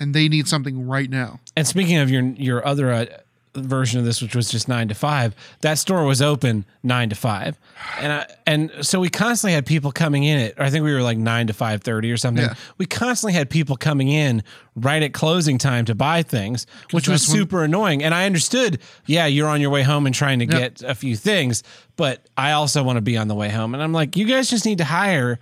and 0.00 0.14
they 0.14 0.28
need 0.28 0.48
something 0.48 0.86
right 0.86 1.10
now. 1.10 1.40
And 1.56 1.66
speaking 1.66 1.96
of 1.98 2.10
your 2.10 2.22
your 2.22 2.64
other 2.66 2.90
uh, 2.92 3.06
version 3.54 3.98
of 3.98 4.04
this, 4.04 4.20
which 4.22 4.36
was 4.36 4.50
just 4.50 4.68
nine 4.68 4.88
to 4.88 4.94
five, 4.94 5.34
that 5.60 5.78
store 5.78 6.04
was 6.04 6.20
open 6.22 6.64
nine 6.82 7.08
to 7.10 7.14
five, 7.16 7.58
and 8.00 8.12
I, 8.12 8.26
and 8.46 8.70
so 8.82 9.00
we 9.00 9.08
constantly 9.08 9.54
had 9.54 9.66
people 9.66 9.92
coming 9.92 10.24
in 10.24 10.38
at. 10.38 10.60
I 10.60 10.70
think 10.70 10.84
we 10.84 10.92
were 10.92 11.02
like 11.02 11.18
nine 11.18 11.46
to 11.48 11.52
five 11.52 11.82
thirty 11.82 12.10
or 12.12 12.16
something. 12.16 12.44
Yeah. 12.44 12.54
We 12.78 12.86
constantly 12.86 13.32
had 13.32 13.50
people 13.50 13.76
coming 13.76 14.08
in 14.08 14.42
right 14.76 15.02
at 15.02 15.12
closing 15.12 15.58
time 15.58 15.84
to 15.86 15.94
buy 15.94 16.22
things, 16.22 16.66
which 16.92 17.08
was 17.08 17.22
super 17.26 17.64
annoying. 17.64 18.02
And 18.04 18.14
I 18.14 18.26
understood, 18.26 18.78
yeah, 19.06 19.26
you're 19.26 19.48
on 19.48 19.60
your 19.60 19.70
way 19.70 19.82
home 19.82 20.06
and 20.06 20.14
trying 20.14 20.38
to 20.38 20.44
Yep. 20.46 20.58
get 20.78 20.82
a 20.82 20.94
few 20.94 21.16
things, 21.16 21.62
but 21.96 22.24
I 22.36 22.52
also 22.52 22.82
want 22.84 22.96
to 22.96 23.02
be 23.02 23.16
on 23.16 23.26
the 23.28 23.34
way 23.34 23.48
home. 23.48 23.74
And 23.74 23.82
I'm 23.82 23.92
like, 23.92 24.16
you 24.16 24.24
guys 24.26 24.48
just 24.48 24.64
need 24.64 24.78
to 24.78 24.84
hire 24.84 25.38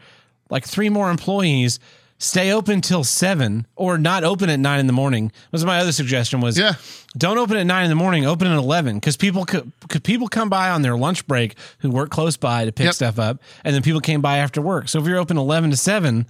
like 0.49 0.65
three 0.65 0.89
more 0.89 1.11
employees. 1.11 1.79
Stay 2.19 2.51
open 2.51 2.81
till 2.81 3.05
seven, 3.05 3.67
or 3.77 3.99
not 3.99 4.25
open 4.25 4.49
at 4.49 4.59
nine 4.59 4.81
in 4.81 4.87
the 4.87 4.93
morning. 4.93 5.31
Was 5.53 5.65
my 5.67 5.79
other 5.79 5.93
suggestion 5.93 6.41
was 6.41 6.57
Yeah. 6.59 6.75
don't 7.17 7.37
open 7.37 7.59
at 7.59 7.67
nine 7.67 7.85
in 7.85 7.91
the 7.91 7.95
morning. 7.97 8.25
Open 8.25 8.47
at 8.47 8.57
eleven 8.57 8.95
because 8.97 9.19
people 9.19 9.45
could, 9.45 9.71
could 9.91 10.03
people 10.03 10.27
come 10.27 10.49
by 10.49 10.71
on 10.71 10.81
their 10.81 10.97
lunch 10.97 11.27
break 11.27 11.57
who 11.81 11.91
work 11.91 12.09
close 12.11 12.39
by 12.39 12.65
to 12.65 12.73
pick 12.73 12.87
Yep. 12.87 12.95
stuff 12.95 13.19
up, 13.19 13.39
and 13.65 13.75
then 13.75 13.83
people 13.83 14.01
came 14.01 14.23
by 14.23 14.39
after 14.39 14.63
work. 14.63 14.89
So 14.89 14.99
if 14.99 15.07
you're 15.07 15.19
open 15.19 15.37
eleven 15.37 15.71
to 15.71 15.77
seven, 15.77 16.27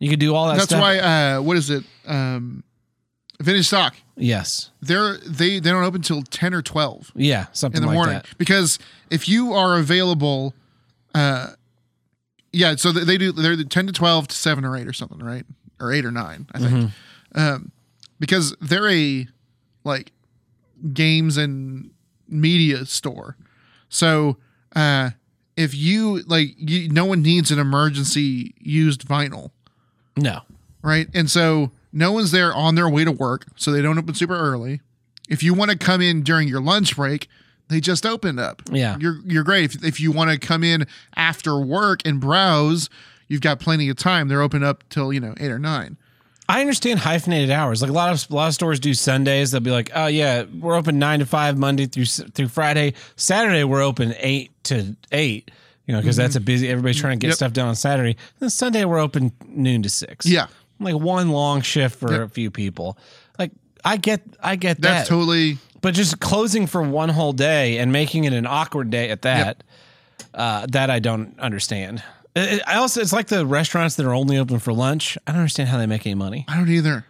you 0.00 0.10
could 0.10 0.18
do 0.18 0.34
all 0.34 0.48
that. 0.48 0.54
That's 0.54 0.64
stuff. 0.66 0.80
why. 0.80 0.98
Uh, 0.98 1.40
what 1.40 1.56
is 1.56 1.70
it? 1.70 1.84
Um, 2.06 2.64
vintage 3.40 3.66
stock. 3.68 3.94
Yes. 4.16 4.70
They're 4.82 5.18
they 5.18 5.60
they 5.60 5.70
don't 5.70 5.84
open 5.84 6.02
till 6.02 6.22
ten 6.22 6.52
or 6.52 6.62
twelve 6.62 7.12
Yeah. 7.14 7.46
Something 7.52 7.76
in 7.78 7.82
the 7.82 7.86
like 7.88 7.94
morning 7.94 8.14
that. 8.16 8.26
because 8.38 8.80
if 9.10 9.28
you 9.28 9.52
are 9.52 9.78
available, 9.78 10.52
uh, 11.14 11.50
yeah. 12.52 12.76
So 12.76 12.92
they 12.92 13.18
do 13.18 13.32
they're 13.32 13.56
the 13.56 13.64
ten 13.64 13.86
to 13.86 13.92
twelve 13.92 14.28
to 14.28 14.34
seven 14.36 14.64
or 14.64 14.76
eight 14.76 14.86
or 14.86 14.92
something, 14.92 15.18
right? 15.18 15.44
Or 15.80 15.92
eight 15.92 16.04
or 16.04 16.10
nine, 16.10 16.46
I 16.52 16.58
think. 16.58 16.90
Um, 17.34 17.72
because 18.18 18.54
they're 18.60 18.88
a 18.90 19.26
like 19.84 20.12
games 20.92 21.36
and 21.36 21.90
media 22.28 22.84
store. 22.86 23.36
So 23.88 24.36
uh, 24.76 25.10
if 25.56 25.74
you 25.74 26.22
like, 26.22 26.48
you, 26.58 26.88
no 26.88 27.04
one 27.04 27.22
needs 27.22 27.50
an 27.50 27.58
emergency 27.58 28.54
used 28.60 29.06
vinyl, 29.08 29.50
No. 30.16 30.40
right? 30.82 31.08
And 31.14 31.30
so 31.30 31.70
no 31.92 32.12
one's 32.12 32.30
there 32.32 32.52
on 32.54 32.74
their 32.74 32.88
way 32.88 33.04
to 33.04 33.12
work, 33.12 33.46
so 33.56 33.70
they 33.72 33.80
don't 33.82 33.98
open 33.98 34.14
super 34.14 34.36
early. 34.36 34.80
If 35.28 35.42
you 35.42 35.54
want 35.54 35.70
to 35.70 35.78
come 35.78 36.00
in 36.00 36.22
during 36.22 36.48
your 36.48 36.60
lunch 36.60 36.96
break, 36.96 37.28
they 37.68 37.80
just 37.80 38.04
opened 38.06 38.40
up. 38.40 38.62
Yeah. 38.70 38.96
you're 39.00 39.20
you're 39.24 39.44
great. 39.44 39.74
If, 39.74 39.84
if 39.84 40.00
you 40.00 40.10
want 40.12 40.30
to 40.30 40.38
come 40.38 40.64
in 40.64 40.86
after 41.16 41.58
work 41.58 42.00
and 42.04 42.20
browse, 42.20 42.88
you've 43.28 43.40
got 43.42 43.60
plenty 43.60 43.88
of 43.88 43.96
time. 43.96 44.28
They're 44.28 44.42
open 44.42 44.62
up 44.62 44.84
till 44.88 45.12
you 45.12 45.20
know 45.20 45.34
eight 45.38 45.50
or 45.50 45.58
nine. 45.58 45.96
I 46.50 46.60
understand 46.62 47.00
hyphenated 47.00 47.50
hours. 47.50 47.82
Like 47.82 47.90
a 47.90 47.94
lot 47.94 48.10
of 48.12 48.30
a 48.30 48.34
lot 48.34 48.48
of 48.48 48.54
stores 48.54 48.80
do 48.80 48.94
Sundays. 48.94 49.50
They'll 49.50 49.60
be 49.60 49.70
like, 49.70 49.90
"Oh 49.94 50.06
yeah, 50.06 50.44
we're 50.60 50.74
open 50.76 50.98
nine 50.98 51.18
to 51.18 51.26
five 51.26 51.58
Monday 51.58 51.84
through 51.86 52.06
through 52.06 52.48
Friday. 52.48 52.94
Saturday 53.16 53.64
we're 53.64 53.82
open 53.82 54.14
eight 54.18 54.50
to 54.64 54.96
eight. 55.12 55.50
You 55.86 55.94
know, 55.94 56.00
because 56.00 56.16
that's 56.16 56.36
a 56.36 56.40
busy. 56.40 56.68
Everybody's 56.68 56.98
trying 57.00 57.18
to 57.18 57.26
get 57.26 57.28
Mm-hmm. 57.28 57.30
Yep. 57.32 57.36
stuff 57.36 57.52
done 57.52 57.68
on 57.68 57.74
Saturday. 57.76 58.16
Then 58.38 58.48
Sunday 58.50 58.84
we're 58.86 58.98
open 58.98 59.32
noon 59.46 59.82
to 59.82 59.90
six. 59.90 60.24
Yeah, 60.26 60.46
like 60.80 60.94
one 60.94 61.30
long 61.30 61.60
shift 61.60 61.98
for 61.98 62.22
a 62.22 62.28
few 62.30 62.50
people. 62.50 62.96
Like 63.38 63.52
I 63.84 63.96
get, 63.98 64.22
I 64.42 64.56
get 64.56 64.80
that's 64.80 65.06
that. 65.08 65.14
totally 65.14 65.58
but 65.80 65.94
just 65.94 66.20
closing 66.20 66.66
for 66.66 66.82
one 66.82 67.08
whole 67.08 67.32
day 67.32 67.78
and 67.78 67.92
making 67.92 68.24
it 68.24 68.32
an 68.32 68.46
awkward 68.46 68.90
day 68.90 69.10
at 69.10 69.22
that, 69.22 69.62
uh, 70.34 70.66
that 70.70 70.90
I 70.90 70.98
don't 70.98 71.38
understand. 71.38 72.02
I 72.36 72.60
I 72.66 72.76
also, 72.76 73.00
it's 73.00 73.12
like 73.12 73.28
the 73.28 73.44
restaurants 73.46 73.96
that 73.96 74.06
are 74.06 74.14
only 74.14 74.38
open 74.38 74.58
for 74.58 74.72
lunch. 74.72 75.16
I 75.26 75.32
don't 75.32 75.40
understand 75.40 75.68
how 75.68 75.78
they 75.78 75.86
make 75.86 76.06
any 76.06 76.14
money. 76.14 76.44
I 76.48 76.56
don't 76.56 76.68
either. 76.68 77.04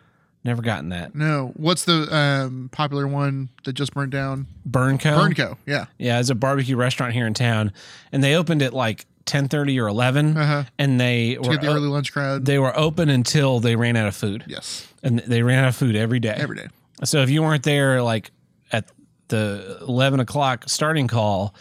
Never 0.45 0.63
gotten 0.63 0.91
that. 0.91 1.15
No, 1.15 1.53
what's 1.57 1.85
the 1.85 2.07
um, 2.15 2.69
popular 2.73 3.07
one 3.09 3.49
that 3.65 3.73
just 3.73 3.93
burned 3.93 4.13
down? 4.13 4.47
Burnco. 4.67 5.15
Burnco. 5.35 5.59
Yeah, 5.67 5.87
Yeah, 5.99 6.21
it's 6.21 6.31
a 6.31 6.35
barbecue 6.35 6.77
restaurant 6.77 7.13
here 7.13 7.27
in 7.27 7.35
town, 7.35 7.73
and 8.13 8.23
they 8.23 8.37
opened 8.37 8.63
at 8.63 8.73
like 8.73 9.05
ten 9.27 9.49
thirty 9.49 9.79
or 9.79 9.89
11 9.89 10.37
Uh-huh. 10.39 10.63
and 10.79 10.99
they 10.99 11.37
were 11.39 11.51
get 11.57 11.61
the 11.61 11.67
early 11.67 11.89
lunch 11.89 12.13
crowd. 12.13 12.47
they 12.47 12.59
were 12.59 12.75
open 12.79 13.11
until 13.11 13.61
they 13.61 13.77
ran 13.77 13.97
out 13.97 14.07
of 14.07 14.15
food, 14.17 14.45
yes, 14.47 14.87
and 15.03 15.19
they 15.19 15.43
ran 15.43 15.65
out 15.65 15.69
of 15.69 15.77
food 15.77 15.97
every 15.97 16.21
day. 16.21 16.37
every 16.39 16.57
day. 16.57 16.69
So 17.05 17.21
if 17.23 17.29
you 17.29 17.43
weren't 17.43 17.65
there 17.65 18.01
like 18.03 18.31
at 18.73 18.91
the 19.29 19.79
eleven 19.83 20.21
o'clock 20.21 20.65
starting 20.69 21.07
call, 21.09 21.55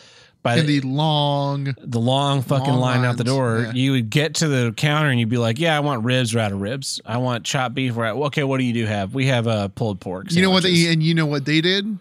by 0.43 0.57
In 0.57 0.65
the 0.65 0.81
long, 0.81 1.75
the 1.77 1.99
long 1.99 2.41
fucking 2.41 2.67
Long 2.69 2.79
line 2.79 3.05
out 3.05 3.17
the 3.17 3.23
door, 3.23 3.63
yeah. 3.65 3.73
you 3.73 3.91
would 3.91 4.09
get 4.09 4.35
to 4.35 4.47
the 4.47 4.71
counter 4.71 5.09
and 5.09 5.19
you'd 5.19 5.29
be 5.29 5.37
like, 5.37 5.59
"Yeah, 5.59 5.75
I 5.75 5.81
want 5.81 6.05
ribs 6.05 6.33
right 6.33 6.45
out 6.45 6.51
of 6.53 6.61
ribs. 6.61 7.01
I 7.05 7.17
want 7.17 7.43
chopped 7.43 7.75
beef 7.75 7.97
right. 7.97 8.11
Okay, 8.11 8.43
what 8.43 8.57
do 8.59 8.63
you 8.63 8.73
do 8.73 8.85
have? 8.85 9.13
We 9.13 9.27
have 9.27 9.47
a 9.47 9.49
uh, 9.49 9.67
pulled 9.67 9.99
pork. 9.99 10.31
you 10.31 10.41
know 10.41 10.51
what? 10.51 10.63
They, 10.63 10.87
and 10.87 11.03
you 11.03 11.13
know 11.13 11.25
what 11.25 11.45
they 11.45 11.61
did? 11.61 11.99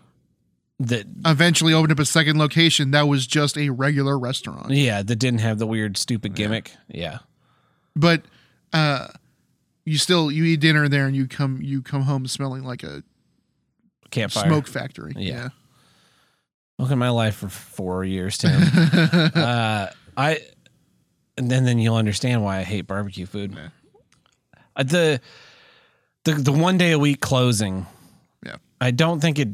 that 0.79 1.07
Eventually 1.25 1.73
opened 1.73 1.93
up 1.93 1.99
a 1.99 2.05
second 2.05 2.39
location 2.39 2.91
that 2.91 3.09
was 3.09 3.27
just 3.27 3.57
a 3.57 3.71
regular 3.71 4.19
restaurant. 4.19 4.71
yeah 4.71 5.03
that 5.03 5.17
didn't 5.17 5.41
have 5.41 5.59
the 5.59 5.67
weird 5.67 5.97
stupid 5.97 6.35
gimmick. 6.35 6.73
Yeah, 6.89 7.21
But 7.95 8.23
uh, 8.75 9.09
you 9.87 9.97
still 9.97 10.31
you 10.31 10.45
eat 10.45 10.61
dinner 10.61 10.87
there 10.89 11.07
and 11.07 11.17
you 11.17 11.27
come 11.27 11.61
you 11.63 11.81
come 11.81 12.03
home 12.03 12.27
smelling 12.27 12.63
like 12.63 12.83
a 12.83 13.03
campfire. 14.21 14.47
smoke 14.47 14.67
factory. 14.67 15.15
Yeah. 15.17 15.49
Look 16.79 16.91
at 16.91 16.99
my 16.99 17.09
life 17.11 17.37
for 17.37 17.49
four 17.49 18.05
years, 18.05 18.37
Tim. 18.39 18.61
uh, 19.35 19.87
I 20.17 20.41
and 21.39 21.51
then 21.51 21.65
then 21.65 21.79
you'll 21.79 21.97
understand 21.97 22.43
why 22.45 22.59
I 22.59 22.63
hate 22.65 22.83
barbecue 22.87 23.27
food. 23.27 23.57
Uh, 24.77 24.83
the 24.83 25.21
the 26.25 26.33
the 26.33 26.53
one 26.53 26.77
day 26.77 26.93
a 26.93 26.99
week 26.99 27.21
closing. 27.21 27.87
Yeah. 28.45 28.57
I 28.81 28.91
don't 28.91 29.21
think 29.21 29.39
it. 29.39 29.49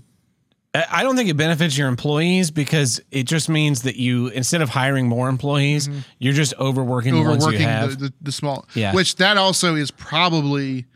I 0.74 1.02
don't 1.02 1.16
think 1.16 1.28
it 1.28 1.36
benefits 1.36 1.76
your 1.76 1.88
employees 1.88 2.50
because 2.50 2.98
it 3.10 3.24
just 3.24 3.50
means 3.50 3.82
that 3.82 3.96
you 3.96 4.28
instead 4.28 4.62
of 4.62 4.70
hiring 4.70 5.06
more 5.06 5.28
employees, 5.28 5.88
you're 6.18 6.32
just 6.32 6.54
overworking, 6.58 7.14
the 7.14 7.20
ones 7.20 7.42
you 7.42 7.48
overworking 7.48 7.60
have. 7.68 7.90
the, 7.98 8.06
the, 8.06 8.14
the 8.22 8.32
small 8.32 8.66
Yeah. 8.74 8.94
which 8.94 9.16
that 9.16 9.36
also 9.36 9.74
is 9.76 9.90
probably 9.90 10.86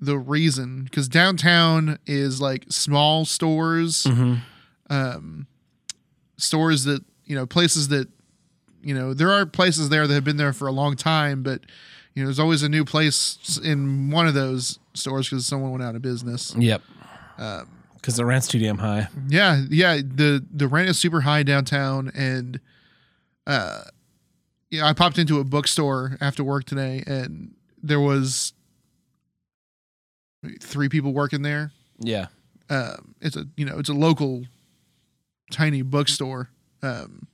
the 0.00 0.18
reason 0.18 0.84
because 0.84 1.08
downtown 1.08 1.98
is 2.06 2.40
like 2.40 2.64
small 2.68 3.24
stores 3.24 4.04
Mhm. 4.04 4.40
um 4.90 5.46
stores 6.36 6.84
that 6.84 7.02
you 7.24 7.34
know 7.34 7.46
places 7.46 7.88
that 7.88 8.08
you 8.82 8.94
know 8.94 9.14
there 9.14 9.30
are 9.30 9.46
places 9.46 9.88
there 9.88 10.06
that 10.06 10.14
have 10.14 10.24
been 10.24 10.36
there 10.36 10.52
for 10.52 10.68
a 10.68 10.72
long 10.72 10.96
time 10.96 11.42
but 11.42 11.62
you 12.14 12.22
know 12.22 12.26
there's 12.28 12.38
always 12.38 12.62
a 12.62 12.68
new 12.68 12.84
place 12.84 13.58
in 13.64 14.10
one 14.10 14.26
of 14.26 14.34
those 14.34 14.78
stores 14.94 15.28
because 15.28 15.46
someone 15.46 15.70
went 15.70 15.82
out 15.82 15.94
of 15.96 16.02
business 16.02 16.54
Yep. 16.58 16.82
Um, 17.38 17.68
Because 17.94 18.16
the 18.16 18.24
rent's 18.24 18.48
too 18.48 18.58
damn 18.58 18.78
high. 18.78 19.08
yeah 19.28 19.64
yeah 19.70 19.96
the 19.96 20.44
the 20.52 20.68
rent 20.68 20.88
is 20.90 20.98
super 20.98 21.22
high 21.22 21.42
downtown 21.42 22.10
and 22.14 22.60
uh 23.46 23.82
yeah 24.70 24.86
i 24.86 24.92
popped 24.92 25.18
into 25.18 25.40
a 25.40 25.44
bookstore 25.44 26.16
after 26.20 26.44
work 26.44 26.64
today 26.64 27.02
and 27.06 27.54
there 27.82 28.00
was 28.00 28.52
three 30.60 30.88
people 30.88 31.12
working 31.12 31.42
there 31.42 31.72
Yeah. 31.98 32.26
um 32.70 33.14
it's 33.20 33.36
a 33.36 33.46
you 33.56 33.64
know 33.64 33.78
it's 33.78 33.88
a 33.88 33.94
local 33.94 34.44
tiny 35.50 35.82
bookstore 35.82 36.50
um 36.82 37.26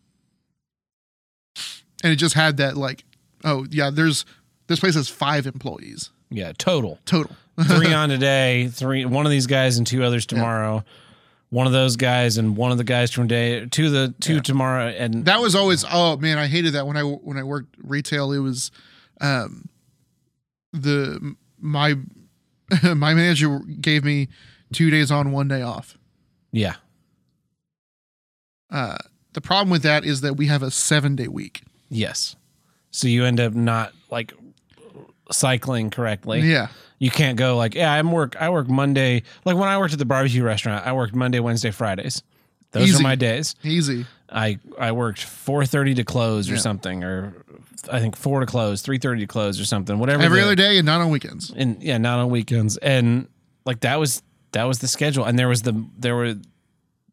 and 2.05 2.13
it 2.13 2.17
just 2.17 2.35
had 2.35 2.57
that 2.59 2.77
like 2.77 3.05
oh 3.45 3.67
yeah 3.71 3.91
there's 3.91 4.25
this 4.67 4.81
place 4.81 4.95
has 4.95 5.09
five 5.09 5.47
employees 5.47 6.11
Yeah. 6.31 6.53
Total. 6.57 6.99
total 7.05 7.37
three 7.67 7.93
on 7.93 8.09
today, 8.09 8.69
three 8.69 9.05
one 9.05 9.27
of 9.27 9.31
these 9.31 9.47
guys 9.47 9.77
and 9.79 9.87
two 9.87 10.03
others 10.03 10.25
tomorrow. 10.25 10.85
One 11.51 11.67
of 11.67 11.75
those 11.75 11.97
guys 11.97 12.39
and 12.39 12.57
one 12.57 12.73
of 12.73 12.79
the 12.79 12.85
guys 12.85 13.11
from 13.11 13.27
day 13.27 13.67
two 13.67 13.91
the 13.91 14.15
two 14.21 14.41
tomorrow 14.41 14.87
and 14.89 15.27
that 15.27 15.41
was 15.41 15.55
always 15.55 15.85
oh 15.91 16.17
man 16.17 16.39
i 16.39 16.47
hated 16.47 16.73
that 16.73 16.87
when 16.87 16.97
i 16.97 17.03
when 17.03 17.37
i 17.37 17.43
worked 17.43 17.75
retail 17.83 18.33
it 18.33 18.39
was 18.39 18.71
um 19.21 19.69
the 20.73 21.37
my 21.61 21.95
my 22.95 23.15
manager 23.15 23.59
gave 23.81 24.05
me 24.05 24.29
two 24.73 24.91
days 24.91 25.11
on 25.11 25.33
one 25.33 25.49
day 25.49 25.63
off 25.63 25.97
yeah. 26.53 26.75
uh 28.71 28.97
the 29.33 29.41
problem 29.41 29.71
with 29.71 29.83
that 29.83 30.05
is 30.05 30.21
that 30.21 30.35
we 30.37 30.47
have 30.47 30.63
a 30.63 30.71
seven 30.71 31.17
day 31.17 31.29
week 31.29 31.63
Yes. 31.95 32.37
So 32.91 33.07
you 33.07 33.25
end 33.27 33.39
up 33.39 33.53
not 33.55 33.93
like 34.11 34.33
cycling 35.31 35.91
correctly. 35.91 36.41
yeah 36.41 36.69
You 36.99 37.11
can't 37.11 37.37
go 37.37 37.57
like, 37.59 37.75
yeah, 37.75 37.93
I'm 37.93 38.11
work 38.13 38.35
I 38.41 38.49
work 38.49 38.69
Monday 38.69 39.23
like 39.45 39.57
when 39.57 39.69
I 39.69 39.77
worked 39.79 39.93
at 39.93 39.99
the 39.99 40.05
barbecue 40.07 40.43
restaurant, 40.43 40.87
I 40.87 40.93
worked 40.93 41.15
Monday, 41.15 41.41
Wednesday, 41.41 41.71
Fridays. 41.71 42.23
Those 42.71 42.89
Easy. 42.89 42.99
are 42.99 43.03
my 43.03 43.15
days. 43.15 43.55
easy 43.63 44.07
I 44.31 44.59
I 44.79 44.93
worked 44.93 45.23
four 45.23 45.67
thirty 45.67 45.93
to 45.95 46.05
close 46.05 46.49
or 46.49 46.55
Yeah. 46.55 46.61
something, 46.61 47.05
or 47.05 47.35
I 47.91 47.99
think 48.01 48.17
four 48.17 48.41
to 48.41 48.47
close, 48.47 48.83
three 48.83 48.99
thirty 48.99 49.23
to 49.23 49.27
close 49.27 49.61
or 49.61 49.65
something. 49.65 49.99
Whatever. 49.99 50.23
every 50.23 50.41
the- 50.41 50.47
other 50.47 50.55
day 50.55 50.79
and 50.79 50.87
not 50.87 51.01
on 51.01 51.11
weekends 51.11 51.51
and 51.51 51.83
yeah, 51.83 51.99
not 51.99 52.19
on 52.19 52.31
weekends. 52.31 52.77
And 52.77 53.29
like 53.65 53.81
that 53.81 53.99
was 53.99 54.23
that 54.53 54.65
was 54.65 54.79
the 54.81 54.89
schedule. 54.89 55.25
And 55.25 55.39
there 55.39 55.49
was 55.49 55.63
the 55.63 55.85
there 55.99 56.15
were 56.15 56.35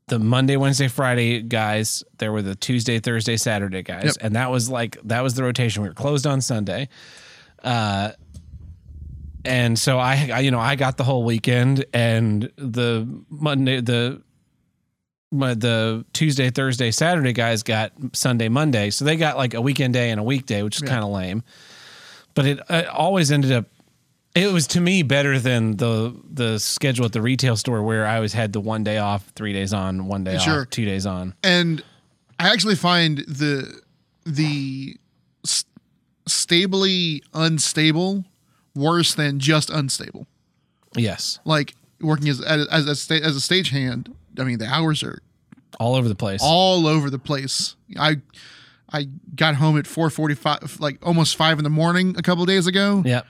the 0.07 0.19
Monday, 0.19 0.57
Wednesday, 0.57 0.87
Friday 0.87 1.41
guys. 1.41 2.03
There 2.17 2.31
were 2.31 2.41
the 2.41 2.55
Tuesday, 2.55 2.99
Thursday, 2.99 3.37
Saturday 3.37 3.83
guys, 3.83 4.05
Yep. 4.05 4.15
and 4.21 4.35
that 4.35 4.49
was 4.51 4.69
like 4.69 4.97
that 5.03 5.21
was 5.21 5.35
the 5.35 5.43
rotation. 5.43 5.83
We 5.83 5.89
were 5.89 5.93
closed 5.95 6.25
on 6.27 6.41
Sunday, 6.41 6.89
uh, 7.63 8.11
and 9.45 9.77
so 9.79 9.97
I, 9.99 10.29
I, 10.33 10.39
you 10.39 10.51
know, 10.51 10.59
I 10.59 10.75
got 10.75 10.97
the 10.97 11.03
whole 11.03 11.23
weekend, 11.23 11.85
and 11.93 12.51
the 12.57 13.07
Monday, 13.29 13.81
the 13.81 14.21
the 15.31 16.05
Tuesday, 16.13 16.49
Thursday, 16.49 16.91
Saturday 16.91 17.33
guys 17.33 17.63
got 17.63 17.91
Sunday, 18.13 18.49
Monday, 18.49 18.89
so 18.89 19.05
they 19.05 19.15
got 19.15 19.37
like 19.37 19.53
a 19.53 19.61
weekend 19.61 19.93
day 19.93 20.09
and 20.09 20.19
a 20.19 20.23
weekday, 20.23 20.63
which 20.63 20.77
is 20.77 20.83
Yeah. 20.83 20.89
kind 20.89 21.03
of 21.03 21.09
lame. 21.11 21.43
But 22.33 22.45
it, 22.45 22.59
it 22.69 22.87
always 22.87 23.31
ended 23.31 23.51
up 23.51 23.65
it 24.35 24.51
was 24.53 24.67
to 24.67 24.79
me 24.79 25.01
better 25.03 25.39
than 25.39 25.77
the 25.77 26.15
the 26.31 26.59
schedule 26.59 27.05
at 27.05 27.11
the 27.13 27.21
retail 27.21 27.57
store 27.57 27.81
where 27.83 28.05
I 28.05 28.15
always 28.17 28.33
had 28.33 28.53
the 28.53 28.59
one 28.61 28.83
day 28.83 28.97
off, 28.99 29.27
three 29.35 29.53
days 29.53 29.73
on, 29.73 30.07
one 30.07 30.23
day 30.23 30.37
Sure. 30.37 30.61
off, 30.61 30.69
two 30.69 30.85
days 30.85 31.05
on. 31.05 31.33
and 31.43 31.83
I 32.39 32.49
actually 32.53 32.75
find 32.75 33.17
the 33.27 33.81
the 34.25 34.95
s- 35.45 35.65
stably 36.27 37.23
unstable 37.33 38.23
worse 38.75 39.13
than 39.15 39.39
just 39.39 39.69
unstable. 39.69 40.27
Yes, 40.95 41.39
Like 41.45 41.75
working 42.01 42.29
as 42.29 42.39
as 42.41 42.67
as 42.67 42.85
a, 42.87 42.95
sta- 42.95 43.21
as 43.21 43.35
a 43.35 43.39
stagehand, 43.39 44.13
I 44.39 44.43
mean 44.43 44.57
the 44.59 44.67
hours 44.67 45.03
are 45.03 45.21
all 45.79 45.95
over 45.95 46.07
the 46.07 46.15
place. 46.15 46.41
all 46.43 46.87
over 46.87 47.09
the 47.09 47.19
place. 47.19 47.75
I 47.97 48.17
I 48.91 49.07
got 49.35 49.55
home 49.55 49.77
at 49.77 49.85
four 49.87 50.09
forty 50.09 50.35
five, 50.35 50.77
like 50.79 50.97
almost 51.05 51.35
five 51.35 51.57
in 51.57 51.63
the 51.63 51.69
morning 51.69 52.15
a 52.17 52.21
couple 52.21 52.45
days 52.45 52.67
ago. 52.67 53.03
yep. 53.05 53.25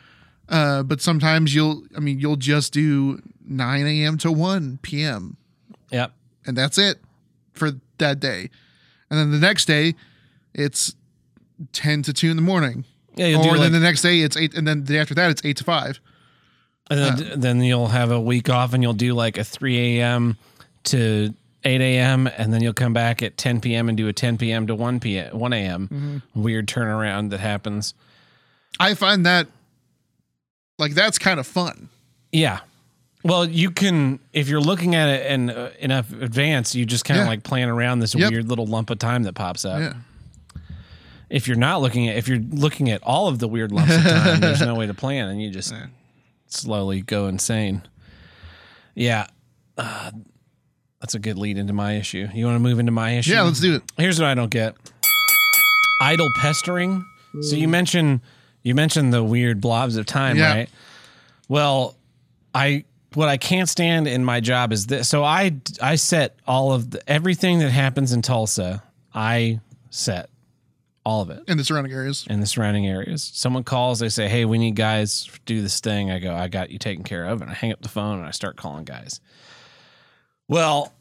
Uh, 0.48 0.82
but 0.82 1.00
sometimes 1.00 1.54
you'll, 1.54 1.84
I 1.96 2.00
mean, 2.00 2.20
you'll 2.20 2.36
just 2.36 2.74
do 2.74 3.22
nine 3.46 3.86
a.m. 3.86 4.18
to 4.20 4.32
one 4.32 4.80
p.m. 4.82 5.38
Yep. 5.92 6.12
and 6.46 6.58
that's 6.58 6.78
it 6.80 6.98
for 7.54 7.72
that 8.00 8.20
day. 8.20 8.50
And 9.12 9.20
then 9.20 9.32
the 9.32 9.38
next 9.38 9.66
day, 9.66 9.94
it's 10.54 10.96
ten 11.72 12.02
to 12.04 12.14
two 12.14 12.30
in 12.32 12.36
the 12.36 12.42
morning. 12.42 12.86
Yeah, 13.16 13.28
you'll 13.28 13.42
or 13.42 13.58
then 13.58 13.60
like, 13.60 13.72
the 13.74 13.80
next 13.80 14.02
day 14.02 14.22
it's 14.22 14.38
eight, 14.38 14.56
and 14.56 14.68
then 14.68 14.86
the 14.86 14.94
day 14.94 15.00
after 15.00 15.14
that 15.16 15.30
it's 15.30 15.44
eight 15.46 15.58
to 15.58 15.64
five. 15.64 16.00
and 16.90 17.00
then, 17.00 17.40
then 17.40 17.62
you'll 17.62 17.88
have 17.88 18.10
a 18.10 18.20
week 18.20 18.50
off 18.50 18.74
and 18.74 18.82
you'll 18.82 18.94
do 18.94 19.14
like 19.14 19.38
a 19.38 19.44
3 19.44 20.00
a.m. 20.00 20.38
to 20.90 21.34
8 21.64 21.82
a.m. 21.82 22.28
and 22.28 22.54
then 22.54 22.62
you'll 22.62 22.74
come 22.74 22.94
back 22.94 23.22
at 23.22 23.38
10 23.38 23.60
p.m. 23.62 23.90
and 23.90 23.98
do 23.98 24.08
a 24.08 24.14
10 24.14 24.38
p.m. 24.38 24.68
to 24.68 24.76
1 24.76 25.00
p.m. 25.00 25.38
1 25.38 25.54
a.m. 25.54 25.88
Mm-hmm. 25.88 26.42
Weird 26.44 26.68
turnaround 26.68 27.30
that 27.32 27.40
happens. 27.40 27.94
I 28.80 28.94
find 28.94 29.26
that 29.26 29.48
like 30.78 30.94
that's 30.94 31.18
kind 31.20 31.40
of 31.40 31.48
fun. 31.48 31.90
Yeah. 32.32 32.60
Well, 33.24 33.44
you 33.50 33.72
can 33.72 34.20
if 34.32 34.48
you're 34.48 34.62
looking 34.62 34.96
at 34.96 35.10
it 35.10 35.26
in 35.26 35.50
uh, 35.50 35.72
enough 35.80 36.12
advance, 36.14 36.74
you 36.76 36.86
just 36.86 37.04
kind 37.04 37.20
of 37.20 37.26
Yeah. 37.26 37.30
like 37.32 37.44
playing 37.44 37.68
around 37.68 38.00
this 38.00 38.16
Yep. 38.16 38.32
weird 38.32 38.48
little 38.48 38.66
lump 38.66 38.90
of 38.90 39.00
time 39.00 39.24
that 39.24 39.34
pops 39.34 39.66
up. 39.66 39.80
Yeah. 39.80 39.94
If 41.30 41.48
you're 41.48 41.58
not 41.58 41.82
looking 41.82 42.08
at 42.08 42.16
if 42.16 42.28
you're 42.30 42.40
looking 42.40 42.90
at 42.90 43.04
all 43.04 43.28
of 43.28 43.40
the 43.40 43.48
weird 43.48 43.72
lumps 43.74 43.96
of 43.96 44.04
time, 44.04 44.40
there's 44.42 44.62
no 44.62 44.76
way 44.76 44.88
to 44.88 44.94
plan, 44.94 45.28
and 45.28 45.42
you 45.42 45.50
just 45.52 45.74
slowly 46.48 47.02
go 47.02 47.28
insane. 47.28 47.82
Yeah, 48.96 49.28
uh, 49.78 50.12
that's 51.02 51.16
a 51.16 51.20
good 51.20 51.38
lead 51.38 51.58
into 51.58 51.74
my 51.74 51.94
issue. 51.94 52.28
You 52.34 52.46
want 52.46 52.56
to 52.56 52.60
move 52.60 52.80
into 52.80 52.92
my 52.92 53.12
issue? 53.12 53.32
Yeah, 53.32 53.44
let's 53.44 53.60
do 53.60 53.76
it. 53.76 53.84
Here's 53.98 54.20
what 54.20 54.28
I 54.28 54.34
don't 54.36 54.50
get: 54.52 54.76
idle 56.02 56.28
pestering. 56.42 57.06
So 57.42 57.56
you 57.56 57.68
mentioned 57.68 58.22
you 58.64 58.76
mentioned 58.76 59.14
the 59.14 59.24
weird 59.24 59.62
blobs 59.62 59.96
of 59.98 60.06
time, 60.06 60.38
Yeah. 60.38 60.54
right? 60.54 60.70
Well, 61.48 61.96
I 62.54 62.86
what 63.14 63.30
I 63.30 63.38
can't 63.38 63.68
stand 63.70 64.08
in 64.08 64.24
my 64.24 64.40
job 64.40 64.72
is 64.72 64.88
this. 64.88 65.08
So 65.08 65.24
I 65.24 65.56
I 65.82 65.96
set 65.96 66.36
all 66.48 66.74
of 66.74 66.92
the, 66.92 67.10
everything 67.10 67.60
that 67.60 67.72
happens 67.72 68.12
in 68.12 68.22
Tulsa. 68.22 68.84
I 69.14 69.60
set 69.90 70.30
all 71.06 71.22
of 71.22 71.30
it 71.32 71.42
In 71.48 71.58
the 71.58 71.64
surrounding 71.64 71.94
areas. 71.94 72.26
in 72.30 72.40
the 72.40 72.46
surrounding 72.46 72.86
areas. 72.88 73.32
Someone 73.34 73.64
calls, 73.64 74.00
they 74.00 74.10
say, 74.10 74.28
"Hey, 74.28 74.46
we 74.46 74.58
need 74.58 74.76
guys 74.76 75.24
to 75.26 75.40
do 75.46 75.62
this 75.62 75.80
thing." 75.80 76.12
I 76.12 76.20
go, 76.20 76.34
"I 76.36 76.48
got 76.50 76.70
you 76.72 76.78
taken 76.78 77.04
care 77.04 77.26
of," 77.26 77.42
and 77.42 77.50
I 77.50 77.54
hang 77.54 77.72
up 77.72 77.82
the 77.82 77.90
phone 77.90 78.18
and 78.20 78.28
I 78.28 78.32
start 78.32 78.58
calling 78.58 78.84
guys. 78.86 79.20
Well, 80.50 80.92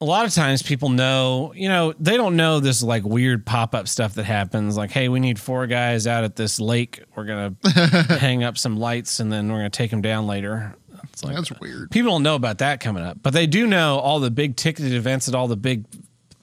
a 0.00 0.04
lot 0.04 0.24
of 0.26 0.32
times 0.34 0.62
people 0.62 0.88
know, 0.88 1.52
you 1.54 1.68
know, 1.68 1.92
they 1.98 2.16
don't 2.16 2.36
know 2.36 2.60
this 2.60 2.82
like 2.82 3.02
weird 3.04 3.44
pop 3.44 3.74
up 3.74 3.88
stuff 3.88 4.14
that 4.14 4.24
happens. 4.24 4.76
Like, 4.76 4.90
hey, 4.90 5.08
we 5.08 5.20
need 5.20 5.38
four 5.38 5.66
guys 5.66 6.06
out 6.06 6.24
at 6.24 6.36
this 6.36 6.58
lake. 6.60 7.02
We're 7.14 7.24
gonna 7.24 7.54
hang 8.18 8.44
up 8.44 8.56
some 8.56 8.78
lights 8.78 9.20
and 9.20 9.30
then 9.32 9.50
we're 9.50 9.58
gonna 9.58 9.70
take 9.70 9.90
them 9.90 10.00
down 10.02 10.26
later. 10.26 10.74
It's 11.12 11.24
like 11.24 11.34
That's 11.34 11.52
weird. 11.60 11.90
people 11.90 12.10
don't 12.12 12.22
know 12.22 12.34
about 12.36 12.58
that 12.58 12.80
coming 12.80 13.02
up, 13.02 13.18
but 13.22 13.32
they 13.32 13.46
do 13.46 13.66
know 13.66 13.98
all 13.98 14.20
the 14.20 14.30
big 14.30 14.56
ticketed 14.56 14.92
events 14.92 15.28
at 15.28 15.34
all 15.34 15.48
the 15.48 15.56
big 15.56 15.84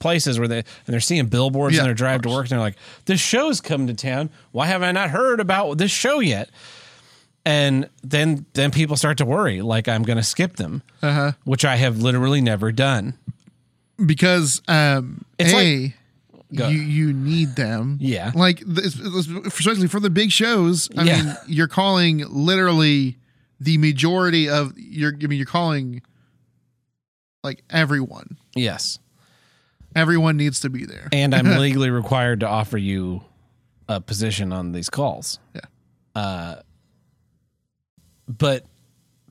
places 0.00 0.38
where 0.38 0.48
they 0.48 0.58
and 0.58 0.66
they're 0.88 1.00
seeing 1.00 1.26
billboards 1.26 1.76
Yeah, 1.76 1.82
on 1.82 1.86
their 1.88 1.94
drive 1.94 2.22
to 2.22 2.28
work 2.28 2.42
and 2.42 2.50
they're 2.50 2.58
like, 2.58 2.76
"This 3.06 3.20
show's 3.20 3.60
coming 3.60 3.86
to 3.86 3.94
town. 3.94 4.30
Why 4.52 4.66
have 4.66 4.82
I 4.82 4.90
not 4.92 5.10
heard 5.10 5.38
about 5.40 5.78
this 5.78 5.90
show 5.92 6.18
yet?" 6.20 6.50
And 7.46 7.88
then 8.02 8.46
then 8.54 8.70
people 8.70 8.96
start 8.96 9.18
to 9.18 9.24
worry, 9.26 9.60
like 9.60 9.86
I'm 9.88 10.02
going 10.02 10.16
to 10.16 10.22
skip 10.22 10.56
them, 10.56 10.82
Uh-huh. 11.02 11.32
which 11.44 11.64
I 11.64 11.76
have 11.76 11.98
literally 12.00 12.40
never 12.40 12.72
done. 12.72 13.14
Because 14.04 14.62
um 14.66 15.24
It's 15.38 15.52
A 15.52 15.94
Go. 16.54 16.68
you 16.68 16.80
you 16.80 17.12
need 17.12 17.56
them. 17.56 17.98
Yeah. 18.00 18.32
Like 18.34 18.60
this, 18.66 18.98
especially 18.98 19.88
for 19.88 20.00
the 20.00 20.10
big 20.10 20.30
shows. 20.30 20.88
I 20.96 21.02
Yeah. 21.04 21.22
mean, 21.22 21.36
you're 21.46 21.68
calling 21.68 22.24
literally 22.28 23.16
the 23.60 23.76
majority 23.78 24.48
of 24.48 24.72
you're 24.76 25.12
I 25.14 25.26
mean 25.26 25.38
you're 25.38 25.46
calling 25.46 26.02
like 27.42 27.62
everyone. 27.70 28.36
Yes, 28.54 28.98
Everyone 29.96 30.36
needs 30.36 30.60
to 30.60 30.70
be 30.70 30.84
there. 30.86 31.08
and 31.12 31.34
I'm 31.34 31.46
legally 31.60 31.90
required 31.90 32.40
to 32.40 32.48
offer 32.48 32.78
you 32.78 33.22
a 33.88 34.00
position 34.00 34.52
on 34.52 34.72
these 34.72 34.88
calls. 34.90 35.38
Yeah. 35.54 35.60
Uh, 36.14 36.56
but 38.28 38.64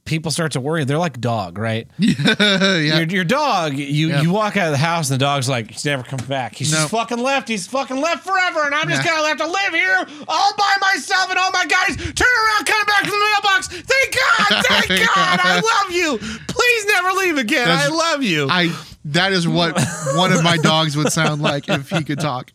people 0.06 0.32
start 0.32 0.52
to 0.52 0.60
worry. 0.60 0.84
They're 0.84 0.98
like 0.98 1.22
dog, 1.22 1.58
right? 1.58 1.88
yeah. 1.98 2.78
Your, 2.78 3.04
your 3.04 3.24
dog, 3.24 3.74
you 3.78 4.10
Yeah. 4.10 4.22
you 4.22 4.32
walk 4.32 4.58
out 4.58 4.66
of 4.68 4.72
the 4.74 4.78
house 4.78 5.10
and 5.10 5.18
the 5.20 5.24
dog's 5.24 5.48
like, 5.48 5.72
he's 5.72 5.86
never 5.86 6.04
coming 6.04 6.26
back. 6.26 6.56
He's 6.56 6.72
No. 6.74 6.80
just 6.80 6.92
fucking 6.92 7.20
left. 7.20 7.48
He's 7.48 7.68
fucking 7.68 7.96
left 8.02 8.26
forever, 8.26 8.66
and 8.66 8.76
I'm 8.76 8.90
just 8.90 9.04
Yeah. 9.06 9.12
gonna 9.12 9.28
have 9.30 9.38
to 9.38 9.48
live 9.48 9.74
here 9.74 10.06
all 10.28 10.54
by 10.58 10.76
myself. 10.82 11.30
And 11.30 11.40
all 11.40 11.52
my 11.52 11.66
guys 11.66 11.96
turn 11.96 12.28
around, 12.28 12.66
coming 12.66 12.86
back 12.86 13.02
from 13.04 13.12
the 13.12 13.30
mailbox. 13.32 13.68
Thank 13.70 14.16
God, 14.16 14.66
thank 14.88 14.90
God, 14.90 15.40
I 15.42 15.56
love 15.62 15.92
you. 15.92 16.18
Please 16.48 16.86
never 16.88 17.12
leave 17.14 17.38
again. 17.38 17.70
I 17.70 17.88
love 17.88 18.24
you. 18.24 18.48
I 18.50 18.76
that 19.06 19.32
is 19.34 19.48
what 19.48 19.78
one 20.16 20.32
of 20.34 20.44
my 20.44 20.58
dogs 20.58 20.96
would 20.98 21.12
sound 21.14 21.42
like 21.42 21.70
if 21.70 21.90
he 21.90 22.04
could 22.04 22.20
talk. 22.20 22.52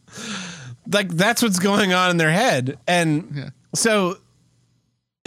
like 0.93 1.09
that's 1.11 1.43
what's 1.43 1.59
going 1.59 1.93
on 1.95 2.11
in 2.11 2.17
their 2.19 2.31
head. 2.31 2.79
And 2.87 3.33
Yeah. 3.35 3.49
so 3.75 4.19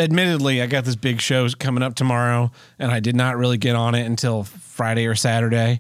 admittedly, 0.01 0.61
I 0.61 0.67
got 0.67 0.83
this 0.85 0.95
big 0.95 1.21
show 1.21 1.47
coming 1.59 1.83
up 1.83 1.95
tomorrow 1.95 2.51
and 2.79 2.91
I 2.91 2.99
did 2.99 3.15
not 3.15 3.37
really 3.37 3.57
get 3.57 3.75
on 3.75 3.95
it 3.95 4.05
until 4.05 4.43
Friday 4.43 5.05
or 5.07 5.15
Saturday. 5.15 5.79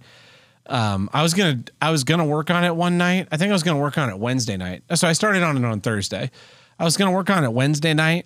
Um, 0.67 1.09
I 1.11 1.23
was 1.23 1.33
gonna 1.33 1.63
I 1.81 1.91
was 1.91 2.03
gonna 2.03 2.25
work 2.25 2.49
on 2.49 2.63
it 2.63 2.75
one 2.75 2.97
night. 2.97 3.27
I 3.31 3.37
think 3.37 3.49
I 3.49 3.53
was 3.53 3.63
gonna 3.63 3.79
work 3.79 3.97
on 3.97 4.09
it 4.09 4.17
Wednesday 4.17 4.57
night. 4.57 4.83
So 4.95 5.07
I 5.07 5.13
started 5.13 5.43
on 5.43 5.57
it 5.57 5.65
on 5.65 5.81
Thursday. 5.81 6.31
I 6.79 6.83
was 6.85 6.95
gonna 6.97 7.11
work 7.11 7.29
on 7.29 7.43
it 7.43 7.51
Wednesday 7.51 7.93
night, 7.93 8.25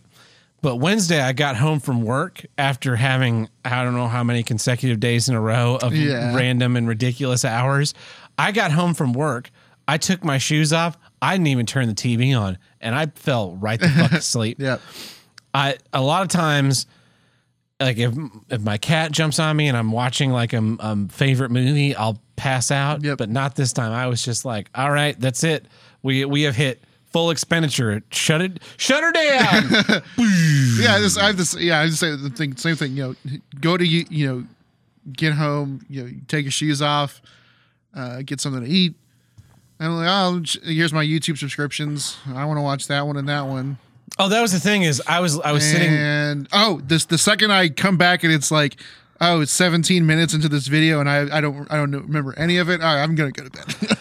but 0.62 0.76
Wednesday 0.76 1.22
I 1.22 1.34
got 1.34 1.56
home 1.56 1.80
from 1.80 2.02
work 2.04 2.46
after 2.58 2.98
having 2.98 3.50
I 3.64 3.84
don't 3.84 3.96
know 3.96 4.08
how 4.08 4.24
many 4.24 4.44
consecutive 4.44 5.00
days 5.00 5.28
in 5.30 5.36
a 5.36 5.42
row 5.42 5.78
of 5.82 5.96
Yeah. 5.96 6.36
random 6.36 6.76
and 6.76 6.88
ridiculous 6.88 7.44
hours. 7.46 7.94
I 8.38 8.52
got 8.52 8.72
home 8.72 8.94
from 8.94 9.14
work. 9.14 9.50
I 9.88 9.98
took 9.98 10.24
my 10.24 10.38
shoes 10.38 10.74
off. 10.74 10.98
I 11.22 11.36
didn't 11.36 11.48
even 11.48 11.66
turn 11.66 11.88
the 11.88 11.94
TV 11.96 12.38
on, 12.40 12.58
and 12.82 12.94
I 12.94 13.06
fell 13.08 13.56
right 13.56 13.80
the 13.80 13.88
fuck 13.90 14.12
asleep. 14.14 14.58
Yeah. 14.60 14.78
I 15.56 15.77
a 15.94 16.02
lot 16.02 16.22
of 16.22 16.27
times, 16.27 16.86
like 17.80 17.98
if 17.98 18.14
if 18.49 18.61
my 18.61 18.77
cat 18.77 19.14
jumps 19.14 19.40
on 19.40 19.56
me 19.56 19.69
and 19.69 19.77
I'm 19.77 19.91
watching 19.91 20.32
like 20.32 20.52
a, 20.52 21.07
favorite 21.10 21.49
movie, 21.49 21.95
I'll 21.95 22.22
pass 22.36 22.72
out. 22.72 23.03
Yep. 23.03 23.18
But 23.18 23.30
not 23.30 23.56
this 23.56 23.72
time. 23.72 23.94
I 23.94 24.07
was 24.07 24.22
just 24.22 24.44
like, 24.44 24.69
all 24.76 24.91
right, 24.91 25.18
that's 25.18 25.45
it. 25.45 25.65
We 26.03 26.26
we 26.26 26.44
have 26.44 26.56
hit 26.56 26.84
full 27.06 27.32
expenditure. 27.32 28.03
Shut 28.11 28.41
it, 28.41 28.60
shut 28.76 29.02
her 29.02 29.11
down. 29.14 30.03
Yeah, 30.77 30.95
I 30.95 30.99
just 30.99 31.18
I 31.18 31.27
have 31.27 31.38
this. 31.38 31.56
Yeah, 31.56 31.80
I 31.80 31.88
just 31.88 32.02
say 32.02 32.14
the 32.14 32.30
thing, 32.30 32.57
same 32.57 32.76
thing. 32.76 32.98
You 32.98 33.15
know, 33.26 33.40
go 33.61 33.77
to 33.77 33.86
you. 33.86 34.06
You 34.10 34.27
know, 34.27 34.44
get 35.14 35.34
home. 35.34 35.86
You 35.90 36.03
know, 36.03 36.10
take 36.27 36.44
your 36.44 36.52
shoes 36.52 36.82
off, 36.82 37.22
uh, 37.95 38.23
get 38.23 38.41
something 38.41 38.61
to 38.61 38.69
eat. 38.69 38.94
And 39.80 39.94
I'm 39.94 39.98
like, 39.98 40.10
oh, 40.10 40.44
here's 40.64 40.91
my 40.91 41.06
YouTube 41.06 41.38
subscriptions. 41.38 42.18
I 42.27 42.44
want 42.44 42.57
to 42.57 42.61
watch 42.61 42.88
that 42.88 43.07
one 43.07 43.15
and 43.15 43.30
that 43.30 43.45
one. 43.45 43.77
Oh, 44.19 44.30
that 44.30 44.41
was 44.41 44.52
the 44.52 44.60
thing 44.60 44.84
is 44.84 45.02
I 45.07 45.19
was 45.19 45.40
I 45.40 45.52
was 45.52 45.64
sitting. 45.69 45.90
And 45.94 46.48
oh, 46.53 46.82
this 46.84 47.06
the 47.06 47.18
second 47.18 47.52
I 47.52 47.69
come 47.69 47.98
back 47.98 48.23
and 48.23 48.32
it's 48.34 48.52
like, 48.52 48.77
oh, 49.22 49.41
it's 49.41 49.52
17 49.52 50.06
minutes 50.06 50.34
into 50.34 50.49
this 50.49 50.68
video 50.68 50.99
and 50.99 51.10
I 51.10 51.38
I 51.38 51.41
don't 51.41 51.72
I 51.72 51.77
don't 51.77 51.91
remember 51.91 52.34
any 52.38 52.57
of 52.57 52.69
it. 52.69 52.82
All 52.82 52.94
right, 52.95 53.02
I'm 53.03 53.15
gonna 53.15 53.32
go 53.32 53.48
to 53.48 53.49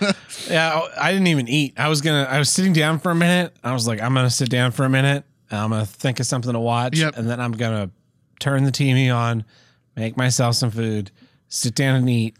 bed. 0.01 0.17
Yeah, 0.51 0.79
I 1.01 1.11
didn't 1.11 1.29
even 1.29 1.49
eat. 1.49 1.73
I 1.79 1.89
was 1.89 2.03
gonna. 2.03 2.25
I 2.31 2.39
was 2.39 2.51
sitting 2.51 2.75
down 2.75 2.99
for 2.99 3.11
a 3.11 3.15
minute. 3.15 3.57
I 3.65 3.73
was 3.73 3.87
like, 3.87 4.03
I'm 4.03 4.13
gonna 4.13 4.29
sit 4.29 4.51
down 4.51 4.73
for 4.73 4.85
a 4.85 4.91
minute. 4.91 5.25
And 5.51 5.59
I'm 5.59 5.71
gonna 5.71 5.87
think 5.87 6.21
of 6.21 6.27
something 6.27 6.53
to 6.53 6.61
watch, 6.61 6.99
Yep. 6.99 7.17
and 7.17 7.31
then 7.31 7.41
I'm 7.41 7.53
gonna 7.53 7.91
turn 8.41 8.65
the 8.65 8.71
TV 8.73 9.15
on, 9.15 9.45
make 9.97 10.19
myself 10.19 10.55
some 10.57 10.71
food, 10.71 11.11
sit 11.49 11.75
down 11.75 11.97
and 11.97 12.11
eat, 12.11 12.37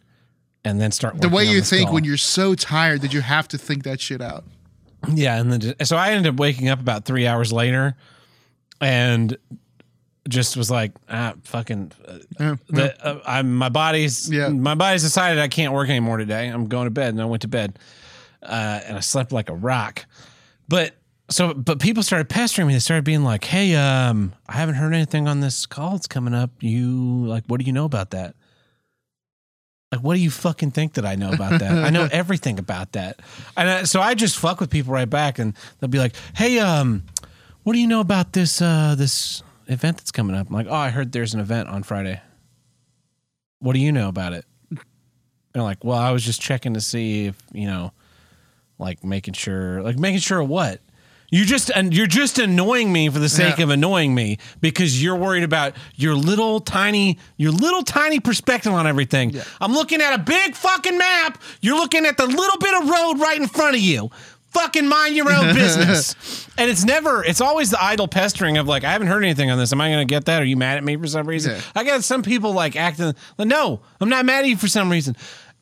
and 0.65 0.79
then 0.81 0.91
start 0.91 1.19
The 1.21 1.31
way 1.31 1.45
you 1.45 1.63
think 1.63 1.93
when 1.93 2.05
you're 2.05 2.17
so 2.19 2.55
tired 2.55 3.01
that 3.03 3.15
you 3.15 3.23
have 3.23 3.49
to 3.49 3.59
think 3.59 3.85
that 3.85 4.03
shit 4.03 4.21
out. 4.21 4.45
Yeah, 5.13 5.39
and 5.41 5.53
then 5.53 5.75
so 5.87 5.97
I 5.97 6.11
ended 6.13 6.33
up 6.35 6.39
waking 6.41 6.69
up 6.69 6.81
about 6.81 7.05
three 7.05 7.27
hours 7.27 7.53
later, 7.53 7.95
and 8.81 9.37
just 10.29 10.57
was 10.57 10.71
like, 10.71 10.93
ah, 11.11 11.35
fucking, 11.45 11.93
uh, 12.09 12.19
Yeah, 12.41 12.57
the, 12.69 13.07
uh, 13.07 13.21
I'm 13.27 13.55
my 13.55 13.69
body's 13.69 14.31
Yeah. 14.31 14.49
my 14.49 14.75
body's 14.75 15.03
decided 15.03 15.39
I 15.39 15.49
can't 15.49 15.73
work 15.75 15.89
anymore 15.91 16.17
today. 16.17 16.49
I'm 16.49 16.67
going 16.67 16.87
to 16.87 16.91
bed, 16.91 17.09
and 17.11 17.21
I 17.21 17.27
went 17.27 17.43
to 17.43 17.49
bed, 17.49 17.79
uh, 18.43 18.81
and 18.87 18.97
I 18.97 19.01
slept 19.01 19.33
like 19.33 19.51
a 19.51 19.55
rock. 19.55 20.07
But 20.69 20.95
so, 21.31 21.53
but 21.55 21.79
people 21.79 22.03
started 22.03 22.29
pestering 22.29 22.69
me. 22.69 22.75
They 22.75 22.81
started 22.81 23.05
being 23.05 23.23
like, 23.25 23.45
"Hey, 23.45 23.75
um, 23.77 24.33
I 24.49 24.55
haven't 24.55 24.75
heard 24.77 24.93
anything 24.95 25.27
on 25.29 25.41
this 25.41 25.67
call 25.67 25.93
that's 25.93 26.07
coming 26.07 26.35
up. 26.35 26.51
You 26.61 27.27
like, 27.27 27.45
what 27.47 27.61
do 27.61 27.67
you 27.67 27.73
know 27.73 27.85
about 27.85 28.11
that?" 28.11 28.35
Like, 29.95 30.03
what 30.03 30.15
do 30.15 30.21
you 30.21 30.31
fucking 30.31 30.73
think 30.73 30.95
that 30.95 31.07
I 31.07 31.15
know 31.15 31.31
about 31.31 31.61
that? 31.61 31.71
I 31.71 31.91
know 31.91 32.09
everything 32.13 32.59
about 32.59 32.93
that. 32.93 33.21
And 33.57 33.71
I, 33.71 33.83
so 33.85 34.01
I 34.01 34.15
just 34.15 34.37
fuck 34.37 34.59
with 34.59 34.71
people 34.71 34.93
right 34.93 35.09
back, 35.09 35.39
and 35.39 35.55
they'll 35.79 35.89
be 35.89 35.99
like, 35.99 36.17
"Hey, 36.35 36.59
um, 36.59 37.05
what 37.63 37.75
do 37.75 37.79
you 37.79 37.87
know 37.87 38.01
about 38.01 38.33
this 38.33 38.61
uh 38.61 38.97
this 38.97 39.43
event 39.69 39.99
that's 39.99 40.11
coming 40.11 40.35
up?" 40.35 40.49
I'm 40.49 40.55
like, 40.55 40.67
"Oh, 40.69 40.75
I 40.75 40.91
heard 40.91 41.13
there's 41.13 41.33
an 41.33 41.41
event 41.41 41.69
on 41.69 41.85
Friday." 41.85 42.21
What 43.61 43.75
do 43.75 43.79
you 43.79 43.93
know 43.93 44.09
about 44.09 44.33
it? 44.33 44.45
And 44.71 44.81
they're 45.53 45.63
like, 45.63 45.85
"Well, 45.85 45.99
I 45.99 46.11
was 46.11 46.25
just 46.25 46.41
checking 46.41 46.75
to 46.75 46.81
see 46.81 47.27
if 47.27 47.37
you 47.53 47.67
know, 47.69 47.93
like 48.79 49.05
making 49.05 49.35
sure, 49.35 49.81
like 49.83 49.97
making 49.97 50.21
sure 50.21 50.43
what." 50.43 50.81
You 51.35 51.45
just 51.45 51.69
and 51.75 51.93
you're 51.93 52.07
just 52.07 52.39
annoying 52.39 52.93
me 52.93 53.09
for 53.09 53.19
the 53.19 53.29
sake 53.29 53.59
Yeah. 53.59 53.65
of 53.65 53.71
annoying 53.71 54.15
me 54.15 54.39
because 54.61 55.03
you're 55.03 55.17
worried 55.17 55.43
about 55.43 55.75
your 55.97 56.15
little 56.15 56.61
tiny 56.61 57.19
your 57.37 57.51
little 57.51 57.83
tiny 57.83 58.21
perspective 58.21 58.73
on 58.73 58.87
everything. 58.87 59.35
I'm 59.61 59.73
looking 59.73 60.01
at 60.01 60.15
a 60.15 60.19
big 60.19 60.55
fucking 60.55 60.97
map. 60.97 61.43
You're 61.61 61.77
looking 61.77 62.07
at 62.07 62.17
the 62.17 62.27
little 62.27 62.59
bit 62.59 62.75
of 62.81 62.89
road 62.89 63.15
right 63.21 63.41
in 63.41 63.49
front 63.49 63.75
of 63.75 63.83
you. 63.83 64.11
Fucking 64.51 64.87
mind 64.87 65.17
your 65.17 65.33
own 65.33 65.53
business. 65.57 66.15
and 66.57 66.71
it's 66.71 66.85
never 66.85 67.25
it's 67.25 67.41
always 67.41 67.71
the 67.71 67.83
idle 67.83 68.07
pestering 68.07 68.57
of 68.57 68.69
like 68.69 68.85
I 68.85 68.93
haven't 68.93 69.09
heard 69.09 69.25
anything 69.25 69.51
on 69.51 69.59
this. 69.59 69.73
Am 69.73 69.81
I 69.81 69.89
going 69.91 70.07
to 70.07 70.15
get 70.15 70.27
that? 70.27 70.41
Are 70.41 70.45
you 70.45 70.57
mad 70.57 70.77
at 70.77 70.85
me 70.85 70.97
for 70.97 71.09
some 71.09 71.27
reason? 71.27 71.57
Yeah. 71.57 71.61
I 71.75 71.83
got 71.83 72.05
some 72.05 72.23
people 72.23 72.53
like 72.53 72.77
acting 72.77 73.13
like 73.39 73.49
no, 73.49 73.81
I'm 74.01 74.09
not 74.09 74.25
mad 74.25 74.45
at 74.45 74.49
you 74.49 74.57
for 74.57 74.69
some 74.69 74.89
reason. 74.89 75.17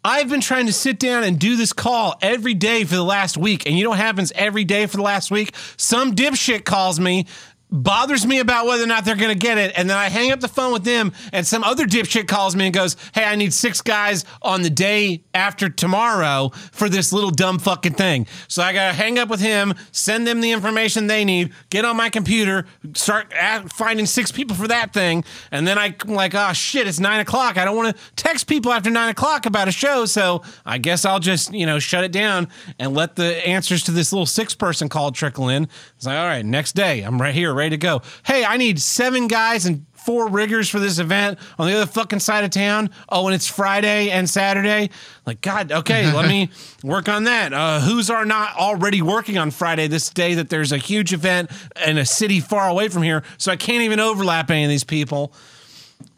I've 0.05 0.29
been 0.29 0.41
trying 0.41 0.67
to 0.67 0.73
sit 0.73 0.99
down 0.99 1.23
and 1.23 1.39
do 1.39 1.57
this 1.57 1.73
call 1.73 2.17
every 2.21 2.55
day 2.55 2.83
for 2.83 2.97
the 2.97 3.05
last 3.05 3.37
week. 3.37 3.67
And 3.67 3.79
you 3.79 3.85
know 3.85 3.91
what 3.91 4.01
happens 4.01 4.33
every 4.35 4.65
day 4.65 4.87
for 4.87 4.97
the 4.97 5.03
last 5.05 5.31
week? 5.31 5.55
Some 5.77 6.17
dipshit 6.17 6.65
calls 6.65 6.99
me, 6.99 7.27
bothers 7.73 8.27
me 8.27 8.39
about 8.39 8.67
whether 8.67 8.85
or 8.85 8.87
not 8.87 9.05
they're 9.05 9.17
going 9.17 9.33
to 9.33 9.39
get 9.39 9.59
it. 9.59 9.73
And 9.77 9.89
then 9.89 9.97
I 9.97 10.09
hang 10.09 10.31
up 10.31 10.41
the 10.41 10.49
phone 10.49 10.73
with 10.73 10.85
them, 10.85 11.13
and 11.33 11.47
some 11.47 11.65
other 11.65 11.87
dipshit 11.87 12.29
calls 12.29 12.55
me 12.55 12.67
and 12.67 12.75
goes, 12.75 12.97
Hey, 13.15 13.25
I 13.25 13.35
need 13.35 13.53
six 13.53 13.81
guys 13.81 14.25
on 14.43 14.63
the 14.63 14.71
day 14.71 15.25
after 15.35 15.69
tomorrow 15.69 16.51
for 16.71 16.89
this 16.89 17.13
little 17.13 17.31
dumb 17.31 17.59
fucking 17.59 17.95
thing. 17.95 18.27
So 18.47 18.63
I 18.63 18.73
got 18.73 18.89
to 18.89 18.95
hang 18.95 19.19
up 19.19 19.29
with 19.29 19.41
him, 19.41 19.75
send 19.91 20.27
them 20.27 20.41
the 20.41 20.53
information 20.53 21.07
they 21.07 21.25
need, 21.25 21.53
get 21.71 21.85
on 21.85 21.97
my 21.97 22.11
computer, 22.11 22.67
start 22.95 23.33
finding 23.73 24.07
six 24.07 24.31
people 24.31 24.55
for 24.55 24.69
that 24.69 24.93
thing. 24.93 25.25
And 25.51 25.67
then 25.67 25.79
I'm 25.79 25.95
like, 26.07 26.35
Oh 26.35 26.53
shit, 26.53 26.87
it's 26.87 27.01
nine 27.01 27.21
o'clock. 27.21 27.57
I 27.57 27.65
don't 27.65 27.77
want 27.77 27.97
to 27.97 28.03
text 28.17 28.47
people 28.47 28.73
after 28.73 28.91
nine 28.91 29.09
o'clock 29.09 29.47
about 29.47 29.69
a 29.69 29.73
show. 29.73 30.05
So 30.05 30.43
I 30.67 30.79
guess 30.79 31.05
I'll 31.05 31.21
just, 31.21 31.53
you 31.55 31.65
know, 31.65 31.79
shut 31.79 32.05
it 32.05 32.13
down 32.13 32.49
and 32.79 32.95
let 32.95 33.17
the 33.17 33.47
answers 33.47 33.85
to 33.85 33.91
this 33.93 34.13
little 34.13 34.27
six 34.27 34.55
person 34.55 34.89
call 34.89 35.13
trickle 35.13 35.49
in. 35.49 35.69
It's 35.97 36.07
like, 36.07 36.19
all 36.19 36.27
right, 36.27 36.45
next 36.45 36.73
day, 36.73 37.03
I'm 37.03 37.21
right 37.21 37.35
here, 37.35 37.55
ready 37.63 37.77
to 37.77 37.81
go. 37.81 38.03
Hey, 38.25 38.45
I 38.45 38.57
need 38.57 38.81
seven 38.81 39.29
guys 39.29 39.67
and 39.67 39.87
four 39.95 40.29
riggers 40.29 40.69
for 40.69 40.81
this 40.81 40.99
event 40.99 41.39
on 41.59 41.69
the 41.69 41.77
other 41.77 41.87
fucking 41.87 42.19
side 42.19 42.43
of 42.43 42.51
town. 42.51 42.91
Oh, 43.09 43.27
and 43.27 43.35
it's 43.35 43.47
Friday 43.47 44.11
and 44.11 44.29
Saturday. 44.29 44.91
Like, 45.27 45.41
God, 45.41 45.71
okay, 45.71 46.13
let 46.13 46.29
me 46.29 46.51
work 46.83 47.09
on 47.09 47.25
that. 47.25 47.53
Uh, 47.53 47.81
who's 47.81 48.11
are 48.11 48.25
not 48.25 48.57
already 48.57 49.01
working 49.01 49.39
on 49.39 49.53
Friday 49.53 49.87
this 49.87 50.11
day 50.11 50.35
that 50.35 50.49
there's 50.49 50.73
a 50.73 50.79
huge 50.79 51.13
event 51.13 51.51
in 51.87 51.99
a 51.99 52.05
city 52.05 52.41
far 52.41 52.69
away 52.69 52.89
from 52.89 53.05
here, 53.05 53.23
so 53.39 53.53
I 53.53 53.57
can't 53.57 53.83
even 53.83 54.01
overlap 54.01 54.51
any 54.51 54.65
of 54.65 54.71
these 54.71 54.85
people. 54.85 55.33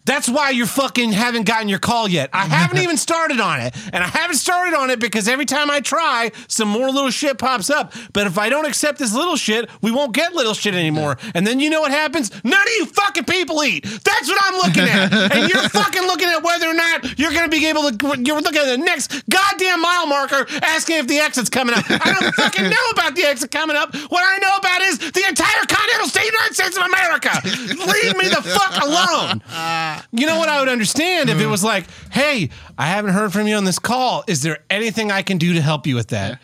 That's 0.05 0.29
why 0.29 0.51
you're 0.51 0.67
fucking 0.67 1.13
haven't 1.13 1.47
gotten 1.47 1.69
your 1.69 1.79
call 1.79 2.09
yet. 2.09 2.31
I 2.33 2.45
haven't 2.45 2.79
even 2.79 2.97
started 3.09 3.41
on 3.41 3.61
it. 3.61 3.75
And 3.93 4.05
I 4.05 4.07
haven't 4.07 4.37
started 4.37 4.75
on 4.75 4.91
it 4.91 5.01
because 5.01 5.29
every 5.29 5.47
time 5.47 5.71
I 5.71 5.81
try, 5.81 6.31
some 6.47 6.69
more 6.69 6.91
little 6.91 7.11
shit 7.11 7.39
pops 7.39 7.71
up. 7.71 7.95
But 8.13 8.27
if 8.27 8.37
I 8.37 8.49
don't 8.49 8.67
accept 8.67 8.99
this 8.99 9.15
little 9.15 9.37
shit, 9.37 9.71
we 9.81 9.91
won't 9.91 10.13
get 10.15 10.35
little 10.35 10.55
shit 10.55 10.75
anymore. 10.75 11.17
And 11.35 11.47
then 11.47 11.59
you 11.59 11.71
know 11.71 11.81
what 11.81 11.91
happens? 11.91 12.31
None 12.45 12.61
of 12.61 12.75
you 12.77 12.87
fucking 12.87 13.25
people 13.25 13.65
eat. 13.65 13.85
That's 13.85 14.29
what 14.29 14.39
I'm 14.43 14.57
looking 14.57 14.85
at. 14.85 15.33
and 15.37 15.49
you're 15.49 15.69
fucking 15.71 16.03
looking 16.03 16.29
at 16.29 16.43
whether 16.43 16.67
or 16.67 16.75
not 16.75 17.19
you're 17.19 17.33
going 17.33 17.51
to 17.51 17.57
be 17.57 17.67
able 17.67 17.91
to, 17.91 18.23
you're 18.23 18.41
looking 18.41 18.61
at 18.61 18.67
the 18.67 18.79
next 18.79 19.29
goddamn 19.31 19.81
mile 19.81 20.07
marker 20.07 20.47
asking 20.63 20.97
if 20.99 21.07
the 21.07 21.19
exit's 21.19 21.49
coming 21.49 21.75
up. 21.75 21.85
I 21.89 22.13
don't 22.19 22.35
fucking 22.35 22.69
know 22.69 22.91
about 22.93 23.15
the 23.15 23.23
exit 23.23 23.51
coming 23.51 23.77
up. 23.77 23.95
What 23.95 24.23
I 24.25 24.39
know 24.39 24.57
about 24.59 24.83
is 24.83 24.99
the 24.99 25.25
entire 25.27 25.65
continental 25.67 26.09
state 26.09 26.25
United 26.25 26.55
States 26.55 26.77
of 26.77 26.85
America. 26.85 27.31
Leave 27.45 28.17
me 28.17 28.29
the 28.29 28.43
fuck 28.43 28.83
alone. 28.83 29.43
You 30.13 30.27
know 30.27 30.39
what 30.39 30.49
I 30.49 30.61
would 30.61 30.69
understand 30.69 31.31
if 31.31 31.41
it 31.41 31.47
was 31.47 31.65
like, 31.65 31.87
hey, 32.11 32.51
I 32.79 32.87
haven't 32.87 33.13
heard 33.13 33.33
from 33.33 33.47
you 33.47 33.57
on 33.57 33.65
this 33.65 33.79
call. 33.79 34.25
Is 34.27 34.43
there 34.43 34.59
anything 34.71 35.11
I 35.11 35.23
can 35.23 35.39
do 35.39 35.55
to 35.55 35.61
help 35.61 35.87
you 35.87 35.95
with 35.95 36.09
that? 36.09 36.41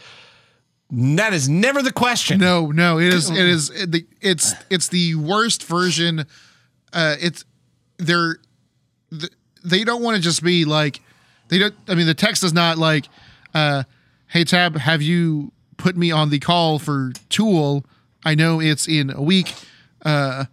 That 0.92 1.32
is 1.32 1.48
never 1.48 1.82
the 1.82 1.92
question. 1.92 2.40
No, 2.40 2.72
no, 2.72 2.98
it 2.98 3.14
is. 3.14 3.30
It 3.30 3.36
is. 3.38 3.70
It, 3.70 3.92
the, 3.92 4.06
it's 4.20 4.54
it's 4.70 4.88
the 4.88 5.14
worst 5.14 5.64
version. 5.64 6.26
Uh, 6.92 7.14
it's 7.20 7.44
they're 7.98 8.38
th- 9.10 9.32
they 9.64 9.84
don't 9.84 10.02
want 10.02 10.16
to 10.16 10.22
just 10.22 10.42
be 10.42 10.64
like 10.64 11.00
they 11.48 11.58
don't. 11.58 11.74
I 11.86 11.94
mean, 11.94 12.06
the 12.06 12.14
text 12.14 12.42
is 12.42 12.52
not 12.52 12.76
like, 12.76 13.06
uh, 13.54 13.84
"Hey 14.26 14.42
Tab, 14.42 14.76
have 14.76 15.00
you 15.00 15.52
put 15.76 15.96
me 15.96 16.10
on 16.10 16.30
the 16.30 16.40
call 16.40 16.80
for 16.80 17.12
Tool? 17.28 17.84
I 18.24 18.34
know 18.34 18.60
it's 18.60 18.88
in 18.88 19.10
a 19.10 19.22
week, 19.22 19.54
uh, 20.04 20.46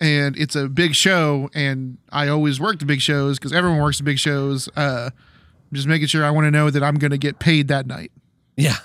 and 0.00 0.36
it's 0.36 0.56
a 0.56 0.68
big 0.68 0.94
show, 0.94 1.50
and 1.54 1.98
I 2.10 2.28
always 2.28 2.60
work 2.60 2.78
the 2.78 2.86
big 2.86 3.00
shows 3.00 3.38
because 3.38 3.52
everyone 3.52 3.80
works 3.80 3.98
the 3.98 4.04
big 4.04 4.18
shows. 4.18 4.68
Uh, 4.76 5.10
just 5.72 5.86
making 5.86 6.06
sure 6.08 6.24
I 6.24 6.30
want 6.30 6.46
to 6.46 6.50
know 6.50 6.70
that 6.70 6.82
I'm 6.82 6.96
going 6.96 7.10
to 7.10 7.18
get 7.18 7.38
paid 7.38 7.68
that 7.68 7.86
night. 7.86 8.12
Yeah. 8.56 8.76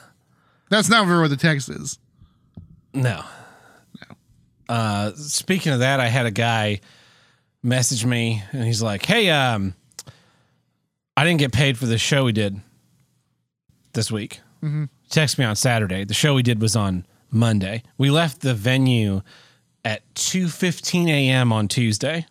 That's 0.70 0.90
not 0.90 1.08
what 1.08 1.30
the 1.30 1.38
text 1.38 1.70
is. 1.70 2.00
No. 2.94 3.24
No. 4.10 4.16
Uh, 4.74 5.12
speaking 5.16 5.72
of 5.72 5.80
that, 5.80 6.00
I 6.00 6.08
had 6.08 6.26
a 6.26 6.32
guy 6.32 6.82
message 7.64 8.06
me 8.06 8.44
and 8.52 8.64
he's 8.64 8.82
like, 8.82 9.06
Hey, 9.06 9.30
um, 9.30 9.74
I 11.18 11.24
didn't 11.24 11.40
get 11.40 11.52
paid 11.52 11.78
for 11.78 11.86
the 11.86 11.98
show 11.98 12.24
we 12.26 12.32
did 12.32 12.60
this 13.94 14.12
week. 14.12 14.42
Text 15.10 15.38
me 15.40 15.46
on 15.46 15.56
Saturday. 15.56 16.04
The 16.04 16.14
show 16.14 16.36
we 16.36 16.44
did 16.44 16.62
was 16.62 16.76
on 16.76 17.06
Monday. 17.32 17.84
We 17.98 18.10
left 18.10 18.42
the 18.42 18.54
venue 18.54 19.22
at 19.84 20.02
2:15 20.16 21.08
a.m. 21.08 21.52
on 21.52 21.68
Tuesday. 21.68 22.26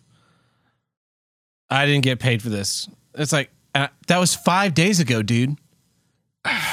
I 1.69 1.85
didn't 1.85 2.03
get 2.03 2.19
paid 2.19 2.41
for 2.41 2.49
this. 2.49 2.89
It's 3.13 3.31
like 3.31 3.51
uh, 3.75 3.87
that 4.07 4.17
was 4.17 4.33
5 4.33 4.73
days 4.73 4.99
ago, 4.99 5.21
dude. 5.21 5.57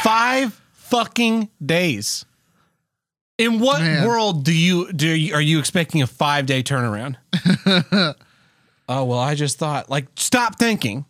5 0.02 0.60
fucking 0.72 1.50
days. 1.64 2.24
In 3.38 3.60
what 3.60 3.82
Man. 3.82 4.06
world 4.06 4.44
do 4.44 4.56
you 4.56 4.90
do 4.92 5.08
you, 5.08 5.34
are 5.34 5.40
you 5.42 5.58
expecting 5.58 6.00
a 6.00 6.06
5-day 6.06 6.62
turnaround? 6.62 7.16
oh, 8.88 9.04
well, 9.04 9.18
I 9.18 9.34
just 9.34 9.58
thought 9.58 9.90
like 9.90 10.06
stop 10.16 10.58
thinking. 10.58 11.04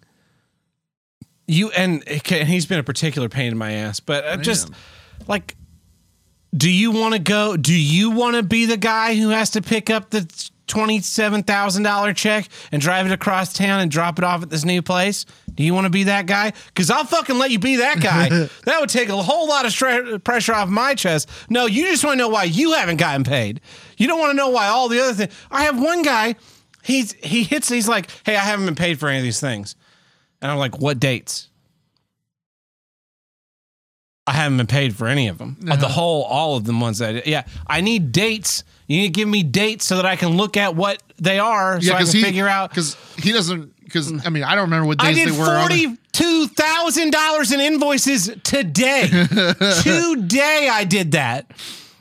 You 1.47 1.71
and, 1.71 2.03
and 2.09 2.49
he's 2.49 2.67
been 2.67 2.81
a 2.81 2.85
particular 2.85 3.29
pain 3.29 3.53
in 3.53 3.59
my 3.59 3.73
ass, 3.73 4.01
but 4.01 4.25
uh, 4.25 4.37
just 4.39 4.71
like 5.29 5.55
do 6.57 6.71
you 6.71 6.91
want 6.91 7.15
to 7.15 7.21
go 7.21 7.57
do 7.57 7.75
you 7.75 8.11
want 8.11 8.37
to 8.37 8.43
be 8.43 8.67
the 8.67 8.77
guy 8.77 9.15
who 9.15 9.31
has 9.31 9.51
to 9.51 9.63
pick 9.63 9.91
up 9.91 10.11
the 10.11 10.21
$27,000 10.69 12.17
check 12.17 12.49
and 12.73 12.83
drive 12.83 13.07
it 13.07 13.13
across 13.13 13.53
town 13.53 13.81
and 13.81 13.91
drop 13.91 14.19
it 14.19 14.25
off 14.25 14.43
at 14.43 14.51
this 14.51 14.65
new 14.65 14.83
place? 14.83 15.25
Do 15.55 15.63
you 15.63 15.73
want 15.73 15.85
to 15.85 15.91
be 15.91 16.05
that 16.05 16.27
guy? 16.27 16.53
Cuz 16.75 16.91
I'll 16.91 17.05
fucking 17.05 17.39
let 17.39 17.51
you 17.51 17.59
be 17.59 17.77
that 17.77 18.01
guy. 18.01 18.29
that 18.65 18.81
would 18.81 18.91
take 18.91 19.09
a 19.09 19.23
whole 19.23 19.49
lot 19.49 19.65
of 19.65 19.73
stre- 19.73 20.23
pressure 20.25 20.55
off 20.55 20.69
my 20.69 20.95
chest. 20.95 21.29
No, 21.49 21.67
you 21.67 21.85
just 21.85 22.05
want 22.05 22.15
to 22.15 22.19
know 22.19 22.29
why 22.29 22.45
you 22.45 22.73
haven't 22.73 22.97
gotten 22.97 23.25
paid. 23.25 23.61
You 23.97 24.09
don't 24.09 24.19
want 24.19 24.31
to 24.31 24.37
know 24.37 24.51
why 24.51 24.67
all 24.67 24.89
the 24.89 25.01
other 25.01 25.15
things. 25.15 25.33
I 25.51 25.65
have 25.65 25.81
one 25.81 26.03
guy, 26.03 26.37
he's 26.83 27.13
he 27.23 27.43
hits 27.43 27.69
he's 27.69 27.89
like, 27.89 28.11
"Hey, 28.25 28.37
I 28.37 28.41
haven't 28.41 28.67
been 28.67 28.75
paid 28.75 28.99
for 28.99 29.09
any 29.09 29.19
of 29.19 29.25
these 29.25 29.41
things." 29.41 29.77
And 30.41 30.51
I'm 30.51 30.59
like, 30.59 30.79
"What 30.79 31.01
dates?" 31.01 31.49
I 34.27 34.33
haven't 34.33 34.59
been 34.59 34.67
paid 34.67 34.97
for 34.97 35.07
any 35.07 35.29
of 35.29 35.39
them. 35.39 35.57
Of 35.61 35.67
the 35.67 35.87
uh-huh. 35.87 35.89
whole, 35.89 36.23
all 36.25 36.57
of 36.57 36.65
them 36.65 36.81
ones 36.81 36.99
that, 36.99 37.27
yeah. 37.27 37.45
I 37.67 37.81
need 37.81 38.11
dates. 38.11 38.65
You 38.89 39.01
need 39.01 39.07
to 39.09 39.13
give 39.13 39.29
me 39.29 39.43
dates 39.43 39.85
so 39.85 39.97
that 39.97 40.07
I 40.07 40.17
can 40.17 40.37
look 40.37 40.57
at 40.57 40.75
what 40.75 41.03
they 41.19 41.39
are, 41.39 41.81
so 41.81 41.95
I 41.95 42.03
can 42.03 42.13
he 42.13 42.23
figure 42.23 42.49
out. 42.49 42.71
because 42.71 42.97
he 43.19 43.33
doesn't. 43.33 43.75
Because 43.85 44.11
mm. 44.11 44.27
I 44.27 44.31
mean, 44.31 44.43
I 44.43 44.55
don't 44.57 44.65
remember 44.65 44.87
what 44.87 45.01
I 45.01 45.13
days 45.13 45.25
they 45.25 45.31
were. 45.31 45.47
on 45.49 45.69
the- 45.69 45.87
forty-two 45.87 46.49
thousand 46.49 47.11
dollars 47.13 47.53
in 47.53 47.61
invoices 47.61 48.31
today. 48.43 49.07
today, 49.83 50.69
I 50.71 50.85
did 50.89 51.13
that. 51.13 51.51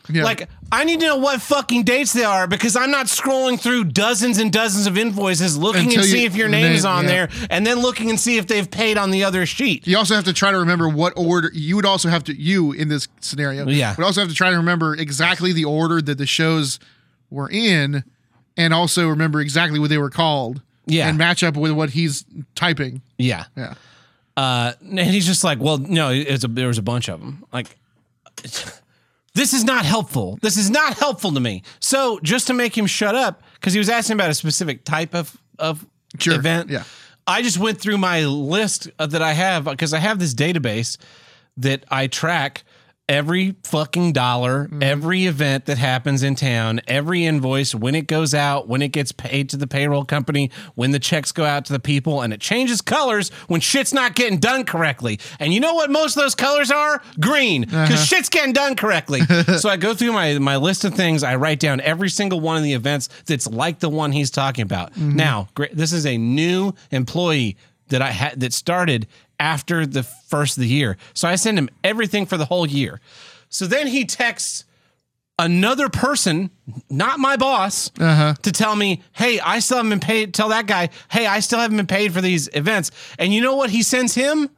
Yeah. 0.10 0.24
Like, 0.24 0.50
I 0.72 0.84
need 0.84 1.00
to 1.00 1.06
know 1.06 1.18
what 1.18 1.42
fucking 1.42 1.84
dates 1.84 2.14
they 2.14 2.24
are 2.24 2.48
because 2.48 2.76
I'm 2.76 2.92
not 2.92 3.08
scrolling 3.08 3.60
through 3.60 3.86
dozens 3.86 4.38
and 4.38 4.52
dozens 4.52 4.88
of 4.88 4.98
invoices 4.98 5.58
looking 5.58 5.86
Until 5.86 6.00
and 6.02 6.10
see 6.10 6.22
you- 6.22 6.28
if 6.28 6.36
your 6.36 6.48
name 6.50 6.72
is 6.74 6.86
on 6.86 7.04
yeah. 7.06 7.10
there 7.10 7.30
and 7.50 7.66
then 7.66 7.80
looking 7.80 8.10
and 8.10 8.20
see 8.20 8.38
if 8.38 8.48
they've 8.48 8.70
paid 8.70 8.98
on 8.98 9.12
the 9.12 9.24
other 9.24 9.46
sheet. 9.46 9.88
You 9.88 9.98
also 9.98 10.16
have 10.16 10.26
to 10.26 10.34
try 10.34 10.52
to 10.52 10.58
remember 10.60 10.88
what 10.90 11.14
order 11.16 11.50
you 11.54 11.76
would 11.76 11.86
also 11.86 12.10
have 12.10 12.24
to 12.26 12.34
you 12.40 12.72
in 12.72 12.88
this 12.88 13.08
scenario. 13.20 13.68
Yeah. 13.68 13.96
Would 13.98 14.06
also 14.06 14.22
have 14.22 14.30
to 14.30 14.36
try 14.36 14.52
to 14.52 14.58
remember 14.58 14.96
exactly 14.96 15.54
the 15.54 15.66
order 15.66 16.02
that 16.02 16.18
the 16.18 16.26
shows 16.26 16.80
were 17.30 17.50
in, 17.50 18.04
and 18.58 18.74
also 18.74 19.08
remember 19.10 19.42
exactly 19.42 19.80
what 19.80 19.90
they 19.90 19.98
were 19.98 20.10
called. 20.10 20.62
Yeah. 20.86 21.10
And 21.10 21.18
match 21.18 21.44
up 21.44 21.58
with 21.58 21.72
what 21.72 21.90
he's 21.90 22.26
typing. 22.54 23.02
Yeah. 23.18 23.46
Yeah. 23.58 23.74
Uh, 24.38 24.74
and 24.82 25.00
he's 25.00 25.26
just 25.26 25.44
like, 25.44 25.60
well, 25.60 25.78
no, 25.80 26.10
it's 26.12 26.44
a, 26.44 26.48
there 26.48 26.68
was 26.68 26.78
a 26.78 26.84
bunch 26.84 27.10
of 27.10 27.20
them. 27.22 27.44
Like, 27.52 27.76
this 29.36 29.54
is 29.54 29.64
not 29.64 29.86
helpful. 29.86 30.40
This 30.42 30.58
is 30.58 30.70
not 30.72 30.98
helpful 30.98 31.32
to 31.34 31.40
me. 31.40 31.62
So 31.80 32.20
just 32.24 32.48
to 32.48 32.54
make 32.54 32.76
him 32.76 32.88
shut 32.88 33.14
up, 33.16 33.44
because 33.54 33.74
he 33.74 33.80
was 33.80 33.90
asking 33.90 34.16
about 34.16 34.32
a 34.32 34.34
specific 34.34 34.84
type 34.84 35.14
of 35.14 35.38
of 35.60 35.86
Sure, 36.20 36.36
event. 36.36 36.70
yeah. 36.70 36.84
I 37.28 37.42
just 37.42 37.58
went 37.58 37.80
through 37.80 37.98
my 37.98 38.26
list 38.26 38.90
that 38.98 39.22
I 39.22 39.34
have 39.34 39.66
because 39.66 39.94
I 39.94 40.00
have 40.00 40.18
this 40.20 40.34
database 40.34 40.98
that 41.58 41.84
I 41.90 42.08
track 42.08 42.64
every 43.08 43.56
fucking 43.64 44.12
dollar, 44.14 44.66
Mm-hmm. 44.66 44.82
every 44.84 45.26
event 45.26 45.66
that 45.66 45.78
happens 45.78 46.24
in 46.24 46.36
town, 46.36 46.82
every 46.88 47.24
invoice, 47.26 47.76
when 47.76 47.94
it 47.94 48.08
goes 48.08 48.34
out, 48.34 48.68
when 48.68 48.82
it 48.82 48.88
gets 48.90 49.12
paid 49.12 49.50
to 49.50 49.58
the 49.58 49.68
payroll 49.68 50.04
company, 50.06 50.50
when 50.76 50.92
the 50.92 50.98
checks 51.00 51.32
go 51.32 51.46
out 51.46 51.66
to 51.66 51.74
the 51.74 51.80
people, 51.80 52.22
and 52.22 52.34
it 52.34 52.40
changes 52.40 52.82
colors 52.82 53.30
when 53.48 53.62
shit's 53.62 53.94
not 53.94 54.16
getting 54.16 54.40
done 54.40 54.64
correctly. 54.64 55.20
And 55.40 55.54
you 55.54 55.60
know 55.60 55.76
what 55.76 55.92
most 55.92 56.16
of 56.18 56.24
those 56.24 56.34
colors 56.36 56.72
are? 56.72 57.02
Green, 57.20 57.62
because 57.62 57.92
Uh-huh. 57.92 57.96
shit's 58.06 58.30
getting 58.30 58.54
done 58.54 58.76
correctly. 58.76 59.22
so 59.58 59.70
I 59.70 59.78
go 59.78 59.94
through 59.94 60.14
my 60.14 60.40
my 60.40 60.58
list 60.58 60.84
of 60.84 60.94
things, 60.96 61.22
I 61.24 61.36
write 61.36 61.60
down 61.60 61.82
every 61.82 62.10
single 62.10 62.40
one 62.40 62.58
of 62.58 62.64
the 62.64 62.74
events 62.74 63.10
that's 63.26 63.46
like 63.48 63.80
the 63.80 63.90
one 63.90 64.12
he's 64.14 64.32
talking 64.32 64.64
about. 64.64 64.92
Mm-hmm. 64.94 65.16
Now, 65.16 65.48
great, 65.54 65.76
this 65.76 65.94
is 65.94 66.06
a 66.06 66.18
new 66.18 66.74
employee 66.92 67.58
that 67.90 68.02
I 68.02 68.10
had 68.10 68.40
that 68.40 68.52
started 68.52 69.06
after 69.40 69.86
the 69.86 70.04
first 70.04 70.58
of 70.58 70.62
the 70.62 70.68
year. 70.70 70.98
So 71.14 71.28
I 71.28 71.36
send 71.36 71.58
him 71.58 71.70
everything 71.84 72.26
for 72.26 72.38
the 72.38 72.46
whole 72.46 72.68
year. 72.68 73.00
So 73.50 73.66
then 73.68 73.88
he 73.88 74.06
texts 74.06 74.66
another 75.38 75.90
person, 75.90 76.50
not 76.90 77.20
my 77.20 77.36
boss, 77.36 77.92
Uh-huh. 78.00 78.36
to 78.42 78.52
tell 78.52 78.76
me, 78.76 79.02
hey, 79.14 79.40
I 79.40 79.60
still 79.60 79.78
haven't 79.78 79.90
been 79.90 80.00
paid. 80.00 80.34
Tell 80.34 80.50
that 80.50 80.66
guy, 80.66 80.90
hey, 81.10 81.26
I 81.28 81.42
still 81.42 81.60
haven't 81.60 81.78
been 81.78 81.88
paid 81.88 82.14
for 82.14 82.22
these 82.22 82.50
events. 82.54 82.92
And 83.20 83.34
you 83.34 83.42
know 83.42 83.56
what 83.56 83.70
he 83.70 83.84
sends 83.84 84.16
him? 84.16 84.50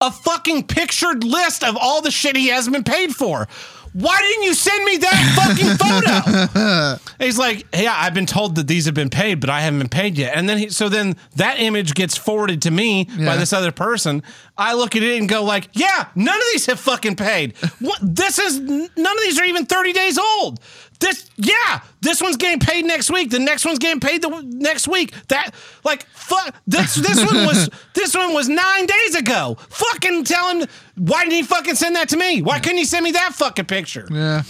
A 0.00 0.10
fucking 0.12 0.64
pictured 0.68 1.24
list 1.24 1.64
of 1.64 1.76
all 1.76 2.02
the 2.02 2.10
shit 2.10 2.36
he 2.36 2.48
hasn't 2.48 2.72
been 2.74 2.84
paid 2.84 3.14
for. 3.16 3.48
Why 3.92 4.20
didn't 4.20 4.42
you 4.44 4.54
send 4.54 4.84
me 4.84 4.96
that 4.98 5.34
fucking 5.36 6.98
photo? 6.98 7.14
He's 7.24 7.38
like, 7.38 7.66
yeah, 7.74 7.94
I've 7.96 8.14
been 8.14 8.26
told 8.26 8.54
that 8.56 8.66
these 8.66 8.86
have 8.86 8.94
been 8.94 9.10
paid, 9.10 9.40
but 9.40 9.50
I 9.50 9.60
haven't 9.60 9.78
been 9.80 9.88
paid 9.88 10.16
yet. 10.18 10.36
And 10.36 10.48
then 10.48 10.58
he, 10.58 10.68
so 10.70 10.88
then 10.88 11.16
that 11.36 11.58
image 11.58 11.94
gets 11.94 12.16
forwarded 12.16 12.62
to 12.62 12.70
me 12.70 13.04
by 13.04 13.36
this 13.36 13.52
other 13.52 13.72
person. 13.72 14.22
I 14.56 14.74
look 14.74 14.96
at 14.96 15.02
it 15.02 15.18
and 15.18 15.28
go 15.28 15.44
like, 15.44 15.68
yeah, 15.72 16.08
none 16.14 16.36
of 16.36 16.44
these 16.52 16.66
have 16.66 16.80
fucking 16.80 17.16
paid. 17.16 17.56
What? 17.80 17.98
This 18.02 18.38
is 18.38 18.58
none 18.60 18.88
of 19.16 19.22
these 19.22 19.38
are 19.38 19.44
even 19.44 19.66
thirty 19.66 19.92
days 19.92 20.18
old. 20.18 20.60
This, 21.00 21.30
yeah, 21.36 21.80
this 22.00 22.20
one's 22.20 22.36
getting 22.36 22.58
paid 22.58 22.84
next 22.84 23.08
week. 23.10 23.30
The 23.30 23.38
next 23.38 23.64
one's 23.64 23.78
getting 23.78 24.00
paid 24.00 24.20
the 24.22 24.30
w- 24.30 24.48
next 24.58 24.88
week. 24.88 25.12
That, 25.28 25.54
like, 25.84 26.04
fuck. 26.06 26.54
This 26.66 26.96
this 26.96 27.24
one 27.24 27.46
was 27.46 27.70
this 27.94 28.14
one 28.16 28.34
was 28.34 28.48
nine 28.48 28.86
days 28.86 29.14
ago. 29.14 29.56
Fucking 29.70 30.24
tell 30.24 30.48
him. 30.56 30.68
Why 30.96 31.22
didn't 31.22 31.34
he 31.36 31.42
fucking 31.44 31.76
send 31.76 31.94
that 31.96 32.08
to 32.08 32.16
me? 32.16 32.42
Why 32.42 32.58
couldn't 32.58 32.78
he 32.78 32.84
send 32.84 33.04
me 33.04 33.12
that 33.12 33.34
fucking 33.34 33.66
picture? 33.66 34.08
Yeah. 34.10 34.42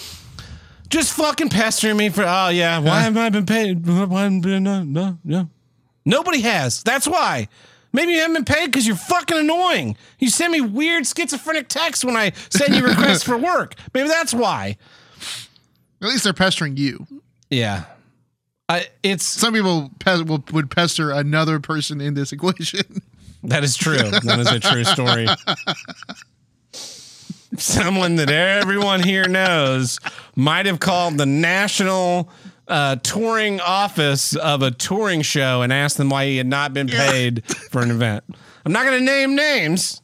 just 0.88 1.12
fucking 1.12 1.50
pestering 1.50 1.98
me 1.98 2.08
for 2.08 2.24
oh 2.26 2.48
yeah 2.48 2.78
why 2.78 3.00
haven't 3.00 3.20
I 3.20 3.28
been 3.28 3.44
paid 3.44 3.86
why 3.86 4.22
haven't 4.22 4.40
been 4.40 4.62
no 4.62 4.82
no 4.84 5.18
no 5.22 5.50
nobody 6.06 6.40
has 6.40 6.82
that's 6.82 7.06
why 7.06 7.48
maybe 7.92 8.12
you 8.12 8.20
haven't 8.20 8.32
been 8.36 8.44
paid 8.46 8.66
because 8.70 8.86
you're 8.86 8.96
fucking 8.96 9.36
annoying 9.36 9.98
you 10.18 10.30
send 10.30 10.50
me 10.50 10.62
weird 10.62 11.06
schizophrenic 11.06 11.68
texts 11.68 12.06
when 12.06 12.16
I 12.16 12.32
send 12.48 12.74
you 12.74 12.82
requests 12.86 13.22
for 13.28 13.36
work 13.36 13.74
maybe 13.92 14.08
that's 14.08 14.32
why 14.32 14.78
At 16.02 16.08
least 16.08 16.24
they're 16.24 16.32
pestering 16.32 16.76
you. 16.76 17.06
yeah 17.50 17.84
I 18.68 18.86
it's 19.02 19.24
Some 19.24 19.54
people 19.54 19.90
pe- 19.98 20.22
will, 20.22 20.44
would 20.52 20.70
pester 20.70 21.10
another 21.10 21.58
person 21.60 22.00
in 22.00 22.14
this 22.14 22.32
equation. 22.32 23.02
that 23.44 23.64
is 23.64 23.76
true 23.76 23.96
that 23.98 24.38
is 24.38 24.48
a 24.50 24.60
true 24.60 24.84
story 24.84 25.26
someone 27.56 28.16
that 28.16 28.30
everyone 28.30 29.02
here 29.02 29.26
knows 29.26 29.98
might 30.36 30.66
have 30.66 30.80
called 30.80 31.16
the 31.18 31.26
national 31.26 32.28
uh, 32.68 32.96
touring 32.96 33.60
office 33.60 34.36
of 34.36 34.62
a 34.62 34.70
touring 34.70 35.22
show 35.22 35.62
and 35.62 35.72
asked 35.72 35.96
them 35.96 36.10
why 36.10 36.26
he 36.26 36.36
had 36.36 36.46
not 36.46 36.74
been 36.74 36.86
paid 36.88 37.42
for 37.70 37.80
an 37.82 37.90
event. 37.90 38.22
I'm 38.66 38.72
not 38.72 38.84
going 38.84 38.98
to 38.98 39.04
name 39.04 39.34
names, 39.34 40.02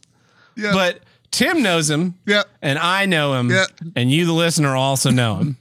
Yeah. 0.56 0.72
but 0.72 1.00
Tim 1.30 1.62
knows 1.62 1.90
him, 1.90 2.14
Yeah. 2.26 2.44
and 2.62 2.78
I 2.78 3.04
know 3.04 3.34
him, 3.34 3.50
Yeah. 3.50 3.66
and 3.94 4.10
you, 4.10 4.24
the 4.24 4.32
listener, 4.32 4.74
also 4.74 5.10
know 5.10 5.36
him. 5.36 5.56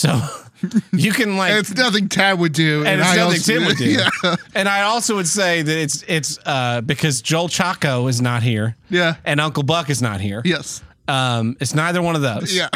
So 0.00 0.20
you 0.92 1.12
can 1.12 1.36
like. 1.36 1.52
it's 1.52 1.74
nothing 1.74 2.08
Tad 2.08 2.38
would 2.38 2.52
do. 2.52 2.84
and 2.86 3.00
it's 3.00 3.08
I 3.10 3.16
nothing 3.16 3.38
also- 3.38 3.52
Tim 3.52 3.64
would 3.66 3.76
do. 3.86 3.90
Yeah. 3.90 4.36
And 4.54 4.68
I 4.68 4.82
also 4.82 5.16
would 5.16 5.28
say 5.28 5.62
that 5.62 5.76
it's 5.78 6.02
it's 6.08 6.38
uh, 6.46 6.80
because 6.80 7.20
Joel 7.22 7.48
Chaco 7.48 8.06
is 8.08 8.20
not 8.20 8.42
here. 8.42 8.76
Yeah. 8.88 9.16
And 9.24 9.40
Uncle 9.40 9.62
Buck 9.62 9.90
is 9.90 10.00
not 10.00 10.20
here. 10.20 10.42
Yes. 10.44 10.82
Um, 11.08 11.56
it's 11.60 11.74
neither 11.74 12.00
one 12.00 12.16
of 12.16 12.22
those. 12.22 12.54
Yeah. 12.54 12.68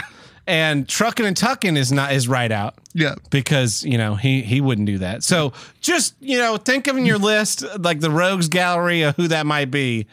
And 0.46 0.86
Truckin' 0.86 1.24
and 1.24 1.34
Tuckin' 1.36 1.78
is 1.78 1.90
not 1.90 2.12
is 2.12 2.28
right 2.28 2.52
out 2.52 2.74
Yeah. 2.92 3.14
because 3.30 3.82
you 3.84 3.96
know 3.96 4.14
he 4.16 4.42
he 4.42 4.60
wouldn't 4.60 4.86
do 4.86 4.98
that. 4.98 5.22
So 5.22 5.54
just 5.80 6.14
you 6.20 6.36
know 6.38 6.58
think 6.58 6.86
of 6.88 6.96
in 6.98 7.06
your 7.06 7.16
list 7.18 7.64
like 7.78 8.00
the 8.00 8.10
rogues 8.10 8.48
gallery 8.48 9.02
of 9.02 9.16
who 9.16 9.28
that 9.28 9.46
might 9.46 9.70
be, 9.70 10.06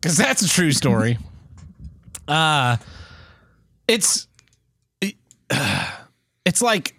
because 0.00 0.16
that's 0.16 0.40
a 0.40 0.48
true 0.48 0.72
story. 0.72 1.18
uh 2.28 2.76
it's 3.86 4.26
it's 6.48 6.62
like, 6.62 6.94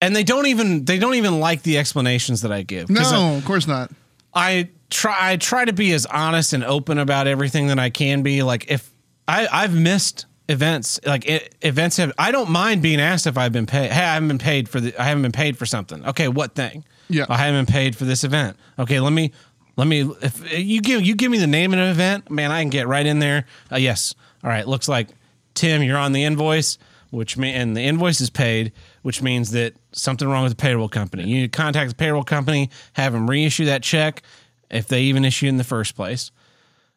and 0.00 0.14
they 0.14 0.24
don't 0.24 0.46
even 0.46 0.84
they 0.84 0.98
don't 0.98 1.14
even 1.14 1.40
like 1.40 1.62
the 1.62 1.78
explanations 1.78 2.42
that 2.42 2.52
I 2.52 2.62
give. 2.62 2.88
'Cause 2.88 3.12
I- 3.12 3.16
No, 3.16 3.36
of 3.36 3.44
course 3.44 3.66
not. 3.66 3.90
I 4.34 4.68
try 4.90 5.16
I 5.32 5.36
try 5.36 5.64
to 5.64 5.72
be 5.72 5.92
as 5.92 6.06
honest 6.06 6.52
and 6.52 6.64
open 6.64 6.98
about 6.98 7.26
everything 7.26 7.68
that 7.68 7.78
I 7.78 7.90
can 7.90 8.22
be. 8.22 8.42
Like 8.42 8.66
if 8.68 8.90
I 9.28 9.46
I've 9.50 9.74
missed 9.74 10.26
events, 10.48 11.00
like 11.06 11.24
i 11.30 11.40
events 11.62 11.96
have 11.96 12.12
I 12.18 12.32
don't 12.32 12.50
mind 12.50 12.82
being 12.82 13.00
asked 13.00 13.26
if 13.26 13.38
I've 13.38 13.52
been 13.52 13.66
paid. 13.66 13.90
Hey, 13.92 14.00
I 14.02 14.14
haven't 14.14 14.28
been 14.28 14.38
paid 14.38 14.68
for 14.68 14.80
the 14.80 14.94
I 15.00 15.04
haven't 15.04 15.22
been 15.22 15.32
paid 15.32 15.56
for 15.56 15.66
something. 15.66 16.04
Okay, 16.06 16.28
what 16.28 16.54
thing? 16.54 16.84
Yeah. 17.08 17.26
I 17.28 17.38
haven't 17.38 17.66
been 17.66 17.72
paid 17.72 17.96
for 17.96 18.04
this 18.04 18.24
event. 18.24 18.56
Okay, 18.78 18.98
let 19.00 19.12
me 19.12 19.32
let 19.76 19.86
me 19.86 20.00
if 20.20 20.52
you 20.52 20.80
give 20.80 21.02
you 21.02 21.14
give 21.14 21.30
me 21.30 21.38
the 21.38 21.46
name 21.46 21.72
of 21.72 21.78
an 21.78 21.88
event, 21.88 22.30
man, 22.30 22.50
I 22.50 22.60
can 22.60 22.70
get 22.70 22.86
right 22.88 23.06
in 23.06 23.20
there. 23.20 23.46
Uh, 23.72 23.76
yes. 23.76 24.14
All 24.42 24.50
right, 24.50 24.66
looks 24.68 24.88
like 24.88 25.08
Tim, 25.54 25.82
you're 25.82 25.96
on 25.96 26.12
the 26.12 26.24
invoice, 26.24 26.78
which 27.14 27.36
mean 27.36 27.54
and 27.54 27.76
the 27.76 27.82
invoice 27.82 28.20
is 28.20 28.30
paid, 28.30 28.72
which 29.02 29.22
means 29.22 29.52
that 29.52 29.74
something 29.92 30.28
wrong 30.28 30.42
with 30.42 30.52
the 30.52 30.56
payroll 30.62 30.88
company. 30.88 31.22
You 31.24 31.36
need 31.36 31.52
to 31.52 31.56
contact 31.56 31.90
the 31.90 31.96
payroll 31.96 32.24
company, 32.24 32.70
have 32.94 33.12
them 33.12 33.28
reissue 33.30 33.64
that 33.66 33.82
check 33.82 34.22
if 34.70 34.88
they 34.88 35.02
even 35.02 35.24
issue 35.24 35.46
in 35.46 35.56
the 35.56 35.64
first 35.64 35.94
place. 35.96 36.30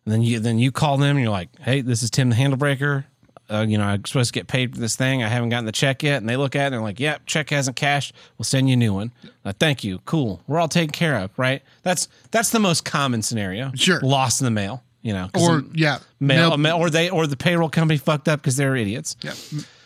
And 0.06 0.14
then 0.14 0.22
you 0.22 0.39
then 0.39 0.57
you 0.60 0.72
call 0.72 0.98
them 0.98 1.18
and 1.18 1.23
you're 1.23 1.31
like, 1.31 1.49
"Hey, 1.60 1.81
this 1.81 2.02
is 2.03 2.10
Tim 2.10 2.30
the 2.30 2.35
Handlebreaker. 2.35 3.06
Uh, 3.49 3.65
you 3.68 3.77
know, 3.77 3.85
I'm 3.85 4.03
supposed 4.03 4.34
to 4.34 4.38
get 4.38 4.48
paid 4.48 4.73
for 4.73 4.81
this 4.81 4.98
thing. 4.98 5.23
I 5.23 5.30
haven't 5.30 5.49
gotten 5.49 5.65
the 5.65 5.72
check 5.72 6.02
yet." 6.03 6.18
And 6.18 6.27
they 6.27 6.35
look 6.38 6.56
at 6.56 6.64
it 6.64 6.65
and 6.68 6.73
they're 6.76 6.81
like, 6.81 6.99
"Yep, 6.99 7.26
check 7.26 7.49
hasn't 7.49 7.76
cashed. 7.77 8.14
We'll 8.38 8.44
send 8.45 8.68
you 8.69 8.73
a 8.73 8.77
new 8.77 8.94
one." 8.94 9.11
Uh, 9.45 9.53
thank 9.60 9.84
you. 9.84 9.99
Cool. 10.06 10.41
We're 10.48 10.60
all 10.60 10.68
taken 10.68 10.91
care 10.91 11.18
of, 11.18 11.31
right? 11.38 11.61
That's 11.84 12.07
that's 12.31 12.49
the 12.49 12.60
most 12.60 12.84
common 12.85 13.22
scenario. 13.22 13.72
Sure. 13.76 13.99
Lost 14.02 14.41
in 14.41 14.45
the 14.45 14.52
mail. 14.52 14.84
You 15.02 15.14
know, 15.14 15.30
Or 15.39 15.64
yeah, 15.73 15.99
mail, 16.19 16.57
mail, 16.57 16.76
or 16.77 16.89
they 16.89 17.10
or 17.10 17.27
the 17.27 17.38
payroll 17.38 17.69
company 17.69 17.98
fucked 17.98 18.27
up 18.27 18.41
because 18.41 18.57
they're 18.57 18.76
idiots. 18.76 19.15
yeah, 19.22 19.31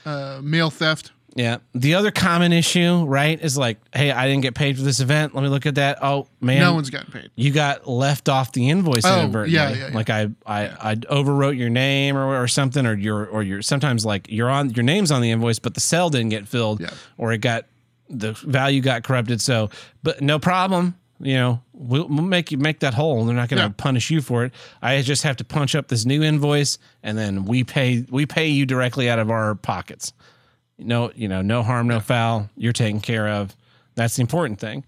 uh, 0.05 0.39
mail 0.43 0.69
theft. 0.69 1.11
Yeah. 1.33 1.59
The 1.73 1.95
other 1.95 2.11
common 2.11 2.51
issue, 2.51 3.05
right, 3.05 3.39
is 3.41 3.57
like, 3.57 3.77
hey, 3.95 4.11
I 4.11 4.27
didn't 4.27 4.41
get 4.41 4.53
paid 4.53 4.75
for 4.75 4.83
this 4.83 4.99
event. 4.99 5.33
Let 5.33 5.41
me 5.43 5.47
look 5.47 5.65
at 5.65 5.75
that. 5.75 5.99
Oh 6.01 6.27
man, 6.41 6.59
no 6.59 6.73
one's 6.73 6.89
gotten 6.89 7.09
paid. 7.09 7.29
you 7.35 7.51
got 7.51 7.87
left 7.87 8.27
off 8.27 8.51
the 8.51 8.69
invoice 8.69 9.05
Oh, 9.05 9.19
inadvertently. 9.19 9.55
yeah, 9.55 9.69
yeah, 9.69 9.87
yeah. 9.87 9.95
Like 9.95 10.09
I, 10.09 10.27
I, 10.45 10.91
I 10.91 10.95
overwrote 10.95 11.57
your 11.57 11.69
name 11.69 12.17
or, 12.17 12.41
or 12.43 12.49
something, 12.49 12.85
or 12.85 12.95
your, 12.95 13.25
or 13.27 13.43
your. 13.43 13.61
Sometimes 13.61 14.05
like 14.05 14.27
you're 14.29 14.49
on 14.49 14.71
your 14.71 14.83
name's 14.83 15.09
on 15.09 15.21
the 15.21 15.31
invoice, 15.31 15.59
but 15.59 15.73
the 15.73 15.79
cell 15.79 16.09
didn't 16.09 16.29
get 16.29 16.49
filled, 16.49 16.81
Yeah. 16.81 16.89
or 17.17 17.31
it 17.31 17.37
got 17.37 17.65
the 18.09 18.33
value 18.33 18.81
got 18.81 19.03
corrupted. 19.03 19.39
So, 19.39 19.69
but 20.03 20.21
no 20.21 20.37
problem. 20.37 20.95
You 21.23 21.35
know, 21.35 21.61
we'll, 21.73 22.07
we'll 22.07 22.23
make 22.23 22.51
you 22.51 22.57
make 22.57 22.79
that 22.79 22.93
whole. 22.93 23.25
They're 23.25 23.35
not 23.35 23.47
going 23.49 23.59
to 23.59 23.67
Yeah. 23.67 23.73
punish 23.77 24.09
you 24.09 24.21
for 24.21 24.43
it. 24.45 24.53
I 24.81 25.01
just 25.01 25.23
have 25.23 25.37
to 25.37 25.43
punch 25.43 25.75
up 25.75 25.87
this 25.87 26.05
new 26.05 26.23
invoice, 26.23 26.77
and 27.03 27.17
then 27.17 27.45
we 27.45 27.63
pay 27.63 28.05
we 28.09 28.25
pay 28.25 28.47
you 28.47 28.65
directly 28.65 29.09
out 29.09 29.19
of 29.19 29.29
our 29.29 29.55
pockets. 29.55 30.13
No, 30.79 31.11
you 31.15 31.27
know, 31.27 31.41
no 31.41 31.61
harm, 31.63 31.87
no 31.87 31.99
foul. 31.99 32.49
You're 32.57 32.73
taken 32.73 33.01
care 33.01 33.27
of. 33.27 33.55
That's 33.95 34.15
the 34.15 34.21
important 34.21 34.59
thing. 34.59 34.83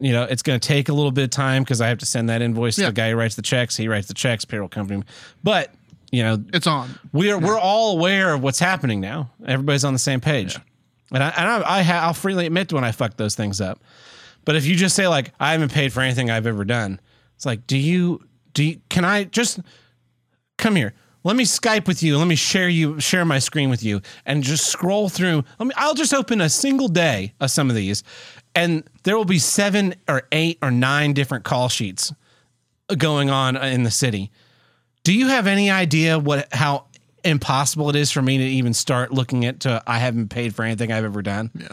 You 0.00 0.12
know, 0.12 0.24
it's 0.24 0.42
going 0.42 0.58
to 0.58 0.66
take 0.66 0.88
a 0.88 0.92
little 0.92 1.10
bit 1.12 1.24
of 1.24 1.30
time 1.30 1.62
because 1.62 1.80
I 1.80 1.88
have 1.88 1.98
to 1.98 2.06
send 2.06 2.28
that 2.28 2.40
invoice 2.42 2.76
to 2.76 2.86
the 2.86 2.92
guy 2.92 3.10
who 3.10 3.16
writes 3.16 3.34
the 3.36 3.42
checks. 3.42 3.76
He 3.76 3.88
writes 3.88 4.08
the 4.08 4.14
checks, 4.14 4.44
payroll 4.44 4.68
company. 4.68 5.02
But 5.44 5.72
you 6.10 6.22
know, 6.22 6.42
It's 6.54 6.66
on. 6.66 6.88
we're 7.12 7.38
we're 7.38 7.58
all 7.58 7.96
aware 7.98 8.32
of 8.34 8.42
what's 8.42 8.58
happening 8.58 9.00
now. 9.00 9.30
Everybody's 9.46 9.84
on 9.84 9.92
the 9.92 9.98
same 9.98 10.20
page, 10.20 10.56
and 11.12 11.22
I 11.22 11.28
and 11.36 11.48
I, 11.64 11.78
I 11.78 11.82
ha- 11.82 12.00
I'll 12.06 12.14
freely 12.14 12.46
admit 12.46 12.72
when 12.72 12.82
I 12.84 12.92
fuck 12.92 13.16
those 13.16 13.34
things 13.36 13.60
up. 13.60 13.80
But 14.48 14.56
if 14.56 14.64
you 14.64 14.76
just 14.76 14.96
say 14.96 15.06
like 15.06 15.34
I 15.38 15.52
haven't 15.52 15.72
paid 15.72 15.92
for 15.92 16.00
anything 16.00 16.30
I've 16.30 16.46
ever 16.46 16.64
done, 16.64 17.00
it's 17.36 17.44
like, 17.44 17.66
do 17.66 17.76
you 17.76 18.26
do? 18.54 18.64
You, 18.64 18.80
can 18.88 19.04
I 19.04 19.24
just 19.24 19.60
come 20.56 20.74
here? 20.74 20.94
Let 21.22 21.36
me 21.36 21.44
Skype 21.44 21.86
with 21.86 22.02
you. 22.02 22.16
Let 22.16 22.28
me 22.28 22.34
share 22.34 22.66
you 22.66 22.98
share 22.98 23.26
my 23.26 23.40
screen 23.40 23.68
with 23.68 23.82
you, 23.82 24.00
and 24.24 24.42
just 24.42 24.68
scroll 24.68 25.10
through. 25.10 25.44
Let 25.58 25.66
me. 25.66 25.74
I'll 25.76 25.92
just 25.92 26.14
open 26.14 26.40
a 26.40 26.48
single 26.48 26.88
day 26.88 27.34
of 27.40 27.50
some 27.50 27.68
of 27.68 27.76
these, 27.76 28.02
and 28.54 28.88
there 29.02 29.18
will 29.18 29.26
be 29.26 29.38
seven 29.38 29.94
or 30.08 30.22
eight 30.32 30.56
or 30.62 30.70
nine 30.70 31.12
different 31.12 31.44
call 31.44 31.68
sheets 31.68 32.14
going 32.96 33.28
on 33.28 33.54
in 33.54 33.82
the 33.82 33.90
city. 33.90 34.30
Do 35.04 35.12
you 35.12 35.28
have 35.28 35.46
any 35.46 35.70
idea 35.70 36.18
what 36.18 36.48
how 36.54 36.86
impossible 37.22 37.90
it 37.90 37.96
is 37.96 38.10
for 38.10 38.22
me 38.22 38.38
to 38.38 38.44
even 38.44 38.72
start 38.72 39.12
looking 39.12 39.44
at 39.44 39.60
to 39.60 39.82
I 39.86 39.98
haven't 39.98 40.30
paid 40.30 40.54
for 40.54 40.62
anything 40.62 40.90
I've 40.90 41.04
ever 41.04 41.20
done? 41.20 41.50
Yeah. 41.54 41.68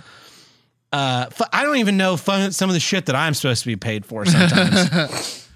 Uh, 0.96 1.30
I 1.52 1.64
don't 1.64 1.78
even 1.78 1.98
know 1.98 2.16
fun, 2.16 2.52
some 2.54 2.70
of 2.70 2.74
the 2.74 2.80
shit 2.80 3.08
that 3.08 3.16
I'm 3.16 3.34
supposed 3.34 3.64
to 3.64 3.68
be 3.68 3.76
paid 3.76 4.06
for 4.06 4.26
sometimes. 4.26 5.42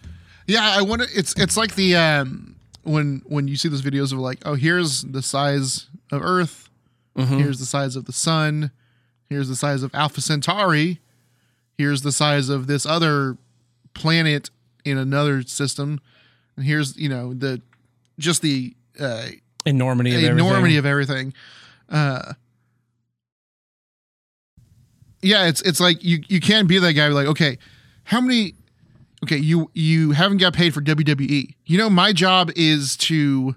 Yeah, 0.47 0.67
I 0.67 0.81
wonder. 0.81 1.05
It's 1.15 1.39
it's 1.39 1.55
like 1.55 1.75
the 1.75 1.95
um 1.95 2.55
when 2.81 3.21
when 3.27 3.47
you 3.47 3.55
see 3.55 3.69
those 3.69 3.83
videos 3.83 4.11
of 4.11 4.17
like, 4.17 4.39
oh, 4.45 4.55
here's 4.55 5.03
the 5.03 5.21
size 5.21 5.85
of 6.11 6.23
Earth, 6.23 6.69
here's 7.15 7.59
the 7.59 7.67
size 7.67 7.95
of 7.95 8.05
the 8.05 8.11
Sun, 8.13 8.71
here's 9.29 9.47
the 9.47 9.55
size 9.55 9.83
of 9.83 9.93
Alpha 9.93 10.21
Centauri, 10.21 10.99
here's 11.77 12.01
the 12.01 12.11
size 12.11 12.49
of 12.49 12.65
this 12.65 12.87
other 12.87 13.37
planet 13.93 14.49
in 14.83 14.97
another 14.97 15.43
system, 15.43 15.99
and 16.55 16.65
here's 16.65 16.97
you 16.97 17.09
know 17.09 17.35
the 17.35 17.61
just 18.17 18.41
the 18.41 18.73
uh, 18.99 19.27
Enormity 19.67 20.15
of 20.15 20.23
enormity 20.23 20.77
everything. 20.77 20.77
of 20.79 20.85
everything. 20.87 21.33
Uh, 21.89 22.33
yeah, 25.21 25.47
it's 25.47 25.61
it's 25.61 25.79
like 25.79 26.03
you 26.03 26.19
you 26.27 26.39
can't 26.39 26.67
be 26.67 26.79
that 26.79 26.93
guy. 26.93 27.07
Like, 27.09 27.27
okay, 27.27 27.57
how 28.03 28.21
many? 28.21 28.53
Okay, 29.23 29.37
you 29.37 29.69
you 29.73 30.11
haven't 30.11 30.37
got 30.37 30.53
paid 30.53 30.73
for 30.73 30.81
WWE. 30.81 31.53
You 31.65 31.77
know, 31.77 31.89
my 31.89 32.13
job 32.13 32.51
is 32.55 32.95
to, 32.97 33.53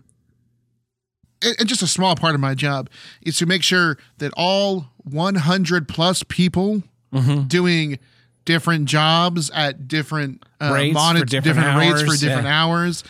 and 1.42 1.68
just 1.68 1.82
a 1.82 1.86
small 1.86 2.16
part 2.16 2.34
of 2.34 2.40
my 2.40 2.54
job 2.54 2.90
is 3.22 3.36
to 3.38 3.46
make 3.46 3.62
sure 3.62 3.96
that 4.18 4.32
all 4.36 4.86
100 5.04 5.88
plus 5.88 6.22
people 6.28 6.82
Mm-hmm. 7.12 7.42
doing 7.42 7.98
different 8.46 8.86
jobs 8.86 9.50
at 9.52 9.86
different 9.86 10.42
uh, 10.62 10.70
Rates 10.72 10.94
for 10.94 10.98
monet- 10.98 11.24
different 11.26 11.76
rates 11.76 12.00
for 12.00 12.06
hours, 12.08 12.20
different 12.20 12.44
yeah. 12.46 12.64
hours. 12.64 13.04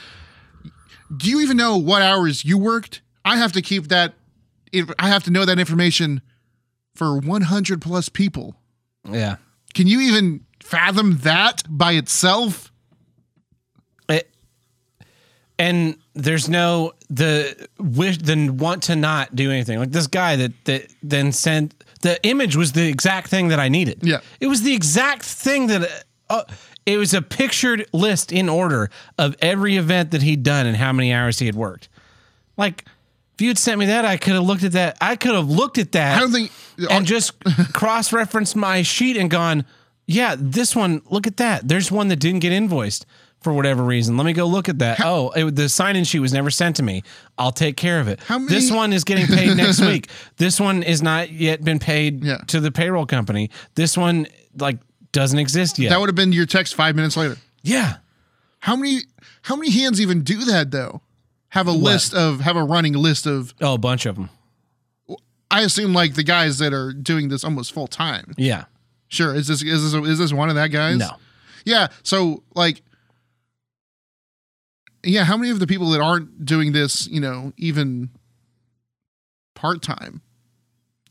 Do 1.17 1.31
you 1.31 1.41
even 1.41 1.57
know 1.57 1.77
what 1.79 2.03
hours 2.03 2.45
you 2.45 2.59
worked? 2.59 3.01
I 3.25 3.37
have 3.37 3.53
to 3.53 3.63
keep 3.63 3.87
that. 3.89 4.15
I 4.99 5.07
have 5.07 5.23
to 5.23 5.31
know 5.31 5.45
that 5.45 5.61
information 5.61 6.21
for 6.95 7.19
100 7.19 7.81
plus 7.81 8.09
people. 8.09 8.55
yeah. 9.09 9.37
Can 9.75 9.87
you 9.87 10.01
even 10.01 10.45
fathom 10.63 11.19
that 11.19 11.63
by 11.69 11.93
itself? 11.93 12.71
It, 14.09 14.31
and 15.59 15.97
there's 16.15 16.49
no 16.49 16.93
the 17.09 17.69
wish 17.79 18.19
then 18.19 18.59
want 18.59 18.83
to 18.85 18.97
not 18.97 19.35
do 19.35 19.51
anything 19.51 19.79
like 19.79 19.93
this 19.93 20.07
guy 20.07 20.37
that 20.37 20.53
that 20.67 20.93
then 21.03 21.33
sent 21.33 21.75
the 22.03 22.23
image 22.27 22.55
was 22.55 22.73
the 22.73 22.87
exact 22.87 23.29
thing 23.29 23.49
that 23.49 23.59
I 23.59 23.69
needed. 23.69 24.01
Yeah. 24.03 24.21
it 24.41 24.49
was 24.49 24.63
the 24.63 24.75
exact 24.75 25.23
thing 25.23 25.69
that 25.69 26.05
uh, 26.29 26.45
it 26.85 26.99
was 26.99 27.15
a 27.15 27.23
pictured 27.23 27.87
list 27.93 28.33
in 28.33 28.49
order 28.49 28.91
of 29.19 29.37
every 29.41 29.77
event 29.77 30.11
that 30.11 30.23
he'd 30.23 30.43
done 30.43 30.67
and 30.67 30.77
how 30.77 30.93
many 30.93 31.13
hours 31.15 31.39
he 31.39 31.47
had 31.47 31.55
worked. 31.55 31.89
Like 32.57 32.85
if 33.35 33.41
you'd 33.41 33.59
sent 33.59 33.79
me 33.79 33.87
that, 33.87 34.05
I 34.05 34.17
could 34.17 34.35
have 34.35 34.45
looked 34.45 34.63
at 34.65 34.73
that. 34.73 34.97
I 35.01 35.17
could 35.17 35.35
have 35.35 35.49
looked 35.49 35.79
at 35.79 35.93
that. 35.93 36.17
I 36.17 36.21
don't 36.21 36.33
think. 36.33 36.51
and 36.91 37.07
just 37.07 37.33
cross 37.73 38.13
referenced 38.13 38.55
my 38.57 38.83
sheet 38.83 39.17
and 39.17 39.31
gone, 39.31 39.65
yeah, 40.07 40.35
this 40.39 40.77
one, 40.77 41.03
look 41.09 41.27
at 41.27 41.39
that. 41.39 41.67
There's 41.69 41.91
one 41.91 42.09
that 42.09 42.17
didn't 42.17 42.41
get 42.41 42.53
invoiced 42.53 43.07
for 43.41 43.53
whatever 43.53 43.83
reason. 43.83 44.17
Let 44.17 44.25
me 44.27 44.33
go 44.35 44.47
look 44.47 44.69
at 44.69 44.79
that. 44.81 45.01
oh, 45.03 45.31
it, 45.31 45.57
the 45.57 45.69
sign 45.69 45.97
in 45.97 46.05
sheet 46.05 46.21
was 46.21 46.33
never 46.33 46.51
sent 46.51 46.77
to 46.77 46.83
me. 46.83 47.03
I'll 47.39 47.51
take 47.53 47.77
care 47.77 47.99
of 48.01 48.07
it. 48.09 48.21
How 48.21 48.39
many- 48.39 48.49
This 48.55 48.71
one 48.71 48.93
is 48.93 49.03
getting 49.05 49.27
paid 49.27 49.57
next 49.57 49.81
week. 49.87 50.09
This 50.37 50.61
one 50.61 50.83
is 50.83 51.03
not 51.03 51.31
yet 51.33 51.65
been 51.65 51.79
paid 51.81 52.25
Yeah. 52.25 52.37
to 52.49 52.61
the 52.61 52.71
payroll 52.71 53.07
company. 53.07 53.51
This 53.75 53.97
one, 53.97 54.27
like, 54.59 54.79
doesn't 55.13 55.39
exist 55.39 55.79
yet. 55.79 55.91
that 55.91 55.99
would 56.01 56.09
have 56.09 56.15
been 56.17 56.33
your 56.33 56.47
text 56.47 56.75
five 56.75 56.95
minutes 56.97 57.17
later. 57.17 57.37
yeah. 57.63 57.97
How 58.61 58.77
many? 58.77 59.01
How 59.43 59.57
many 59.57 59.73
hands 59.73 60.01
even 60.01 60.23
do 60.23 60.45
that 60.45 60.71
though? 60.71 61.01
Have 61.53 61.67
a 61.69 61.73
list 61.73 62.15
of 62.15 62.41
have 62.41 62.57
a 62.57 62.65
running 62.65 62.95
list 62.95 63.27
of. 63.27 63.53
Oh, 63.61 63.75
a 63.75 63.79
bunch 63.79 64.07
of 64.07 64.17
them. 64.17 64.31
I 65.51 65.61
assume 65.61 65.93
like 65.93 66.15
the 66.15 66.23
guys 66.23 66.59
that 66.59 66.73
are 66.73 66.93
doing 66.95 67.29
this 67.29 67.45
almost 67.45 67.73
full 67.73 67.87
time. 67.87 68.33
Yeah. 68.39 68.65
Sure. 69.09 69.35
Is 69.35 69.49
this 69.49 69.63
is 69.63 69.93
this 69.93 70.09
is 70.09 70.19
this 70.19 70.33
one 70.33 70.49
of 70.49 70.55
that 70.55 70.69
guys? 70.69 70.97
No. 70.97 71.11
Yeah. 71.67 71.89
So 72.03 72.43
like, 72.55 72.81
yeah. 75.05 75.25
How 75.25 75.37
many 75.37 75.51
of 75.51 75.61
the 75.61 75.67
people 75.67 75.91
that 75.91 76.01
aren't 76.01 76.45
doing 76.47 76.73
this, 76.73 77.07
you 77.09 77.21
know, 77.21 77.53
even 77.59 78.11
part 79.55 79.83
time, 79.83 80.23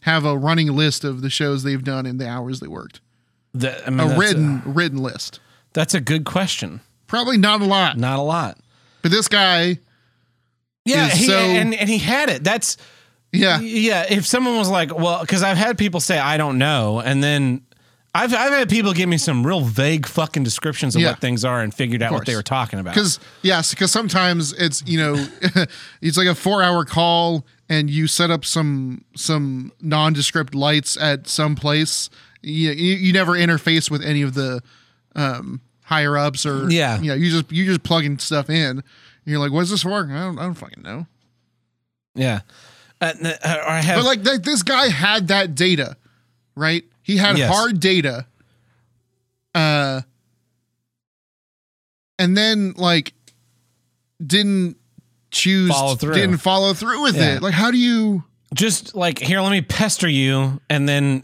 have 0.02 0.26
a 0.26 0.36
running 0.38 0.70
list 0.76 1.04
of 1.04 1.22
the 1.22 1.30
shows 1.30 1.62
they've 1.64 1.84
done 1.84 2.06
and 2.08 2.20
the 2.20 2.28
hours 2.28 2.60
they 2.62 2.68
worked? 2.68 3.02
The- 3.54 3.86
I 3.86 3.90
mean, 3.92 4.12
A 4.12 4.18
written 4.18 4.62
written 4.66 4.98
list. 4.98 5.40
that's 5.74 5.94
a 5.94 6.02
good 6.02 6.26
question. 6.26 6.82
Probably 7.06 7.38
not 7.38 7.62
a 7.62 7.66
lot. 7.66 7.98
Not 7.98 8.18
a 8.18 8.24
lot. 8.24 8.58
But 9.02 9.12
this 9.12 9.28
guy, 9.28 9.78
Yeah, 10.86 11.10
he, 11.10 11.26
so- 11.26 11.38
and 11.38 11.74
and 11.74 11.90
he 11.90 11.98
had 12.00 12.30
it. 12.30 12.44
That's 12.44 12.78
yeah, 13.32 13.60
yeah. 13.60 14.06
If 14.10 14.26
someone 14.26 14.58
was 14.58 14.70
like, 14.70 14.94
well, 14.96 15.22
because 15.22 15.44
I've 15.44 15.58
had 15.58 15.78
people 15.78 16.00
say 16.00 16.18
I 16.20 16.38
don't 16.38 16.58
know, 16.58 17.00
and 17.00 17.24
then 17.24 17.62
I've 18.14 18.34
I've 18.34 18.52
had 18.52 18.70
people 18.70 18.92
give 18.94 19.08
me 19.08 19.18
some 19.18 19.46
real 19.48 19.62
vague 19.62 20.06
fucking 20.06 20.44
descriptions 20.44 20.96
of 20.96 21.02
Yeah. 21.02 21.12
what 21.12 21.20
things 21.22 21.46
are 21.46 21.62
and 21.62 21.74
figured 21.74 22.02
out 22.02 22.12
what 22.12 22.26
they 22.26 22.36
were 22.36 22.44
talking 22.44 22.80
about. 22.80 22.94
Because 22.94 23.20
yes, 23.42 23.70
because 23.74 23.92
sometimes 23.92 24.52
it's 24.54 24.84
you 24.86 24.98
know 24.98 25.26
it's 26.02 26.18
like 26.18 26.28
a 26.28 26.36
four 26.36 26.62
hour 26.62 26.84
call 26.84 27.46
and 27.70 27.90
you 27.90 28.08
set 28.08 28.32
up 28.32 28.44
some 28.44 29.06
some 29.16 29.72
nondescript 29.82 30.54
lights 30.54 30.98
at 30.98 31.28
some 31.28 31.56
place. 31.56 32.10
You, 32.42 32.72
you 32.72 32.96
you 32.96 33.14
never 33.14 33.34
interface 33.34 33.90
with 33.90 34.04
any 34.04 34.24
of 34.24 34.34
the 34.34 34.62
um, 35.16 35.62
higher 35.84 36.18
ups 36.18 36.46
or 36.46 36.70
Yeah. 36.70 37.00
you 37.00 37.08
know 37.10 37.14
you 37.16 37.30
just 37.30 37.50
you 37.52 37.66
just 37.66 37.84
plugging 37.84 38.18
stuff 38.18 38.50
in. 38.50 38.84
You're 39.26 39.40
like, 39.40 39.52
what's 39.52 39.70
this 39.70 39.84
for? 39.84 39.92
I 40.12 40.20
don't 40.24 40.40
I 40.40 40.44
don't 40.44 40.54
fucking 40.56 40.82
know. 40.84 41.06
yeah, 42.16 42.42
uh, 43.00 43.14
uh, 43.24 43.58
I 43.68 43.82
have 43.82 43.98
But 44.00 44.06
like 44.06 44.24
th- 44.24 44.42
this 44.42 44.64
guy 44.64 44.90
had 44.90 45.28
that 45.30 45.56
data, 45.56 45.96
right? 46.56 46.84
He 47.04 47.18
had 47.18 47.38
Yes. 47.38 47.52
hard 47.54 47.80
data. 47.80 48.26
Uh 49.54 50.02
and 52.20 52.38
then 52.38 52.74
like 52.78 53.14
didn't 54.26 54.78
choose 55.32 55.72
Follow 55.72 55.96
through. 55.96 56.14
didn't 56.14 56.38
follow 56.38 56.74
through 56.74 57.02
with 57.04 57.16
Yeah. 57.16 57.36
it. 57.38 57.42
Like 57.42 57.54
how 57.54 57.72
do 57.72 57.78
you 57.78 58.24
just 58.54 58.96
like 58.96 59.20
here, 59.20 59.40
let 59.42 59.52
me 59.52 59.62
pester 59.62 60.08
you, 60.10 60.60
and 60.70 60.88
then 60.88 61.24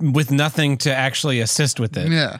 with 0.00 0.30
nothing 0.30 0.76
to 0.78 0.94
actually 0.94 1.40
assist 1.40 1.78
with 1.78 1.96
it. 1.96 2.10
Yeah. 2.10 2.38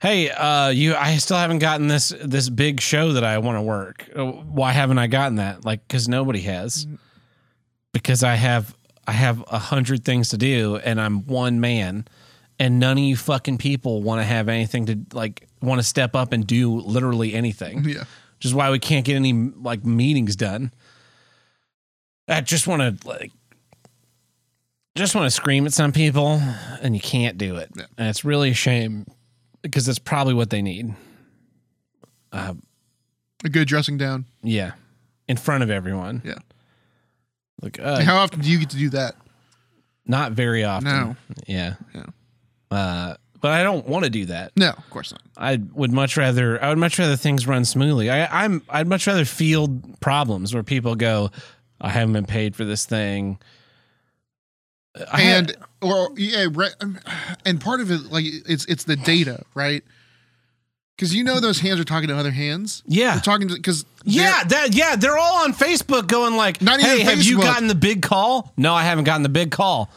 Hey, 0.00 0.30
uh, 0.30 0.68
you, 0.68 0.94
I 0.94 1.16
still 1.16 1.36
haven't 1.36 1.58
gotten 1.58 1.88
this 1.88 2.14
this 2.22 2.48
big 2.48 2.80
show 2.80 3.14
that 3.14 3.24
I 3.24 3.38
want 3.38 3.58
to 3.58 3.62
work. 3.62 4.08
Uh, 4.14 4.26
Why 4.26 4.72
haven't 4.72 4.98
I 4.98 5.08
gotten 5.08 5.36
that? 5.36 5.64
Like, 5.64 5.86
because 5.86 6.08
nobody 6.08 6.40
has. 6.42 6.86
Because 7.92 8.22
I 8.22 8.34
have 8.34 8.76
I 9.06 9.12
have 9.12 9.42
a 9.48 9.58
hundred 9.58 10.04
things 10.04 10.28
to 10.28 10.36
do, 10.36 10.76
and 10.76 11.00
I'm 11.00 11.26
one 11.26 11.60
man, 11.60 12.06
and 12.60 12.78
none 12.78 12.98
of 12.98 13.02
you 13.02 13.16
fucking 13.16 13.58
people 13.58 14.02
want 14.02 14.20
to 14.20 14.24
have 14.24 14.48
anything 14.48 14.86
to 14.86 14.98
like 15.12 15.48
want 15.60 15.80
to 15.80 15.86
step 15.86 16.14
up 16.14 16.32
and 16.32 16.46
do 16.46 16.78
literally 16.78 17.34
anything. 17.34 17.84
Yeah. 17.84 18.04
Which 18.36 18.44
is 18.44 18.54
why 18.54 18.70
we 18.70 18.78
can't 18.78 19.04
get 19.04 19.16
any 19.16 19.32
like 19.32 19.84
meetings 19.84 20.36
done. 20.36 20.72
I 22.28 22.40
just 22.40 22.68
want 22.68 23.00
to 23.00 23.08
like 23.08 23.32
just 24.94 25.14
want 25.14 25.26
to 25.26 25.30
scream 25.30 25.64
at 25.66 25.72
some 25.72 25.92
people 25.92 26.40
and 26.82 26.94
you 26.94 27.00
can't 27.00 27.38
do 27.38 27.56
it. 27.56 27.70
Yeah. 27.74 27.84
And 27.96 28.08
it's 28.08 28.24
really 28.24 28.50
a 28.50 28.54
shame 28.54 29.06
because 29.70 29.86
that's 29.86 29.98
probably 29.98 30.34
what 30.34 30.50
they 30.50 30.62
need. 30.62 30.94
A 32.32 33.48
good 33.48 33.68
dressing 33.68 33.96
down. 33.98 34.24
Yeah. 34.42 34.72
In 35.28 35.36
front 35.36 35.62
of 35.62 35.70
everyone. 35.70 36.22
Yeah. 36.24 36.38
Like 37.62 37.78
uh, 37.80 38.00
How 38.02 38.16
often 38.16 38.40
do 38.40 38.50
you 38.50 38.58
get 38.58 38.70
to 38.70 38.76
do 38.76 38.90
that? 38.90 39.14
not 40.10 40.32
very 40.32 40.64
often. 40.64 40.88
No. 40.88 41.16
Yeah. 41.46 41.74
Yeah. 41.94 42.04
Uh 42.70 43.14
but 43.40 43.52
I 43.52 43.62
don't 43.62 43.86
want 43.86 44.04
to 44.04 44.10
do 44.10 44.24
that. 44.26 44.50
No, 44.56 44.70
of 44.70 44.90
course 44.90 45.12
not. 45.12 45.22
I 45.36 45.60
would 45.74 45.92
much 45.92 46.16
rather 46.16 46.62
I 46.62 46.70
would 46.70 46.78
much 46.78 46.98
rather 46.98 47.14
things 47.14 47.46
run 47.46 47.64
smoothly. 47.64 48.10
I, 48.10 48.44
I'm 48.44 48.62
I'd 48.68 48.88
much 48.88 49.06
rather 49.06 49.24
field 49.24 50.00
problems 50.00 50.52
where 50.54 50.62
people 50.64 50.96
go, 50.96 51.30
I 51.80 51.90
haven't 51.90 52.14
been 52.14 52.26
paid 52.26 52.56
for 52.56 52.64
this 52.64 52.84
thing. 52.86 53.38
And 55.12 55.56
or 55.80 56.10
yeah, 56.16 56.46
re- 56.52 56.70
um, 56.80 56.98
and 57.44 57.60
part 57.60 57.80
of 57.80 57.90
it 57.90 58.10
like 58.10 58.24
it's 58.26 58.64
it's 58.66 58.84
the 58.84 58.96
data, 58.96 59.44
right? 59.54 59.82
because 60.96 61.14
you 61.14 61.22
know 61.22 61.38
those 61.38 61.60
hands 61.60 61.78
are 61.78 61.84
talking 61.84 62.08
to 62.08 62.16
other 62.16 62.32
hands. 62.32 62.82
Yeah. 62.84 63.12
they're 63.12 63.20
talking 63.20 63.46
to 63.48 63.54
because 63.54 63.84
Yeah, 64.04 64.42
that 64.48 64.74
yeah, 64.74 64.96
they're 64.96 65.16
all 65.16 65.44
on 65.44 65.52
Facebook 65.52 66.08
going 66.08 66.34
like, 66.36 66.60
Not 66.60 66.80
"Hey, 66.80 66.94
even 66.96 67.06
have 67.06 67.22
you 67.22 67.38
Facebook. 67.38 67.42
gotten 67.42 67.68
the 67.68 67.76
big 67.76 68.02
call?" 68.02 68.52
No, 68.56 68.74
I 68.74 68.82
haven't 68.82 69.04
gotten 69.04 69.22
the 69.22 69.28
big 69.28 69.52
call. 69.52 69.90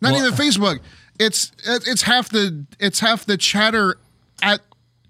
not 0.00 0.12
Well- 0.12 0.26
even 0.26 0.36
Facebook. 0.36 0.80
It's 1.20 1.52
it's 1.64 2.02
half 2.02 2.30
the 2.30 2.64
it's 2.80 2.98
half 2.98 3.26
the 3.26 3.36
chatter 3.36 3.96
at 4.42 4.60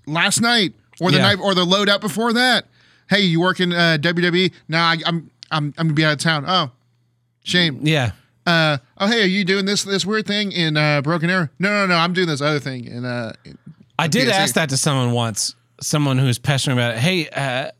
last 0.06 0.42
night 0.42 0.74
or 1.00 1.10
the 1.10 1.16
Yeah. 1.16 1.22
night 1.22 1.38
or 1.40 1.54
the 1.54 1.64
loadout 1.64 2.00
before 2.02 2.32
that. 2.34 2.66
Hey, 3.08 3.20
you 3.22 3.40
work 3.40 3.60
in 3.60 3.72
uh, 3.72 3.96
WWE? 4.00 4.52
No, 4.68 4.78
I, 4.78 4.98
I'm 5.06 5.30
I'm 5.50 5.72
I'm 5.78 5.86
gonna 5.86 5.94
be 5.94 6.04
out 6.04 6.12
of 6.12 6.18
town. 6.18 6.44
Oh, 6.46 6.70
shame. 7.44 7.80
Yeah. 7.86 8.10
Uh, 8.50 8.78
oh, 8.98 9.06
hey, 9.06 9.22
are 9.22 9.26
you 9.26 9.44
doing 9.44 9.64
this 9.64 9.84
this 9.84 10.04
weird 10.04 10.26
thing 10.26 10.52
in 10.52 10.76
uh, 10.76 11.00
Broken 11.02 11.30
Arrow? 11.30 11.48
No, 11.58 11.70
no, 11.70 11.86
no, 11.86 11.94
I'm 11.96 12.12
doing 12.12 12.26
this 12.28 12.40
other 12.40 12.58
thing 12.60 12.84
in 12.86 13.04
uh, 13.04 13.32
in- 13.44 13.58
I 13.98 14.08
did 14.08 14.28
PSA. 14.28 14.34
ask 14.34 14.54
that 14.54 14.68
to 14.70 14.76
someone 14.76 15.12
once. 15.12 15.54
Someone 15.82 16.18
who 16.18 16.26
was 16.26 16.38
pestering 16.38 16.76
about 16.76 16.94
it. 16.94 16.98
Hey, 16.98 17.28
uh, 17.28 17.70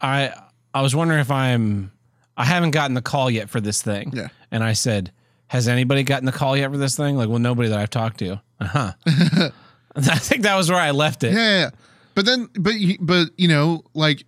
I 0.00 0.32
I 0.72 0.82
was 0.82 0.94
wondering 0.94 1.20
if 1.20 1.30
I'm 1.30 1.90
I 2.36 2.44
haven't 2.44 2.70
gotten 2.70 2.94
the 2.94 3.02
call 3.02 3.30
yet 3.30 3.50
for 3.50 3.60
this 3.60 3.82
thing. 3.82 4.12
Yeah. 4.14 4.28
And 4.50 4.62
I 4.62 4.72
said, 4.74 5.12
"Has 5.48 5.68
anybody 5.68 6.02
gotten 6.04 6.26
the 6.26 6.32
call 6.32 6.56
yet 6.56 6.70
for 6.70 6.76
this 6.78 6.96
thing?" 6.96 7.16
Like, 7.16 7.28
well, 7.28 7.38
nobody 7.38 7.68
that 7.68 7.78
I've 7.78 7.90
talked 7.90 8.18
to. 8.20 8.40
Uh 8.60 8.64
huh. 8.66 8.92
I 9.96 10.18
think 10.18 10.42
that 10.42 10.56
was 10.56 10.70
where 10.70 10.78
I 10.80 10.92
left 10.92 11.24
it. 11.24 11.32
Yeah, 11.32 11.38
yeah, 11.38 11.58
yeah. 11.60 11.70
But 12.14 12.24
then, 12.26 12.48
but 12.58 12.74
but 13.00 13.28
you 13.36 13.48
know, 13.48 13.82
like, 13.94 14.24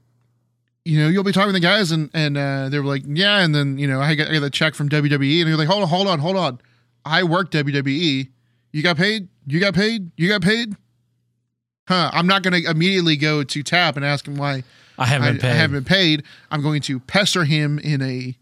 you 0.85 0.99
know, 0.99 1.09
you'll 1.09 1.25
be 1.25 1.33
talking 1.33 1.51
to 1.51 1.53
the 1.53 1.61
guys, 1.61 1.91
and 1.91 2.11
and 2.15 2.37
uh, 2.37 2.69
they 2.69 2.79
were 2.79 2.87
like, 2.87 3.03
yeah, 3.07 3.41
and 3.41 3.55
then 3.55 3.79
you 3.79 3.87
know, 3.87 4.01
I 4.01 4.15
got, 4.15 4.29
I 4.29 4.35
got 4.35 4.41
the 4.41 4.51
check 4.51 4.75
from 4.75 4.89
WWE, 4.89 5.41
and 5.41 5.49
you're 5.49 5.57
like, 5.57 5.69
hold 5.69 5.83
on, 5.83 5.89
hold 5.89 6.07
on, 6.07 6.19
hold 6.19 6.37
on, 6.37 6.61
I 7.05 7.23
work 7.25 7.51
WWE. 7.51 8.29
You 8.73 8.83
got 8.83 8.97
paid. 8.97 9.29
You 9.47 9.61
got 9.61 9.75
paid. 9.75 10.11
You 10.17 10.29
got 10.29 10.43
paid. 10.43 10.77
Huh? 11.89 12.11
I'm 12.13 12.27
not 12.27 12.43
going 12.43 12.63
to 12.63 12.71
immediately 12.71 13.17
go 13.17 13.43
to 13.43 13.63
Tap 13.63 13.97
and 13.97 14.05
ask 14.05 14.27
him 14.27 14.37
why 14.37 14.63
I 14.97 15.03
I, 15.03 15.07
haven't 15.07 15.39
I 15.39 15.41
paid. 15.41 15.57
haven't 15.57 15.77
been 15.77 15.85
paid. 15.85 16.23
I'm 16.51 16.63
going 16.63 16.83
to 16.83 17.01
pester 17.01 17.45
him 17.45 17.81
in 17.81 18.01
a 18.01 18.37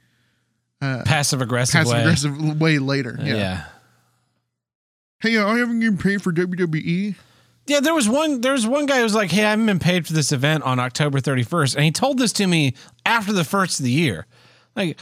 passive 1.05 1.41
aggressive 1.41 1.73
passive 1.75 1.93
way. 1.93 2.01
aggressive 2.01 2.61
way 2.61 2.79
later. 2.79 3.17
Yeah. 3.19 3.27
Yeah. 3.27 3.35
yeah. 3.37 3.65
Hey, 5.21 5.37
uh, 5.37 5.49
I 5.49 5.59
haven't 5.59 5.81
been 5.81 5.99
paid 5.99 6.23
for 6.23 6.33
E. 6.33 7.15
WWE. 7.69 7.83
there 7.83 7.95
was 7.95 8.09
one. 8.09 8.41
There 8.41 8.53
was 8.53 8.67
one 8.67 8.87
guy 8.87 8.99
who 8.99 9.03
was 9.03 9.15
like, 9.15 9.31
"Hey, 9.31 9.45
I 9.45 9.51
haven't 9.51 9.67
been 9.67 9.79
paid 9.79 10.07
for 10.07 10.13
this 10.13 10.33
event 10.33 10.65
on 10.65 10.79
October 10.79 11.21
31st," 11.21 11.75
and 11.77 11.85
he 11.85 11.91
told 11.91 12.19
this 12.19 12.33
to 12.35 12.47
me 12.47 12.75
after 13.07 13.33
the 13.33 13.45
first 13.45 13.79
of 13.81 13.85
the 13.85 13.91
year. 13.91 14.27
Like, 14.77 14.99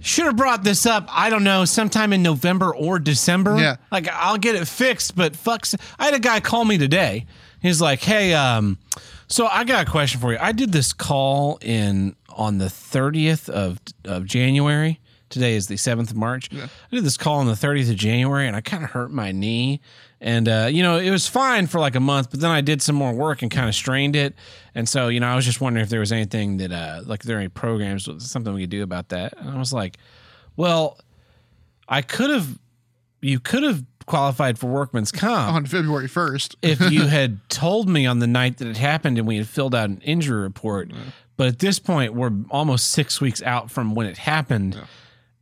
should 0.00 0.26
have 0.26 0.36
brought 0.36 0.62
this 0.64 0.86
up. 0.86 1.08
I 1.10 1.28
don't 1.28 1.44
know, 1.44 1.64
sometime 1.64 2.12
in 2.12 2.22
November 2.22 2.74
or 2.74 2.98
December. 2.98 3.58
Yeah. 3.58 3.76
like 3.90 4.08
I'll 4.08 4.38
get 4.38 4.54
it 4.54 4.66
fixed. 4.68 5.16
But 5.16 5.32
fucks, 5.34 5.74
I 5.98 6.06
had 6.06 6.14
a 6.14 6.20
guy 6.20 6.40
call 6.40 6.64
me 6.64 6.78
today. 6.78 7.26
He's 7.60 7.80
like, 7.80 8.00
"Hey, 8.02 8.32
um, 8.34 8.78
so 9.26 9.46
I 9.46 9.64
got 9.64 9.86
a 9.86 9.90
question 9.90 10.20
for 10.20 10.32
you. 10.32 10.38
I 10.40 10.52
did 10.52 10.72
this 10.72 10.92
call 10.92 11.58
in 11.60 12.14
on 12.30 12.58
the 12.58 12.66
30th 12.66 13.48
of 13.48 13.78
of 14.04 14.24
January." 14.24 15.00
Today 15.30 15.56
is 15.56 15.66
the 15.66 15.74
7th 15.76 16.10
of 16.10 16.16
March. 16.16 16.48
I 16.54 16.68
did 16.90 17.04
this 17.04 17.18
call 17.18 17.40
on 17.40 17.46
the 17.46 17.52
30th 17.52 17.90
of 17.90 17.96
January 17.96 18.46
and 18.46 18.56
I 18.56 18.62
kind 18.62 18.82
of 18.82 18.88
hurt 18.92 19.10
my 19.12 19.30
knee. 19.30 19.82
And, 20.20 20.48
uh, 20.48 20.68
you 20.70 20.82
know, 20.82 20.98
it 20.98 21.10
was 21.10 21.28
fine 21.28 21.68
for 21.68 21.78
like 21.78 21.94
a 21.94 22.00
month, 22.00 22.30
but 22.30 22.40
then 22.40 22.50
I 22.50 22.60
did 22.60 22.82
some 22.82 22.96
more 22.96 23.12
work 23.12 23.42
and 23.42 23.50
kind 23.50 23.68
of 23.68 23.74
strained 23.74 24.16
it. 24.16 24.34
And 24.74 24.88
so, 24.88 25.08
you 25.08 25.20
know, 25.20 25.28
I 25.28 25.36
was 25.36 25.44
just 25.44 25.60
wondering 25.60 25.84
if 25.84 25.90
there 25.90 26.00
was 26.00 26.10
anything 26.10 26.56
that, 26.56 26.72
uh, 26.72 27.02
like, 27.06 27.22
there 27.22 27.36
are 27.36 27.40
any 27.40 27.48
programs, 27.48 28.08
something 28.28 28.52
we 28.52 28.62
could 28.62 28.70
do 28.70 28.82
about 28.82 29.10
that. 29.10 29.34
And 29.38 29.50
I 29.50 29.58
was 29.58 29.72
like, 29.72 29.96
well, 30.56 30.98
I 31.88 32.02
could 32.02 32.30
have, 32.30 32.58
you 33.20 33.38
could 33.38 33.62
have 33.62 33.84
qualified 34.06 34.58
for 34.58 34.66
workman's 34.66 35.12
comp 35.12 35.54
on 35.54 35.66
February 35.66 36.08
1st. 36.08 36.56
if 36.62 36.90
you 36.90 37.06
had 37.06 37.38
told 37.48 37.88
me 37.88 38.04
on 38.04 38.18
the 38.18 38.26
night 38.26 38.58
that 38.58 38.66
it 38.66 38.76
happened 38.76 39.18
and 39.18 39.26
we 39.26 39.36
had 39.36 39.46
filled 39.46 39.74
out 39.74 39.88
an 39.88 40.00
injury 40.04 40.42
report. 40.42 40.90
But 41.36 41.46
at 41.46 41.58
this 41.60 41.78
point, 41.78 42.14
we're 42.14 42.32
almost 42.50 42.88
six 42.88 43.20
weeks 43.20 43.40
out 43.42 43.70
from 43.70 43.94
when 43.94 44.08
it 44.08 44.18
happened. 44.18 44.74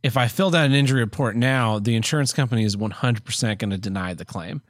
If 0.07 0.15
I 0.15 0.29
filled 0.29 0.55
out 0.55 0.65
an 0.65 0.73
injury 0.73 1.01
report 1.01 1.35
now, 1.35 1.79
the 1.79 1.95
insurance 1.95 2.31
company 2.31 2.63
is 2.63 2.77
100% 2.77 3.57
going 3.57 3.71
to 3.71 3.77
deny 3.77 4.13
the 4.13 4.23
claim 4.23 4.61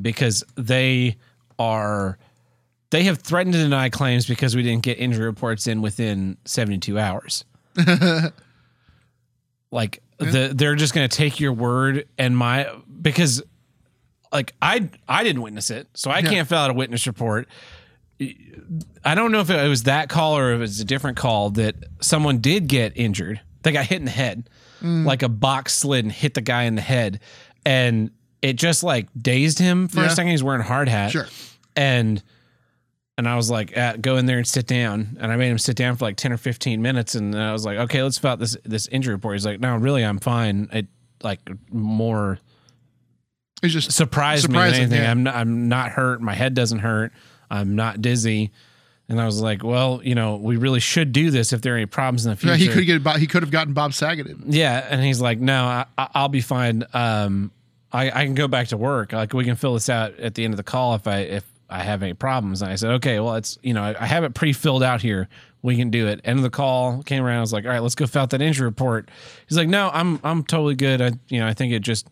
because 0.00 0.42
they 0.54 1.16
are. 1.58 2.18
They 2.88 3.02
have 3.04 3.18
threatened 3.18 3.52
to 3.52 3.58
deny 3.60 3.90
claims 3.90 4.24
because 4.24 4.56
we 4.56 4.62
didn't 4.62 4.82
get 4.82 4.98
injury 4.98 5.26
reports 5.26 5.66
in 5.66 5.82
within 5.82 6.38
72 6.46 6.98
hours. 6.98 7.44
like 9.70 10.00
the, 10.18 10.52
they're 10.54 10.76
just 10.76 10.94
going 10.94 11.06
to 11.06 11.14
take 11.14 11.40
your 11.40 11.52
word 11.52 12.08
and 12.16 12.34
my 12.34 12.70
because 13.02 13.42
like 14.32 14.54
I 14.62 14.88
I 15.06 15.24
didn't 15.24 15.42
witness 15.42 15.70
it, 15.70 15.88
so 15.92 16.10
I 16.10 16.22
can't 16.22 16.48
fill 16.48 16.58
out 16.58 16.70
a 16.70 16.74
witness 16.74 17.06
report. 17.06 17.48
I 19.04 19.14
don't 19.14 19.30
know 19.30 19.40
if 19.40 19.50
it 19.50 19.68
was 19.68 19.82
that 19.82 20.08
call 20.08 20.38
or 20.38 20.52
if 20.52 20.56
it 20.56 20.60
was 20.60 20.80
a 20.80 20.84
different 20.84 21.18
call 21.18 21.50
that 21.50 21.74
someone 22.00 22.38
did 22.38 22.66
get 22.68 22.92
injured. 22.96 23.40
They 23.64 23.72
got 23.72 23.86
hit 23.86 23.98
in 23.98 24.04
the 24.04 24.10
head, 24.12 24.48
like 24.82 25.22
a 25.22 25.28
box 25.28 25.74
slid 25.74 26.04
and 26.04 26.12
hit 26.12 26.34
the 26.34 26.40
guy 26.40 26.62
in 26.64 26.74
the 26.76 26.82
head, 26.82 27.20
and 27.66 28.10
it 28.42 28.52
just 28.54 28.82
like 28.84 29.08
dazed 29.16 29.58
him 29.58 29.88
for 29.88 30.00
Yeah. 30.00 30.06
a 30.06 30.10
second. 30.10 30.30
He's 30.30 30.42
wearing 30.42 30.60
a 30.60 30.64
hard 30.64 30.88
hat, 30.88 31.10
Sure. 31.10 31.26
and 31.74 32.22
and 33.16 33.28
I 33.28 33.36
was 33.36 33.48
like, 33.48 33.76
uh, 33.78 33.96
go 34.00 34.16
in 34.16 34.26
there 34.26 34.38
and 34.38 34.46
sit 34.46 34.66
down. 34.66 35.16
And 35.20 35.30
I 35.30 35.36
made 35.36 35.48
him 35.48 35.58
sit 35.58 35.76
down 35.76 35.94
for 35.96 36.04
like 36.04 36.16
ten 36.16 36.32
or 36.32 36.36
fifteen 36.36 36.82
minutes, 36.82 37.14
and 37.14 37.34
I 37.34 37.52
was 37.52 37.64
like, 37.64 37.78
okay, 37.78 38.02
let's 38.02 38.18
fill 38.18 38.30
out 38.32 38.38
this 38.38 38.56
this 38.64 38.86
injury 38.88 39.14
report. 39.14 39.36
He's 39.36 39.46
like, 39.46 39.60
no, 39.60 39.74
really, 39.76 40.04
I'm 40.04 40.18
fine. 40.18 40.68
It 40.72 40.86
like 41.22 41.40
more 41.72 42.38
It's 43.62 43.72
just 43.72 43.92
surprised 43.92 44.48
me 44.50 44.58
than 44.58 44.74
anything. 44.74 45.00
yeah. 45.02 45.10
I'm 45.10 45.22
not, 45.22 45.34
I'm 45.36 45.68
not 45.68 45.92
hurt. 45.92 46.20
My 46.20 46.34
head 46.34 46.54
doesn't 46.54 46.80
hurt. 46.80 47.12
I'm 47.50 47.76
not 47.76 48.02
dizzy. 48.02 48.50
And 49.08 49.20
I 49.20 49.26
was 49.26 49.40
like, 49.42 49.62
well, 49.62 50.00
you 50.02 50.14
know, 50.14 50.36
we 50.36 50.56
really 50.56 50.80
should 50.80 51.12
do 51.12 51.30
this 51.30 51.52
if 51.52 51.60
there 51.60 51.74
are 51.74 51.76
any 51.76 51.84
problems 51.86 52.24
in 52.24 52.30
the 52.30 52.36
future. 52.36 52.54
Yeah, 52.54 52.58
he 52.58 52.68
could 52.68 53.04
get. 53.04 53.16
He 53.18 53.26
could 53.26 53.42
have 53.42 53.50
gotten 53.50 53.74
Bob 53.74 53.92
Saget. 53.92 54.26
in. 54.26 54.44
Yeah, 54.46 54.86
and 54.88 55.02
he's 55.02 55.20
like, 55.20 55.38
no, 55.40 55.64
I, 55.64 55.84
I- 55.98 56.08
I'll 56.14 56.28
be 56.30 56.40
fine. 56.40 56.84
Um, 56.94 57.50
I, 57.92 58.06
I 58.10 58.24
can 58.24 58.34
go 58.34 58.48
back 58.48 58.68
to 58.68 58.76
work. 58.78 59.12
Like 59.12 59.34
we 59.34 59.44
can 59.44 59.56
fill 59.56 59.74
this 59.74 59.88
out 59.90 60.18
at 60.18 60.34
the 60.34 60.44
end 60.44 60.54
of 60.54 60.56
the 60.56 60.62
call 60.64 60.94
if 60.94 61.06
I 61.06 61.18
if 61.18 61.44
I 61.68 61.82
have 61.82 62.02
any 62.02 62.14
problems. 62.14 62.62
And 62.62 62.72
I 62.72 62.76
said, 62.76 62.92
okay, 62.92 63.20
well, 63.20 63.34
it's 63.34 63.58
you 63.62 63.74
know, 63.74 63.82
I, 63.82 63.94
I 64.02 64.06
have 64.06 64.24
it 64.24 64.32
pre 64.34 64.52
filled 64.54 64.82
out 64.82 65.02
here. 65.02 65.28
We 65.62 65.76
can 65.76 65.90
do 65.90 66.08
it. 66.08 66.20
End 66.24 66.38
of 66.38 66.42
the 66.42 66.50
call 66.50 67.02
came 67.02 67.22
around. 67.22 67.38
I 67.38 67.40
was 67.40 67.52
like, 67.52 67.64
all 67.66 67.70
right, 67.70 67.82
let's 67.82 67.94
go 67.94 68.06
fill 68.06 68.22
out 68.22 68.30
that 68.30 68.42
injury 68.42 68.66
report. 68.66 69.10
He's 69.48 69.56
like, 69.58 69.68
no, 69.68 69.90
I'm 69.92 70.18
I'm 70.24 70.44
totally 70.44 70.74
good. 70.76 71.02
I 71.02 71.12
you 71.28 71.40
know, 71.40 71.46
I 71.46 71.52
think 71.54 71.72
it 71.74 71.80
just 71.80 72.08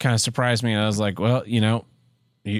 kind 0.00 0.14
of 0.14 0.20
surprised 0.22 0.62
me. 0.64 0.72
And 0.72 0.82
I 0.82 0.86
was 0.86 0.98
like, 0.98 1.18
well, 1.20 1.46
you 1.46 1.60
know, 1.60 1.84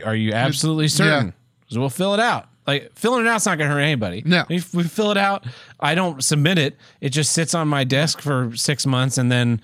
are 0.04 0.14
you 0.14 0.32
absolutely 0.32 0.88
certain? 0.88 1.32
So 1.68 1.80
we'll 1.80 1.88
fill 1.90 2.12
it 2.14 2.20
out. 2.20 2.48
Like 2.66 2.92
filling 2.94 3.26
it 3.26 3.28
out's 3.28 3.44
not 3.46 3.58
going 3.58 3.68
to 3.68 3.74
hurt 3.76 3.80
anybody. 3.82 4.22
No. 4.24 4.44
If 4.48 4.72
we 4.74 4.84
fill 4.84 5.10
it 5.10 5.18
out, 5.18 5.44
I 5.80 5.94
don't 5.94 6.24
submit 6.24 6.58
it. 6.58 6.76
It 7.00 7.10
just 7.10 7.32
sits 7.32 7.54
on 7.54 7.68
my 7.68 7.84
desk 7.84 8.20
for 8.20 8.56
six 8.56 8.86
months 8.86 9.18
and 9.18 9.30
then 9.30 9.60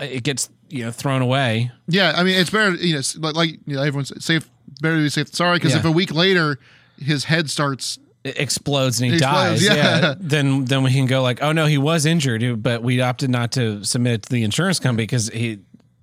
it 0.00 0.22
gets 0.24 0.50
you 0.68 0.84
know 0.84 0.90
thrown 0.90 1.22
away. 1.22 1.70
Yeah, 1.86 2.12
I 2.16 2.24
mean, 2.24 2.34
it's 2.38 2.50
better. 2.50 2.74
You 2.74 2.94
know, 2.96 3.02
like, 3.18 3.34
like 3.36 3.50
you 3.66 3.76
know, 3.76 3.82
everyone's 3.82 4.24
safe. 4.24 4.48
Better 4.80 4.96
to 4.96 5.02
be 5.02 5.08
safe. 5.08 5.28
Sorry, 5.34 5.56
because 5.58 5.72
Yeah. 5.72 5.78
if 5.78 5.84
a 5.84 5.90
week 5.92 6.12
later 6.12 6.58
his 6.98 7.24
head 7.24 7.48
starts, 7.48 7.98
It 8.24 8.38
explodes 8.40 9.00
and 9.00 9.10
he 9.10 9.16
Explodes, 9.18 9.60
dies. 9.60 9.62
yeah. 9.64 9.74
Yeah. 10.00 10.14
Then 10.20 10.64
then 10.64 10.82
we 10.82 10.92
can 10.92 11.06
go 11.06 11.22
like, 11.22 11.40
oh 11.42 11.52
no, 11.52 11.66
he 11.66 11.78
was 11.78 12.04
injured, 12.06 12.60
but 12.62 12.82
we 12.82 13.00
opted 13.00 13.30
not 13.30 13.52
to 13.52 13.84
submit 13.84 14.14
it 14.14 14.22
to 14.24 14.30
the 14.30 14.42
insurance 14.42 14.80
company 14.80 15.04
because 15.04 15.28
he 15.28 15.60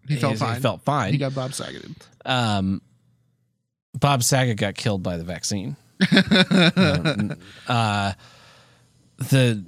he 0.08 0.16
felt 0.16 0.38
fine. 0.38 0.56
He 0.56 0.62
felt 0.62 0.82
fine. 0.84 1.12
He 1.12 1.18
got 1.18 1.36
Bob 1.36 1.54
Saget. 1.54 1.86
um, 2.26 2.82
Bob 4.00 4.24
Saget 4.24 4.58
got 4.58 4.76
killed 4.76 5.04
by 5.04 5.18
the 5.18 5.24
vaccine. 5.26 5.76
Um, 6.02 7.36
uh, 7.68 8.14
the 9.18 9.64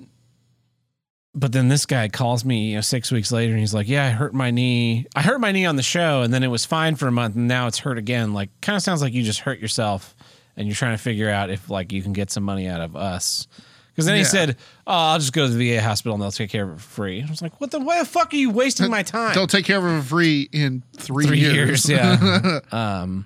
but 1.38 1.52
then 1.52 1.68
this 1.68 1.86
guy 1.86 2.08
calls 2.08 2.46
me, 2.46 2.70
you 2.70 2.76
know, 2.76 2.82
six 2.82 3.12
weeks 3.12 3.32
later, 3.32 3.52
and 3.52 3.60
he's 3.60 3.74
like, 3.74 3.90
"Yeah, 3.90 4.06
I 4.06 4.10
hurt 4.10 4.34
my 4.34 4.52
knee. 4.52 5.06
I 5.16 5.22
hurt 5.22 5.42
my 5.42 5.52
knee 5.52 5.66
on 5.66 5.76
the 5.76 5.84
show, 5.84 6.22
and 6.22 6.34
then 6.34 6.44
it 6.44 6.48
was 6.48 6.66
fine 6.66 6.96
for 6.96 7.08
a 7.08 7.12
month, 7.12 7.36
and 7.36 7.48
now 7.48 7.68
it's 7.68 7.80
hurt 7.80 7.98
again. 7.98 8.34
Like, 8.34 8.50
kind 8.62 8.76
of 8.76 8.82
sounds 8.82 9.02
like 9.02 9.14
you 9.14 9.22
just 9.22 9.42
hurt 9.42 9.60
yourself, 9.60 10.16
and 10.56 10.68
you're 10.68 10.76
trying 10.76 10.96
to 10.96 11.02
figure 11.02 11.30
out 11.30 11.50
if 11.50 11.70
like 11.70 11.92
you 11.92 12.02
can 12.02 12.14
get 12.14 12.32
some 12.32 12.44
money 12.44 12.68
out 12.68 12.82
of 12.82 12.96
us." 12.96 13.48
Because 13.96 14.08
then 14.08 14.18
he 14.18 14.26
said, 14.26 14.58
"Oh, 14.86 14.94
I'll 14.94 15.20
just 15.20 15.32
go 15.32 15.48
to 15.48 15.54
the 15.54 15.76
VA 15.76 15.82
hospital 15.82 16.16
and 16.16 16.22
they'll 16.22 16.32
take 16.32 16.50
care 16.50 16.64
of 16.64 16.78
it 16.78 16.82
for 16.82 16.90
free." 16.90 17.24
I 17.26 17.30
was 17.30 17.42
like, 17.42 17.60
"What 17.62 17.72
the? 17.72 17.80
Why 17.80 18.00
the 18.00 18.06
fuck 18.06 18.34
are 18.34 18.38
you 18.38 18.50
wasting 18.50 18.90
my 18.90 19.04
time?" 19.04 19.34
They'll 19.34 19.48
take 19.48 19.66
care 19.66 19.78
of 19.78 19.86
it 19.86 20.02
for 20.02 20.08
free 20.08 20.50
in 20.52 20.84
three, 20.98 21.28
three 21.28 21.40
years. 21.40 21.88
years. 21.88 21.90
yeah. 21.90 22.60
um, 22.72 23.26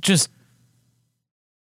just, 0.00 0.30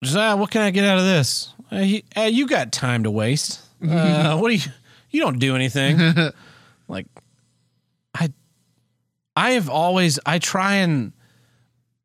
just 0.04 0.16
ah, 0.18 0.36
what 0.36 0.52
can 0.52 0.62
I 0.62 0.72
get 0.72 0.84
out 0.86 0.98
of 0.98 1.04
this? 1.06 1.54
Uh, 1.72 1.78
you, 1.78 2.02
uh, 2.18 2.22
you 2.22 2.48
got 2.48 2.72
time 2.72 3.04
to 3.04 3.12
waste. 3.12 3.62
Uh, 3.84 4.38
what 4.38 4.50
do 4.50 4.56
you? 4.56 4.72
You 5.10 5.22
don't 5.22 5.40
do 5.40 5.56
anything. 5.56 5.98
like, 6.88 7.08
I, 8.14 8.30
I 9.36 9.52
have 9.54 9.70
always 9.72 10.20
I 10.24 10.38
try 10.38 10.76
and 10.76 11.14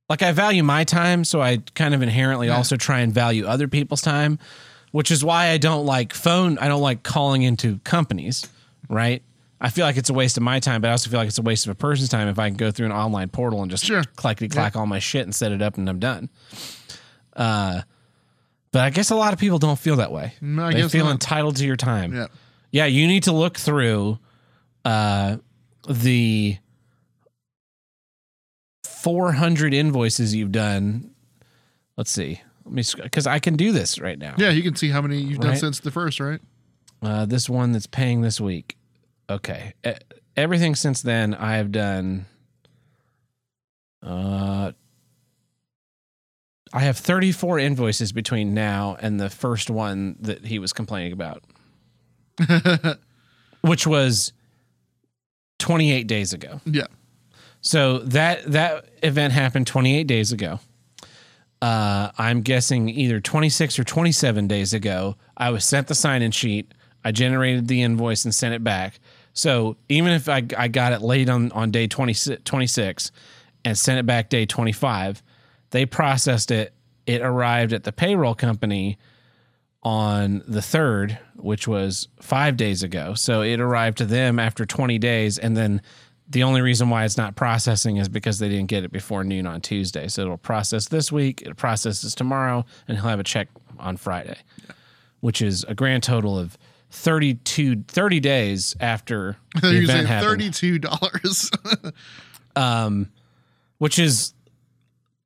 like 0.08 0.22
I 0.22 0.32
value 0.32 0.62
my 0.62 0.84
time, 0.84 1.22
so 1.22 1.42
I 1.42 1.58
kind 1.74 1.92
of 1.94 2.00
inherently 2.00 2.48
also 2.48 2.76
try 2.76 3.00
and 3.00 3.12
value 3.12 3.44
other 3.44 3.68
people's 3.68 4.00
time, 4.00 4.38
which 4.92 5.10
is 5.10 5.22
why 5.22 5.48
I 5.48 5.58
don't 5.58 5.84
like 5.84 6.14
phone. 6.14 6.56
I 6.58 6.68
don't 6.68 6.80
like 6.80 7.02
calling 7.02 7.42
into 7.42 7.78
companies, 7.80 8.48
right? 8.88 9.22
I 9.60 9.68
feel 9.68 9.84
like 9.84 9.98
it's 9.98 10.08
a 10.08 10.14
waste 10.14 10.38
of 10.38 10.42
my 10.42 10.58
time, 10.60 10.80
but 10.80 10.88
I 10.88 10.92
also 10.92 11.10
feel 11.10 11.18
like 11.20 11.28
it's 11.28 11.38
a 11.38 11.42
waste 11.42 11.66
of 11.66 11.72
a 11.72 11.74
person's 11.74 12.08
time 12.08 12.28
if 12.28 12.38
I 12.38 12.48
can 12.48 12.56
go 12.56 12.70
through 12.70 12.86
an 12.86 12.92
online 12.92 13.28
portal 13.28 13.60
and 13.60 13.70
just 13.70 13.84
Sure. 13.84 14.02
clackety 14.16 14.48
clack 14.48 14.76
all 14.76 14.86
my 14.86 14.98
shit 14.98 15.24
and 15.24 15.34
set 15.34 15.52
it 15.52 15.60
up 15.60 15.76
and 15.76 15.88
I'm 15.90 15.98
done. 15.98 16.30
Uh, 17.36 17.82
but 18.72 18.80
I 18.82 18.90
guess 18.90 19.10
a 19.10 19.14
lot 19.16 19.32
of 19.32 19.38
people 19.38 19.58
don't 19.58 19.78
feel 19.78 19.96
that 19.96 20.10
way. 20.10 20.32
Mm, 20.42 20.60
I 20.60 20.72
they 20.72 20.80
guess 20.80 20.90
feel 20.92 21.04
not. 21.04 21.12
entitled 21.12 21.56
to 21.56 21.66
your 21.66 21.76
time. 21.76 22.14
Yeah. 22.14 22.26
Yeah, 22.72 22.86
you 22.86 23.06
need 23.06 23.22
to 23.24 23.32
look 23.32 23.56
through 23.58 24.18
uh, 24.84 25.36
the 25.88 26.56
400 28.84 29.72
invoices 29.74 30.34
you've 30.34 30.52
done. 30.52 31.10
Let's 31.96 32.10
see. 32.10 32.40
Let 32.64 32.74
me 32.74 32.82
because 33.02 33.26
I 33.26 33.38
can 33.38 33.56
do 33.56 33.72
this 33.72 33.98
right 34.00 34.18
now. 34.18 34.34
Yeah, 34.36 34.50
you 34.50 34.62
can 34.62 34.74
see 34.76 34.88
how 34.88 35.00
many 35.00 35.18
you've 35.20 35.38
done 35.40 35.50
Right. 35.52 35.58
since 35.58 35.80
the 35.80 35.90
first, 35.90 36.18
right? 36.20 36.40
Uh, 37.00 37.24
this 37.26 37.48
one 37.48 37.72
that's 37.72 37.86
paying 37.86 38.22
this 38.22 38.40
week. 38.40 38.76
Okay. 39.30 39.74
Everything 40.36 40.74
since 40.74 41.02
then 41.02 41.34
I 41.34 41.56
have 41.56 41.70
done 41.72 42.26
uh 44.02 44.72
I 46.76 46.80
have 46.80 46.98
34 46.98 47.58
invoices 47.58 48.12
between 48.12 48.52
now 48.52 48.98
and 49.00 49.18
the 49.18 49.30
first 49.30 49.70
one 49.70 50.16
that 50.20 50.44
he 50.44 50.58
was 50.58 50.74
complaining 50.74 51.12
about, 51.12 51.42
which 53.62 53.86
was 53.86 54.34
28 55.58 56.06
days 56.06 56.34
ago. 56.34 56.60
Yeah. 56.66 56.88
So 57.62 58.00
that 58.00 58.44
that 58.52 58.90
event 59.02 59.32
happened 59.32 59.66
28 59.66 60.06
days 60.06 60.32
ago. 60.32 60.60
Uh, 61.62 62.10
I'm 62.18 62.42
guessing 62.42 62.90
either 62.90 63.20
26 63.20 63.78
or 63.78 63.84
27 63.84 64.46
days 64.46 64.74
ago. 64.74 65.16
I 65.34 65.48
was 65.48 65.64
sent 65.64 65.86
the 65.86 65.94
sign-in 65.94 66.30
sheet. 66.30 66.74
I 67.02 67.10
generated 67.10 67.68
the 67.68 67.80
invoice 67.80 68.26
and 68.26 68.34
sent 68.34 68.54
it 68.54 68.62
back. 68.62 69.00
So 69.32 69.78
even 69.88 70.12
if 70.12 70.28
I, 70.28 70.46
I 70.58 70.68
got 70.68 70.92
it 70.92 71.00
late 71.00 71.30
on 71.30 71.50
on 71.52 71.70
day 71.70 71.86
20, 71.86 72.36
26 72.44 73.12
and 73.64 73.78
sent 73.78 73.98
it 73.98 74.04
back 74.04 74.28
day 74.28 74.44
25, 74.44 75.22
they 75.76 75.84
processed 75.84 76.50
it. 76.50 76.72
It 77.04 77.20
arrived 77.20 77.74
at 77.74 77.84
the 77.84 77.92
payroll 77.92 78.34
company 78.34 78.96
on 79.82 80.42
the 80.48 80.60
3rd, 80.60 81.18
which 81.34 81.68
was 81.68 82.08
five 82.18 82.56
days 82.56 82.82
ago. 82.82 83.12
So 83.12 83.42
it 83.42 83.60
arrived 83.60 83.98
to 83.98 84.06
them 84.06 84.38
after 84.38 84.64
20 84.64 84.98
days. 84.98 85.36
And 85.36 85.54
then 85.54 85.82
the 86.30 86.44
only 86.44 86.62
reason 86.62 86.88
why 86.88 87.04
it's 87.04 87.18
not 87.18 87.36
processing 87.36 87.98
is 87.98 88.08
because 88.08 88.38
they 88.38 88.48
didn't 88.48 88.68
get 88.68 88.84
it 88.84 88.90
before 88.90 89.22
noon 89.22 89.46
on 89.46 89.60
Tuesday. 89.60 90.08
So 90.08 90.22
it'll 90.22 90.38
process 90.38 90.88
this 90.88 91.12
week, 91.12 91.42
it 91.42 91.56
processes 91.56 92.14
tomorrow, 92.14 92.64
and 92.88 92.96
he'll 92.96 93.08
have 93.08 93.20
a 93.20 93.24
check 93.24 93.48
on 93.78 93.98
Friday, 93.98 94.38
which 95.20 95.42
is 95.42 95.62
a 95.68 95.74
grand 95.74 96.02
total 96.02 96.38
of 96.38 96.56
32, 96.88 97.84
30 97.86 98.20
days 98.20 98.74
after 98.80 99.36
the 99.60 99.76
event 99.82 100.08
happened 100.08 100.30
thirty-two 100.30 100.78
dollars. 100.78 101.50
um, 102.56 103.10
which 103.78 103.98
is 103.98 104.32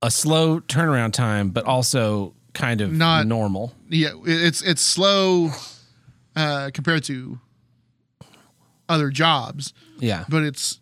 a 0.02 0.10
slow 0.10 0.60
turnaround 0.60 1.12
time, 1.12 1.50
but 1.50 1.64
also 1.64 2.34
kind 2.54 2.80
of 2.80 2.92
Not- 2.92 3.26
normal. 3.26 3.74
yeah, 3.88 4.10
it's 4.24 4.62
it's 4.62 4.80
slow 4.82 5.50
uh, 6.36 6.70
compared 6.72 7.04
to 7.04 7.38
other 8.88 9.10
jobs, 9.10 9.72
Yeah, 9.98 10.24
but 10.28 10.42
it's 10.42 10.80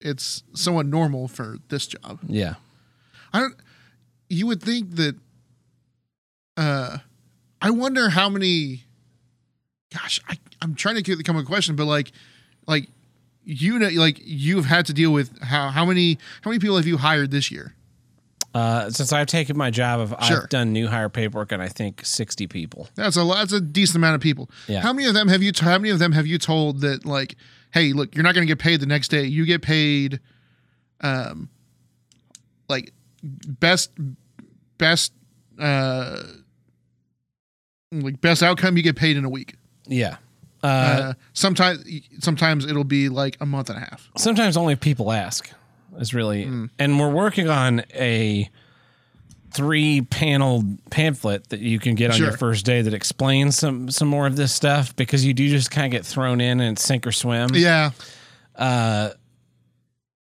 it's 0.00 0.42
somewhat 0.54 0.86
normal 0.86 1.28
for 1.28 1.58
this 1.68 1.86
job. 1.86 2.18
yeah. 2.26 2.54
I 3.32 3.40
don't. 3.40 3.56
You 4.28 4.46
would 4.46 4.62
think 4.62 4.94
that. 4.96 5.16
Uh, 6.56 6.98
I 7.60 7.70
wonder 7.70 8.10
how 8.10 8.28
many. 8.28 8.84
Gosh, 9.92 10.20
I 10.28 10.38
I'm 10.62 10.74
trying 10.74 11.02
to 11.02 11.22
come 11.22 11.36
with 11.36 11.44
a 11.44 11.48
question, 11.48 11.74
but 11.76 11.86
like, 11.86 12.12
like 12.66 12.88
you 13.44 13.78
know, 13.78 13.88
like 13.88 14.20
you've 14.24 14.66
had 14.66 14.86
to 14.86 14.92
deal 14.92 15.12
with 15.12 15.40
how 15.42 15.68
how 15.70 15.84
many 15.84 16.18
how 16.42 16.50
many 16.50 16.60
people 16.60 16.76
have 16.76 16.86
you 16.86 16.96
hired 16.98 17.30
this 17.32 17.50
year? 17.50 17.74
Uh, 18.54 18.88
since 18.88 19.12
I've 19.12 19.26
taken 19.26 19.56
my 19.56 19.70
job, 19.70 19.98
of 20.00 20.14
Sure. 20.24 20.42
I've 20.44 20.48
done 20.48 20.72
new 20.72 20.86
hire 20.86 21.08
paperwork 21.08 21.50
and 21.50 21.60
I 21.60 21.66
think 21.68 22.04
sixty 22.06 22.46
people. 22.46 22.88
That's 22.94 23.16
a 23.16 23.24
lot. 23.24 23.38
That's 23.38 23.52
a 23.52 23.60
decent 23.60 23.96
amount 23.96 24.14
of 24.14 24.20
people. 24.20 24.48
Yeah. 24.68 24.80
How 24.80 24.92
many 24.92 25.08
of 25.08 25.14
them 25.14 25.26
have 25.28 25.42
you? 25.42 25.50
How 25.58 25.76
many 25.78 25.90
of 25.90 25.98
them 25.98 26.12
have 26.12 26.26
you 26.26 26.38
told 26.38 26.80
that 26.82 27.04
like, 27.04 27.34
hey, 27.72 27.92
look, 27.92 28.14
you're 28.14 28.22
not 28.22 28.34
going 28.34 28.46
to 28.46 28.50
get 28.50 28.60
paid 28.60 28.78
the 28.80 28.86
next 28.86 29.08
day. 29.08 29.24
You 29.24 29.44
get 29.44 29.60
paid, 29.62 30.20
um, 31.00 31.48
like 32.68 32.92
best 33.24 33.90
best 34.78 35.12
uh 35.58 36.22
like 37.92 38.20
best 38.20 38.42
outcome 38.42 38.76
you 38.76 38.82
get 38.82 38.96
paid 38.96 39.16
in 39.16 39.24
a 39.24 39.28
week. 39.28 39.56
Yeah. 39.86 40.16
Uh, 40.62 40.66
Uh, 40.66 41.12
sometimes 41.32 41.84
sometimes 42.20 42.64
it'll 42.66 42.84
be 42.84 43.08
like 43.08 43.36
a 43.40 43.46
month 43.46 43.68
and 43.68 43.78
a 43.78 43.80
half. 43.80 44.10
sometimes 44.16 44.56
only 44.56 44.76
people 44.76 45.12
ask 45.12 45.50
is 45.98 46.14
really, 46.14 46.44
and 46.78 46.98
we're 47.00 47.10
working 47.12 47.48
on 47.48 47.82
a 47.94 48.48
three 49.52 50.00
panel 50.02 50.64
pamphlet 50.90 51.48
that 51.50 51.60
you 51.60 51.78
can 51.78 51.94
get 51.94 52.10
on 52.10 52.18
your 52.18 52.36
first 52.36 52.66
day 52.66 52.82
that 52.82 52.92
explains 52.92 53.56
some 53.56 53.88
some 53.90 54.08
more 54.08 54.26
of 54.26 54.34
this 54.36 54.52
stuff 54.52 54.96
because 54.96 55.24
you 55.24 55.32
do 55.32 55.48
just 55.48 55.70
kind 55.70 55.86
of 55.86 55.92
get 55.92 56.04
thrown 56.04 56.40
in 56.40 56.60
and 56.60 56.78
sink 56.78 57.06
or 57.06 57.12
swim. 57.12 57.50
Yeah. 57.54 57.90
uh, 58.56 59.10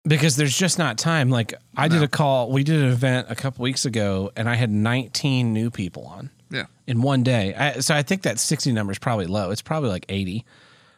because 0.05 0.37
there's 0.37 0.57
just 0.57 0.79
not 0.79 0.97
time. 0.97 1.29
Like 1.29 1.53
I 1.75 1.89
did 1.89 2.01
a 2.01 2.07
call, 2.07 2.49
we 2.51 2.63
did 2.63 2.81
an 2.81 2.89
event 2.89 3.27
a 3.29 3.35
couple 3.35 3.63
weeks 3.63 3.83
ago, 3.85 4.31
and 4.37 4.47
I 4.47 4.55
had 4.55 4.69
19 4.71 5.51
new 5.51 5.69
people 5.69 6.05
on 6.07 6.29
Yeah. 6.49 6.67
in 6.87 7.01
one 7.01 7.23
day. 7.23 7.53
I, 7.53 7.79
so 7.81 7.93
I 7.93 8.03
think 8.03 8.21
that 8.21 8.39
60 8.39 8.71
number 8.71 8.93
is 8.93 8.99
probably 8.99 9.25
low. 9.25 9.51
It's 9.51 9.61
probably 9.61 9.89
like 9.89 10.05
80. 10.07 10.45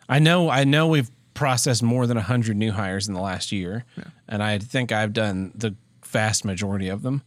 I 0.07 0.19
know, 0.19 0.49
I 0.49 0.63
know 0.63 0.87
we've 0.87 1.09
processed 1.39 1.81
more 1.81 2.05
than 2.05 2.17
100 2.17 2.57
new 2.57 2.73
hires 2.73 3.07
in 3.07 3.13
the 3.13 3.21
last 3.21 3.53
year, 3.53 3.85
and 4.27 4.43
I 4.43 4.57
think 4.57 4.91
I've 4.91 5.13
done 5.13 5.53
the 5.55 5.73
vast 6.05 6.43
majority 6.43 6.89
of 6.89 7.01
them. 7.01 7.21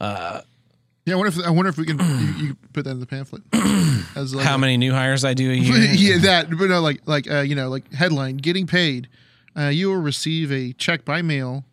Yeah. 0.00 0.40
I 1.08 1.14
wonder 1.14 1.28
if 1.28 1.46
I 1.46 1.50
wonder 1.50 1.68
if 1.68 1.76
we 1.76 1.84
can 1.84 1.98
you, 2.00 2.46
you 2.46 2.56
put 2.72 2.84
that 2.84 2.92
in 2.92 3.00
the 3.00 3.06
pamphlet. 3.06 3.42
As 4.16 4.34
like 4.34 4.46
How 4.46 4.54
a- 4.54 4.58
many 4.58 4.78
new 4.78 4.92
hires 4.92 5.22
I 5.22 5.34
do 5.34 5.50
a 5.50 5.54
year? 5.54 5.76
yeah, 5.92 6.18
that. 6.18 6.48
But 6.48 6.70
no, 6.70 6.80
like 6.80 7.02
like 7.04 7.30
uh, 7.30 7.40
you 7.40 7.54
know, 7.54 7.68
like 7.68 7.92
headline: 7.92 8.38
getting 8.38 8.66
paid. 8.66 9.06
Uh, 9.56 9.68
you 9.68 9.88
will 9.88 10.00
receive 10.00 10.50
a 10.50 10.72
check 10.72 11.04
by 11.04 11.20
mail 11.20 11.64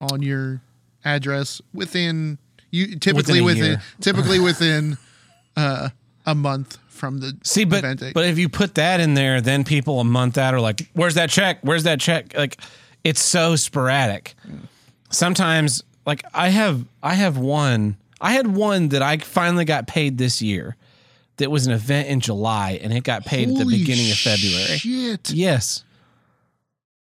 on 0.00 0.22
your 0.22 0.62
address 1.04 1.60
within 1.74 2.38
you 2.70 2.96
typically 2.98 3.40
Within 3.40 3.72
within, 3.72 3.80
typically 4.00 4.38
within 4.50 4.96
uh, 5.56 5.90
a 6.24 6.34
month 6.34 6.78
from 6.96 7.18
the 7.18 7.36
See, 7.44 7.64
but 7.64 7.84
event 7.84 8.14
but 8.14 8.24
if 8.24 8.38
you 8.38 8.48
put 8.48 8.74
that 8.76 9.00
in 9.00 9.14
there, 9.14 9.40
then 9.40 9.64
people 9.64 10.00
a 10.00 10.04
month 10.04 10.36
out 10.38 10.54
are 10.54 10.60
like, 10.60 10.88
"Where's 10.94 11.14
that 11.14 11.30
check? 11.30 11.58
Where's 11.62 11.84
that 11.84 12.00
check?" 12.00 12.34
Like, 12.36 12.58
it's 13.04 13.22
so 13.22 13.54
sporadic. 13.56 14.34
Sometimes, 15.10 15.82
like 16.06 16.24
I 16.34 16.48
have, 16.48 16.84
I 17.02 17.14
have 17.14 17.38
one. 17.38 17.96
I 18.20 18.32
had 18.32 18.46
one 18.48 18.88
that 18.88 19.02
I 19.02 19.18
finally 19.18 19.64
got 19.64 19.86
paid 19.86 20.18
this 20.18 20.40
year. 20.42 20.76
That 21.36 21.50
was 21.50 21.66
an 21.66 21.72
event 21.74 22.08
in 22.08 22.20
July, 22.20 22.80
and 22.82 22.92
it 22.94 23.04
got 23.04 23.26
paid 23.26 23.50
at 23.50 23.56
the 23.58 23.66
beginning 23.66 24.10
of 24.10 24.16
February. 24.16 24.78
Shit. 24.78 25.30
Yes, 25.30 25.84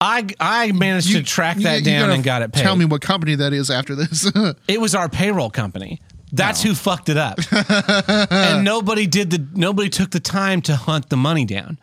I 0.01 0.27
I 0.39 0.71
managed 0.71 1.07
You- 1.09 1.19
to 1.19 1.23
track 1.23 1.57
that 1.57 1.79
you 1.79 1.85
down 1.85 2.09
and 2.11 2.23
got 2.23 2.41
it 2.41 2.51
paid. 2.51 2.63
Tell 2.63 2.75
me 2.75 2.85
what 2.85 3.01
company 3.01 3.35
that 3.35 3.53
is 3.53 3.69
after 3.69 3.95
this. 3.95 4.29
It 4.67 4.81
was 4.81 4.95
our 4.95 5.07
payroll 5.09 5.49
company. 5.49 6.01
That's 6.31 6.61
who 6.61 6.73
fucked 6.75 7.09
it 7.09 7.17
up. 7.17 7.39
and 8.31 8.63
nobody 8.63 9.07
did 9.07 9.31
the 9.31 9.47
nobody 9.53 9.89
took 9.89 10.11
the 10.11 10.19
time 10.19 10.61
to 10.63 10.75
hunt 10.75 11.09
the 11.09 11.17
money 11.17 11.45
down. 11.45 11.79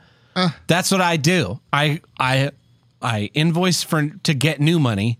That's 0.66 0.91
what 0.91 1.01
I 1.01 1.16
do. 1.16 1.61
I 1.73 2.01
I 2.19 2.51
I 3.01 3.31
invoice 3.35 3.83
for 3.83 4.09
to 4.09 4.35
get 4.35 4.61
new 4.61 4.79
money. 4.79 5.19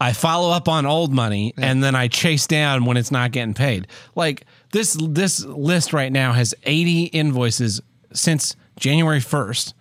I 0.00 0.12
follow 0.12 0.50
up 0.50 0.68
on 0.68 0.86
old 0.86 1.12
money 1.12 1.54
and 1.56 1.82
then 1.82 1.94
I 1.94 2.08
chase 2.08 2.46
down 2.46 2.84
when 2.84 2.96
it's 2.96 3.10
not 3.10 3.32
getting 3.32 3.54
paid. 3.54 3.86
Like 4.14 4.44
this 4.72 4.96
this 5.00 5.44
list 5.44 5.92
right 5.92 6.10
now 6.12 6.32
has 6.32 6.54
80 6.64 7.04
invoices 7.04 7.80
since 8.12 8.56
January 8.78 9.20
1st. 9.20 9.72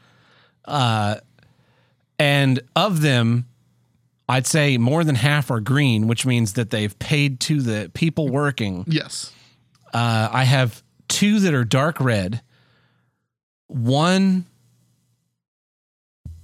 Uh 0.66 1.16
and 2.20 2.62
of 2.76 3.02
them 3.02 3.46
I'd 4.30 4.48
say 4.48 4.78
more 4.78 5.04
than 5.04 5.16
half 5.16 5.52
are 5.52 5.60
green, 5.60 6.08
which 6.08 6.26
means 6.26 6.54
that 6.54 6.70
they've 6.70 6.98
paid 7.00 7.40
to 7.42 7.62
the 7.62 7.92
people 7.94 8.30
working. 8.30 8.86
yes. 8.88 9.32
Uh, 9.94 10.28
I 10.32 10.44
have 10.46 10.82
two 11.08 11.40
that 11.42 11.54
are 11.54 11.64
dark 11.64 12.00
red. 12.00 12.42
One 13.68 14.48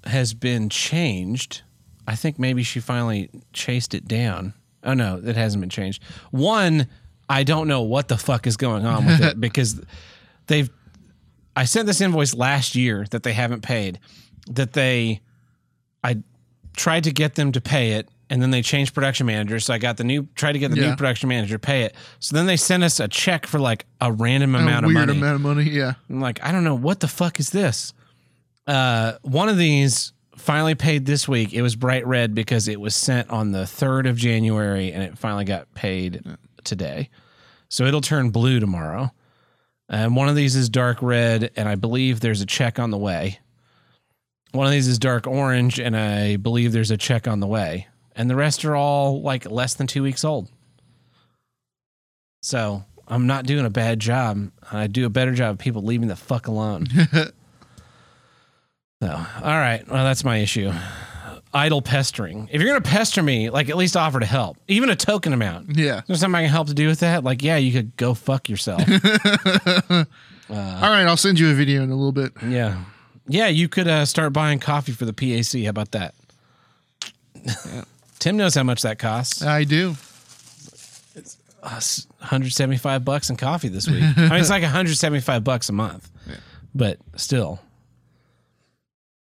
has 0.03 0.33
been 0.35 0.69
changed. 0.69 1.63
I 2.07 2.15
think 2.15 2.37
maybe 2.37 2.61
she 2.63 2.79
finally 2.79 3.29
chased 3.53 3.93
it 3.93 4.07
down. 4.07 4.53
Oh 4.83 4.93
no, 4.93 5.19
it 5.23 5.35
hasn't 5.35 5.61
been 5.61 5.69
changed. 5.69 6.03
One, 6.31 6.87
I 7.27 7.43
don't 7.43 7.67
know 7.67 7.81
what 7.81 8.07
the 8.07 8.17
fuck 8.17 8.45
is 8.47 8.55
going 8.57 8.85
on 8.85 9.05
with 9.05 9.21
it 9.21 9.39
because 9.47 9.81
they've. 10.47 10.69
I 11.55 11.65
sent 11.65 11.87
this 11.87 12.01
invoice 12.01 12.33
last 12.33 12.75
year 12.75 13.05
that 13.11 13.23
they 13.23 13.33
haven't 13.33 13.61
paid. 13.61 13.99
That 14.51 14.73
they, 14.73 15.21
I 16.03 16.21
tried 16.79 17.03
to 17.03 17.11
get 17.11 17.35
them 17.35 17.51
to 17.51 17.61
pay 17.61 17.91
it, 17.91 18.09
and 18.29 18.41
then 18.41 18.51
they 18.51 18.61
changed 18.61 18.93
production 18.93 19.25
managers. 19.27 19.65
So 19.65 19.73
I 19.73 19.77
got 19.77 19.97
the 19.97 20.03
new, 20.03 20.27
tried 20.35 20.53
to 20.53 20.59
get 20.59 20.69
the 20.71 20.77
new 20.77 20.95
production 20.95 21.29
manager 21.29 21.55
to 21.55 21.59
pay 21.59 21.83
it. 21.83 21.95
So 22.19 22.35
then 22.35 22.45
they 22.45 22.57
sent 22.57 22.83
us 22.83 22.99
a 22.99 23.07
check 23.07 23.45
for 23.45 23.59
like 23.59 23.85
a 24.01 24.11
random 24.11 24.55
A 24.55 24.59
amount 24.59 24.85
of 24.85 24.91
weird 24.93 25.07
money. 25.07 25.17
amount 25.19 25.35
of 25.35 25.41
money. 25.41 25.63
Yeah. 25.63 25.93
I'm 26.09 26.19
like, 26.21 26.43
I 26.43 26.51
don't 26.51 26.63
know 26.63 26.75
what 26.75 26.99
the 26.99 27.07
fuck 27.07 27.39
is 27.39 27.49
this. 27.49 27.93
Uh, 28.67 29.13
one 29.23 29.49
of 29.49 29.57
these 29.57 30.13
finally 30.37 30.75
paid 30.75 31.05
this 31.05 31.27
week. 31.27 31.53
It 31.53 31.61
was 31.61 31.75
bright 31.75 32.05
red 32.07 32.33
because 32.35 32.67
it 32.67 32.79
was 32.79 32.95
sent 32.95 33.29
on 33.29 33.51
the 33.51 33.63
3rd 33.63 34.09
of 34.09 34.15
January 34.15 34.91
and 34.93 35.03
it 35.03 35.17
finally 35.17 35.45
got 35.45 35.73
paid 35.73 36.23
today. 36.63 37.09
So 37.67 37.85
it'll 37.85 38.01
turn 38.01 38.29
blue 38.29 38.59
tomorrow. 38.59 39.11
And 39.89 40.15
one 40.15 40.29
of 40.29 40.35
these 40.35 40.55
is 40.55 40.69
dark 40.69 41.01
red, 41.01 41.49
and 41.55 41.67
I 41.67 41.73
believe 41.73 42.19
there's 42.19 42.41
a 42.41 42.45
check 42.45 42.77
on 42.77 42.91
the 42.91 42.97
way. 42.97 43.39
One 44.51 44.65
of 44.65 44.71
these 44.71 44.87
is 44.87 44.97
dark 44.97 45.27
orange, 45.27 45.79
and 45.79 45.95
I 45.95 46.37
believe 46.37 46.71
there's 46.71 46.91
a 46.91 46.97
check 46.97 47.27
on 47.27 47.39
the 47.39 47.47
way. 47.47 47.87
And 48.15 48.29
the 48.29 48.35
rest 48.35 48.65
are 48.65 48.75
all 48.75 49.21
like 49.21 49.49
less 49.49 49.75
than 49.75 49.87
two 49.87 50.03
weeks 50.03 50.25
old. 50.25 50.49
So 52.41 52.83
I'm 53.07 53.27
not 53.27 53.45
doing 53.45 53.65
a 53.65 53.69
bad 53.69 53.99
job. 53.99 54.51
I 54.71 54.87
do 54.87 55.05
a 55.05 55.09
better 55.09 55.33
job 55.33 55.51
of 55.51 55.57
people 55.59 55.83
leaving 55.83 56.07
the 56.07 56.15
fuck 56.15 56.47
alone. 56.47 56.87
so, 57.13 57.31
all 59.03 59.41
right. 59.43 59.83
Well, 59.87 60.03
that's 60.03 60.23
my 60.23 60.37
issue. 60.37 60.71
Idle 61.53 61.81
pestering. 61.81 62.47
If 62.51 62.61
you're 62.61 62.69
going 62.69 62.81
to 62.81 62.89
pester 62.89 63.23
me, 63.23 63.49
like 63.49 63.69
at 63.69 63.77
least 63.77 63.97
offer 63.97 64.19
to 64.19 64.25
help, 64.25 64.57
even 64.67 64.89
a 64.89 64.95
token 64.95 65.33
amount. 65.33 65.75
Yeah. 65.75 66.01
There's 66.05 66.19
something 66.19 66.35
I 66.37 66.43
can 66.43 66.51
help 66.51 66.67
to 66.67 66.73
do 66.73 66.87
with 66.87 66.99
that. 66.99 67.23
Like, 67.23 67.41
yeah, 67.41 67.57
you 67.57 67.71
could 67.71 67.95
go 67.97 68.13
fuck 68.13 68.49
yourself. 68.49 68.81
Uh, 70.51 70.79
all 70.81 70.89
right, 70.89 71.03
I'll 71.05 71.15
send 71.15 71.39
you 71.39 71.51
a 71.51 71.53
video 71.53 71.83
in 71.83 71.91
a 71.91 71.95
little 71.95 72.11
bit. 72.11 72.31
yeah. 72.47 72.83
Yeah, 73.29 73.47
you 73.47 73.69
could 73.69 73.87
uh, 73.87 74.05
start 74.05 74.33
buying 74.33 74.59
coffee 74.59 74.91
for 74.91 75.05
the 75.05 75.13
PAC. 75.13 75.63
How 75.63 75.69
about 75.69 75.91
that? 75.91 76.15
Tim 78.19 78.35
knows 78.37 78.55
how 78.55 78.63
much 78.63 78.81
that 78.81 78.99
costs. 78.99 79.41
I 79.43 79.63
do. 79.63 79.95
Uh, 81.61 81.75
s- 81.75 82.07
175 82.19 83.05
bucks 83.05 83.29
in 83.29 83.35
coffee 83.37 83.67
this 83.69 83.87
week. 83.87 84.03
I 84.03 84.21
mean, 84.29 84.33
it's 84.33 84.49
like 84.49 84.63
175 84.63 85.43
bucks 85.43 85.69
a 85.69 85.73
month, 85.73 86.09
but 86.73 86.97
still. 87.15 87.59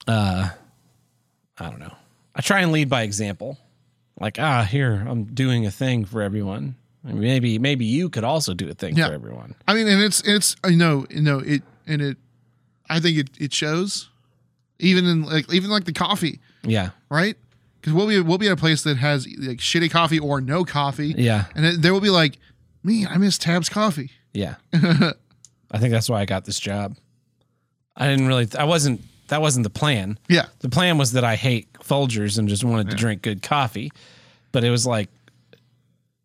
Uh, 0.08 0.50
I 1.58 1.70
don't 1.70 1.80
know. 1.80 1.94
I 2.36 2.42
try 2.42 2.62
and 2.62 2.72
lead 2.72 2.90
by 2.90 3.04
example. 3.04 3.58
Like, 4.20 4.40
ah, 4.40 4.64
here 4.64 5.06
I'm 5.08 5.26
doing 5.26 5.66
a 5.66 5.72
thing 5.72 6.06
for 6.06 6.22
everyone. 6.22 6.76
And 7.06 7.20
maybe, 7.20 7.60
maybe 7.60 7.86
you 7.86 8.10
could 8.10 8.24
also 8.24 8.54
do 8.54 8.70
a 8.70 8.74
thing 8.74 8.96
Yeah. 8.96 9.08
for 9.08 9.14
everyone. 9.14 9.56
I 9.68 9.74
mean, 9.74 9.88
and 9.88 10.02
it's 10.02 10.22
it's 10.26 10.56
you 10.68 10.78
know 10.78 11.06
you 11.10 11.22
know 11.22 11.40
it 11.40 11.62
and 11.86 12.02
it. 12.02 12.18
I 12.90 13.00
think 13.00 13.18
it 13.18 13.30
it 13.40 13.54
shows, 13.54 14.10
even 14.80 15.06
in 15.06 15.24
like 15.24 15.52
even 15.54 15.70
like 15.70 15.86
the 15.86 15.94
coffee, 15.94 16.40
Yeah, 16.64 16.90
right? 17.10 17.36
Because 17.80 17.94
we'll 17.94 18.08
be 18.08 18.20
we'll 18.22 18.38
be 18.38 18.48
at 18.48 18.54
a 18.54 18.58
place 18.58 18.84
that 18.84 18.98
has 18.98 19.28
like 19.40 19.58
shitty 19.60 19.90
coffee 19.92 20.20
or 20.20 20.42
no 20.42 20.64
coffee, 20.66 21.14
yeah, 21.18 21.46
and 21.56 21.66
it, 21.66 21.82
there 21.82 21.94
will 21.94 22.02
be 22.02 22.10
like, 22.10 22.38
me, 22.84 23.06
I 23.06 23.18
miss 23.18 23.38
Tab's 23.38 23.70
coffee. 23.70 24.12
yeah. 24.34 24.56
I 25.72 25.80
think 25.80 25.92
that's 25.92 26.08
why 26.10 26.22
I 26.22 26.26
got 26.26 26.46
this 26.46 26.60
job. 26.60 26.96
I 27.98 28.08
didn't 28.08 28.28
really. 28.28 28.48
I 28.58 28.66
wasn't. 28.66 29.02
That 29.30 29.42
wasn't 29.42 29.64
the 29.64 29.70
plan. 29.72 30.20
Yeah, 30.28 30.46
The 30.60 30.70
plan 30.70 30.98
was 31.00 31.14
that 31.14 31.24
I 31.24 31.36
hate 31.36 31.72
Folgers 31.74 32.38
and 32.38 32.48
just 32.48 32.64
wanted 32.64 32.90
to 32.92 32.96
drink 32.96 33.22
good 33.24 33.42
coffee, 33.42 33.92
but 34.52 34.64
it 34.64 34.70
was 34.70 34.86
like 34.86 35.10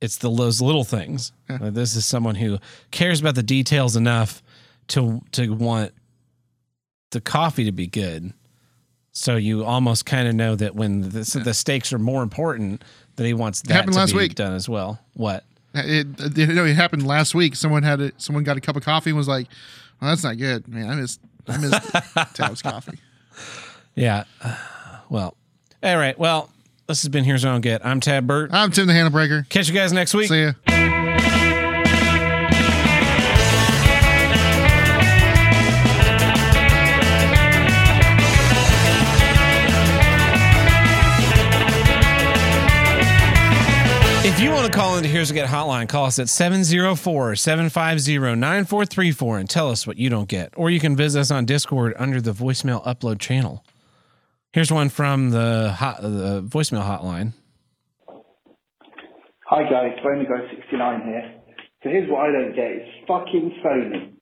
it's 0.00 0.18
the 0.18 0.30
those 0.30 0.60
little 0.60 0.84
things. 0.84 1.32
Like, 1.48 1.72
this 1.74 1.96
is 1.96 2.04
someone 2.04 2.34
who 2.34 2.58
cares 2.90 3.20
about 3.20 3.34
the 3.36 3.42
details 3.42 3.96
enough 3.96 4.42
to 4.88 5.22
to 5.32 5.54
want 5.54 5.92
the 7.10 7.20
coffee 7.20 7.64
to 7.64 7.72
be 7.72 7.86
good. 7.86 8.32
So 9.12 9.36
you 9.36 9.64
almost 9.64 10.06
kind 10.06 10.28
of 10.28 10.34
know 10.34 10.54
that 10.56 10.74
when 10.76 11.02
the, 11.02 11.40
the 11.44 11.54
stakes 11.54 11.92
are 11.92 11.98
more 11.98 12.22
important, 12.22 12.84
that 13.16 13.26
he 13.26 13.34
wants 13.34 13.62
that 13.62 13.72
happened 13.72 13.94
to 13.94 13.98
last 13.98 14.12
be 14.12 14.18
week. 14.18 14.34
done 14.36 14.52
as 14.52 14.68
well. 14.68 15.00
What? 15.14 15.44
Uh, 15.74 15.82
it, 15.84 16.06
it 16.20 16.38
you 16.38 16.46
know 16.46 16.64
it 16.64 16.74
happened 16.76 17.06
last 17.06 17.34
week. 17.34 17.56
Someone 17.56 17.82
had 17.82 18.00
it. 18.00 18.14
Someone 18.18 18.44
got 18.44 18.56
a 18.56 18.60
cup 18.60 18.76
of 18.76 18.84
coffee 18.84 19.10
and 19.10 19.16
was 19.16 19.26
like, 19.28 19.48
"Well, 20.00 20.10
that's 20.10 20.22
not 20.22 20.38
good, 20.38 20.68
man. 20.68 20.88
I 20.88 20.94
miss 20.94 21.18
I 21.48 21.56
miss 21.58 21.72
Tab's 22.34 22.62
coffee." 22.62 22.98
Yeah. 23.96 24.24
Well. 25.10 25.36
All 25.82 25.96
right. 25.96 26.16
Well, 26.18 26.50
this 26.86 27.02
has 27.02 27.08
been 27.08 27.24
Here's 27.24 27.44
What 27.44 27.50
I 27.50 27.52
Don't 27.54 27.60
Get. 27.62 27.84
I'm 27.84 27.98
Tab 28.00 28.26
Burt. 28.26 28.50
I'm 28.52 28.70
Tim 28.70 28.86
the 28.86 28.92
Handle 28.92 29.10
Breaker. 29.12 29.46
Catch 29.48 29.68
you 29.68 29.74
guys 29.74 29.92
next 29.92 30.14
week. 30.14 30.28
See 30.28 30.42
ya. 30.44 30.52
If 44.24 44.40
you 44.40 44.50
want 44.50 44.66
to 44.66 44.76
call 44.76 44.96
into 44.96 45.08
Here's 45.08 45.30
a 45.30 45.34
Get 45.34 45.48
Hotline, 45.48 45.88
call 45.88 46.06
us 46.06 46.18
at 46.18 46.28
704 46.28 47.36
750 47.36 48.18
9434 48.18 49.38
and 49.38 49.48
tell 49.48 49.70
us 49.70 49.86
what 49.86 49.96
you 49.96 50.10
don't 50.10 50.28
get. 50.28 50.52
Or 50.56 50.70
you 50.70 50.80
can 50.80 50.96
visit 50.96 51.20
us 51.20 51.30
on 51.30 51.46
Discord 51.46 51.94
under 51.96 52.20
the 52.20 52.32
voicemail 52.32 52.84
upload 52.84 53.20
channel. 53.20 53.64
Here's 54.52 54.72
one 54.72 54.88
from 54.88 55.30
the, 55.30 55.72
hot, 55.72 56.00
uh, 56.00 56.08
the 56.08 56.42
voicemail 56.42 56.82
hotline. 56.82 57.32
Hi 59.46 59.62
guys, 59.62 59.96
Bony 60.02 60.24
Guy 60.24 60.50
69 60.50 61.02
here. 61.04 61.34
So 61.84 61.88
here's 61.88 62.10
what 62.10 62.28
I 62.28 62.32
don't 62.32 62.56
get 62.56 62.72
is 62.72 62.88
fucking 63.06 63.62
Sony. 63.64 64.14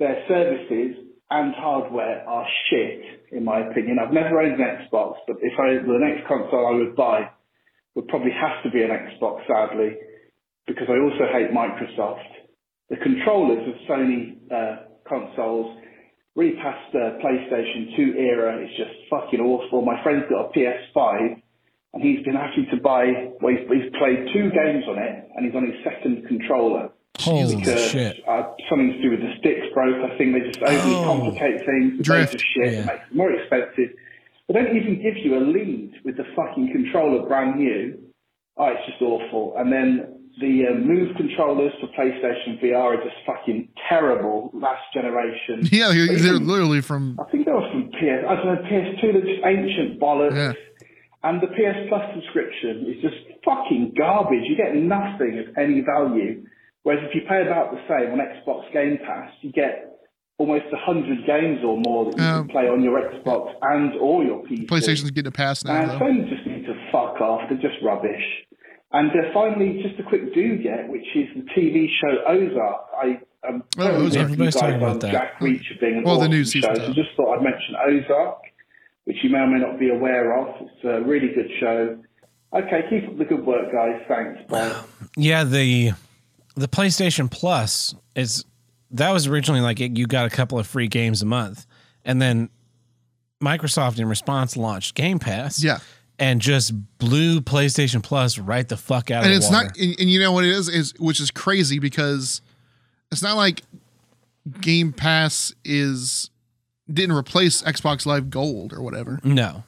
Their 0.00 0.24
services 0.26 0.96
and 1.30 1.54
hardware 1.54 2.28
are 2.28 2.46
shit, 2.68 3.22
in 3.30 3.44
my 3.44 3.60
opinion. 3.60 3.98
I've 3.98 4.12
never 4.12 4.40
owned 4.40 4.60
an 4.60 4.60
Xbox, 4.60 5.14
but 5.28 5.36
if 5.40 5.52
I 5.58 5.74
the 5.74 5.98
next 6.00 6.26
console 6.26 6.66
I 6.66 6.76
would 6.76 6.96
buy 6.96 7.30
would 7.98 8.06
probably 8.06 8.30
have 8.30 8.62
to 8.62 8.70
be 8.70 8.80
an 8.80 8.90
Xbox, 8.90 9.42
sadly, 9.50 9.98
because 10.68 10.86
I 10.88 11.02
also 11.02 11.26
hate 11.34 11.50
Microsoft. 11.50 12.30
The 12.90 12.96
controllers 12.96 13.66
of 13.66 13.74
Sony 13.90 14.38
uh, 14.54 14.86
consoles, 15.02 15.82
really 16.36 16.54
past 16.62 16.92
the 16.92 17.18
PlayStation 17.18 17.96
2 17.96 18.14
era, 18.16 18.62
is 18.62 18.70
just 18.76 18.94
fucking 19.10 19.40
awful. 19.40 19.82
My 19.82 20.00
friend's 20.04 20.26
got 20.30 20.46
a 20.46 20.52
PS5 20.56 21.42
and 21.92 22.02
he's 22.02 22.24
been 22.24 22.36
having 22.36 22.70
to 22.70 22.80
buy. 22.80 23.34
Well, 23.42 23.56
he's, 23.56 23.66
he's 23.66 23.90
played 23.98 24.30
two 24.32 24.50
games 24.54 24.84
on 24.86 25.02
it, 25.02 25.28
and 25.34 25.44
he's 25.44 25.56
on 25.56 25.66
his 25.66 25.82
second 25.82 26.24
controller 26.28 26.90
Holy 27.18 27.56
because 27.56 27.90
shit. 27.90 28.22
uh, 28.28 28.54
something 28.70 28.92
to 28.92 29.02
do 29.02 29.10
with 29.10 29.20
the 29.20 29.34
sticks 29.40 29.66
broke. 29.74 29.98
I 30.08 30.16
think 30.16 30.34
they 30.34 30.46
just 30.46 30.62
overly 30.62 31.02
complicate 31.02 31.66
things. 31.66 32.06
Drift. 32.06 32.34
of 32.36 32.40
shit. 32.40 32.72
Yeah. 32.74 32.78
It 32.78 32.86
makes 32.86 33.04
it 33.10 33.16
more 33.16 33.32
expensive. 33.32 33.90
They 34.48 34.54
don't 34.54 34.76
even 34.76 35.02
give 35.02 35.16
you 35.22 35.36
a 35.36 35.44
lead 35.44 35.92
with 36.04 36.16
the 36.16 36.24
fucking 36.34 36.72
controller 36.72 37.28
brand 37.28 37.56
new. 37.60 37.98
Oh, 38.56 38.66
it's 38.68 38.86
just 38.88 39.02
awful. 39.02 39.54
And 39.58 39.70
then 39.70 40.18
the 40.40 40.70
uh, 40.70 40.74
Move 40.74 41.14
controllers 41.16 41.72
for 41.80 41.88
PlayStation 41.88 42.62
VR 42.62 42.96
are 42.96 43.02
just 43.04 43.16
fucking 43.26 43.68
terrible. 43.88 44.50
Last 44.54 44.82
generation. 44.94 45.68
Yeah, 45.70 45.92
they're, 45.92 46.16
they're 46.18 46.40
literally 46.40 46.80
from. 46.80 47.18
I 47.20 47.30
think 47.30 47.44
they 47.44 47.52
were 47.52 47.68
from 47.70 47.90
PS. 47.90 48.24
I 48.26 48.34
don't 48.36 48.46
know 48.46 48.62
PS2. 48.64 49.02
They're 49.02 49.20
just 49.20 49.44
ancient 49.44 50.00
bollocks. 50.00 50.34
Yeah. 50.34 50.52
And 51.24 51.42
the 51.42 51.48
PS 51.48 51.88
Plus 51.88 52.02
subscription 52.14 52.86
is 52.88 53.02
just 53.02 53.16
fucking 53.44 53.94
garbage. 53.98 54.44
You 54.48 54.56
get 54.56 54.74
nothing 54.74 55.44
of 55.44 55.56
any 55.58 55.82
value. 55.82 56.46
Whereas 56.84 57.04
if 57.04 57.14
you 57.14 57.22
pay 57.28 57.42
about 57.42 57.72
the 57.72 57.82
same 57.84 58.12
on 58.12 58.18
Xbox 58.18 58.72
Game 58.72 58.98
Pass, 59.04 59.30
you 59.42 59.52
get 59.52 59.97
almost 60.38 60.64
hundred 60.86 61.26
games 61.26 61.58
or 61.64 61.76
more 61.84 62.10
that 62.10 62.18
you 62.18 62.24
Um, 62.24 62.46
can 62.46 62.48
play 62.48 62.68
on 62.68 62.82
your 62.82 62.98
Xbox 63.00 63.52
and 63.62 63.94
or 64.00 64.22
your 64.24 64.42
PC. 64.44 64.66
PlayStation's 64.66 65.10
getting 65.10 65.28
a 65.28 65.32
pass 65.32 65.64
now. 65.64 65.82
And 65.82 65.90
Though. 65.90 65.98
Sony 65.98 66.28
just 66.28 66.46
need 66.46 66.64
to 66.66 66.74
fuck 66.92 67.20
off. 67.20 67.42
They're 67.50 67.58
just 67.58 67.82
rubbish. 67.82 68.24
And 68.92 69.10
uh, 69.10 69.32
finally, 69.34 69.82
just 69.82 69.98
a 70.00 70.02
quick 70.08 70.32
do 70.34 70.56
get, 70.62 70.88
which 70.88 71.04
is 71.14 71.28
the 71.36 71.42
TV 71.60 71.86
show 72.00 72.24
Ozark. 72.26 72.80
I 72.96 73.20
am 73.46 73.62
Oh, 73.76 73.82
very 73.82 73.94
Ozark. 73.96 74.12
you 74.14 74.20
Everybody's 74.22 74.54
guys 74.54 74.60
talking 74.62 74.76
about 74.76 75.00
that. 75.00 75.12
Jack 75.12 75.40
Reacher 75.40 75.78
being 75.80 75.98
an 75.98 76.04
Well, 76.04 76.14
the 76.16 76.20
awesome 76.22 76.30
new 76.32 76.44
show. 76.44 76.50
season 76.50 76.76
So 76.76 76.86
two. 76.86 76.94
just 76.94 77.10
thought 77.16 77.36
I'd 77.36 77.42
mention 77.42 77.74
Ozark, 77.86 78.38
which 79.04 79.16
you 79.22 79.30
may 79.30 79.38
or 79.38 79.46
may 79.46 79.58
not 79.60 79.78
be 79.78 79.90
aware 79.90 80.38
of. 80.40 80.54
It's 80.62 80.84
a 80.84 81.02
really 81.06 81.28
good 81.34 81.50
show. 81.60 81.98
Okay, 82.54 82.80
keep 82.88 83.06
up 83.10 83.18
the 83.18 83.24
good 83.26 83.44
work, 83.44 83.70
guys. 83.72 84.00
Thanks. 84.08 84.40
Bye. 84.48 84.74
Yeah, 85.18 85.44
the 85.44 85.92
the 86.56 86.66
PlayStation 86.68 87.30
Plus 87.30 87.94
is 88.16 88.46
that 88.92 89.10
was 89.10 89.26
originally 89.26 89.60
like 89.60 89.80
it, 89.80 89.96
you 89.96 90.06
got 90.06 90.26
a 90.26 90.30
couple 90.30 90.58
of 90.58 90.66
free 90.66 90.88
games 90.88 91.22
a 91.22 91.26
month, 91.26 91.66
and 92.04 92.20
then 92.20 92.48
Microsoft 93.42 93.98
in 93.98 94.08
response 94.08 94.56
launched 94.56 94.94
Game 94.94 95.18
Pass. 95.18 95.62
Yeah. 95.62 95.78
and 96.18 96.40
just 96.40 96.72
blew 96.98 97.40
PlayStation 97.40 98.02
Plus 98.02 98.38
right 98.38 98.68
the 98.68 98.76
fuck 98.76 99.10
out 99.10 99.22
and 99.24 99.32
of 99.32 99.36
it's 99.36 99.50
water. 99.50 99.66
not 99.66 99.76
and, 99.78 99.96
and 100.00 100.10
you 100.10 100.18
know 100.20 100.32
what 100.32 100.44
it 100.44 100.50
is 100.50 100.68
is 100.68 100.92
which 100.98 101.20
is 101.20 101.30
crazy 101.30 101.78
because 101.78 102.40
it's 103.12 103.22
not 103.22 103.36
like 103.36 103.62
game 104.60 104.92
pass 104.92 105.54
is 105.64 106.30
didn't 106.92 107.14
replace 107.14 107.60
xbox 107.62 108.06
live 108.06 108.30
gold 108.30 108.72
or 108.72 108.80
whatever 108.82 109.20
no, 109.22 109.62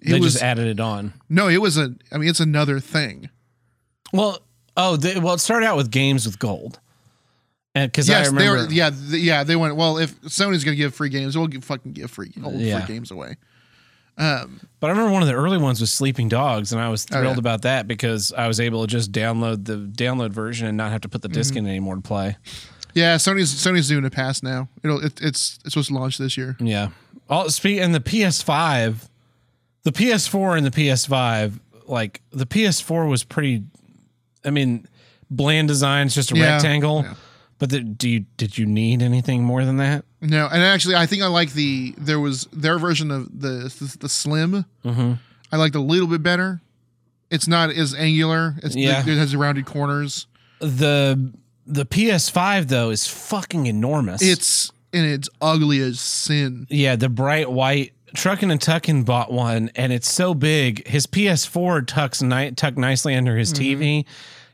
It 0.00 0.10
they 0.12 0.20
was- 0.20 0.32
just 0.32 0.42
added 0.42 0.66
it 0.66 0.80
on. 0.80 1.12
no 1.28 1.48
it 1.48 1.58
was 1.58 1.76
a 1.76 1.94
i 2.10 2.16
mean 2.18 2.28
it's 2.30 2.40
another 2.40 2.80
thing 2.80 3.28
Well, 4.12 4.38
oh, 4.76 4.96
they, 4.96 5.18
well, 5.20 5.34
it 5.34 5.38
started 5.38 5.66
out 5.66 5.76
with 5.76 5.90
games 5.90 6.24
with 6.26 6.38
gold, 6.38 6.80
and 7.74 7.90
because 7.90 8.08
I 8.10 8.18
yes 8.18 8.30
they 8.30 8.34
remember, 8.36 8.66
were 8.66 8.72
yeah 8.72 8.90
th- 8.90 9.22
yeah 9.22 9.44
they 9.44 9.56
went 9.56 9.76
well 9.76 9.98
if 9.98 10.20
sony's 10.22 10.64
gonna 10.64 10.76
give 10.76 10.94
free 10.94 11.08
games 11.08 11.36
we'll 11.36 11.46
give, 11.46 11.64
fucking 11.64 11.92
give 11.92 12.10
free 12.10 12.32
old 12.44 12.54
Yeah. 12.60 12.84
free 12.84 12.94
games 12.94 13.10
away 13.10 13.36
um 14.18 14.60
But 14.80 14.88
I 14.88 14.90
remember 14.90 15.10
one 15.12 15.22
of 15.22 15.28
the 15.28 15.34
early 15.34 15.56
ones 15.58 15.80
was 15.80 15.90
Sleeping 15.92 16.28
Dogs, 16.28 16.72
and 16.72 16.80
I 16.82 16.88
was 16.90 17.06
Oh, 17.10 17.18
thrilled 17.18 17.36
yeah. 17.36 17.40
about 17.40 17.62
that 17.62 17.88
because 17.88 18.32
I 18.36 18.46
was 18.46 18.60
able 18.60 18.82
to 18.82 18.86
just 18.86 19.10
download 19.12 19.64
the 19.64 19.76
download 19.78 20.30
version 20.32 20.66
and 20.66 20.76
not 20.76 20.92
have 20.92 21.00
to 21.02 21.08
put 21.08 21.22
the 21.22 21.28
disc 21.28 21.54
Mm-hmm. 21.54 21.64
in 21.64 21.70
anymore 21.70 21.94
to 21.96 22.02
play. 22.02 22.36
yeah 22.94 23.16
sony's 23.16 23.52
sony's 23.54 23.88
doing 23.88 24.04
a 24.04 24.10
pass 24.10 24.42
now 24.42 24.68
it'll 24.84 24.98
it, 25.02 25.18
it's 25.22 25.58
it's 25.64 25.72
supposed 25.72 25.88
to 25.88 25.94
launch 25.94 26.18
this 26.18 26.36
year 26.36 26.56
Yeah. 26.60 26.88
All 27.30 27.48
speak 27.48 27.80
and 27.80 27.94
the 27.94 28.00
PS5 28.00 29.08
the 29.84 29.92
PS4 29.92 30.56
and 30.58 30.64
the 30.66 30.70
PS5, 30.70 31.58
like 31.88 32.20
the 32.30 32.46
PS4 32.46 33.08
was 33.08 33.24
pretty. 33.24 33.64
I 34.44 34.50
mean, 34.50 34.86
bland 35.28 35.66
design. 35.66 36.06
It's 36.06 36.14
just 36.14 36.30
a 36.30 36.36
Yeah, 36.36 36.52
rectangle. 36.54 37.02
yeah. 37.02 37.14
But 37.62 37.70
the, 37.70 37.78
do 37.78 38.08
you 38.08 38.20
did 38.38 38.58
you 38.58 38.66
need 38.66 39.02
anything 39.02 39.44
more 39.44 39.64
than 39.64 39.76
that? 39.76 40.04
No, 40.20 40.48
and 40.50 40.64
actually, 40.64 40.96
I 40.96 41.06
think 41.06 41.22
I 41.22 41.28
like 41.28 41.52
the 41.52 41.94
there 41.96 42.18
was 42.18 42.48
their 42.52 42.76
version 42.76 43.12
of 43.12 43.26
the 43.40 43.72
the, 43.78 43.96
the 44.00 44.08
slim. 44.08 44.64
Mm-hmm. 44.84 45.12
I 45.52 45.56
liked 45.58 45.76
a 45.76 45.80
little 45.80 46.08
bit 46.08 46.24
better. 46.24 46.60
It's 47.30 47.46
not 47.46 47.70
as 47.70 47.94
angular. 47.94 48.56
It's 48.64 48.74
Yeah. 48.74 48.98
it 49.06 49.16
has 49.16 49.36
rounded 49.36 49.64
corners. 49.64 50.26
The 50.58 51.32
the 51.64 51.86
PS5 51.86 52.66
though 52.66 52.90
is 52.90 53.06
fucking 53.06 53.66
enormous. 53.66 54.22
It's 54.22 54.72
and 54.92 55.06
it's 55.06 55.28
ugly 55.40 55.78
as 55.78 56.00
sin. 56.00 56.66
Yeah, 56.68 56.96
the 56.96 57.08
bright 57.08 57.48
white. 57.48 57.92
Truckin' 58.12 58.50
and 58.50 58.60
Tuckin 58.60 59.04
bought 59.04 59.32
one, 59.32 59.70
and 59.76 59.92
it's 59.92 60.10
so 60.10 60.34
big. 60.34 60.84
His 60.88 61.06
PS4 61.06 61.86
tucks 61.86 62.22
ni- 62.22 62.50
tucked 62.50 62.76
nicely 62.76 63.14
under 63.14 63.36
his 63.36 63.52
TV. 63.52 64.04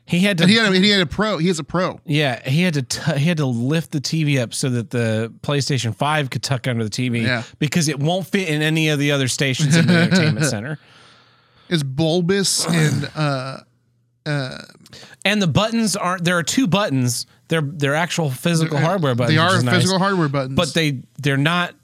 He 0.09 0.21
had 0.21 0.37
to. 0.39 0.43
And 0.45 0.51
he 0.51 0.57
had 0.57 0.71
a, 0.73 0.79
he 0.79 0.89
had 0.89 1.01
a 1.01 1.05
pro. 1.05 1.37
He 1.37 1.47
has 1.49 1.59
a 1.59 1.63
pro. 1.63 1.99
yeah, 2.05 2.47
he 2.49 2.63
had 2.63 2.73
to. 2.73 2.81
T- 2.81 3.19
he 3.19 3.25
had 3.25 3.37
to 3.37 3.45
lift 3.45 3.91
the 3.91 4.01
TV 4.01 4.41
up 4.41 4.53
so 4.55 4.67
that 4.69 4.89
the 4.89 5.31
PlayStation 5.41 5.93
Five 5.95 6.29
could 6.31 6.41
tuck 6.41 6.67
under 6.67 6.83
the 6.83 6.89
TV. 6.89 7.21
Yeah. 7.21 7.43
because 7.59 7.87
it 7.87 7.99
won't 7.99 8.25
fit 8.25 8.49
in 8.49 8.61
any 8.63 8.89
of 8.89 8.97
the 8.97 9.11
other 9.11 9.27
stations 9.27 9.75
in 9.75 9.85
the 9.87 9.93
entertainment 10.01 10.45
center. 10.47 10.79
It's 11.69 11.83
bulbous 11.83 12.65
and 12.67 13.09
uh 13.15 13.57
And 15.25 15.41
the 15.41 15.47
buttons 15.47 15.95
aren't. 15.95 16.23
There 16.23 16.37
are 16.37 16.43
two 16.43 16.67
buttons. 16.67 17.25
They're 17.47 17.61
they're 17.61 17.95
actual 17.95 18.29
physical 18.31 18.77
hardware 18.77 19.15
buttons. 19.15 19.35
they 19.35 19.39
are 19.41 19.55
is 19.57 19.63
nice. 19.63 19.75
physical 19.75 19.99
hardware 19.99 20.29
buttons. 20.29 20.55
but 20.55 20.73
they 20.73 21.01
they're 21.19 21.37
not 21.37 21.75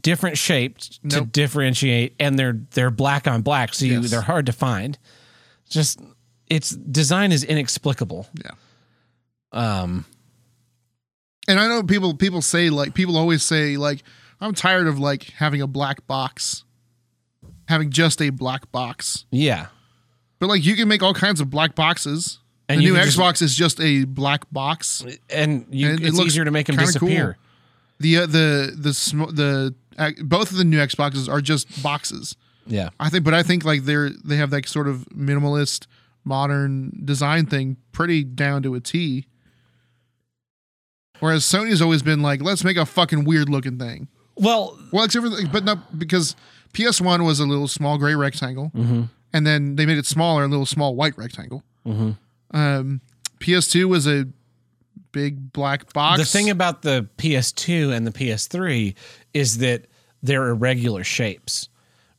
different 0.00 0.38
shaped 0.38 1.08
to 1.10 1.20
differentiate 1.22 2.14
and 2.18 2.38
they're 2.38 2.58
they're 2.70 2.90
black 2.90 3.26
on 3.28 3.42
black 3.42 3.74
so 3.74 3.84
you, 3.84 4.00
Yes. 4.00 4.10
they're 4.10 4.20
hard 4.22 4.46
to 4.46 4.52
find 4.52 4.96
just 5.68 6.00
its 6.50 6.70
design 6.70 7.32
is 7.32 7.44
inexplicable 7.44 8.26
Yeah. 8.44 8.50
um 9.52 10.04
and 11.48 11.58
I 11.58 11.66
know 11.68 11.82
people 11.82 12.14
people 12.14 12.42
say 12.42 12.70
like 12.70 12.94
people 12.94 13.16
always 13.16 13.42
say 13.42 13.76
like 13.76 14.02
I'm 14.40 14.54
tired 14.54 14.86
of 14.86 14.98
like 14.98 15.24
having 15.36 15.60
a 15.60 15.66
black 15.66 16.06
box, 16.06 16.64
having 17.68 17.90
just 17.90 18.22
a 18.22 18.30
black 18.30 18.70
box. 18.72 19.24
yeah 19.30 19.66
But 20.38 20.48
like 20.48 20.64
you 20.64 20.76
can 20.76 20.88
make 20.88 21.02
all 21.02 21.14
kinds 21.14 21.40
of 21.40 21.50
black 21.50 21.74
boxes. 21.74 22.38
And 22.68 22.78
the 22.80 22.84
new 22.84 22.94
can 22.94 23.04
just- 23.04 23.18
Xbox 23.18 23.42
is 23.42 23.56
just 23.56 23.80
a 23.80 24.04
black 24.04 24.50
box. 24.52 25.04
and 25.28 25.66
you 25.70 25.90
And 25.90 26.00
it 26.00 26.06
it's 26.06 26.16
looks 26.16 26.28
easier 26.28 26.44
to 26.44 26.50
make 26.50 26.66
them 26.66 26.76
kinda 26.76 26.92
cool. 26.98 27.08
disappear 27.08 27.36
The 27.98 28.18
uh, 28.18 28.26
the 28.26 28.74
the 28.76 28.94
sm- 28.94 29.34
the 29.34 29.74
uh, 29.98 30.10
both 30.22 30.50
of 30.52 30.56
the 30.56 30.64
new 30.64 30.78
Xboxes 30.78 31.28
are 31.28 31.40
just 31.42 31.82
boxes. 31.82 32.36
yeah 32.66 32.90
I 33.00 33.08
think, 33.10 33.24
but 33.24 33.34
I 33.34 33.42
think 33.42 33.64
like 33.64 33.82
they're 33.84 34.10
they 34.24 34.36
have 34.36 34.50
that 34.50 34.68
sort 34.68 34.86
of 34.88 35.04
minimalist 35.14 35.86
modern 36.24 37.00
design 37.04 37.46
thing 37.46 37.76
pretty 37.92 38.24
down 38.24 38.62
to 38.62 38.74
a 38.74 38.80
T. 38.80 39.26
Whereas 41.20 41.44
Sony's 41.44 41.82
always 41.82 42.02
been 42.02 42.22
like, 42.22 42.40
let's 42.42 42.64
make 42.64 42.76
a 42.76 42.86
fucking 42.86 43.24
weird 43.24 43.48
looking 43.48 43.78
thing. 43.78 44.08
well 44.36 44.78
Well, 44.92 45.04
except 45.04 45.24
for, 45.24 45.28
the- 45.30 45.48
but 45.52 45.64
not 45.64 45.98
because 45.98 46.34
PS1 46.72 47.24
was 47.24 47.40
a 47.40 47.46
little 47.46 47.68
small 47.68 47.98
gray 47.98 48.14
rectangle, 48.14 48.70
Mm-hmm. 48.74 49.02
and 49.32 49.46
then 49.46 49.76
they 49.76 49.84
made 49.86 49.98
it 49.98 50.06
smaller, 50.06 50.44
a 50.44 50.48
little 50.48 50.66
small 50.66 50.94
white 50.94 51.16
rectangle. 51.18 51.62
Mhm. 51.86 52.16
Um, 52.52 53.00
PS2 53.38 53.86
was 53.86 54.06
a 54.06 54.26
big 55.12 55.52
black 55.52 55.92
box. 55.92 56.18
the 56.20 56.24
thing 56.24 56.48
about 56.50 56.82
the 56.82 57.08
PS2 57.18 57.92
and 57.94 58.06
the 58.06 58.12
PS3 58.12 58.94
is 59.34 59.58
that 59.58 59.86
they're 60.22 60.48
irregular 60.48 61.02
shapes, 61.04 61.68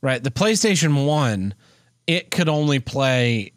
right? 0.00 0.22
The 0.22 0.30
PlayStation 0.30 1.06
1, 1.06 1.54
it 2.06 2.30
could 2.30 2.48
only 2.48 2.78
play 2.80 3.52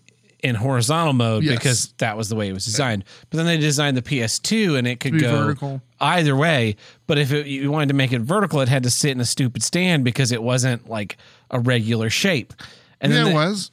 in 0.46 0.56
horizontal 0.56 1.14
mode 1.14 1.44
Yes. 1.44 1.58
because 1.58 1.94
that 1.98 2.16
was 2.16 2.30
the 2.30 2.36
way 2.36 2.48
it 2.48 2.54
was 2.54 2.66
designed. 2.66 3.04
But 3.30 3.38
then 3.38 3.46
they 3.46 3.58
designed 3.58 3.98
the 3.98 4.02
PS2 4.02 4.78
and 4.78 4.88
it 4.88 5.00
could 5.00 5.20
go 5.20 5.46
vertical. 5.46 5.82
either 6.00 6.36
way. 6.36 6.76
But 7.08 7.18
if 7.18 7.32
it, 7.34 7.48
you 7.48 7.72
wanted 7.72 7.88
to 7.90 7.96
make 7.96 8.14
it 8.14 8.22
vertical, 8.22 8.62
it 8.62 8.70
had 8.70 8.84
to 8.84 8.90
sit 8.90 9.12
in 9.12 9.20
a 9.20 9.26
stupid 9.26 9.64
stand 9.64 10.04
because 10.04 10.32
it 10.32 10.42
wasn't 10.44 10.88
like 10.90 11.18
a 11.52 11.60
regular 11.60 12.10
shape. 12.10 12.54
And 13.02 13.12
yeah, 13.12 13.24
then 13.24 13.32
it 13.32 13.36
was. 13.36 13.72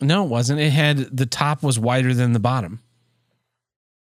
no, 0.00 0.24
it 0.24 0.28
wasn't. 0.28 0.60
It 0.60 0.70
had 0.72 0.98
the 1.16 1.26
top 1.26 1.62
was 1.62 1.78
wider 1.78 2.12
than 2.14 2.32
the 2.32 2.40
bottom. 2.40 2.80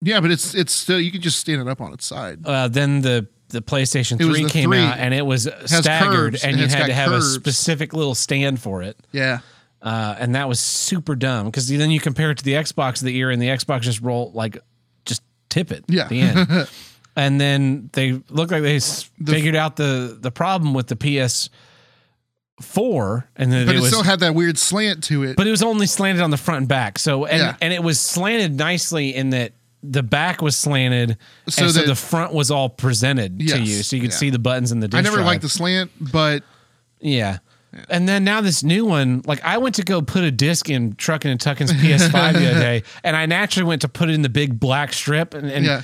Yeah, 0.03 0.21
but 0.21 0.31
it's 0.31 0.55
it's 0.55 0.73
still 0.73 0.99
you 1.01 1.11
can 1.12 1.21
just 1.21 1.39
stand 1.39 1.61
it 1.61 1.69
up 1.69 1.81
on 1.81 1.93
its 1.93 2.07
side. 2.07 2.41
uh, 2.47 2.69
then 2.69 3.03
the 3.03 3.27
the 3.49 3.61
PlayStation 3.61 4.21
It 4.21 4.25
3 4.25 4.45
the 4.45 4.49
came 4.49 4.71
3. 4.71 4.79
out 4.79 4.97
and 4.99 5.12
it 5.12 5.27
was 5.27 5.49
staggered 5.67 6.35
curves, 6.35 6.45
and 6.45 6.53
and 6.53 6.61
you 6.61 6.69
had 6.69 6.87
to 6.87 6.95
have 6.95 7.11
curves. 7.11 7.27
a 7.27 7.31
specific 7.35 7.93
little 7.93 8.15
stand 8.15 8.61
for 8.62 8.81
it. 8.83 8.97
Yeah, 9.12 9.41
Uh, 9.82 10.15
and 10.19 10.35
that 10.35 10.47
was 10.48 10.61
super 10.61 11.15
dumb 11.15 11.47
because 11.47 11.69
then 11.69 11.90
you 11.90 12.01
compare 12.01 12.31
it 12.31 12.39
to 12.39 12.44
the 12.44 12.52
Xbox 12.52 13.01
of 13.01 13.07
the 13.07 13.12
year 13.12 13.31
and 13.31 13.40
the 13.40 13.47
Xbox 13.48 13.81
just 13.82 14.01
roll 14.02 14.31
like 14.35 14.59
just 15.07 15.23
tip 15.48 15.73
it 15.73 15.85
Yeah. 15.89 16.02
at 16.02 16.09
the 16.11 16.20
end. 16.20 16.69
and 17.16 17.40
then 17.40 17.89
they 17.94 18.20
look 18.28 18.51
like 18.51 18.62
they 18.62 18.77
s 18.77 19.11
figured 19.24 19.57
out 19.57 19.77
the 19.77 20.19
the 20.20 20.31
problem 20.31 20.74
with 20.74 20.89
the 20.89 20.97
PS4 20.97 21.48
and 23.36 23.51
then 23.52 23.65
but 23.66 23.74
it, 23.74 23.78
it, 23.78 23.81
was 23.81 23.89
still 23.90 24.02
had 24.02 24.20
that 24.20 24.35
weird 24.35 24.59
slant 24.59 25.02
to 25.05 25.23
it. 25.24 25.35
but 25.36 25.47
it 25.47 25.51
was 25.51 25.62
only 25.62 25.86
slanted 25.86 26.23
on 26.23 26.31
the 26.31 26.36
front 26.36 26.59
and 26.59 26.69
back. 26.69 26.98
So 26.98 27.24
and 27.24 27.39
Yeah. 27.39 27.57
and 27.62 27.73
it 27.73 27.82
was 27.82 27.98
slanted 27.98 28.59
nicely 28.59 29.15
in 29.15 29.31
that 29.31 29.52
the 29.82 30.02
back 30.02 30.43
was 30.43 30.59
slanted, 30.59 31.16
So 31.48 31.65
and 31.65 31.73
so 31.73 31.82
the 31.86 31.94
front 31.94 32.35
was 32.35 32.51
all 32.51 32.69
presented 32.69 33.39
to 33.39 33.44
you, 33.62 33.82
so 33.82 33.97
you 33.97 34.02
could 34.02 34.11
yeah. 34.11 34.16
see 34.16 34.28
the 34.28 34.39
buttons 34.39 34.73
and 34.73 34.82
the. 34.82 34.94
I 34.94 35.01
never 35.01 35.16
drive. 35.16 35.27
liked 35.27 35.40
the 35.43 35.48
slant, 35.48 35.90
but 35.98 36.43
Yeah. 37.01 37.39
And 37.89 38.09
then 38.09 38.25
now 38.25 38.41
this 38.41 38.63
new 38.65 38.85
one, 38.85 39.23
like 39.27 39.43
I 39.45 39.59
went 39.59 39.77
to 39.77 39.83
go 39.85 40.03
put 40.03 40.25
a 40.25 40.31
disc 40.31 40.69
in 40.69 40.95
Truckin' 40.95 41.31
and 41.31 41.41
Tuckin's 41.41 41.73
PS5 41.73 42.33
the 42.35 42.51
other 42.51 42.61
day, 42.61 42.83
and 43.05 43.17
I 43.17 43.27
naturally 43.27 43.69
went 43.69 43.83
to 43.83 43.89
put 43.89 44.09
it 44.09 44.15
in 44.15 44.23
the 44.23 44.29
big 44.29 44.59
black 44.59 44.93
strip, 44.93 45.35
and 45.35 45.49
and, 45.49 45.65
yeah, 45.65 45.83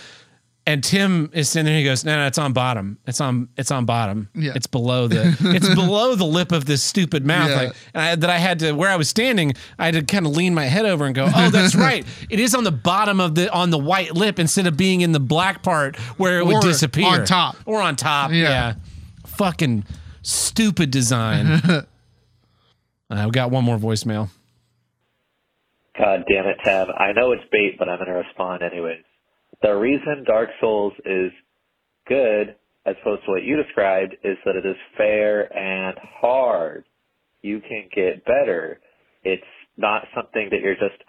and 0.66 0.82
Tim 0.82 1.30
is 1.32 1.48
sitting 1.48 1.66
there. 1.66 1.78
He 1.78 1.84
goes, 1.84 2.04
"No, 2.04 2.16
no, 2.16 2.26
it's 2.26 2.38
on 2.38 2.52
bottom. 2.52 2.98
It's 3.06 3.20
on. 3.20 3.48
It's 3.56 3.70
on 3.70 3.84
bottom. 3.84 4.28
Yeah. 4.34 4.50
It's 4.56 4.66
below 4.66 5.06
the. 5.06 5.36
It's 5.54 5.68
below 5.76 6.16
the 6.16 6.24
lip 6.24 6.50
of 6.50 6.64
this 6.64 6.82
stupid 6.82 7.24
mouth. 7.24 7.50
Yeah. 7.50 7.56
Like 7.56 7.76
and 7.94 8.02
I, 8.02 8.14
that 8.16 8.30
I 8.30 8.38
had 8.38 8.58
to 8.58 8.72
where 8.72 8.90
I 8.90 8.96
was 8.96 9.08
standing. 9.08 9.52
I 9.78 9.84
had 9.84 9.94
to 9.94 10.02
kind 10.02 10.26
of 10.26 10.36
lean 10.36 10.54
my 10.54 10.64
head 10.64 10.86
over 10.86 11.04
and 11.06 11.14
go, 11.14 11.30
"Oh, 11.32 11.50
that's 11.50 11.74
right. 11.88 12.04
It 12.28 12.40
is 12.40 12.52
on 12.56 12.64
the 12.64 12.72
bottom 12.72 13.20
of 13.20 13.36
the 13.36 13.48
on 13.52 13.70
the 13.70 13.78
white 13.78 14.16
lip 14.16 14.40
instead 14.40 14.66
of 14.66 14.76
being 14.76 15.02
in 15.02 15.12
the 15.12 15.20
black 15.20 15.62
part 15.62 15.94
where 16.18 16.40
it 16.40 16.46
would 16.46 16.62
disappear 16.62 17.06
on 17.06 17.24
top. 17.26 17.54
or 17.64 17.80
on 17.80 17.94
top. 17.94 18.32
Yeah. 18.32 18.36
Yeah, 18.36 18.74
fucking 19.24 19.84
stupid 20.26 20.90
design." 20.90 21.46
uh, 21.46 21.82
I've 23.10 23.32
got 23.32 23.50
one 23.50 23.64
more 23.64 23.78
voicemail. 23.78 24.28
God 25.98 26.24
damn 26.28 26.46
it, 26.46 26.58
Tab. 26.64 26.88
I 26.90 27.12
know 27.12 27.32
it's 27.32 27.44
bait, 27.50 27.76
but 27.78 27.88
I'm 27.88 27.96
going 27.98 28.08
to 28.08 28.14
respond 28.26 28.62
anyways. 28.62 29.02
The 29.62 29.72
reason 29.74 30.24
Dark 30.26 30.50
Souls 30.60 30.92
is 31.06 31.32
good, 32.06 32.54
as 32.84 32.96
opposed 33.00 33.24
to 33.24 33.30
what 33.30 33.42
you 33.44 33.56
described, 33.56 34.14
is 34.22 34.36
that 34.44 34.56
it 34.56 34.66
is 34.66 34.76
fair 34.96 35.50
and 35.56 35.96
hard. 36.20 36.84
You 37.40 37.60
can 37.60 37.88
get 37.94 38.24
better. 38.26 38.80
It's 39.24 39.42
not 39.78 40.02
something 40.14 40.48
that 40.50 40.60
you're 40.60 40.74
just 40.74 41.00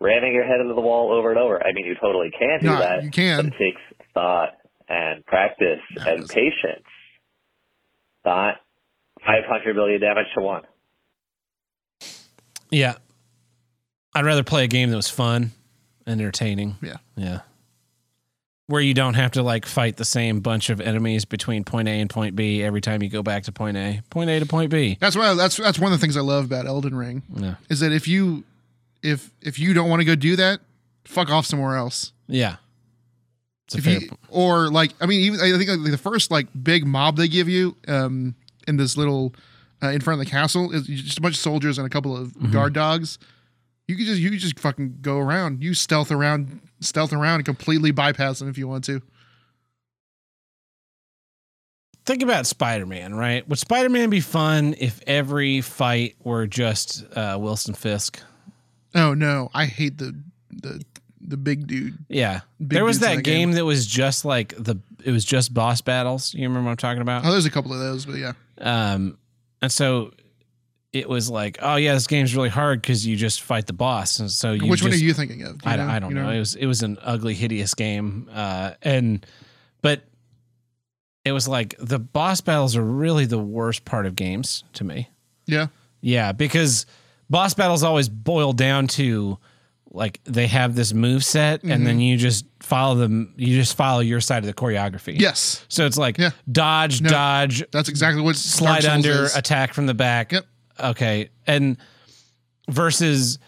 ramming 0.00 0.32
your 0.34 0.44
head 0.44 0.60
into 0.60 0.74
the 0.74 0.80
wall 0.80 1.12
over 1.12 1.30
and 1.30 1.38
over. 1.38 1.64
I 1.64 1.72
mean, 1.72 1.86
you 1.86 1.94
totally 2.00 2.30
can 2.36 2.60
do 2.60 2.66
No, 2.66 2.78
that. 2.80 3.04
you 3.04 3.10
can. 3.10 3.36
But 3.36 3.46
it 3.46 3.58
takes 3.58 3.80
thought 4.14 4.56
and 4.88 5.24
practice 5.26 5.78
That 5.96 6.08
and 6.08 6.22
is- 6.24 6.30
patience. 8.24 8.58
Not 9.24 9.24
500 9.24 9.76
million 9.76 10.00
damage 10.00 10.26
to 10.34 10.40
one. 10.42 10.62
Yeah, 12.70 12.94
I'd 14.14 14.24
rather 14.24 14.42
play 14.42 14.64
a 14.64 14.66
game 14.68 14.90
that 14.90 14.96
was 14.96 15.10
fun, 15.10 15.52
and 16.06 16.20
entertaining. 16.20 16.76
Yeah. 16.82 16.96
yeah. 17.16 17.40
Where 18.66 18.80
you 18.80 18.94
don't 18.94 19.14
have 19.14 19.32
to 19.32 19.42
like 19.42 19.66
fight 19.66 19.96
the 19.98 20.04
same 20.06 20.40
bunch 20.40 20.70
of 20.70 20.80
enemies 20.80 21.26
between 21.26 21.64
point 21.64 21.88
A 21.88 22.00
and 22.00 22.08
point 22.08 22.34
B 22.34 22.62
every 22.62 22.80
time 22.80 23.02
you 23.02 23.10
go 23.10 23.22
back 23.22 23.42
to 23.44 23.52
point 23.52 23.76
A, 23.76 24.02
point 24.08 24.30
A 24.30 24.40
to 24.40 24.46
point 24.46 24.70
B. 24.70 24.96
that's 25.00 25.14
why 25.14 25.34
that's 25.34 25.56
that's 25.58 25.78
one 25.78 25.92
of 25.92 25.98
the 25.98 26.02
things 26.02 26.16
I 26.16 26.20
love 26.22 26.46
about 26.46 26.66
Elden 26.66 26.94
Ring 26.94 27.22
Yeah, 27.36 27.56
is 27.68 27.80
that 27.80 27.92
if 27.92 28.08
you 28.08 28.44
if 29.02 29.30
if 29.42 29.58
you 29.58 29.74
don't 29.74 29.90
want 29.90 30.00
to 30.00 30.06
go 30.06 30.14
do 30.14 30.36
that, 30.36 30.60
fuck 31.04 31.28
off 31.28 31.44
somewhere 31.44 31.76
else. 31.76 32.12
yeah. 32.28 32.56
It's 33.74 33.74
a 33.74 33.78
If 33.78 33.84
fair 33.84 34.00
you, 34.00 34.10
or 34.28 34.68
like 34.70 34.92
I 35.00 35.06
mean 35.06 35.20
even 35.20 35.40
I 35.40 35.56
think 35.58 35.68
like 35.82 35.90
the 35.90 35.98
first 35.98 36.30
like 36.30 36.46
big 36.62 36.86
mob 36.86 37.16
they 37.16 37.28
give 37.28 37.48
you 37.48 37.76
um 37.88 38.34
in 38.68 38.76
this 38.76 38.96
little 38.96 39.34
uh, 39.82 39.88
in 39.88 40.00
front 40.00 40.20
of 40.20 40.24
the 40.26 40.30
castle 40.30 40.70
is 40.72 40.86
just 40.86 41.18
a 41.18 41.20
bunch 41.20 41.34
of 41.34 41.40
soldiers 41.40 41.78
and 41.78 41.86
a 41.86 41.90
couple 41.90 42.16
of 42.16 42.28
Mm-hmm. 42.34 42.52
guard 42.52 42.72
dogs. 42.72 43.18
You 43.88 43.96
could 43.96 44.06
just 44.06 44.20
you 44.20 44.30
could 44.30 44.38
just 44.38 44.58
fucking 44.60 44.98
go 45.02 45.18
around. 45.18 45.62
You 45.62 45.74
stealth 45.74 46.10
around 46.12 46.60
stealth 46.80 47.12
around 47.12 47.36
and 47.36 47.44
completely 47.44 47.90
bypass 47.90 48.38
them 48.38 48.48
if 48.48 48.56
you 48.56 48.68
want 48.68 48.84
to. 48.84 49.02
Think 52.04 52.22
about 52.22 52.46
Spider 52.46 52.84
Man, 52.86 53.14
right? 53.14 53.48
Would 53.48 53.58
Spider 53.60 53.88
Man 53.88 54.10
be 54.10 54.20
fun 54.20 54.74
if 54.78 55.00
every 55.06 55.60
fight 55.60 56.16
were 56.24 56.46
just 56.48 57.04
uh, 57.16 57.38
Wilson 57.40 57.74
Fisk? 57.74 58.20
Oh 58.94 59.14
no, 59.14 59.50
I 59.54 59.66
hate 59.66 59.98
the 59.98 60.14
the 60.50 60.84
the 61.26 61.36
big 61.36 61.66
dude. 61.66 61.96
Yeah, 62.08 62.40
Big 62.58 62.70
there 62.70 62.84
was 62.84 62.98
that 63.00 63.16
that 63.16 63.22
game. 63.24 63.48
game. 63.48 63.52
that 63.52 63.64
was 63.64 63.86
just 63.86 64.24
like 64.24 64.54
the. 64.58 64.76
It 65.04 65.10
was 65.12 65.24
just 65.24 65.52
boss 65.54 65.80
battles. 65.80 66.32
You 66.34 66.42
remember 66.48 66.66
what 66.66 66.70
I'm 66.72 66.76
talking 66.76 67.02
about? 67.02 67.24
Oh, 67.24 67.32
there's 67.32 67.46
a 67.46 67.50
couple 67.50 67.72
of 67.72 67.78
those, 67.80 68.06
but 68.06 68.16
yeah. 68.16 68.32
Um, 68.58 69.18
and 69.60 69.70
so 69.72 70.12
it 70.92 71.08
was 71.08 71.28
like, 71.30 71.58
oh 71.62 71.76
yeah, 71.76 71.94
this 71.94 72.06
game's 72.06 72.36
really 72.36 72.48
hard 72.50 72.80
because 72.82 73.06
you 73.06 73.16
just 73.16 73.42
fight 73.42 73.66
the 73.66 73.72
boss, 73.72 74.18
and 74.18 74.30
so 74.30 74.52
you 74.52 74.68
Which 74.68 74.82
one 74.82 74.92
are 74.92 74.96
you 74.96 75.14
thinking 75.14 75.42
of? 75.42 75.58
Do 75.62 75.68
you 75.68 75.74
I, 75.74 75.76
don't- 75.76 75.90
I 75.90 75.98
don't 75.98 76.10
You 76.10 76.16
know. 76.16 76.30
It 76.30 76.38
was 76.38 76.54
it 76.54 76.66
was 76.66 76.82
an 76.82 76.98
ugly, 77.02 77.34
hideous 77.34 77.74
game, 77.74 78.28
uh, 78.32 78.72
and 78.82 79.24
but 79.80 80.02
it 81.24 81.32
was 81.32 81.46
like 81.48 81.74
the 81.78 81.98
boss 81.98 82.40
battles 82.40 82.76
are 82.76 82.82
really 82.84 83.26
the 83.26 83.38
worst 83.38 83.84
part 83.84 84.06
of 84.06 84.16
games 84.16 84.64
to 84.74 84.84
me. 84.84 85.08
Yeah. 85.46 85.68
Yeah, 86.00 86.32
because 86.32 86.84
boss 87.30 87.54
battles 87.54 87.82
always 87.84 88.08
boil 88.08 88.52
down 88.52 88.88
to 88.88 89.38
like 89.94 90.20
they 90.24 90.46
have 90.46 90.74
this 90.74 90.92
move 90.94 91.24
set, 91.24 91.62
and 91.64 91.86
then 91.86 92.00
you 92.00 92.16
just 92.16 92.46
follow 92.60 92.94
them. 92.94 93.34
You 93.36 93.54
just 93.58 93.76
follow 93.76 94.00
your 94.00 94.20
side 94.20 94.38
of 94.38 94.46
the 94.46 94.54
choreography. 94.54 95.18
Yes. 95.20 95.64
So 95.68 95.84
it's 95.86 95.98
like 95.98 96.16
Yeah. 96.18 96.30
dodge, 96.50 97.00
No. 97.02 97.10
dodge, 97.10 97.62
That's 97.72 97.88
exactly 97.88 98.22
what 98.22 98.36
slide 98.36 98.84
under, 98.86 99.24
is. 99.24 99.36
attack 99.36 99.74
from 99.74 99.86
the 99.86 99.94
back. 99.94 100.32
Yep. 100.32 100.46
Okay. 100.80 101.28
And 101.46 101.76
versus 102.70 103.38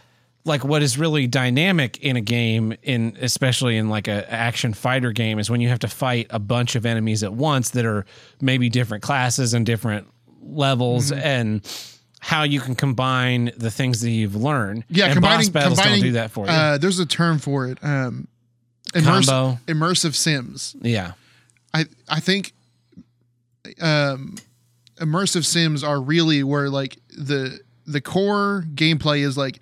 like 0.45 0.65
what 0.65 0.83
is 0.83 0.99
really 0.99 1.27
dynamic 1.27 1.99
in 1.99 2.17
a 2.17 2.21
game 2.21 2.75
in 2.83 3.17
especially 3.21 3.77
in 3.79 3.89
like 3.89 4.09
a 4.09 4.31
action 4.31 4.75
fighter 4.75 5.13
game 5.13 5.39
is 5.39 5.49
when 5.49 5.61
you 5.61 5.69
have 5.71 5.79
to 5.79 5.89
fight 5.89 6.27
a 6.31 6.39
bunch 6.39 6.75
of 6.77 6.85
enemies 6.85 7.23
at 7.23 7.33
once 7.33 7.71
that 7.71 7.87
are 7.87 8.05
maybe 8.43 8.69
different 8.69 9.03
classes 9.03 9.55
and 9.55 9.65
different 9.65 10.07
levels 10.43 11.11
Mm-hmm. 11.11 11.27
and 11.27 11.94
how 12.25 12.43
you 12.43 12.59
can 12.59 12.75
combine 12.75 13.53
the 13.59 13.71
things 13.71 14.01
that 14.01 14.11
you've 14.11 14.35
learned. 14.35 14.83
Yeah, 14.89 15.05
and 15.05 15.13
combining 15.13 15.41
boss 15.41 15.49
battles 15.51 15.79
combining, 15.79 16.01
don't 16.01 16.09
do 16.09 16.13
that 16.15 16.31
for 16.31 16.47
you. 16.47 16.53
Uh, 16.53 16.79
there's 16.79 16.99
a 16.99 17.05
term 17.05 17.39
for 17.39 17.69
it. 17.69 17.77
Um, 17.83 18.29
immersive, 18.95 19.27
Combo. 19.27 19.59
immersive 19.67 20.15
sims. 20.15 20.75
yeah. 20.81 21.13
I 21.75 21.85
I 22.09 22.21
think 22.21 22.55
um, 23.79 24.37
immersive 24.97 25.45
sims 25.45 25.85
are 25.85 26.01
really 26.01 26.43
where 26.43 26.71
like 26.71 26.97
the 27.11 27.61
the 27.87 28.01
core 28.01 28.65
gameplay 28.75 29.19
is 29.23 29.37
like 29.37 29.59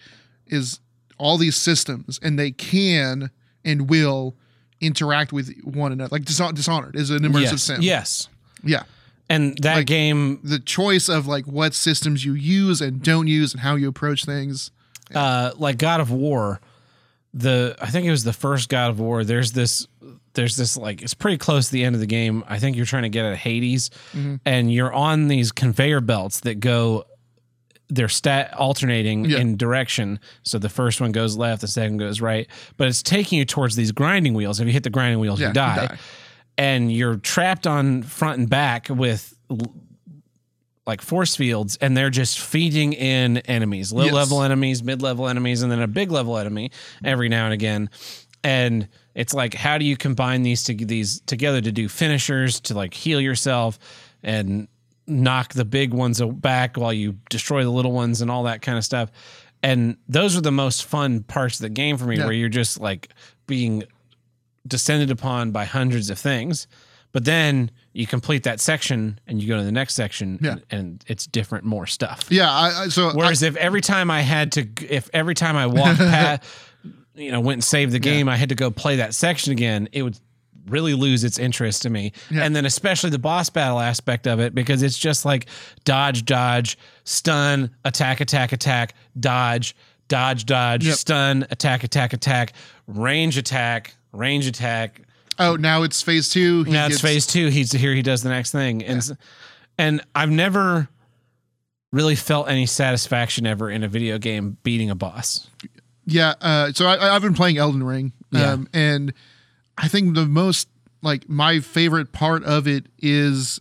is 0.46 0.78
all 1.18 1.38
these 1.38 1.56
systems 1.56 2.20
and 2.22 2.38
they 2.38 2.52
can 2.52 3.30
and 3.64 3.90
will 3.90 4.36
interact 4.80 5.32
with 5.32 5.52
one 5.64 5.90
another. 5.90 6.10
Like 6.12 6.26
Dis- 6.26 6.52
Dishonored 6.54 6.94
is 6.94 7.10
an 7.10 7.22
immersive 7.22 7.42
yes. 7.42 7.62
sim. 7.62 7.82
Yes. 7.82 8.28
Yeah. 8.62 8.84
And 9.32 9.56
that 9.62 9.76
Like- 9.76 9.86
game 9.86 10.40
The 10.44 10.58
choice 10.58 11.08
of 11.08 11.26
like 11.26 11.46
what 11.46 11.74
systems 11.74 12.24
you 12.24 12.34
use 12.34 12.80
and 12.80 13.02
don't 13.02 13.26
use 13.28 13.52
and 13.52 13.60
how 13.62 13.74
you 13.76 13.88
approach 13.88 14.24
things. 14.24 14.70
uh 15.14 15.50
like 15.58 15.76
God 15.78 16.00
of 16.00 16.10
War, 16.10 16.60
the 17.34 17.76
I 17.80 17.90
think 17.90 18.06
it 18.06 18.10
was 18.10 18.24
the 18.24 18.32
first 18.32 18.68
God 18.68 18.90
of 18.90 19.00
War. 19.00 19.24
There's 19.24 19.52
this 19.52 19.86
there's 20.34 20.56
this 20.56 20.76
like 20.76 21.02
it's 21.02 21.14
pretty 21.14 21.36
close 21.38 21.66
to 21.66 21.72
the 21.72 21.84
end 21.84 21.94
of 21.94 22.00
the 22.00 22.06
game. 22.06 22.44
I 22.48 22.58
think 22.58 22.76
you're 22.76 22.86
trying 22.86 23.02
to 23.04 23.08
get 23.10 23.24
at 23.24 23.36
Hades, 23.36 23.90
Mm-hmm. 24.14 24.36
and 24.46 24.72
you're 24.72 24.92
on 24.92 25.28
these 25.28 25.52
conveyor 25.52 26.00
belts 26.00 26.40
that 26.40 26.60
go. 26.60 27.04
They're 27.88 28.08
stat 28.08 28.54
alternating 28.54 29.26
Yeah. 29.26 29.38
in 29.40 29.58
direction. 29.58 30.18
So 30.44 30.58
the 30.58 30.70
first 30.70 30.98
one 31.02 31.12
goes 31.12 31.36
left, 31.36 31.60
the 31.60 31.68
second 31.68 31.98
goes 31.98 32.22
right, 32.22 32.46
but 32.78 32.88
it's 32.88 33.02
taking 33.02 33.38
you 33.38 33.44
towards 33.44 33.76
these 33.76 33.92
grinding 33.92 34.32
wheels. 34.32 34.60
If 34.60 34.66
you 34.66 34.72
hit 34.72 34.82
the 34.82 34.88
grinding 34.88 35.20
wheels, 35.20 35.38
Yeah, 35.40 35.48
you 35.48 35.50
you 35.50 35.54
die. 35.54 35.98
And 36.58 36.92
you're 36.92 37.16
trapped 37.16 37.66
on 37.66 38.02
front 38.02 38.38
and 38.38 38.48
back 38.50 38.88
with 38.90 39.34
like 40.86 41.00
force 41.00 41.36
fields, 41.36 41.76
and 41.80 41.96
they're 41.96 42.10
just 42.10 42.40
feeding 42.40 42.92
in 42.92 43.38
enemies, 43.38 43.92
low 43.92 44.04
Yes. 44.06 44.12
level 44.14 44.42
enemies, 44.42 44.82
mid 44.82 45.00
level 45.00 45.28
enemies, 45.28 45.62
and 45.62 45.70
then 45.70 45.80
a 45.80 45.86
big 45.86 46.10
level 46.10 46.36
enemy 46.36 46.70
every 47.04 47.28
now 47.28 47.44
and 47.44 47.54
again. 47.54 47.88
And 48.42 48.88
it's 49.14 49.32
like, 49.32 49.54
how 49.54 49.78
do 49.78 49.84
you 49.84 49.96
combine 49.96 50.42
these 50.42 50.64
to 50.64 50.74
these 50.74 51.20
together 51.20 51.60
to 51.60 51.70
do 51.70 51.88
finishers 51.88 52.58
to 52.62 52.74
like 52.74 52.94
heal 52.94 53.20
yourself 53.20 53.78
and 54.24 54.66
knock 55.06 55.52
the 55.54 55.64
big 55.64 55.94
ones 55.94 56.20
back 56.20 56.76
while 56.76 56.92
you 56.92 57.16
destroy 57.30 57.62
the 57.62 57.70
little 57.70 57.92
ones 57.92 58.20
and 58.20 58.30
all 58.30 58.42
that 58.44 58.62
kind 58.62 58.76
of 58.76 58.84
stuff. 58.84 59.10
And 59.62 59.96
those 60.08 60.36
are 60.36 60.40
the 60.40 60.50
most 60.52 60.84
fun 60.84 61.22
parts 61.22 61.56
of 61.60 61.62
the 61.62 61.68
game 61.68 61.96
for 61.96 62.06
me, 62.06 62.16
Yeah. 62.18 62.24
where 62.24 62.32
you're 62.34 62.48
just 62.48 62.80
like 62.80 63.08
being 63.46 63.84
descended 64.66 65.10
upon 65.10 65.50
by 65.50 65.64
hundreds 65.64 66.10
of 66.10 66.18
things. 66.18 66.66
But 67.12 67.24
then 67.26 67.70
you 67.92 68.06
complete 68.06 68.44
that 68.44 68.58
section 68.58 69.20
and 69.26 69.42
you 69.42 69.46
go 69.48 69.58
to 69.58 69.64
the 69.64 69.72
next 69.72 69.94
section 69.94 70.38
Yeah. 70.40 70.52
and, 70.52 70.62
and 70.70 71.04
it's 71.08 71.26
different, 71.26 71.64
more 71.66 71.86
stuff. 71.86 72.20
Yeah. 72.30 72.50
I, 72.50 72.84
I 72.84 72.88
so 72.88 73.08
I- 73.10 73.12
Whereas 73.14 73.42
if 73.42 73.54
every 73.56 73.82
time 73.82 74.10
I 74.10 74.22
had 74.22 74.52
to, 74.52 74.66
if 74.88 75.10
every 75.12 75.34
time 75.34 75.56
I 75.56 75.66
walked 75.66 75.98
past, 75.98 76.42
you 77.14 77.30
know, 77.30 77.40
went 77.40 77.56
and 77.56 77.64
saved 77.64 77.92
the 77.92 77.98
game, 77.98 78.28
I 78.30 78.36
had 78.36 78.48
to 78.48 78.54
go 78.54 78.70
play 78.70 78.96
that 78.96 79.12
section 79.14 79.52
again, 79.52 79.88
it 79.92 80.02
would 80.02 80.18
really 80.68 80.94
lose 80.94 81.22
its 81.24 81.38
interest 81.38 81.82
to 81.82 81.90
me. 81.90 82.12
Yeah. 82.30 82.44
And 82.44 82.56
then 82.56 82.64
especially 82.64 83.10
the 83.10 83.18
boss 83.18 83.50
battle 83.50 83.80
aspect 83.80 84.26
of 84.26 84.40
it, 84.40 84.54
because 84.54 84.82
it's 84.82 84.96
just 84.96 85.26
like 85.26 85.46
dodge, 85.84 86.24
dodge, 86.24 86.78
stun, 87.04 87.70
attack, 87.84 88.20
attack, 88.22 88.52
attack, 88.52 88.94
dodge, 89.20 89.76
dodge, 90.08 90.46
dodge, 90.46 90.86
Yep. 90.86 90.94
stun, 90.96 91.46
attack, 91.50 91.84
attack, 91.84 92.12
attack, 92.14 92.52
range 92.86 93.36
attack, 93.36 93.94
range 94.12 94.46
attack. 94.46 95.02
oh 95.38 95.56
now 95.56 95.82
it's 95.82 96.02
phase 96.02 96.28
two. 96.28 96.64
He 96.64 96.72
Now 96.72 96.86
it's 96.86 96.96
gets- 96.96 97.02
phase 97.02 97.26
two. 97.26 97.48
He's 97.48 97.72
here. 97.72 97.94
He 97.94 98.02
does 98.02 98.22
the 98.22 98.28
next 98.30 98.50
thing, 98.52 98.82
and 98.84 98.98
s- 98.98 99.12
and 99.78 100.02
I've 100.14 100.30
never 100.30 100.88
really 101.92 102.14
felt 102.16 102.48
any 102.48 102.66
satisfaction 102.66 103.46
ever 103.46 103.70
in 103.70 103.82
a 103.82 103.88
video 103.88 104.18
game 104.18 104.56
beating 104.62 104.90
a 104.90 104.94
boss. 104.94 105.48
Yeah, 106.06 106.34
uh, 106.40 106.72
so 106.72 106.86
I, 106.86 107.14
I've 107.14 107.22
been 107.22 107.34
playing 107.34 107.58
Elden 107.58 107.82
Ring, 107.82 108.12
Yeah. 108.30 108.52
um, 108.52 108.68
and 108.72 109.12
I 109.78 109.88
think 109.88 110.14
the 110.14 110.26
most 110.26 110.68
like 111.02 111.28
my 111.28 111.60
favorite 111.60 112.12
part 112.12 112.44
of 112.44 112.66
it 112.66 112.86
is 112.98 113.60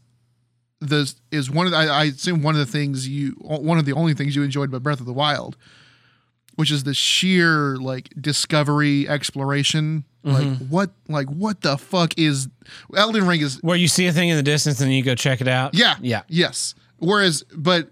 the 0.80 1.14
is 1.32 1.50
one 1.52 1.66
of 1.68 1.72
the, 1.72 1.78
I, 1.78 1.86
I 1.86 2.04
assume 2.06 2.42
one 2.42 2.56
of 2.56 2.60
the 2.60 2.66
things 2.72 3.08
you 3.08 3.32
one 3.42 3.78
of 3.78 3.86
the 3.86 3.94
only 3.94 4.14
things 4.14 4.36
you 4.36 4.44
enjoyed 4.44 4.70
about 4.70 4.82
Breath 4.84 5.00
of 5.00 5.06
the 5.06 5.14
Wild, 5.14 5.56
which 6.56 6.72
is 6.72 6.84
the 6.84 6.94
sheer 6.94 7.78
like 7.78 8.10
discovery 8.20 9.08
exploration. 9.08 10.04
Like 10.24 10.44
Mm-hmm. 10.46 10.66
what 10.66 10.92
like 11.08 11.28
what 11.30 11.62
the 11.62 11.78
fuck 11.78 12.14
is 12.18 12.48
Elden 12.96 13.26
Ring 13.26 13.42
is 13.42 13.58
Where 13.64 13.76
you 13.78 13.88
see 13.88 14.06
a 14.08 14.12
thing 14.14 14.30
in 14.30 14.38
the 14.38 14.44
distance 14.44 14.80
and 14.80 14.94
you 14.94 15.04
go 15.04 15.16
check 15.16 15.42
it 15.42 15.48
out. 15.48 15.74
yeah. 15.74 15.96
yeah, 16.02 16.22
Yes. 16.28 16.76
Whereas, 17.00 17.44
but 17.56 17.90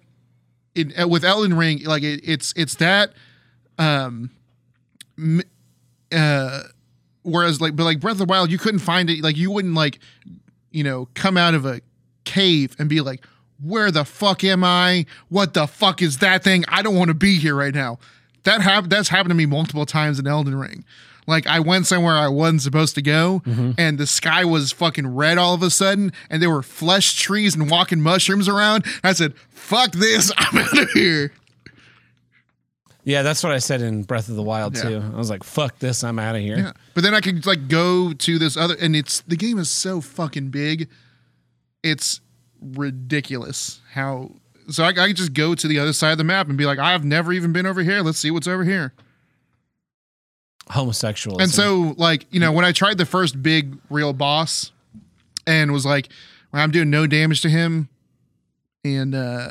in, 0.76 0.94
uh, 1.02 1.08
with 1.08 1.26
Elden 1.26 1.58
Ring, 1.58 1.84
like 1.86 2.04
it, 2.04 2.22
it's 2.24 2.54
it's 2.56 2.76
that, 2.76 3.14
um, 3.80 4.30
m- 5.18 5.42
uh, 6.12 6.62
whereas 7.24 7.60
like 7.62 7.76
but 7.76 7.84
like 7.86 8.00
Breath 8.00 8.14
of 8.14 8.20
the 8.20 8.26
Wild, 8.26 8.52
you 8.52 8.58
couldn't 8.60 8.80
find 8.82 9.10
it. 9.10 9.24
Like 9.24 9.36
you 9.38 9.50
wouldn't 9.52 9.74
like, 9.74 10.00
you 10.72 10.84
know, 10.84 11.08
come 11.16 11.38
out 11.38 11.56
of 11.56 11.66
a 11.66 11.82
cave 12.26 12.76
and 12.80 12.88
be 12.88 13.02
like, 13.02 13.26
where 13.64 13.90
the 13.92 14.06
fuck 14.06 14.44
am 14.44 14.64
I? 14.64 15.06
What 15.30 15.54
the 15.56 15.66
fuck 15.68 16.02
is 16.04 16.20
that 16.20 16.44
thing? 16.44 16.64
I 16.68 16.82
don't 16.84 16.96
want 16.96 17.08
to 17.10 17.14
be 17.16 17.36
here 17.40 17.56
right 17.56 17.74
now. 17.74 17.98
That 18.44 18.62
hap- 18.62 18.86
that's 18.90 19.10
happened 19.10 19.32
to 19.32 19.36
me 19.36 19.46
multiple 19.48 19.86
times 19.86 20.20
in 20.20 20.28
Elden 20.28 20.56
Ring. 20.56 20.86
Like 21.30 21.46
I 21.48 21.60
went 21.60 21.86
somewhere 21.86 22.16
I 22.16 22.28
wasn't 22.28 22.64
supposed 22.64 22.96
to 22.96 23.02
go, 23.02 23.42
mm-hmm. 23.46 23.72
and 23.78 23.98
the 23.98 24.08
sky 24.08 24.44
was 24.44 24.72
fucking 24.72 25.16
red 25.16 25.38
all 25.38 25.54
of 25.54 25.62
a 25.62 25.70
sudden, 25.70 26.12
and 26.30 26.42
there 26.42 26.50
were 26.50 26.64
flesh 26.64 27.14
trees 27.22 27.56
and 27.56 27.70
walking 27.70 28.02
mushrooms 28.02 28.50
around. 28.50 28.84
I 29.04 29.14
said, 29.14 29.36
"Fuck 29.50 29.92
this! 29.92 30.32
I'm 30.38 30.58
out 30.58 30.78
of 30.78 30.90
here." 30.92 31.32
yeah. 33.04 33.22
That's 33.22 33.44
what 33.44 33.54
I 33.54 33.60
said 33.60 33.82
in 33.82 34.04
Breath 34.04 34.28
of 34.28 34.36
the 34.36 34.44
Wild 34.44 34.76
Yeah. 34.76 34.82
too. 34.82 35.12
I 35.14 35.18
was 35.18 35.30
like, 35.30 35.44
"Fuck 35.44 35.78
this! 35.80 36.04
I'm 36.04 36.18
out 36.18 36.36
of 36.36 36.42
here." 36.42 36.58
Yeah. 36.58 36.72
But 36.96 37.04
then 37.04 37.14
I 37.14 37.22
could 37.22 37.46
like 37.46 37.68
go 37.68 38.12
to 38.12 38.40
this 38.40 38.58
other, 38.58 38.76
and 38.82 38.96
it's 38.96 39.22
the 39.22 39.38
game 39.38 39.60
is 39.60 39.70
so 39.70 40.02
fucking 40.02 40.50
big. 40.50 40.90
It's 41.84 42.22
ridiculous 42.60 43.82
how. 43.94 44.32
So 44.70 44.84
I, 44.84 44.90
I 44.90 45.08
could 45.08 45.16
just 45.16 45.34
go 45.34 45.56
to 45.56 45.68
the 45.68 45.80
other 45.80 45.94
side 45.94 46.12
of 46.12 46.18
the 46.18 46.24
map 46.24 46.48
and 46.48 46.58
be 46.58 46.66
like, 46.66 46.78
I've 46.80 47.04
never 47.04 47.34
even 47.34 47.52
been 47.54 47.66
over 47.66 47.82
here. 47.82 48.02
Let's 48.02 48.20
see 48.20 48.30
what's 48.32 48.48
over 48.48 48.64
here. 48.64 48.94
Homosexual. 50.72 51.42
And 51.42 51.50
so, 51.50 51.94
like, 51.98 52.26
you 52.32 52.40
know, 52.40 52.52
when 52.52 52.66
I 52.66 52.72
tried 52.72 52.98
the 52.98 53.06
first 53.06 53.42
big 53.42 53.78
real 53.90 54.14
boss 54.14 54.72
and 55.48 55.72
was 55.72 55.86
like, 55.86 56.10
well, 56.52 56.62
I'm 56.62 56.72
doing 56.72 56.90
no 56.90 57.08
damage 57.08 57.42
to 57.42 57.50
him, 57.50 57.90
and 58.84 59.14
uh 59.16 59.50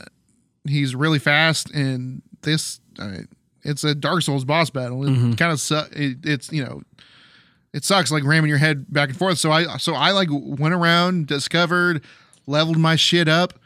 he's 0.67 0.95
really 0.95 1.19
fast, 1.19 1.71
and 1.73 2.23
this, 2.43 2.81
uh, 2.99 3.19
it's 3.63 3.85
a 3.85 3.95
Dark 3.95 4.23
Souls 4.23 4.45
boss 4.45 4.71
battle. 4.71 5.07
It 5.07 5.39
kind 5.39 5.53
of 5.53 5.61
su- 5.61 5.83
it, 5.93 6.19
it's 6.25 6.53
you 6.53 6.65
know, 6.65 6.83
it 7.73 7.85
sucks 7.85 8.11
like 8.11 8.25
ramming 8.25 8.49
your 8.49 8.59
head 8.59 8.93
back 8.93 9.09
and 9.09 9.19
forth. 9.19 9.39
So 9.39 9.51
I, 9.51 9.79
so 9.79 9.95
I 9.95 10.11
like 10.13 10.29
went 10.31 10.75
around, 10.75 11.27
discovered, 11.27 12.03
leveled 12.47 12.79
my 12.79 12.97
shit 12.97 13.29
up, 13.29 13.59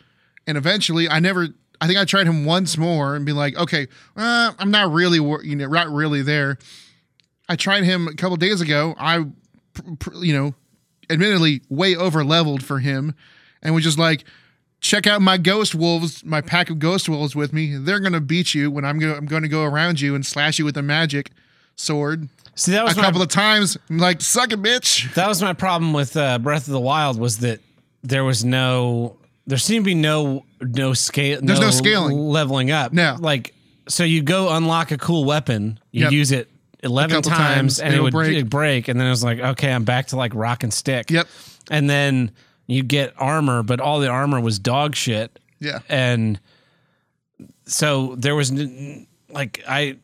and 0.47 0.57
eventually 0.57 1.09
I 1.09 1.21
never. 1.21 1.49
I 1.81 1.89
think 1.89 1.99
I 1.99 2.05
tried 2.05 2.29
him 2.29 2.45
once 2.45 2.79
more 2.79 3.17
and 3.17 3.27
be 3.27 3.33
like, 3.33 3.57
okay, 3.57 3.89
uh, 4.17 4.53
I'm 4.57 4.71
not 4.71 4.93
really, 4.93 5.19
you 5.45 5.57
know, 5.57 5.67
not 5.67 5.91
really 5.91 6.23
there. 6.23 6.57
I 7.49 7.57
tried 7.57 7.85
him 7.85 8.09
a 8.09 8.15
couple 8.15 8.37
days 8.37 8.61
ago. 8.61 8.95
I, 8.99 9.25
you 10.21 10.33
know, 10.33 10.55
admittedly 11.11 11.63
way 11.69 11.95
over 11.97 12.25
leveled 12.25 12.63
for 12.63 12.79
him, 12.79 13.15
and 13.63 13.75
was 13.75 13.85
just 13.85 13.99
like, 13.99 14.25
check 14.81 15.07
out 15.07 15.21
my 15.23 15.39
ghost 15.39 15.75
wolves, 15.75 16.25
my 16.25 16.41
pack 16.41 16.71
of 16.71 16.79
ghost 16.79 17.09
wolves 17.09 17.35
with 17.37 17.53
me. 17.53 17.77
They're 17.77 18.01
gonna 18.01 18.21
beat 18.21 18.55
you 18.55 18.71
when 18.71 18.85
I'm 18.85 18.99
gonna 18.99 19.15
I'm 19.15 19.27
gonna 19.27 19.49
go 19.49 19.65
around 19.65 20.01
you 20.01 20.15
and 20.15 20.25
slash 20.25 20.59
you 20.59 20.65
with 20.65 20.77
a 20.77 20.83
magic 20.83 21.31
sword 21.77 22.29
see, 22.55 22.73
that 22.73 22.85
was 22.85 22.97
a 22.97 23.01
couple 23.01 23.23
of 23.23 23.29
times. 23.29 23.79
I'm 23.89 23.99
like, 23.99 24.21
suck 24.21 24.53
it, 24.53 24.61
bitch. 24.63 25.13
that 25.15 25.27
was 25.29 25.41
my 25.43 25.53
problem 25.53 25.93
with 25.93 26.17
uh, 26.17 26.39
Breath 26.39 26.67
of 26.67 26.73
the 26.73 26.81
Wild 26.81 27.19
was 27.19 27.39
that 27.39 27.61
there 28.03 28.25
was 28.25 28.45
no, 28.45 29.17
there 29.47 29.59
seemed 29.59 29.85
to 29.85 29.91
be 29.91 29.95
no 29.95 30.45
no 30.61 30.93
scale. 30.95 31.41
There's 31.43 31.61
no 31.61 31.71
scaling. 31.71 32.17
leveling 32.17 32.71
up. 32.71 32.93
No. 32.93 33.17
like 33.19 33.55
so 33.89 34.05
you 34.05 34.23
go 34.23 34.55
unlock 34.55 34.91
a 34.93 34.99
cool 34.99 35.25
weapon, 35.25 35.79
you 35.91 36.03
Yep. 36.05 36.13
use 36.13 36.33
it 36.33 36.49
eleven 36.83 37.23
times, 37.23 37.37
times, 37.77 37.81
and 37.81 37.95
it 37.95 38.01
would 38.03 38.13
break. 38.13 38.33
break. 38.33 38.51
break, 38.51 38.89
and 38.89 38.99
then 39.01 39.07
it 39.07 39.11
was 39.11 39.23
like, 39.25 39.39
okay, 39.39 39.73
I'm 39.73 39.85
back 39.85 40.09
to 40.09 40.17
like 40.17 40.35
rock 40.35 40.63
and 40.63 40.73
stick. 40.73 41.11
Yep. 41.11 41.27
and 41.71 41.89
then 41.89 42.33
you 42.67 42.83
get 42.83 43.13
armor, 43.19 43.63
but 43.63 43.81
all 43.81 44.01
the 44.01 44.09
armor 44.09 44.41
was 44.41 44.59
dog 44.59 44.95
shit, 44.95 45.39
Yeah. 45.61 45.81
and 45.89 46.39
so 47.67 48.15
there 48.17 48.35
was 48.35 48.53
like 49.31 49.63
I. 49.69 49.99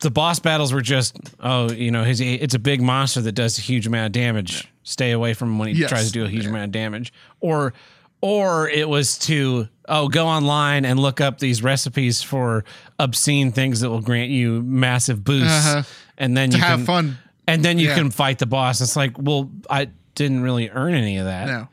The 0.00 0.10
boss 0.12 0.38
battles 0.38 0.72
were 0.72 0.80
just 0.80 1.16
oh 1.40 1.72
you 1.72 1.90
know 1.90 2.04
his 2.04 2.20
it's 2.20 2.54
a 2.54 2.58
big 2.60 2.80
monster 2.80 3.20
that 3.22 3.32
does 3.32 3.58
a 3.58 3.60
huge 3.62 3.84
amount 3.88 4.06
of 4.06 4.12
damage. 4.12 4.68
Stay 4.84 5.10
away 5.10 5.34
from 5.34 5.50
him 5.50 5.58
when 5.58 5.68
he 5.70 5.74
Yes. 5.74 5.90
tries 5.90 6.06
to 6.06 6.12
do 6.12 6.24
a 6.24 6.28
huge 6.28 6.46
amount 6.46 6.66
of 6.66 6.70
damage. 6.70 7.12
Or 7.40 7.74
or 8.20 8.68
it 8.68 8.88
was 8.88 9.18
to 9.20 9.66
oh 9.88 10.06
go 10.08 10.28
online 10.28 10.84
and 10.84 11.00
look 11.00 11.20
up 11.20 11.40
these 11.40 11.64
recipes 11.64 12.22
for 12.22 12.64
obscene 13.00 13.50
things 13.50 13.80
that 13.80 13.90
will 13.90 14.00
grant 14.00 14.30
you 14.30 14.62
massive 14.62 15.24
boosts, 15.24 15.66
Uh-huh. 15.66 15.82
And 16.18 16.36
then 16.36 16.52
you 16.52 16.58
have 16.58 16.80
can, 16.80 16.86
fun. 16.86 17.18
and 17.46 17.64
then 17.64 17.78
you 17.78 17.88
Yeah. 17.88 17.94
can 17.94 18.10
fight 18.10 18.38
the 18.38 18.46
boss. 18.46 18.80
It's 18.82 18.96
like 18.96 19.16
well 19.18 19.50
I 19.70 19.88
didn't 20.14 20.42
really 20.42 20.68
earn 20.68 20.92
any 20.94 21.16
of 21.16 21.24
that 21.24 21.46
No. 21.46 21.68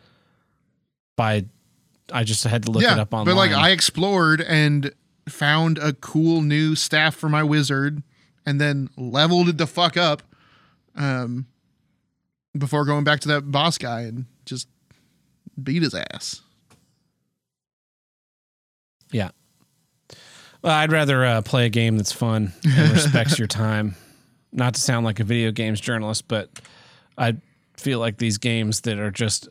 by 1.18 1.46
I 2.14 2.24
just 2.24 2.44
had 2.46 2.64
to 2.64 2.72
look 2.72 2.84
yeah. 2.84 2.94
it 2.94 3.00
up 3.00 3.14
online. 3.14 3.26
But 3.26 3.36
like 3.36 3.52
I 3.52 3.72
explored 3.72 4.40
and 4.42 4.94
found 5.28 5.78
a 5.80 5.92
cool 5.94 6.42
new 6.42 6.76
staff 6.76 7.16
for 7.16 7.28
my 7.30 7.42
wizard 7.44 8.04
and 8.46 8.62
then 8.62 8.90
leveled 8.96 9.50
it 9.50 9.58
the 9.58 9.68
fuck 9.68 9.98
up 9.98 10.22
um 10.96 11.48
before 12.58 12.86
going 12.86 13.04
back 13.04 13.20
to 13.22 13.28
that 13.28 13.52
boss 13.52 13.78
guy 13.78 14.02
and 14.02 14.26
just 14.46 14.68
beat 15.62 15.82
his 15.84 15.94
ass. 15.96 16.42
Yeah. 19.12 19.32
Well, 20.62 20.74
I'd 20.74 20.92
rather 20.92 21.24
uh, 21.26 21.42
play 21.42 21.66
a 21.66 21.70
game 21.70 21.98
that's 21.98 22.12
fun 22.12 22.54
and 22.64 22.92
respects 22.94 23.38
your 23.38 23.48
time. 23.48 23.96
Not 24.56 24.74
to 24.76 24.82
sound 24.82 25.06
like 25.06 25.20
a 25.20 25.24
video 25.24 25.52
games 25.52 25.80
journalist, 25.82 26.28
but 26.28 26.50
I 27.18 27.36
feel 27.78 28.00
like 28.00 28.18
these 28.18 28.38
games 28.38 28.82
that 28.82 28.98
are 28.98 29.12
just. 29.12 29.50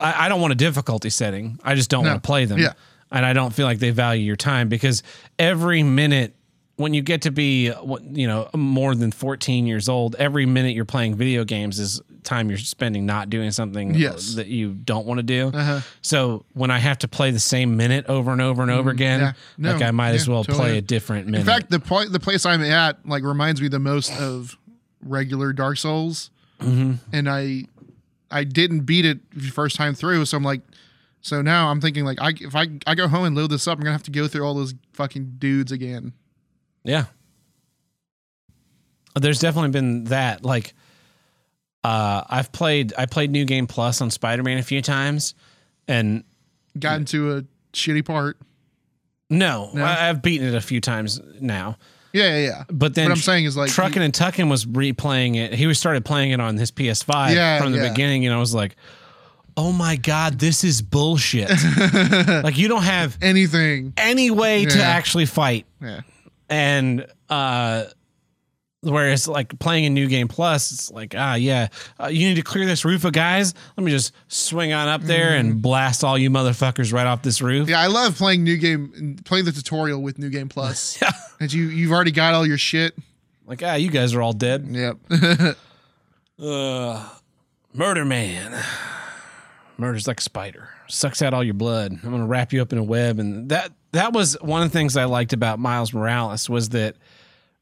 I, 0.00 0.26
I 0.26 0.28
don't 0.28 0.40
want 0.40 0.52
a 0.52 0.56
difficulty 0.56 1.10
setting. 1.10 1.58
I 1.62 1.74
just 1.74 1.90
don't 1.90 2.04
No. 2.04 2.10
want 2.10 2.22
to 2.22 2.26
play 2.26 2.44
them. 2.46 2.58
Yeah. 2.58 2.72
And 3.10 3.24
I 3.26 3.32
don't 3.32 3.52
feel 3.52 3.66
like 3.66 3.78
they 3.80 3.90
value 3.90 4.22
your 4.24 4.36
time 4.36 4.68
because 4.68 5.02
every 5.38 5.82
minute, 5.82 6.34
when 6.76 6.94
you 6.94 7.02
get 7.02 7.22
to 7.22 7.30
be, 7.30 7.70
what 7.70 8.02
you 8.04 8.26
know, 8.26 8.48
more 8.54 8.94
than 8.94 9.10
14 9.12 9.66
years 9.66 9.88
old, 9.88 10.14
every 10.16 10.46
minute 10.46 10.74
you're 10.74 10.84
playing 10.84 11.16
video 11.16 11.44
games 11.44 11.78
is 11.78 12.00
time 12.28 12.48
you're 12.48 12.58
spending 12.58 13.04
not 13.06 13.28
doing 13.30 13.50
something 13.50 13.94
Yes. 13.94 14.34
that 14.34 14.46
you 14.46 14.74
don't 14.74 15.06
want 15.06 15.18
to 15.18 15.22
do. 15.24 15.48
Uh-huh. 15.52 15.80
So 16.02 16.44
when 16.52 16.70
I 16.70 16.78
have 16.78 16.98
to 16.98 17.08
play 17.08 17.30
the 17.32 17.40
same 17.40 17.76
minute 17.76 18.06
over 18.06 18.30
and 18.30 18.40
over 18.40 18.62
and 18.62 18.70
over 18.70 18.90
again, 18.90 19.20
Mm-hmm. 19.20 19.64
yeah. 19.64 19.70
No, 19.70 19.72
like 19.72 19.82
I 19.82 19.90
might 19.90 20.10
as 20.14 20.28
well 20.28 20.44
totally. 20.44 20.58
play 20.68 20.78
a 20.78 20.80
different 20.82 21.26
minute. 21.26 21.40
In 21.40 21.46
fact, 21.46 21.70
the 21.70 21.80
point 21.80 22.12
the 22.12 22.20
place 22.20 22.46
I'm 22.46 22.62
at 22.62 23.04
like 23.06 23.24
reminds 23.24 23.60
me 23.60 23.68
the 23.68 23.78
most 23.80 24.12
of 24.20 24.56
regular 25.02 25.52
Dark 25.52 25.78
Souls, 25.78 26.30
Mm-hmm. 26.60 26.94
and 27.12 27.28
I 27.28 27.64
I 28.30 28.44
didn't 28.44 28.80
beat 28.80 29.04
it 29.06 29.18
the 29.32 29.48
first 29.50 29.76
time 29.76 29.94
through, 29.94 30.24
so 30.26 30.36
I'm 30.36 30.42
like, 30.44 30.60
so 31.22 31.40
now 31.40 31.70
I'm 31.70 31.80
thinking 31.80 32.04
like 32.04 32.20
I 32.20 32.32
if 32.40 32.54
I 32.54 32.66
I 32.86 32.94
go 32.94 33.08
home 33.08 33.24
and 33.24 33.34
load 33.36 33.50
this 33.50 33.66
up, 33.66 33.78
I'm 33.78 33.84
gonna 33.84 33.92
have 33.92 34.02
to 34.04 34.10
go 34.10 34.28
through 34.28 34.44
all 34.44 34.54
those 34.54 34.74
fucking 34.92 35.36
dudes 35.38 35.72
again. 35.72 36.12
yeah, 36.84 37.04
there's 39.14 39.40
definitely 39.40 39.70
been 39.70 40.04
that. 40.04 40.44
Like, 40.44 40.74
uh, 41.88 42.24
I've 42.28 42.52
played 42.52 42.92
I 42.98 43.06
played 43.06 43.30
New 43.30 43.44
Game 43.44 43.66
Plus 43.66 44.00
on 44.00 44.10
Spider 44.10 44.42
Man 44.42 44.58
a 44.58 44.62
few 44.62 44.82
times, 44.82 45.34
and 45.86 46.24
Got 46.78 46.96
into 47.00 47.36
a 47.36 47.42
shitty 47.72 48.04
part. 48.04 48.36
no, 49.30 49.70
No? 49.74 49.84
I, 49.84 50.08
I've 50.08 50.22
beaten 50.22 50.46
it 50.46 50.54
a 50.54 50.60
few 50.60 50.80
times 50.80 51.20
now. 51.40 51.76
Yeah, 52.12 52.38
yeah, 52.38 52.46
yeah. 52.46 52.64
But 52.70 52.94
then 52.94 53.06
what 53.10 53.12
I'm 53.18 53.22
saying 53.22 53.44
is 53.44 53.56
like 53.56 53.70
Trucking 53.70 54.02
and 54.02 54.14
Tucking 54.14 54.48
was 54.48 54.64
replaying 54.64 55.36
it. 55.36 55.52
He 55.52 55.66
was 55.66 55.78
started 55.78 56.04
playing 56.04 56.30
it 56.30 56.40
on 56.40 56.56
his 56.56 56.70
PS5 56.70 57.34
Yeah, 57.34 57.60
from 57.60 57.72
the 57.72 57.78
yeah. 57.78 57.88
beginning, 57.90 58.24
and 58.26 58.34
I 58.34 58.38
was 58.38 58.54
like, 58.54 58.76
"Oh 59.56 59.72
my 59.72 59.96
god, 59.96 60.38
this 60.38 60.64
is 60.64 60.80
bullshit!" 60.80 61.50
like 62.28 62.56
you 62.56 62.68
don't 62.68 62.84
have 62.84 63.18
anything. 63.20 63.92
any 63.98 64.30
way 64.30 64.64
to 64.64 64.82
actually 64.82 65.26
fight. 65.26 65.66
Yeah. 65.82 66.00
and 66.48 67.06
uh 67.28 67.84
whereas 68.82 69.26
like 69.26 69.58
playing 69.58 69.84
a 69.86 69.90
new 69.90 70.06
game 70.06 70.28
plus 70.28 70.70
it's 70.70 70.90
like 70.92 71.14
ah 71.18 71.34
yeah 71.34 71.66
uh, 72.00 72.06
you 72.06 72.28
need 72.28 72.36
to 72.36 72.42
clear 72.42 72.64
this 72.64 72.84
roof 72.84 73.04
of 73.04 73.12
guys 73.12 73.52
let 73.76 73.82
me 73.84 73.90
just 73.90 74.12
swing 74.28 74.72
on 74.72 74.86
up 74.86 75.02
there 75.02 75.34
and 75.34 75.60
blast 75.60 76.04
all 76.04 76.16
you 76.16 76.30
motherfuckers 76.30 76.92
right 76.92 77.06
off 77.06 77.22
this 77.22 77.42
roof 77.42 77.62
Mm-hmm. 77.62 77.70
Yeah, 77.70 77.80
I 77.80 77.88
love 77.88 78.16
playing 78.16 78.44
new 78.44 78.56
game, 78.56 79.16
playing 79.24 79.46
the 79.46 79.52
tutorial 79.52 80.00
with 80.00 80.18
New 80.18 80.30
Game 80.30 80.48
Plus. 80.48 80.96
Yeah. 81.02 81.10
And 81.40 81.52
you 81.52 81.64
you've 81.64 81.90
already 81.92 82.12
got 82.12 82.34
all 82.34 82.46
your 82.46 82.58
shit. 82.58 82.94
like 83.46 83.62
ah 83.64 83.74
you 83.74 83.90
guys 83.90 84.14
are 84.14 84.22
all 84.22 84.32
dead 84.32 84.66
Yep. 84.70 84.96
uh 86.40 87.08
murder 87.74 88.04
man 88.04 88.62
murder's 89.76 90.06
like 90.06 90.20
a 90.20 90.22
spider 90.22 90.68
sucks 90.86 91.20
out 91.22 91.34
all 91.34 91.42
your 91.44 91.54
blood 91.54 91.92
i'm 92.04 92.10
gonna 92.10 92.26
wrap 92.26 92.52
you 92.52 92.62
up 92.62 92.72
in 92.72 92.78
a 92.78 92.82
web 92.82 93.18
and 93.18 93.48
that 93.48 93.72
that 93.92 94.12
was 94.12 94.34
one 94.40 94.62
of 94.62 94.68
the 94.70 94.72
things 94.72 94.96
i 94.96 95.04
liked 95.04 95.32
about 95.32 95.58
miles 95.58 95.92
morales 95.92 96.48
was 96.48 96.68
that 96.70 96.96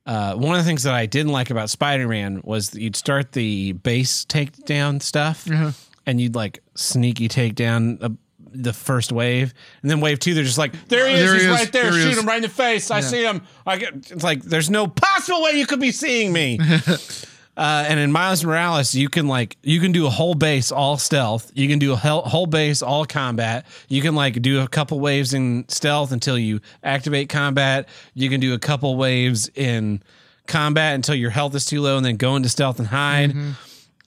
uh, 0.06 0.34
one 0.34 0.56
of 0.56 0.64
the 0.64 0.68
things 0.68 0.84
that 0.84 0.94
I 0.94 1.06
didn't 1.06 1.32
like 1.32 1.50
about 1.50 1.68
Spider-Man 1.70 2.40
was 2.44 2.70
that 2.70 2.80
you'd 2.80 2.96
start 2.96 3.32
the 3.32 3.72
base 3.72 4.24
takedown 4.24 5.02
stuff, 5.02 5.50
Uh-huh. 5.50 5.72
and 6.06 6.20
you'd 6.20 6.34
like 6.34 6.60
sneaky 6.74 7.28
take 7.28 7.54
down 7.54 7.98
a, 8.00 8.12
the 8.52 8.72
first 8.72 9.10
wave, 9.12 9.52
and 9.82 9.90
then 9.90 10.00
wave 10.00 10.18
two, 10.20 10.32
they're 10.34 10.44
just 10.44 10.58
like, 10.58 10.72
"There 10.88 11.06
he 11.08 11.14
is, 11.14 11.20
There 11.20 11.28
he 11.34 11.38
he's 11.40 11.42
is, 11.48 11.50
right 11.60 11.72
there, 11.72 11.82
there 11.84 11.92
he 11.92 12.02
shoot 12.02 12.12
is." 12.12 12.18
him 12.18 12.26
right 12.26 12.36
in 12.36 12.42
the 12.42 12.48
face, 12.48 12.90
I 12.90 13.00
see 13.00 13.24
him." 13.24 13.42
I 13.66 13.76
get, 13.78 13.94
it's 14.10 14.22
like 14.22 14.42
there's 14.42 14.70
no 14.70 14.86
possible 14.86 15.42
way 15.42 15.52
you 15.58 15.66
could 15.66 15.80
be 15.80 15.90
seeing 15.92 16.32
me. 16.32 16.58
Uh, 17.56 17.86
and 17.88 17.98
in 17.98 18.12
Miles 18.12 18.44
Morales, 18.44 18.94
you 18.94 19.08
can 19.08 19.28
like 19.28 19.56
you 19.62 19.80
can 19.80 19.90
do 19.90 20.06
a 20.06 20.10
whole 20.10 20.34
base 20.34 20.70
all 20.70 20.98
stealth. 20.98 21.50
You 21.54 21.68
can 21.68 21.78
do 21.78 21.94
a 21.94 21.96
hel- 21.96 22.22
whole 22.22 22.46
base 22.46 22.82
all 22.82 23.06
combat. 23.06 23.64
You 23.88 24.02
can 24.02 24.14
like 24.14 24.42
do 24.42 24.60
a 24.60 24.68
couple 24.68 25.00
waves 25.00 25.32
in 25.32 25.64
stealth 25.68 26.12
until 26.12 26.38
you 26.38 26.60
activate 26.82 27.30
combat. 27.30 27.88
You 28.12 28.28
can 28.28 28.40
do 28.40 28.52
a 28.52 28.58
couple 28.58 28.96
waves 28.96 29.48
in 29.54 30.02
combat 30.46 30.94
until 30.96 31.14
your 31.14 31.30
health 31.30 31.54
is 31.54 31.64
too 31.64 31.80
low, 31.80 31.96
and 31.96 32.04
then 32.04 32.16
go 32.16 32.36
into 32.36 32.50
stealth 32.50 32.78
and 32.78 32.88
hide. 32.88 33.34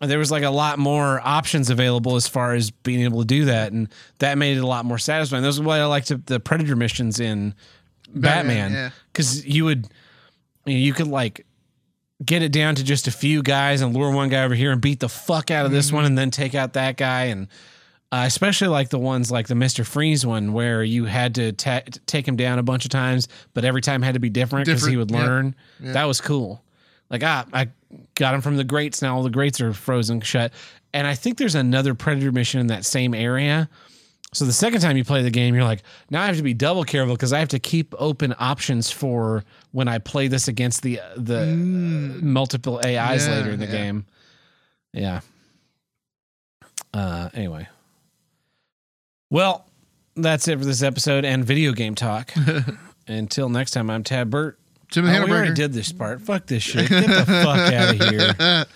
And 0.01 0.09
there 0.09 0.19
was 0.19 0.31
like 0.31 0.43
a 0.43 0.51
lot 0.51 0.77
more 0.77 1.19
options 1.25 1.71
available 1.71 2.15
as 2.15 2.27
far 2.27 2.53
as 2.53 2.69
being 2.69 3.01
able 3.01 3.19
to 3.21 3.25
do 3.25 3.45
that, 3.45 3.71
and 3.71 3.89
that 4.19 4.37
made 4.37 4.57
it 4.57 4.61
a 4.61 4.67
lot 4.67 4.85
more 4.85 4.99
satisfying. 4.99 5.41
Those 5.41 5.59
are 5.59 5.63
why 5.63 5.79
I 5.79 5.85
liked 5.85 6.25
the 6.27 6.39
Predator 6.39 6.75
missions 6.75 7.19
in 7.19 7.55
Batman, 8.07 8.21
Batman 8.21 8.71
yeah. 8.73 8.89
because 9.11 9.45
you 9.45 9.65
would 9.65 9.87
you 10.65 10.93
could 10.93 11.07
like 11.07 11.45
get 12.23 12.41
it 12.43 12.51
down 12.51 12.75
to 12.75 12.83
just 12.83 13.07
a 13.07 13.11
few 13.11 13.41
guys 13.41 13.81
and 13.81 13.95
lure 13.95 14.11
one 14.11 14.29
guy 14.29 14.43
over 14.43 14.55
here 14.55 14.71
and 14.71 14.81
beat 14.81 14.99
the 14.99 15.09
fuck 15.09 15.51
out 15.51 15.65
of 15.65 15.71
this 15.71 15.91
one 15.91 16.05
and 16.05 16.17
then 16.17 16.31
take 16.31 16.53
out 16.53 16.73
that 16.73 16.97
guy 16.97 17.25
and 17.25 17.47
uh, 18.11 18.23
especially 18.25 18.67
like 18.67 18.89
the 18.89 18.99
ones 18.99 19.31
like 19.31 19.47
the 19.47 19.55
Mister 19.55 19.83
Freeze 19.83 20.25
one 20.25 20.51
where 20.51 20.83
you 20.83 21.05
had 21.05 21.35
to 21.35 21.51
ta- 21.51 21.83
take 22.07 22.27
him 22.27 22.35
down 22.35 22.57
a 22.57 22.63
bunch 22.63 22.83
of 22.83 22.91
times, 22.91 23.27
but 23.53 23.63
every 23.63 23.81
time 23.81 24.01
had 24.01 24.15
to 24.15 24.19
be 24.19 24.29
different 24.29 24.65
because 24.65 24.85
he 24.85 24.97
would 24.97 25.09
Different, 25.09 25.25
yeah. 25.27 25.31
learn. 25.31 25.55
Yeah. 25.79 25.91
That 25.93 26.05
was 26.05 26.19
cool. 26.19 26.61
Like 27.09 27.23
ah, 27.23 27.45
I 27.53 27.69
got 28.15 28.33
him 28.33 28.41
from 28.41 28.57
the 28.57 28.63
grates. 28.63 29.01
Now 29.01 29.15
all 29.15 29.23
the 29.23 29.29
grates 29.29 29.61
are 29.61 29.73
frozen 29.73 30.21
shut. 30.21 30.51
And 30.91 31.05
I 31.05 31.13
think 31.13 31.37
there's 31.37 31.53
another 31.55 31.93
Predator 31.93 32.31
mission 32.31 32.59
in 32.59 32.67
that 32.67 32.83
same 32.83 33.13
area. 33.13 33.69
So 34.31 34.45
the 34.45 34.53
second 34.53 34.81
time 34.81 34.95
you 34.95 35.03
play 35.03 35.23
the 35.23 35.31
game, 35.31 35.55
you're 35.55 35.63
like, 35.63 35.81
now 36.11 36.21
I 36.21 36.27
have 36.27 36.37
to 36.37 36.43
be 36.43 36.53
double 36.53 36.83
careful 36.83 37.15
because 37.15 37.33
I 37.33 37.39
have 37.39 37.47
to 37.49 37.59
keep 37.59 37.95
open 37.97 38.35
options 38.37 38.91
for 38.91 39.43
when 39.71 39.87
I 39.87 39.97
play 39.97 40.27
this 40.27 40.47
against 40.47 40.83
the 40.83 40.99
the 41.17 41.47
multiple 41.47 42.77
AIs 42.85 43.27
Yeah, 43.27 43.33
later 43.35 43.49
in 43.51 43.59
the 43.59 43.65
yeah. 43.65 43.71
game. 43.71 44.05
Yeah. 44.93 45.21
Uh. 46.93 47.29
Anyway. 47.33 47.67
Well, 49.31 49.65
that's 50.15 50.47
it 50.47 50.57
for 50.59 50.65
this 50.65 50.81
episode 50.83 51.25
and 51.25 51.43
video 51.45 51.71
game 51.71 51.95
talk. 51.95 52.31
Until 53.07 53.49
next 53.49 53.71
time, 53.71 53.89
I'm 53.89 54.03
Tab 54.03 54.29
Burt. 54.29 54.59
Tim 54.91 55.05
Oh, 55.07 55.25
we 55.25 55.31
already 55.31 55.53
did 55.53 55.71
this 55.73 55.91
part. 55.91 56.21
Fuck 56.21 56.47
this 56.47 56.63
shit. 56.63 56.89
Get 56.89 57.07
the 57.07 57.25
fuck 57.25 57.73
out 57.73 57.95
of 57.95 58.09
here. 58.09 58.35